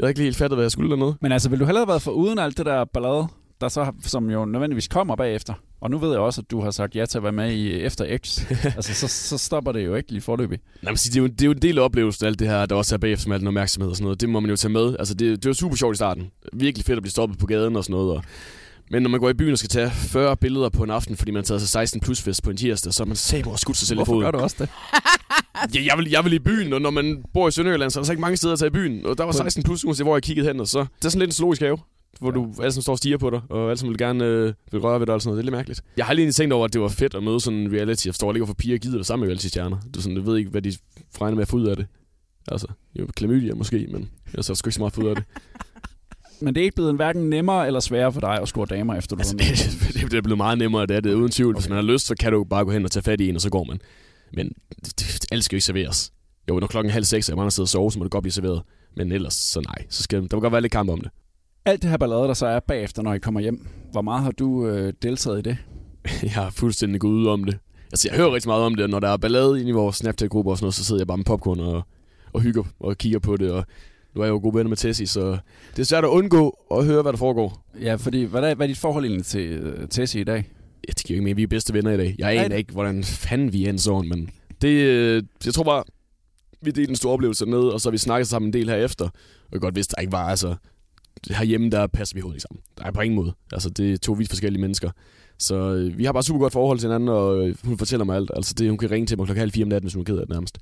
havde 0.00 0.10
ikke 0.10 0.20
lige 0.20 0.26
helt 0.26 0.36
fattet, 0.36 0.56
hvad 0.56 0.64
jeg 0.64 0.70
skulle 0.70 0.90
dernede. 0.90 1.16
Men 1.20 1.32
altså, 1.32 1.48
vil 1.48 1.60
du 1.60 1.64
hellere 1.64 1.82
have 1.82 1.88
været 1.88 2.02
for 2.02 2.10
uden 2.10 2.38
alt 2.38 2.58
det 2.58 2.66
der 2.66 2.84
ballade, 2.84 3.26
der 3.60 3.68
så, 3.68 3.92
som 4.02 4.30
jo 4.30 4.44
nødvendigvis 4.44 4.88
kommer 4.88 5.16
bagefter? 5.16 5.54
Og 5.80 5.90
nu 5.90 5.98
ved 5.98 6.10
jeg 6.10 6.18
også, 6.18 6.40
at 6.40 6.50
du 6.50 6.60
har 6.60 6.70
sagt 6.70 6.96
ja 6.96 7.06
til 7.06 7.18
at 7.18 7.22
være 7.22 7.32
med 7.32 7.52
i 7.52 7.72
Efter 7.72 8.18
X. 8.18 8.50
altså, 8.76 8.94
så, 8.94 9.08
så 9.08 9.38
stopper 9.38 9.72
det 9.72 9.84
jo 9.84 9.94
ikke 9.94 10.12
lige 10.12 10.22
forløbig. 10.22 10.58
Nej, 10.82 10.90
men 10.90 10.96
det, 10.96 11.16
er 11.16 11.20
jo, 11.20 11.26
det 11.26 11.42
er 11.42 11.46
jo 11.46 11.52
en 11.52 11.62
del 11.62 11.78
af 11.78 11.82
oplevelsen, 11.82 12.26
alt 12.26 12.38
det 12.38 12.48
her, 12.48 12.66
der 12.66 12.74
også 12.74 12.94
er 12.94 12.98
bagefter 12.98 13.28
med 13.28 13.34
al 13.34 13.40
den 13.40 13.48
opmærksomhed 13.48 13.90
og 13.90 13.96
sådan 13.96 14.04
noget. 14.04 14.20
Det 14.20 14.28
må 14.28 14.40
man 14.40 14.50
jo 14.50 14.56
tage 14.56 14.72
med. 14.72 14.96
Altså, 14.98 15.14
det, 15.14 15.42
det 15.42 15.48
var 15.48 15.52
super 15.52 15.76
sjovt 15.76 15.94
i 15.94 15.96
starten. 15.96 16.30
Virkelig 16.52 16.84
fedt 16.84 16.96
at 16.96 17.02
blive 17.02 17.10
stoppet 17.10 17.38
på 17.38 17.46
gaden 17.46 17.76
og 17.76 17.84
sådan 17.84 17.92
noget. 17.92 18.16
Og... 18.16 18.24
Men 18.90 19.02
når 19.02 19.10
man 19.10 19.20
går 19.20 19.30
i 19.30 19.34
byen 19.34 19.52
og 19.52 19.58
skal 19.58 19.68
tage 19.68 19.90
40 19.90 20.36
billeder 20.36 20.68
på 20.68 20.82
en 20.84 20.90
aften, 20.90 21.16
fordi 21.16 21.30
man 21.30 21.38
har 21.38 21.44
taget 21.44 21.60
sig 21.60 21.68
16 21.68 22.00
plus 22.00 22.20
fest 22.22 22.42
på 22.42 22.50
en 22.50 22.56
tirsdag, 22.56 22.94
så 22.94 23.02
er 23.02 23.06
man 23.06 23.16
saber 23.16 23.50
og 23.50 23.58
skudt 23.58 23.76
sig 23.76 23.88
selv 23.88 23.98
Hvorfor 23.98 24.12
i 24.12 24.14
foden. 24.14 24.24
gør 24.24 24.30
du 24.30 24.38
også 24.38 24.56
det? 24.58 24.68
Ja, 25.74 25.80
jeg, 25.84 25.98
vil, 25.98 26.10
jeg 26.10 26.24
vil 26.24 26.32
i 26.32 26.38
byen, 26.38 26.72
og 26.72 26.80
når 26.80 26.90
man 26.90 27.24
bor 27.34 27.48
i 27.48 27.50
Sønderjylland, 27.50 27.90
så 27.90 27.98
er 27.98 28.02
der 28.02 28.06
så 28.06 28.12
ikke 28.12 28.20
mange 28.20 28.36
steder 28.36 28.52
at 28.52 28.58
tage 28.58 28.66
i 28.66 28.70
byen. 28.70 29.06
Og 29.06 29.18
der 29.18 29.24
var 29.24 29.32
16 29.32 29.62
plus, 29.62 29.84
uanset 29.84 30.06
hvor 30.06 30.16
jeg 30.16 30.22
kiggede 30.22 30.46
hen, 30.46 30.60
og 30.60 30.68
så... 30.68 30.78
Det 30.80 31.04
er 31.04 31.08
sådan 31.08 31.18
lidt 31.18 31.28
en 31.28 31.32
zoologisk 31.32 31.62
have, 31.62 31.78
hvor 32.20 32.30
du 32.30 32.44
alle 32.60 32.72
sammen 32.72 32.82
står 32.82 32.92
og 32.92 32.98
stiger 32.98 33.18
på 33.18 33.30
dig, 33.30 33.40
og 33.48 33.64
alle 33.70 33.76
sammen 33.76 33.90
vil 33.90 33.98
gerne 33.98 34.24
øh, 34.24 34.52
vil 34.72 34.80
røre 34.80 35.00
ved 35.00 35.06
dig 35.06 35.14
og 35.14 35.22
sådan 35.22 35.28
noget. 35.30 35.36
Det 35.36 35.42
er 35.42 35.50
lidt 35.50 35.56
mærkeligt. 35.56 35.82
Jeg 35.96 36.06
har 36.06 36.12
lige 36.14 36.32
tænkt 36.32 36.52
over, 36.52 36.64
at 36.64 36.72
det 36.72 36.80
var 36.80 36.88
fedt 36.88 37.14
at 37.14 37.22
møde 37.22 37.40
sådan 37.40 37.58
en 37.58 37.72
reality. 37.72 38.06
Jeg 38.06 38.14
forstår 38.14 38.32
ikke, 38.32 38.38
hvorfor 38.38 38.54
piger 38.54 38.78
gider 38.78 38.96
det 38.96 39.06
samme 39.06 39.20
med 39.20 39.28
reality-stjerner. 39.28 39.76
Du 39.94 40.02
sådan, 40.02 40.16
jeg 40.16 40.26
ved 40.26 40.36
ikke, 40.38 40.50
hvad 40.50 40.62
de 40.62 40.72
regner 41.20 41.34
med 41.34 41.42
at 41.42 41.48
få 41.48 41.56
ud 41.56 41.66
af 41.66 41.76
det. 41.76 41.86
Altså, 42.48 42.66
jo, 42.98 43.06
klamydia 43.16 43.54
måske, 43.54 43.86
men 43.92 44.10
jeg 44.34 44.44
så 44.44 44.54
sgu 44.54 44.68
ikke 44.68 44.74
så 44.74 44.80
meget 44.80 44.92
få 44.92 45.00
ud 45.02 45.08
af 45.08 45.16
det. 45.16 45.24
Men 46.42 46.54
det 46.54 46.60
er 46.60 46.64
ikke 46.64 46.74
blevet 46.74 46.94
hverken 46.96 47.30
nemmere 47.30 47.66
eller 47.66 47.80
sværere 47.80 48.12
for 48.12 48.20
dig 48.20 48.40
at 48.40 48.48
score 48.48 48.66
damer, 48.66 48.94
efter 48.94 49.16
du 49.16 49.20
Altså, 49.20 49.36
har 49.40 49.54
det, 49.54 49.94
det, 50.02 50.10
det 50.10 50.18
er 50.18 50.22
blevet 50.22 50.36
meget 50.36 50.58
nemmere, 50.58 50.86
det 50.86 50.96
er 50.96 51.00
det 51.00 51.14
uden 51.14 51.30
tvivl. 51.30 51.54
Hvis 51.54 51.68
man 51.68 51.76
har 51.76 51.82
lyst, 51.82 52.06
så 52.06 52.14
kan 52.20 52.32
du 52.32 52.44
bare 52.44 52.64
gå 52.64 52.70
hen 52.70 52.84
og 52.84 52.90
tage 52.90 53.02
fat 53.02 53.20
i 53.20 53.28
en, 53.28 53.34
og 53.34 53.40
så 53.40 53.50
går 53.50 53.64
man. 53.64 53.80
Men 54.32 54.52
alt 55.32 55.44
skal 55.44 55.56
jo 55.56 55.56
ikke 55.56 55.64
serveres. 55.64 56.12
Jo, 56.48 56.58
når 56.58 56.66
klokken 56.66 56.88
er 56.90 56.92
halv 56.92 57.04
seks, 57.04 57.28
og 57.28 57.36
man 57.36 57.44
har 57.44 57.50
siddet 57.50 57.66
og 57.66 57.68
sove, 57.68 57.92
så 57.92 57.98
må 57.98 58.04
det 58.04 58.12
godt 58.12 58.22
blive 58.22 58.32
serveret. 58.32 58.62
Men 58.96 59.12
ellers, 59.12 59.34
så 59.34 59.60
nej. 59.60 59.86
Så 59.88 60.02
skal, 60.02 60.22
der 60.30 60.36
må 60.36 60.40
godt 60.40 60.52
være 60.52 60.60
lidt 60.60 60.72
kamp 60.72 60.90
om 60.90 61.00
det. 61.00 61.10
Alt 61.64 61.82
det 61.82 61.90
her 61.90 61.96
ballade, 61.96 62.22
der 62.22 62.34
så 62.34 62.46
er 62.46 62.60
bagefter, 62.60 63.02
når 63.02 63.14
I 63.14 63.18
kommer 63.18 63.40
hjem. 63.40 63.66
Hvor 63.92 64.02
meget 64.02 64.22
har 64.22 64.30
du 64.30 64.66
øh, 64.66 64.92
deltaget 65.02 65.38
i 65.38 65.42
det? 65.42 65.56
Jeg 66.22 66.32
har 66.32 66.50
fuldstændig 66.50 67.00
gået 67.00 67.12
ud 67.12 67.26
om 67.26 67.44
det. 67.44 67.58
Altså, 67.92 68.08
jeg 68.08 68.16
hører 68.16 68.34
rigtig 68.34 68.48
meget 68.48 68.62
om 68.62 68.74
det, 68.74 68.84
og 68.84 68.90
når 68.90 69.00
der 69.00 69.08
er 69.08 69.16
ballade 69.16 69.60
inde 69.60 69.68
i 69.68 69.72
vores 69.72 69.96
Snapchat-gruppe 69.96 70.50
og 70.50 70.56
sådan 70.56 70.64
noget, 70.64 70.74
så 70.74 70.84
sidder 70.84 71.00
jeg 71.00 71.06
bare 71.06 71.16
med 71.16 71.24
popcorn 71.24 71.60
og, 71.60 71.82
og 72.32 72.40
hygger 72.40 72.62
og 72.80 72.98
kigger 72.98 73.18
på 73.18 73.36
det, 73.36 73.50
og 73.50 73.64
nu 74.14 74.20
er 74.20 74.24
jeg 74.24 74.32
jo 74.32 74.40
gode 74.42 74.54
venner 74.54 74.68
med 74.68 74.76
Tessie, 74.76 75.06
så 75.06 75.38
det 75.76 75.78
er 75.78 75.84
svært 75.84 76.04
at 76.04 76.08
undgå 76.08 76.58
at 76.70 76.84
høre, 76.84 77.02
hvad 77.02 77.12
der 77.12 77.18
foregår. 77.18 77.66
Ja, 77.80 77.94
fordi 77.94 78.22
hvad 78.22 78.42
er, 78.42 78.54
hvad 78.54 78.66
er 78.66 78.68
dit 78.68 78.78
forhold 78.78 79.04
egentlig 79.04 79.26
til 79.26 79.50
øh, 79.50 79.88
Tessie 79.88 80.20
i 80.20 80.24
dag? 80.24 80.44
Ja, 80.88 80.92
det 80.96 81.04
giver 81.04 81.16
ikke 81.16 81.24
mere. 81.24 81.36
Vi 81.36 81.42
er 81.42 81.46
bedste 81.46 81.74
venner 81.74 81.90
i 81.90 81.96
dag. 81.96 82.14
Jeg 82.18 82.44
aner 82.44 82.56
ikke, 82.56 82.72
hvordan 82.72 83.04
fanden 83.04 83.52
vi 83.52 83.64
er 83.64 83.70
en 83.70 83.78
sådan, 83.78 84.08
men 84.08 84.30
det, 84.62 84.68
øh, 84.68 85.22
jeg 85.46 85.54
tror 85.54 85.64
bare, 85.64 85.84
vi 86.62 86.70
delte 86.70 86.90
en 86.90 86.96
stor 86.96 87.12
oplevelse 87.12 87.46
ned, 87.46 87.58
og 87.58 87.80
så 87.80 87.88
har 87.88 87.92
vi 87.92 87.98
snakket 87.98 88.28
sammen 88.28 88.48
en 88.48 88.52
del 88.52 88.68
herefter. 88.68 89.04
Og 89.04 89.52
jeg 89.52 89.60
godt 89.60 89.76
vidste, 89.76 89.94
der 89.96 90.00
ikke 90.00 90.12
var, 90.12 90.28
altså, 90.28 90.54
herhjemme, 91.30 91.70
der 91.70 91.86
passer 91.86 92.16
vi 92.16 92.20
hovedet 92.20 92.36
ikke 92.36 92.42
sammen. 92.42 92.62
Der 92.78 92.84
er 92.84 92.90
på 92.90 93.00
ingen 93.00 93.16
måde. 93.16 93.32
Altså, 93.52 93.70
det 93.70 93.92
er 93.92 93.98
to 93.98 94.12
vidt 94.12 94.28
forskellige 94.28 94.60
mennesker. 94.60 94.90
Så 95.38 95.54
øh, 95.54 95.98
vi 95.98 96.04
har 96.04 96.12
bare 96.12 96.22
super 96.22 96.40
godt 96.40 96.52
forhold 96.52 96.78
til 96.78 96.88
hinanden, 96.88 97.08
og 97.08 97.48
øh, 97.48 97.56
hun 97.64 97.78
fortæller 97.78 98.04
mig 98.04 98.16
alt. 98.16 98.30
Altså, 98.36 98.54
det, 98.58 98.68
hun 98.68 98.78
kan 98.78 98.90
ringe 98.90 99.06
til 99.06 99.18
mig 99.18 99.26
klokken 99.26 99.40
halv 99.40 99.52
fire 99.52 99.64
om 99.64 99.68
natten, 99.68 99.86
hvis 99.86 99.94
hun 99.94 100.00
er 100.00 100.04
ked 100.04 100.16
af 100.16 100.26
det 100.26 100.34
nærmest. 100.34 100.58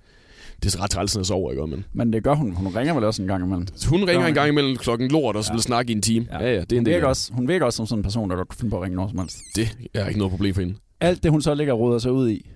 Det 0.63 0.67
er 0.67 0.71
så 0.71 0.79
ret 0.83 0.91
træls, 0.91 1.17
jeg 1.17 1.27
sover, 1.27 1.51
ikke? 1.51 1.67
Men 1.67 1.85
Men 1.93 2.13
det 2.13 2.23
gør 2.25 2.35
hun. 2.35 2.53
Hun 2.53 2.77
ringer 2.77 2.95
vel 2.95 3.05
også 3.05 3.23
en 3.23 3.29
gang 3.29 3.45
imellem. 3.45 3.67
hun 3.89 3.99
ringer 4.05 4.21
Gør 4.21 4.29
en 4.29 4.35
gang 4.35 4.49
imellem 4.49 4.77
klokken 4.77 5.11
lort, 5.11 5.37
og 5.37 5.45
så 5.45 5.53
vil 5.53 5.63
snakke 5.63 5.93
i 5.93 5.97
en 5.97 6.03
time. 6.03 6.27
Ja, 6.33 6.39
ja, 6.39 6.61
det 6.61 6.73
er 6.73 6.77
en 6.77 6.79
hun, 6.79 6.87
del 6.87 6.93
af 6.93 6.97
virker 6.97 7.09
også, 7.09 7.33
hun 7.33 7.49
virker 7.49 7.67
også 7.67 7.77
som 7.77 7.87
sådan 7.87 7.99
en 7.99 8.03
person, 8.03 8.31
der 8.31 8.37
godt 8.37 8.49
kunne 8.49 8.59
finde 8.59 8.71
på 8.71 8.77
at 8.77 8.83
ringe 8.83 8.97
når 8.97 9.09
som 9.09 9.19
helst. 9.19 9.39
Det 9.57 9.77
er 9.95 10.07
ikke 10.07 10.19
noget 10.19 10.31
problem 10.31 10.55
for 10.55 10.61
hende. 10.61 10.75
Alt 11.01 11.23
det, 11.23 11.31
hun 11.31 11.43
så 11.43 11.55
ligger 11.55 11.73
og 11.73 11.81
roder 11.81 11.99
sig 11.99 12.13
ud 12.13 12.31
i. 12.31 12.51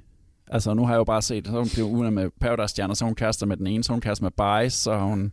Altså, 0.49 0.75
nu 0.75 0.85
har 0.87 0.93
jeg 0.93 0.99
jo 0.99 1.05
bare 1.05 1.23
set, 1.23 1.47
så 1.47 1.53
hun 1.53 1.69
blevet 1.75 1.91
ude 1.91 2.11
med 2.11 2.29
Paradise-stjerner, 2.41 2.95
så 2.95 3.05
hun 3.05 3.15
kærester 3.15 3.47
med 3.47 3.57
den 3.57 3.67
ene, 3.67 3.85
så 3.85 3.93
hun 3.93 4.01
kærester 4.01 4.25
med 4.25 4.63
Bice, 4.63 4.77
så 4.77 4.99
hun 4.99 5.33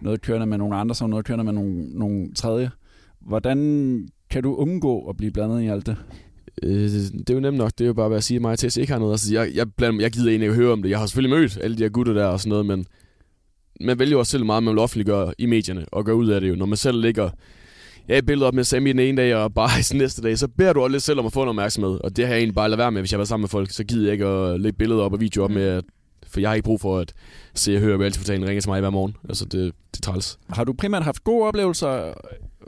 noget 0.00 0.22
kørende 0.22 0.46
med 0.46 0.58
nogle 0.58 0.76
andre, 0.76 0.94
så 0.94 1.04
hun 1.04 1.10
noget 1.10 1.24
kørende 1.24 1.44
med 1.44 1.52
nogle, 1.52 1.98
nogle 1.98 2.34
tredje. 2.34 2.70
Hvordan 3.20 4.08
kan 4.30 4.42
du 4.42 4.54
undgå 4.54 5.08
at 5.08 5.16
blive 5.16 5.32
blandet 5.32 5.62
i 5.62 5.66
alt 5.66 5.86
det? 5.86 5.96
Øh, 6.62 6.90
det 6.90 7.30
er 7.30 7.34
jo 7.34 7.40
nemt 7.40 7.56
nok. 7.56 7.70
Det 7.78 7.80
er 7.84 7.86
jo 7.88 7.94
bare 7.94 8.10
ved 8.10 8.16
at 8.16 8.24
sige, 8.24 8.36
at 8.36 8.42
mig 8.42 8.52
og 8.52 8.58
Tess 8.58 8.76
ikke 8.76 8.92
har 8.92 9.00
noget. 9.00 9.12
Altså, 9.12 9.34
jeg, 9.34 9.50
jeg, 9.54 9.72
blander, 9.72 10.00
jeg 10.00 10.10
gider 10.10 10.28
egentlig 10.30 10.46
ikke 10.46 10.56
høre 10.56 10.72
om 10.72 10.82
det. 10.82 10.90
Jeg 10.90 10.98
har 10.98 11.06
selvfølgelig 11.06 11.38
mødt 11.38 11.58
alle 11.62 11.76
de 11.76 11.82
her 11.82 11.90
gutter 11.90 12.12
der 12.12 12.24
og 12.26 12.40
sådan 12.40 12.50
noget, 12.50 12.66
men 12.66 12.86
man 13.80 13.98
vælger 13.98 14.12
jo 14.12 14.18
også 14.18 14.30
selv 14.30 14.44
meget, 14.44 14.62
man 14.62 14.74
vil 14.74 14.78
offentliggøre 14.78 15.34
i 15.38 15.46
medierne 15.46 15.86
og 15.92 16.04
gøre 16.04 16.16
ud 16.16 16.28
af 16.28 16.40
det 16.40 16.48
jo. 16.48 16.54
Når 16.54 16.66
man 16.66 16.76
selv 16.76 17.00
ligger 17.00 17.30
ja, 18.08 18.18
et 18.18 18.26
billede 18.26 18.46
op 18.46 18.54
med 18.54 18.64
Sammy 18.64 18.90
den 18.90 18.98
ene 18.98 19.22
dag 19.22 19.34
og 19.36 19.54
bare 19.54 19.70
i 19.94 19.96
næste 19.96 20.22
dag, 20.22 20.38
så 20.38 20.48
beder 20.48 20.72
du 20.72 20.80
også 20.80 20.92
lidt 20.92 21.02
selv 21.02 21.18
om 21.18 21.26
at 21.26 21.32
få 21.32 21.40
noget 21.40 21.48
opmærksomhed. 21.48 22.00
Og 22.04 22.16
det 22.16 22.26
har 22.26 22.32
jeg 22.32 22.38
egentlig 22.38 22.54
bare 22.54 22.68
lavet 22.68 22.78
være 22.78 22.92
med, 22.92 23.02
hvis 23.02 23.12
jeg 23.12 23.18
var 23.18 23.24
sammen 23.24 23.42
med 23.42 23.48
folk. 23.48 23.70
Så 23.70 23.84
gider 23.84 24.04
jeg 24.04 24.12
ikke 24.12 24.26
at 24.26 24.60
lægge 24.60 24.78
billeder 24.78 25.02
op 25.02 25.12
og 25.12 25.20
videoer 25.20 25.44
op 25.44 25.50
med, 25.50 25.62
at, 25.62 25.84
for 26.26 26.40
jeg 26.40 26.50
har 26.50 26.54
ikke 26.54 26.64
brug 26.64 26.80
for 26.80 26.98
at 26.98 27.12
se 27.54 27.74
og 27.74 27.80
høre, 27.80 27.96
hvad 27.96 28.10
portalen 28.18 28.48
ringer 28.48 28.60
til 28.60 28.70
mig 28.70 28.80
hver 28.80 28.90
morgen. 28.90 29.16
Altså, 29.28 29.44
det, 29.44 29.52
det 29.94 30.06
er 30.06 30.10
træls. 30.12 30.38
Har 30.48 30.64
du 30.64 30.72
primært 30.72 31.02
haft 31.02 31.24
gode 31.24 31.46
oplevelser 31.46 32.14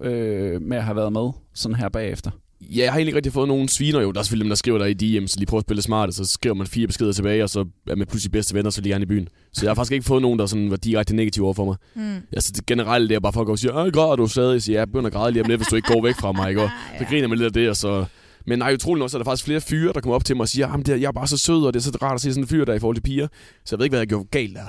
øh, 0.03 0.63
med 0.63 0.77
at 0.77 0.85
have 0.85 0.97
været 0.97 1.13
med 1.13 1.31
sådan 1.55 1.77
her 1.77 1.89
bagefter? 1.89 2.31
Ja, 2.61 2.83
jeg 2.83 2.93
har 2.93 2.99
egentlig 2.99 3.09
ikke 3.09 3.17
rigtig 3.17 3.33
fået 3.33 3.49
nogen 3.49 3.69
sviner 3.69 4.01
jo. 4.01 4.13
Der 4.13 4.19
er 4.19 4.23
selvfølgelig 4.23 4.45
dem, 4.45 4.51
der 4.51 4.57
skriver 4.57 4.79
der 4.79 4.87
i 4.87 4.95
DM, 4.95 5.27
så 5.27 5.37
de 5.41 5.47
prøver 5.47 5.59
at 5.59 5.65
spille 5.67 5.83
smart, 5.83 6.15
så 6.15 6.25
skriver 6.25 6.55
man 6.55 6.67
fire 6.67 6.87
beskeder 6.87 7.13
tilbage, 7.13 7.43
og 7.43 7.51
så 7.51 7.65
er 7.87 7.95
man 7.95 8.07
pludselig 8.07 8.33
bedste 8.33 8.55
venner, 8.55 8.71
så 8.71 8.81
lige 8.81 8.93
gerne 8.93 9.03
i 9.03 9.07
byen. 9.07 9.29
Så 9.53 9.65
jeg 9.65 9.71
har 9.71 9.75
faktisk 9.75 9.93
ikke 9.93 10.05
fået 10.05 10.23
nogen, 10.23 10.39
der 10.39 10.47
sådan 10.47 10.71
var 10.71 10.77
direkte 10.77 11.17
negative 11.17 11.45
over 11.45 11.55
for 11.55 11.65
mig. 11.65 11.77
Mm. 11.95 12.17
Altså 12.33 12.53
det 12.57 12.67
generelt 12.67 13.09
det 13.09 13.15
er 13.15 13.21
bare 13.21 13.33
folk, 13.33 13.49
der 13.49 13.57
siger, 13.57 13.91
græder 13.91 14.17
du 14.17 14.27
stadig? 14.27 14.53
Jeg 14.53 14.63
siger, 14.63 14.79
jeg 14.79 14.87
begynder 14.87 15.07
at 15.07 15.13
græde 15.13 15.33
lige 15.33 15.43
om 15.43 15.49
lidt, 15.49 15.59
hvis 15.59 15.69
du 15.69 15.77
ikke 15.77 15.93
går 15.93 16.03
væk 16.03 16.15
fra 16.15 16.33
mig, 16.33 16.49
ikke? 16.49 16.63
Og 16.63 16.71
så 16.99 17.05
griner 17.05 17.29
man 17.29 17.39
lidt 17.39 17.47
af 17.47 17.53
det, 17.53 17.69
og 17.69 17.77
så... 17.77 18.05
Men 18.47 18.59
nej, 18.59 18.75
utroligt 18.75 19.01
nok, 19.01 19.11
så 19.11 19.17
er 19.17 19.19
der 19.19 19.25
faktisk 19.25 19.45
flere 19.45 19.61
fyre, 19.61 19.93
der 19.93 20.01
kommer 20.01 20.15
op 20.15 20.25
til 20.25 20.37
mig 20.37 20.43
og 20.43 20.49
siger, 20.49 20.69
at 20.69 20.89
jeg 20.89 21.03
er 21.03 21.13
bare 21.13 21.27
så 21.27 21.39
sød, 21.39 21.67
og 21.67 21.75
det 21.75 21.81
er 21.81 21.83
så 21.83 21.99
rart 22.03 22.15
at 22.15 22.21
se 22.21 22.31
sådan 22.31 22.45
en 22.45 22.49
fyr 22.49 22.65
der 22.65 22.75
i 22.75 22.79
forhold 22.79 22.97
til 22.97 23.03
piger. 23.03 23.29
Så 23.65 23.77
jeg 23.77 23.79
ved 23.79 23.85
ikke, 23.87 23.93
hvad 23.93 24.01
jeg 24.01 24.09
gjorde 24.09 24.25
galt 24.31 24.57
der. 24.57 24.65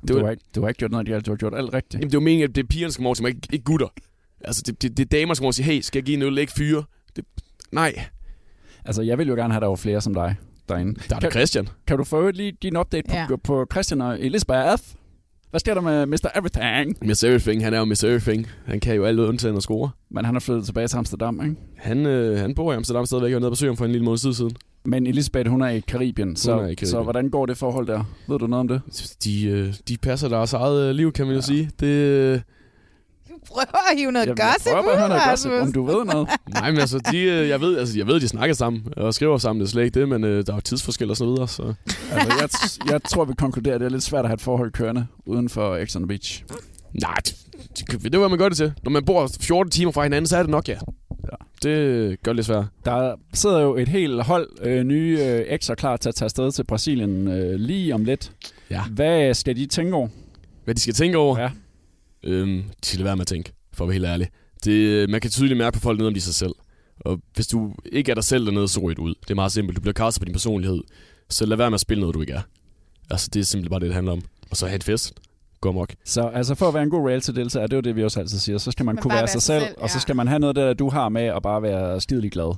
Det 0.00 0.08
du, 0.08 0.24
har 0.24 0.30
ikke, 0.30 0.44
du 0.54 0.60
har 0.60 0.68
ikke 0.68 0.78
gjort 0.78 0.90
noget 0.90 1.06
galt, 1.06 1.26
du 1.26 1.30
har 1.30 1.36
gjort 1.36 1.54
alt 1.54 1.74
rigtigt. 1.74 1.94
Jamen, 1.94 2.10
det 2.10 2.14
er 2.14 2.20
jo 2.20 2.24
meningen, 2.24 2.48
at 2.48 2.56
det 2.56 2.62
er 2.62 2.66
pigerne, 2.66 2.86
der 2.86 2.92
skal 2.92 2.98
komme 2.98 3.08
over 3.08 3.14
til 3.14 3.22
mig, 3.22 3.28
ikke, 3.28 3.48
ikke 3.52 3.64
gutter. 3.64 3.88
Altså, 4.40 4.62
det, 4.66 4.82
det, 4.82 4.96
det 4.96 5.04
er 5.04 5.08
damer, 5.08 5.26
der 5.26 5.34
skal 5.34 5.40
komme 5.40 5.46
over 5.46 5.50
og 5.50 5.54
sige, 5.54 5.64
hey, 5.64 5.80
skal 5.80 5.98
jeg 5.98 6.04
give 6.04 6.16
en 6.16 6.22
øl, 6.22 6.38
ikke 6.38 6.52
fyre? 6.52 6.84
Det, 7.18 7.24
nej. 7.72 8.04
Altså, 8.84 9.02
jeg 9.02 9.18
vil 9.18 9.28
jo 9.28 9.34
gerne 9.34 9.52
have, 9.52 9.56
at 9.58 9.62
der 9.62 9.68
var 9.68 9.76
flere 9.76 10.00
som 10.00 10.14
dig 10.14 10.36
derinde. 10.68 11.00
Der 11.10 11.16
er 11.16 11.20
der 11.20 11.30
Christian. 11.30 11.68
Kan 11.86 11.98
du 11.98 12.04
få 12.04 12.30
lige 12.30 12.52
give 12.52 12.70
en 12.70 12.76
update 12.76 13.08
på, 13.08 13.14
Ja. 13.14 13.26
ja. 13.30 13.36
på 13.44 13.66
Christian 13.72 14.00
og 14.00 14.20
Elisabeth? 14.20 14.82
Hvad 15.50 15.60
sker 15.60 15.74
der 15.74 15.80
med 15.80 16.06
Mr. 16.06 16.28
Everything? 16.36 16.96
Mr. 17.02 17.24
Everything, 17.26 17.64
han 17.64 17.74
er 17.74 17.78
jo 17.78 17.84
Mr. 17.84 18.04
Everything. 18.04 18.46
Han 18.66 18.80
kan 18.80 18.94
jo 18.96 19.04
alt 19.04 19.18
undtagen 19.20 19.56
at 19.56 19.62
score. 19.62 19.90
Men 20.10 20.24
han 20.24 20.36
er 20.36 20.40
flyttet 20.40 20.64
tilbage 20.64 20.88
til 20.88 20.96
Amsterdam, 20.96 21.40
ikke? 21.44 21.56
Han, 21.76 22.06
øh, 22.06 22.38
han 22.38 22.54
bor 22.54 22.72
i 22.72 22.76
Amsterdam 22.76 23.06
stadigvæk, 23.06 23.30
og 23.34 23.42
var 23.42 23.48
nede 23.50 23.56
på 23.60 23.66
ham 23.66 23.76
for 23.76 23.84
en 23.84 23.90
lille 23.92 24.04
måned 24.04 24.18
tid 24.18 24.32
siden. 24.34 24.56
Men 24.84 25.06
Elisabeth, 25.06 25.50
hun 25.50 25.62
er 25.62 25.68
i 25.68 25.80
Karibien, 25.80 26.36
så, 26.36 26.52
er 26.52 26.56
i 26.56 26.60
Karibien. 26.60 26.88
så 26.90 27.02
hvordan 27.02 27.30
går 27.30 27.46
det 27.46 27.56
forhold 27.56 27.86
der? 27.86 28.04
Ved 28.28 28.38
du 28.38 28.46
noget 28.46 28.60
om 28.60 28.68
det? 28.68 28.82
De, 29.24 29.46
øh, 29.46 29.74
de 29.88 29.96
passer 29.96 30.28
deres 30.28 30.52
eget 30.52 30.88
øh, 30.88 30.94
liv, 30.94 31.12
kan 31.12 31.26
man 31.26 31.34
jo 31.34 31.42
sige. 31.42 31.70
Det, 31.80 31.86
øh, 31.86 32.40
Prøver 33.46 33.90
at 33.90 33.98
hive 33.98 34.12
noget 34.12 34.28
gossip 34.28 34.72
prøver 34.72 34.82
bare 34.82 35.04
at 35.04 35.08
noget 35.08 35.22
gossip, 35.30 35.52
om 35.52 35.72
du 35.72 35.84
ved 35.84 36.04
noget. 36.04 36.28
nej, 36.54 36.70
men 36.70 36.80
altså, 36.80 36.98
de, 37.10 37.18
øh, 37.18 37.48
jeg, 37.48 37.60
ved, 37.60 37.78
altså, 37.78 37.98
jeg 37.98 38.06
ved, 38.06 38.20
de 38.20 38.28
snakker 38.28 38.54
sammen 38.54 38.82
og 38.96 39.14
skriver 39.14 39.38
sammen, 39.38 39.60
det 39.60 39.66
er 39.66 39.70
slet 39.70 39.84
ikke 39.84 40.00
det, 40.00 40.08
men 40.08 40.24
øh, 40.24 40.46
der 40.46 40.52
er 40.52 40.56
jo 40.56 40.60
tidsforskel 40.60 41.10
og 41.10 41.16
så 41.16 41.24
videre, 41.24 41.48
så... 41.48 41.74
altså, 42.12 42.36
jeg, 42.40 42.92
jeg 42.92 43.02
tror, 43.02 43.24
vi 43.24 43.34
konkluderer, 43.38 43.74
at 43.74 43.80
det 43.80 43.86
er 43.86 43.90
lidt 43.90 44.02
svært 44.02 44.24
at 44.24 44.28
have 44.28 44.34
et 44.34 44.40
forhold 44.40 44.72
kørende 44.72 45.06
uden 45.26 45.48
for 45.48 45.84
X 45.84 45.96
on 45.96 46.02
the 46.02 46.08
Beach. 46.08 46.44
Nej, 47.02 47.14
det, 47.14 47.36
det, 47.78 48.02
det 48.02 48.14
er, 48.14 48.18
hvad 48.18 48.28
man 48.28 48.38
gør 48.38 48.48
det 48.48 48.56
til. 48.56 48.72
Når 48.82 48.90
man 48.90 49.04
bor 49.04 49.30
14 49.40 49.70
timer 49.70 49.92
fra 49.92 50.02
hinanden, 50.02 50.26
så 50.26 50.36
er 50.36 50.42
det 50.42 50.50
nok, 50.50 50.68
ja. 50.68 50.78
ja. 51.24 51.36
Det 51.62 52.22
gør 52.22 52.32
det 52.32 52.36
lidt 52.36 52.46
svært. 52.46 52.64
Der 52.84 53.14
sidder 53.34 53.60
jo 53.60 53.76
et 53.76 53.88
helt 53.88 54.22
hold 54.22 54.48
øh, 54.62 54.84
nye 54.84 55.18
øh, 55.20 55.44
ekstra 55.48 55.74
klar 55.74 55.96
til 55.96 56.08
at 56.08 56.14
tage 56.14 56.26
afsted 56.26 56.52
til 56.52 56.64
Brasilien 56.64 57.28
øh, 57.28 57.54
lige 57.54 57.94
om 57.94 58.04
lidt. 58.04 58.32
Ja. 58.70 58.82
Hvad 58.82 59.34
skal 59.34 59.56
de 59.56 59.66
tænke 59.66 59.94
over? 59.94 60.08
Hvad 60.64 60.74
de 60.74 60.80
skal 60.80 60.94
tænke 60.94 61.18
over? 61.18 61.40
Ja. 61.40 61.50
Øhm, 62.24 62.62
skal 62.82 62.98
lade 62.98 63.04
være 63.04 63.16
med 63.16 63.20
at 63.20 63.26
tænke, 63.26 63.52
for 63.72 63.84
at 63.84 63.88
være 63.88 63.92
helt 63.92 64.06
ærlig. 64.06 64.28
Det, 64.64 65.10
man 65.10 65.20
kan 65.20 65.30
tydeligt 65.30 65.58
mærke 65.58 65.74
på 65.74 65.80
folk 65.80 65.98
nede 65.98 66.08
om 66.08 66.14
de 66.14 66.20
sig 66.20 66.34
selv. 66.34 66.52
Og 67.00 67.20
hvis 67.34 67.46
du 67.46 67.74
ikke 67.92 68.10
er 68.10 68.14
dig 68.14 68.24
selv 68.24 68.46
dernede, 68.46 68.68
så 68.68 68.80
du 68.80 69.02
ud. 69.02 69.14
Det 69.22 69.30
er 69.30 69.34
meget 69.34 69.52
simpelt. 69.52 69.76
Du 69.76 69.80
bliver 69.80 69.92
kastet 69.92 70.20
på 70.20 70.24
din 70.24 70.34
personlighed. 70.34 70.80
Så 71.28 71.46
lad 71.46 71.56
være 71.56 71.70
med 71.70 71.74
at 71.74 71.80
spille 71.80 72.00
noget, 72.00 72.14
du 72.14 72.20
ikke 72.20 72.32
er. 72.32 72.40
Altså, 73.10 73.28
det 73.32 73.40
er 73.40 73.44
simpelthen 73.44 73.70
bare 73.70 73.80
det, 73.80 73.86
det 73.86 73.94
handler 73.94 74.12
om. 74.12 74.22
Og 74.50 74.56
så 74.56 74.66
have 74.66 74.76
et 74.76 74.84
fest. 74.84 75.12
Gå 75.60 75.68
amok. 75.68 75.94
Så 76.04 76.22
altså 76.22 76.54
for 76.54 76.68
at 76.68 76.74
være 76.74 76.82
en 76.82 76.90
god 76.90 77.08
reality-deltager, 77.08 77.66
det 77.66 77.72
er 77.72 77.76
jo 77.76 77.80
det, 77.80 77.96
vi 77.96 78.04
også 78.04 78.20
altid 78.20 78.38
siger, 78.38 78.58
så 78.58 78.70
skal 78.70 78.86
man 78.86 78.94
Men 78.94 79.02
kunne 79.02 79.10
være 79.10 79.20
være 79.20 79.28
sig 79.28 79.42
sig 79.42 79.60
selv, 79.60 79.64
selv, 79.64 79.74
og 79.78 79.90
så 79.90 79.96
ja. 79.96 80.00
skal 80.00 80.16
man 80.16 80.28
have 80.28 80.38
noget 80.38 80.56
der, 80.56 80.74
du 80.74 80.88
har 80.88 81.08
med, 81.08 81.30
og 81.30 81.42
bare 81.42 81.62
være 81.62 82.00
skidelig 82.00 82.32
glad. 82.32 82.56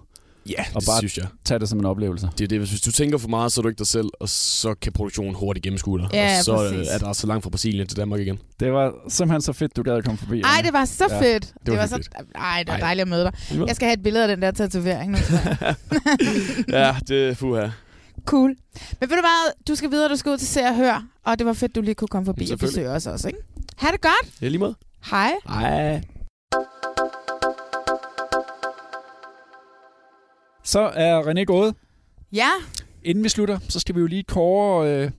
Ja, 0.49 0.65
og 0.75 0.81
det 0.81 0.87
bare 0.89 0.99
synes 0.99 1.19
jeg. 1.19 1.27
tage 1.45 1.59
det 1.59 1.69
som 1.69 1.79
en 1.79 1.85
oplevelse. 1.85 2.29
Det 2.39 2.45
er 2.45 2.49
det, 2.49 2.59
hvis 2.59 2.81
du 2.81 2.93
tænker 2.93 3.19
for 3.19 3.29
meget, 3.29 3.53
så 3.53 3.61
er 3.61 3.63
du 3.63 3.69
ikke 3.69 3.79
dig 3.79 3.87
selv, 3.87 4.07
og 4.21 4.29
så 4.29 4.75
kan 4.83 4.93
produktionen 4.93 5.35
hurtigt 5.35 5.65
gennemskue 5.65 5.99
dig. 5.99 6.09
Ja, 6.13 6.39
og 6.39 6.45
så 6.45 6.57
præcis. 6.57 6.89
er 6.91 6.99
der 6.99 7.13
så 7.13 7.27
langt 7.27 7.43
fra 7.43 7.51
Brasilien 7.51 7.87
til 7.89 7.97
Danmark 7.97 8.21
igen. 8.21 8.39
Det 8.61 8.73
var 8.73 8.93
simpelthen 9.09 9.41
så 9.43 9.53
fedt, 9.53 9.77
du 9.77 9.83
gad 9.83 9.93
at 9.97 10.05
komme 10.05 10.19
forbi. 10.19 10.41
Ej, 10.41 10.51
Anne. 10.59 10.67
det 10.67 10.73
var 10.73 10.85
så 10.85 11.05
Ja, 11.11 11.21
fedt. 11.21 11.43
det 11.43 11.53
var 11.67 11.71
det 11.73 11.79
var 11.79 11.87
så... 11.87 11.97
hyggeligt. 11.97 12.35
Ej, 12.35 12.59
det 12.59 12.69
var 12.69 12.75
Ej. 12.75 12.81
dejligt 12.81 13.03
at 13.03 13.09
møde 13.09 13.25
dig. 13.25 13.33
Jeg 13.67 13.77
skal 13.77 13.87
have 13.87 13.95
et 13.97 14.03
billede 14.03 14.25
af 14.25 14.29
den 14.37 14.43
der 14.43 14.51
tatovering 14.51 15.11
nu. 15.13 15.19
ja, 16.79 16.97
det 17.09 17.29
er 17.29 17.35
fuha. 17.35 17.69
cool. 18.25 18.49
Men 19.01 19.11
ved 19.11 19.17
du 19.17 19.23
hvad, 19.23 19.53
du 19.69 19.75
skal 19.75 19.91
videre, 19.91 20.09
du 20.09 20.17
skal 20.17 20.33
ud 20.33 20.39
til 20.39 20.49
Se 20.49 20.61
og 20.61 20.77
Hør, 20.77 21.05
og 21.25 21.39
det 21.39 21.47
var 21.47 21.53
fedt, 21.53 21.75
du 21.75 21.81
lige 21.81 21.95
kunne 21.95 22.09
komme 22.09 22.27
forbi 22.27 22.51
og 22.53 22.59
besøge 22.59 22.89
os 22.91 23.07
også, 23.07 23.29
ikke? 23.29 23.39
Ha' 23.77 23.89
det 23.93 24.01
godt. 24.01 24.43
Ja, 24.43 24.49
lige 24.49 24.59
måde. 24.59 24.75
Hej. 25.11 25.33
Hej. 25.49 26.03
Så 30.63 30.81
er 30.81 31.23
René 31.23 31.45
gået. 31.45 31.75
Ja, 32.33 32.51
Inden 33.05 33.25
vi 33.25 33.29
slutter, 33.29 33.59
så 33.69 33.81
skal 33.81 33.95
vi 33.95 34.01
jo 34.01 34.07
lige 34.07 34.23
kåre 34.23 34.91
øh, 35.05 35.11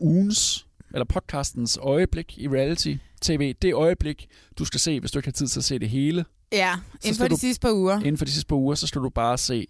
ugens, 0.00 0.66
eller 0.94 1.04
podcastens 1.04 1.78
øjeblik 1.82 2.38
i 2.38 2.48
reality 2.48 2.94
tv. 3.20 3.54
Det 3.62 3.74
øjeblik, 3.74 4.28
du 4.58 4.64
skal 4.64 4.80
se, 4.80 5.00
hvis 5.00 5.10
du 5.10 5.18
ikke 5.18 5.26
har 5.26 5.32
tid 5.32 5.46
til 5.46 5.60
at 5.60 5.64
se 5.64 5.78
det 5.78 5.88
hele. 5.88 6.24
ja. 6.52 6.74
Inden 7.04 7.18
for 7.18 7.24
de 7.24 7.30
du- 7.30 7.36
sidste 7.36 7.60
par 7.60 7.72
uger. 7.72 7.96
Inden 7.98 8.16
for 8.18 8.24
de 8.24 8.30
sidste 8.30 8.46
par 8.48 8.56
uger, 8.56 8.74
så 8.74 8.86
skal 8.86 9.00
du 9.00 9.08
bare 9.08 9.38
se 9.38 9.66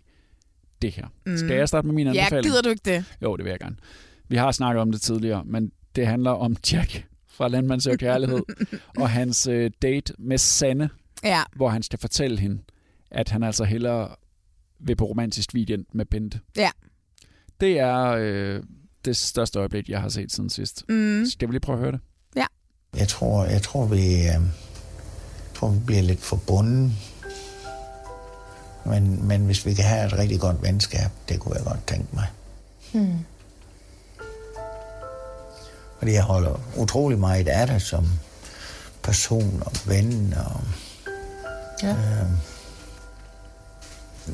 det 0.83 0.93
her. 0.93 1.07
Mm. 1.27 1.37
Skal 1.37 1.57
jeg 1.57 1.69
starte 1.69 1.87
med 1.87 1.95
min 1.95 2.07
Ja, 2.07 2.11
anbefaling? 2.21 2.45
gider 2.47 2.63
du 2.63 2.69
ikke 2.69 2.83
det? 2.85 3.05
Jo, 3.23 3.37
det 3.37 3.45
vil 3.45 3.51
jeg 3.51 3.61
gerne. 3.61 3.77
Vi 4.29 4.37
har 4.37 4.53
snakket 4.53 4.81
om 4.83 4.93
det 4.93 5.01
tidligere, 5.01 5.45
men 5.45 5.73
det 5.97 6.07
handler 6.07 6.31
om 6.31 6.57
Jack 6.73 7.07
fra 7.29 7.49
Landmand 7.49 7.81
Søger 7.81 7.97
Kærlighed, 7.97 8.41
og 9.01 9.11
hans 9.11 9.47
øh, 9.47 9.71
date 9.83 10.15
med 10.19 10.39
Sanne, 10.39 10.91
Ja. 11.25 11.43
hvor 11.57 11.69
han 11.69 11.83
skal 11.83 11.99
fortælle 11.99 12.39
hende, 12.39 12.59
at 13.11 13.29
han 13.29 13.43
altså 13.43 13.65
hellere 13.65 14.09
vil 14.81 14.97
på 14.97 15.05
romantisk 15.05 15.51
weekend 15.55 15.85
med 15.93 16.05
Bente. 16.05 16.41
Ja. 16.57 16.71
Det 17.61 17.79
er 17.79 18.05
øh, 18.19 18.63
det 19.05 19.17
største 19.17 19.59
øjeblik, 19.59 19.89
jeg 19.89 20.01
har 20.01 20.09
set 20.09 20.33
siden 20.33 20.51
sidst. 20.51 20.85
Mm. 20.89 21.25
Skal 21.27 21.49
vi 21.49 21.53
lige 21.53 21.61
prøve 21.61 21.77
at 21.77 21.81
høre 21.83 21.93
det? 21.93 22.01
Ja. 22.37 22.47
Jeg 22.97 23.09
tror, 23.09 23.45
jeg 23.45 23.63
tror, 23.63 23.87
vi, 23.87 24.27
øh, 24.27 24.35
tror, 25.55 25.69
vi 25.71 25.79
bliver 25.87 26.03
lidt 26.03 26.21
forbundet. 26.21 26.93
Men, 28.87 29.29
men 29.29 29.47
hvis 29.47 29.67
vi 29.67 29.75
kan 29.75 29.85
have 29.85 30.07
et 30.07 30.13
rigtig 30.19 30.41
godt 30.41 30.63
venskab, 30.63 31.11
det 31.29 31.41
kunne 31.41 31.57
jeg 31.57 31.65
godt 31.65 31.87
tænke 31.87 32.09
mig. 32.15 32.27
Hmm. 32.93 33.19
Fordi 35.99 36.13
jeg 36.13 36.23
holder 36.23 36.61
utrolig 36.79 37.19
meget 37.19 37.49
af 37.49 37.67
dig 37.67 37.81
som 37.83 38.07
person 39.03 39.63
og 39.67 39.73
ven. 39.87 40.35
Og, 40.47 40.61
Ja. 41.83 41.91
øh, 41.91 42.27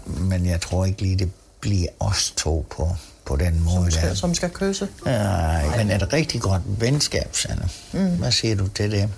men 0.04 0.46
jeg 0.46 0.60
tror 0.60 0.84
ikke 0.84 1.02
lige, 1.02 1.16
det 1.16 1.30
bliver 1.60 1.88
os 2.00 2.30
to 2.36 2.66
på, 2.70 2.88
på 3.24 3.36
den 3.36 3.62
måde. 3.64 3.74
Som 3.74 3.84
der. 3.84 3.90
skal, 3.90 4.16
som 4.16 4.34
skal 4.34 4.50
kysse. 4.50 4.88
Nej, 5.04 5.76
men 5.76 5.90
et 5.90 6.12
rigtig 6.12 6.40
godt 6.40 6.62
venskab, 6.80 7.36
Sanne. 7.36 7.68
Mm. 7.92 8.16
Hvad 8.16 8.32
siger 8.32 8.56
du 8.56 8.68
til 8.68 8.90
det? 8.90 9.08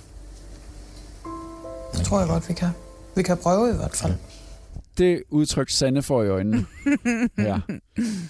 Det 1.96 2.06
tror 2.06 2.18
jeg 2.18 2.28
godt, 2.28 2.48
vi 2.48 2.54
kan. 2.54 2.68
Vi 3.14 3.22
kan 3.22 3.36
prøve 3.36 3.70
i 3.70 3.76
hvert 3.76 3.96
fald. 3.96 4.14
Det 4.98 5.22
udtryk 5.30 5.68
Sanne 5.70 6.02
får 6.02 6.22
i 6.22 6.28
øjnene. 6.28 6.66
ja. 7.38 7.58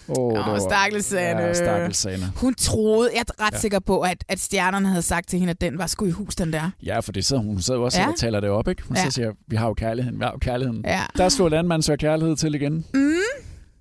Oh, 0.09 0.49
Åh, 0.49 0.59
stakkels 0.61 1.05
Sanne. 1.07 1.43
Ja, 1.43 1.53
stakkels 1.55 1.97
Sanne. 1.99 2.33
Hun 2.37 2.55
troede, 2.55 3.11
jeg 3.15 3.21
er 3.29 3.45
ret 3.47 3.53
Ja. 3.55 3.59
sikker 3.59 3.79
på, 3.79 4.01
at, 4.01 4.25
at 4.29 4.41
stjernerne 4.41 4.89
havde 4.89 5.03
sagt 5.03 5.29
til 5.29 5.39
hende, 5.39 5.51
at 5.51 5.61
den 5.61 5.79
var 5.79 5.87
sgu 5.87 6.07
i 6.07 6.11
hus, 6.11 6.35
den 6.37 6.53
der. 6.53 6.71
Ja, 6.83 7.01
for 7.01 7.13
det 7.13 7.25
sidder, 7.25 7.43
hun 7.43 7.61
sidder 7.63 7.81
jo 7.81 7.85
også 7.85 8.01
Ja. 8.01 8.09
og 8.09 8.17
taler 8.17 8.41
det 8.41 8.51
op, 8.51 8.69
ikke? 8.69 8.83
Hun 8.89 8.97
Ja. 8.97 9.11
siger, 9.11 9.33
vi 9.47 9.57
har 9.57 9.67
jo 9.69 9.75
kærligheden, 9.75 10.19
vi 10.19 10.25
har 10.25 10.33
jo 10.33 10.39
kærligheden. 10.39 10.83
Ja. 10.87 11.01
Der 11.17 11.29
slår 11.29 11.49
landmand 11.49 11.83
søger 11.83 11.97
kærlighed 11.97 12.37
til 12.37 12.55
igen. 12.55 12.85
Mm. 12.95 13.13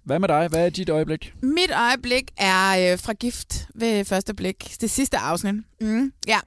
Hvad 0.08 0.20
med 0.20 0.28
dig? 0.28 0.48
Hvad 0.48 0.66
er 0.66 0.70
dit 0.70 0.90
øjeblik? 0.90 1.34
Mit 1.42 1.72
øjeblik 1.72 2.32
er 2.38 2.92
øh, 2.94 3.00
fra 3.00 3.14
Gift 3.14 3.68
ved 3.76 4.06
første 4.06 4.34
blik. 4.34 4.76
Det 4.82 4.90
sidste 4.90 5.18
afsnit. 5.18 5.56
Mm, 5.82 6.14
ja. 6.28 6.40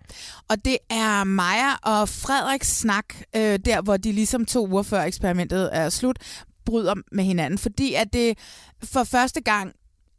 Og 0.48 0.64
det 0.64 0.78
er 0.90 1.24
Maja 1.24 1.74
og 1.82 2.08
Frederiks 2.08 2.68
snak, 2.78 3.04
øh, 3.36 3.58
der 3.64 3.82
hvor 3.82 3.96
de 3.96 4.12
ligesom 4.12 4.46
to 4.46 4.68
uger 4.68 4.82
før 4.82 5.02
eksperimentet 5.02 5.70
er 5.72 5.88
slut, 5.88 6.18
bryder 6.64 6.94
med 7.12 7.24
hinanden. 7.24 7.58
Fordi 7.58 7.94
at 7.94 8.12
det 8.12 8.38
for 8.84 9.04
første 9.04 9.40
gang 9.40 9.72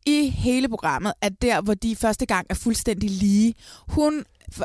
i 0.06 0.30
hele 0.30 0.70
programmet, 0.70 1.14
at 1.22 1.42
der, 1.42 1.62
hvor 1.62 1.74
de 1.74 1.96
første 1.96 2.26
gang 2.26 2.48
er 2.50 2.56
fuldstændig 2.56 3.10
lige. 3.10 3.54
Hun 3.88 4.24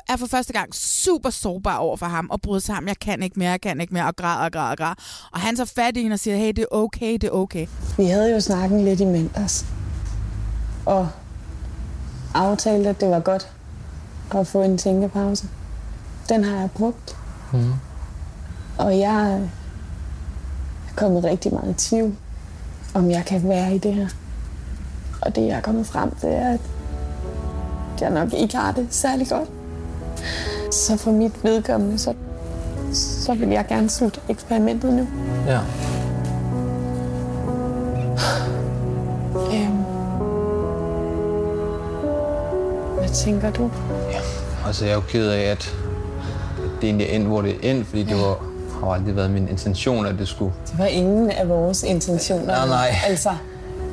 er 0.09 0.17
for 0.17 0.27
første 0.27 0.53
gang 0.53 0.75
super 0.75 1.31
sårbar 1.31 1.77
over 1.77 1.97
for 1.97 2.07
ham, 2.07 2.27
og 2.31 2.41
bryder 2.41 2.73
ham, 2.73 2.89
jeg 2.89 2.99
kan 2.99 3.23
ikke 3.23 3.39
mere, 3.39 3.51
jeg 3.51 3.61
kan 3.61 3.81
ikke 3.81 3.95
mere, 3.95 4.07
og 4.07 4.17
græder 4.17 4.45
og 4.45 4.53
græder 4.53 4.71
og 4.71 4.77
græder. 4.77 4.95
Og 5.33 5.41
han 5.41 5.57
så 5.57 5.65
fat 5.65 5.97
i 5.97 6.03
hende 6.03 6.15
og 6.15 6.21
siger, 6.21 6.37
hey, 6.37 6.49
det 6.49 6.59
er 6.59 6.67
okay, 6.71 7.13
det 7.13 7.25
er 7.25 7.31
okay. 7.31 7.67
Vi 7.97 8.05
havde 8.05 8.33
jo 8.35 8.41
snakken 8.41 8.85
lidt 8.85 9.01
imens, 9.01 9.67
og 10.87 11.09
aftalte, 12.35 12.89
at 12.89 13.01
det 13.01 13.11
var 13.11 13.21
godt 13.21 13.49
at 14.35 14.47
få 14.47 14.63
en 14.63 14.79
tænkepause. 14.79 15.49
Den 16.29 16.45
har 16.45 16.57
jeg 16.61 16.71
brugt. 16.71 17.17
Mm. 17.53 17.73
Og 18.79 18.99
jeg 18.99 19.33
er 19.33 19.41
kommet 20.97 21.25
rigtig 21.25 21.53
meget 21.55 21.71
i 21.71 21.89
tvivl, 21.89 22.17
om 22.95 23.11
jeg 23.11 23.25
kan 23.27 23.49
være 23.49 23.75
i 23.75 23.79
det 23.79 23.95
her. 23.95 24.09
Og 25.23 25.37
det, 25.37 25.47
jeg 25.47 25.57
er 25.57 25.61
kommet 25.61 25.87
frem 25.87 26.15
til, 26.21 26.29
er, 26.29 26.53
at 26.55 26.61
jeg 28.01 28.11
nok 28.11 28.33
ikke 28.33 28.57
har 28.57 28.73
det 28.73 28.89
særlig 28.91 29.29
godt. 29.29 29.49
Så 30.73 30.97
for 30.97 31.11
mit 31.11 31.33
vedkommende, 31.45 31.99
så, 31.99 32.15
så 32.93 33.35
vil 33.35 33.49
jeg 33.49 33.65
gerne 33.69 33.91
slutte 33.91 34.21
eksperimentet 34.29 34.93
nu. 34.93 35.07
Ja. 35.47 35.59
Øhm. 39.53 39.85
Hvad 42.99 43.09
tænker 43.09 43.51
du? 43.51 43.71
Ja, 44.13 44.19
altså 44.67 44.85
jeg 44.85 44.91
er 44.93 44.95
jo 44.97 45.01
ked 45.09 45.29
af, 45.29 45.41
at 45.41 45.75
det 46.81 46.85
egentlig 46.89 47.07
er 47.11 47.15
endt, 47.17 47.27
hvor 47.27 47.43
det 47.43 47.51
er 47.63 47.71
endt, 47.71 47.87
fordi 47.87 48.03
det 48.03 48.17
var, 48.17 48.39
har 48.81 48.93
aldrig 48.93 49.17
været 49.17 49.31
min 49.31 49.49
intention, 49.49 50.07
at 50.07 50.15
det 50.19 50.29
skulle... 50.29 50.53
Det 50.71 50.79
var 50.79 50.87
ingen 50.87 51.31
af 51.31 51.49
vores 51.49 51.83
intentioner. 51.83 52.47
Nej, 52.47 52.67
nej. 52.69 52.89
Altså, 53.07 53.31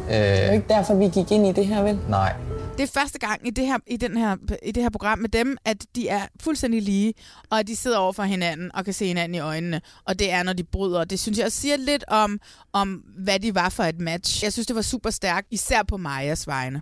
det 0.09 0.15
er 0.17 0.41
jo 0.43 0.47
Øh, 0.49 0.53
ikke 0.53 0.65
derfor, 0.69 0.93
vi 0.93 1.07
gik 1.07 1.31
ind 1.31 1.47
i 1.47 1.51
det 1.51 1.65
her, 1.65 1.83
vel? 1.83 1.99
nej. 2.09 2.33
Det 2.77 2.83
er 2.83 2.87
første 2.87 3.19
gang 3.19 3.47
i 3.47 3.49
det, 3.49 3.65
her, 3.65 3.77
i, 3.87 3.97
den 3.97 4.17
her, 4.17 4.35
i 4.63 4.71
det 4.71 4.83
her 4.83 4.89
program 4.89 5.19
med 5.19 5.29
dem, 5.29 5.57
at 5.65 5.85
de 5.95 6.07
er 6.07 6.21
fuldstændig 6.41 6.81
lige, 6.81 7.13
og 7.49 7.59
at 7.59 7.67
de 7.67 7.75
sidder 7.75 7.97
over 7.97 8.13
for 8.13 8.23
hinanden 8.23 8.75
og 8.75 8.85
kan 8.85 8.93
se 8.93 9.07
hinanden 9.07 9.35
i 9.35 9.39
øjnene. 9.39 9.81
Og 10.05 10.19
det 10.19 10.31
er, 10.31 10.43
når 10.43 10.53
de 10.53 10.63
bryder. 10.63 11.03
Det 11.03 11.19
synes 11.19 11.37
jeg 11.37 11.45
også 11.45 11.61
siger 11.61 11.77
lidt 11.77 12.03
om, 12.07 12.39
om, 12.73 13.03
hvad 13.17 13.39
de 13.39 13.55
var 13.55 13.69
for 13.69 13.83
et 13.83 13.99
match. 13.99 14.43
Jeg 14.43 14.53
synes, 14.53 14.67
det 14.67 14.75
var 14.75 14.81
super 14.81 15.09
stærkt, 15.09 15.47
især 15.51 15.83
på 15.83 15.97
Majas 15.97 16.47
vegne. 16.47 16.81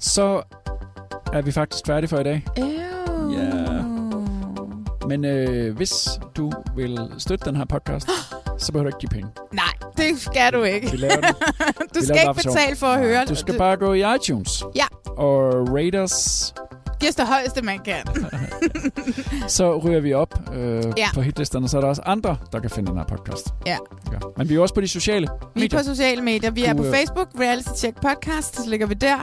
Så 0.00 0.42
er 1.32 1.42
vi 1.42 1.52
faktisk 1.52 1.86
færdige 1.86 2.08
for 2.08 2.18
i 2.18 2.24
dag. 2.24 2.44
Ja. 2.56 3.82
Men 5.08 5.24
øh, 5.24 5.76
hvis 5.76 6.08
du 6.36 6.52
vil 6.76 6.98
støtte 7.18 7.44
den 7.44 7.56
her 7.56 7.64
podcast, 7.64 8.08
så 8.58 8.72
behøver 8.72 8.90
du 8.90 8.96
ikke 8.96 8.98
give 8.98 9.22
penge. 9.22 9.30
Nej, 9.52 9.71
det 10.12 10.20
skal 10.20 10.52
du 10.52 10.62
ikke. 10.62 10.90
Vi 10.90 10.96
laver 10.96 11.16
den. 11.20 11.34
du 11.94 12.00
Vi 12.00 12.04
skal 12.06 12.16
ikke 12.16 12.34
betale 12.34 12.76
for 12.76 12.86
at 12.86 12.98
høre 12.98 13.24
Du 13.24 13.34
skal 13.34 13.58
bare 13.58 13.76
gå 13.76 13.92
i 13.92 14.02
iTunes 14.16 14.64
Ja, 14.74 14.84
og 15.06 15.52
rate 15.68 16.00
os. 16.00 16.54
giv 17.00 17.08
os 17.08 17.14
det 17.14 17.26
højeste, 17.26 17.62
man 17.62 17.78
kan. 17.78 18.02
Så 19.48 19.78
ryger 19.78 20.00
vi 20.00 20.12
op 20.12 20.38
øh, 20.54 20.84
Ja. 20.96 21.08
på 21.14 21.20
hitlisterne, 21.20 21.68
så 21.68 21.76
er 21.76 21.80
der 21.80 21.88
også 21.88 22.02
andre, 22.06 22.36
der 22.52 22.60
kan 22.60 22.70
finde 22.70 22.90
den 22.90 22.98
her 22.98 23.04
podcast. 23.04 23.46
ja. 23.66 23.76
Ja. 24.12 24.18
Men 24.36 24.48
vi 24.48 24.54
er 24.54 24.60
også 24.60 24.74
på 24.74 24.80
de 24.80 24.88
sociale 24.88 25.26
Vi 25.30 25.60
er 25.60 25.60
medier. 25.60 25.78
på 25.78 25.84
sociale 25.84 26.22
medier. 26.22 26.50
Vi 26.50 26.64
er 26.64 26.74
på 26.74 26.84
øh, 26.84 26.94
Facebook, 26.94 27.28
Reality 27.40 27.68
Check 27.76 28.00
Podcast, 28.02 28.56
så 28.56 28.70
ligger 28.70 28.86
vi 28.86 28.94
der. 28.94 29.16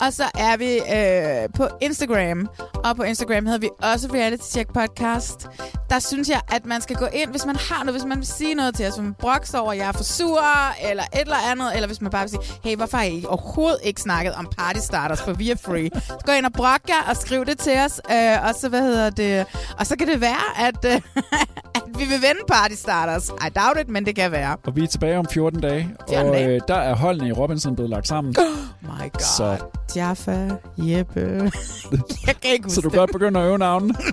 Og 0.00 0.12
så 0.12 0.24
er 0.38 0.56
vi 0.56 0.70
øh, 0.74 1.48
på 1.54 1.68
Instagram. 1.80 2.48
Og 2.84 2.96
på 2.96 3.02
Instagram 3.02 3.46
hedder 3.46 3.58
vi 3.60 3.68
også 3.82 4.08
Reality 4.14 4.42
Check 4.50 4.72
Podcast. 4.72 5.46
Der 5.90 5.98
synes 5.98 6.28
jeg, 6.28 6.40
at 6.48 6.66
man 6.66 6.80
skal 6.80 6.96
gå 6.96 7.06
ind, 7.14 7.30
hvis 7.30 7.46
man 7.46 7.56
har 7.56 7.84
noget, 7.84 8.00
hvis 8.00 8.08
man 8.08 8.18
vil 8.18 8.26
sige 8.26 8.54
noget 8.54 8.74
til 8.74 8.86
os, 8.86 8.98
man 8.98 9.14
brokser 9.14 9.58
over, 9.58 9.72
at 9.72 9.78
jeg 9.78 9.88
er 9.88 9.92
for 9.92 10.04
sur, 10.04 10.42
eller 10.90 11.02
et 11.02 11.20
eller 11.20 11.50
andet, 11.50 11.74
eller 11.74 11.86
hvis 11.86 12.00
man 12.00 12.10
bare 12.10 12.22
vil 12.22 12.30
sige, 12.30 12.42
hey, 12.64 12.76
hvorfor 12.76 12.96
har 12.96 13.04
I 13.04 13.24
overhovedet 13.28 13.78
ikke 13.84 14.00
snakket 14.00 14.34
om 14.34 14.48
party 14.58 14.78
starters, 14.80 15.22
for 15.22 15.32
vi 15.32 15.50
er 15.50 15.56
free. 15.56 15.90
Så 15.94 16.14
gå 16.26 16.32
ind 16.32 16.46
og 16.46 16.52
brok 16.52 16.80
jer 16.88 17.02
og 17.10 17.16
skriv 17.16 17.44
det 17.46 17.58
til 17.58 17.78
os. 17.78 18.00
Øh, 18.12 18.44
og 18.48 18.54
så, 18.60 18.68
hvad 18.68 18.80
hedder 18.82 19.10
det, 19.10 19.46
og 19.78 19.86
så 19.86 19.96
kan 19.96 20.06
det 20.08 20.20
være, 20.20 20.66
at, 20.66 20.69
øh, 20.84 20.92
at 21.74 21.82
vi 21.98 22.04
vil 22.04 22.22
vende 22.22 22.40
party 22.48 22.74
starters. 22.74 23.28
I 23.28 23.48
doubt 23.58 23.80
it, 23.80 23.88
men 23.88 24.06
det 24.06 24.16
kan 24.16 24.32
være. 24.32 24.56
Og 24.66 24.76
vi 24.76 24.82
er 24.82 24.86
tilbage 24.86 25.18
om 25.18 25.26
14 25.32 25.60
dage. 25.60 25.94
14 26.08 26.28
og 26.28 26.34
dage. 26.34 26.48
øh, 26.48 26.60
der 26.68 26.74
er 26.74 26.94
holdene 26.96 27.28
i 27.28 27.32
Robinson 27.32 27.74
blevet 27.74 27.90
lagt 27.90 28.08
sammen. 28.08 28.34
My 28.82 28.88
God. 29.12 29.20
Så, 29.20 29.56
Jaffa, 29.96 30.48
Jeppe. 30.78 31.20
jeg 32.26 32.34
kan 32.42 32.50
ikke 32.52 32.64
huske 32.64 32.74
så 32.74 32.80
du 32.80 32.84
det. 32.88 32.92
kan 32.92 32.98
godt 33.00 33.12
begynde 33.12 33.40
at 33.40 33.46
øve 33.46 33.58
navnene. 33.58 33.94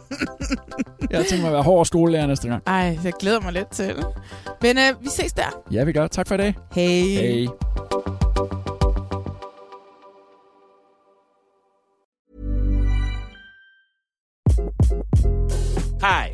Jeg 1.11 1.25
tænkt 1.25 1.41
mig 1.41 1.47
at 1.49 1.53
være 1.53 1.63
hård 1.63 1.85
skolelærer 1.85 2.27
næste 2.27 2.47
gang. 2.47 2.63
Ej, 2.67 2.97
jeg 3.03 3.13
glæder 3.19 3.39
mig 3.41 3.53
lidt 3.53 3.71
til. 3.71 3.95
Men 4.61 4.77
øh, 4.77 5.03
vi 5.03 5.09
ses 5.09 5.33
der. 5.33 5.61
Ja, 5.71 5.83
vi 5.83 5.91
gør. 5.93 6.07
Tak 6.07 6.27
for 6.27 6.35
i 6.35 6.37
dag. 6.37 6.55
Hej. 6.73 6.83
Hej. 7.21 7.47
Hi, 16.01 16.33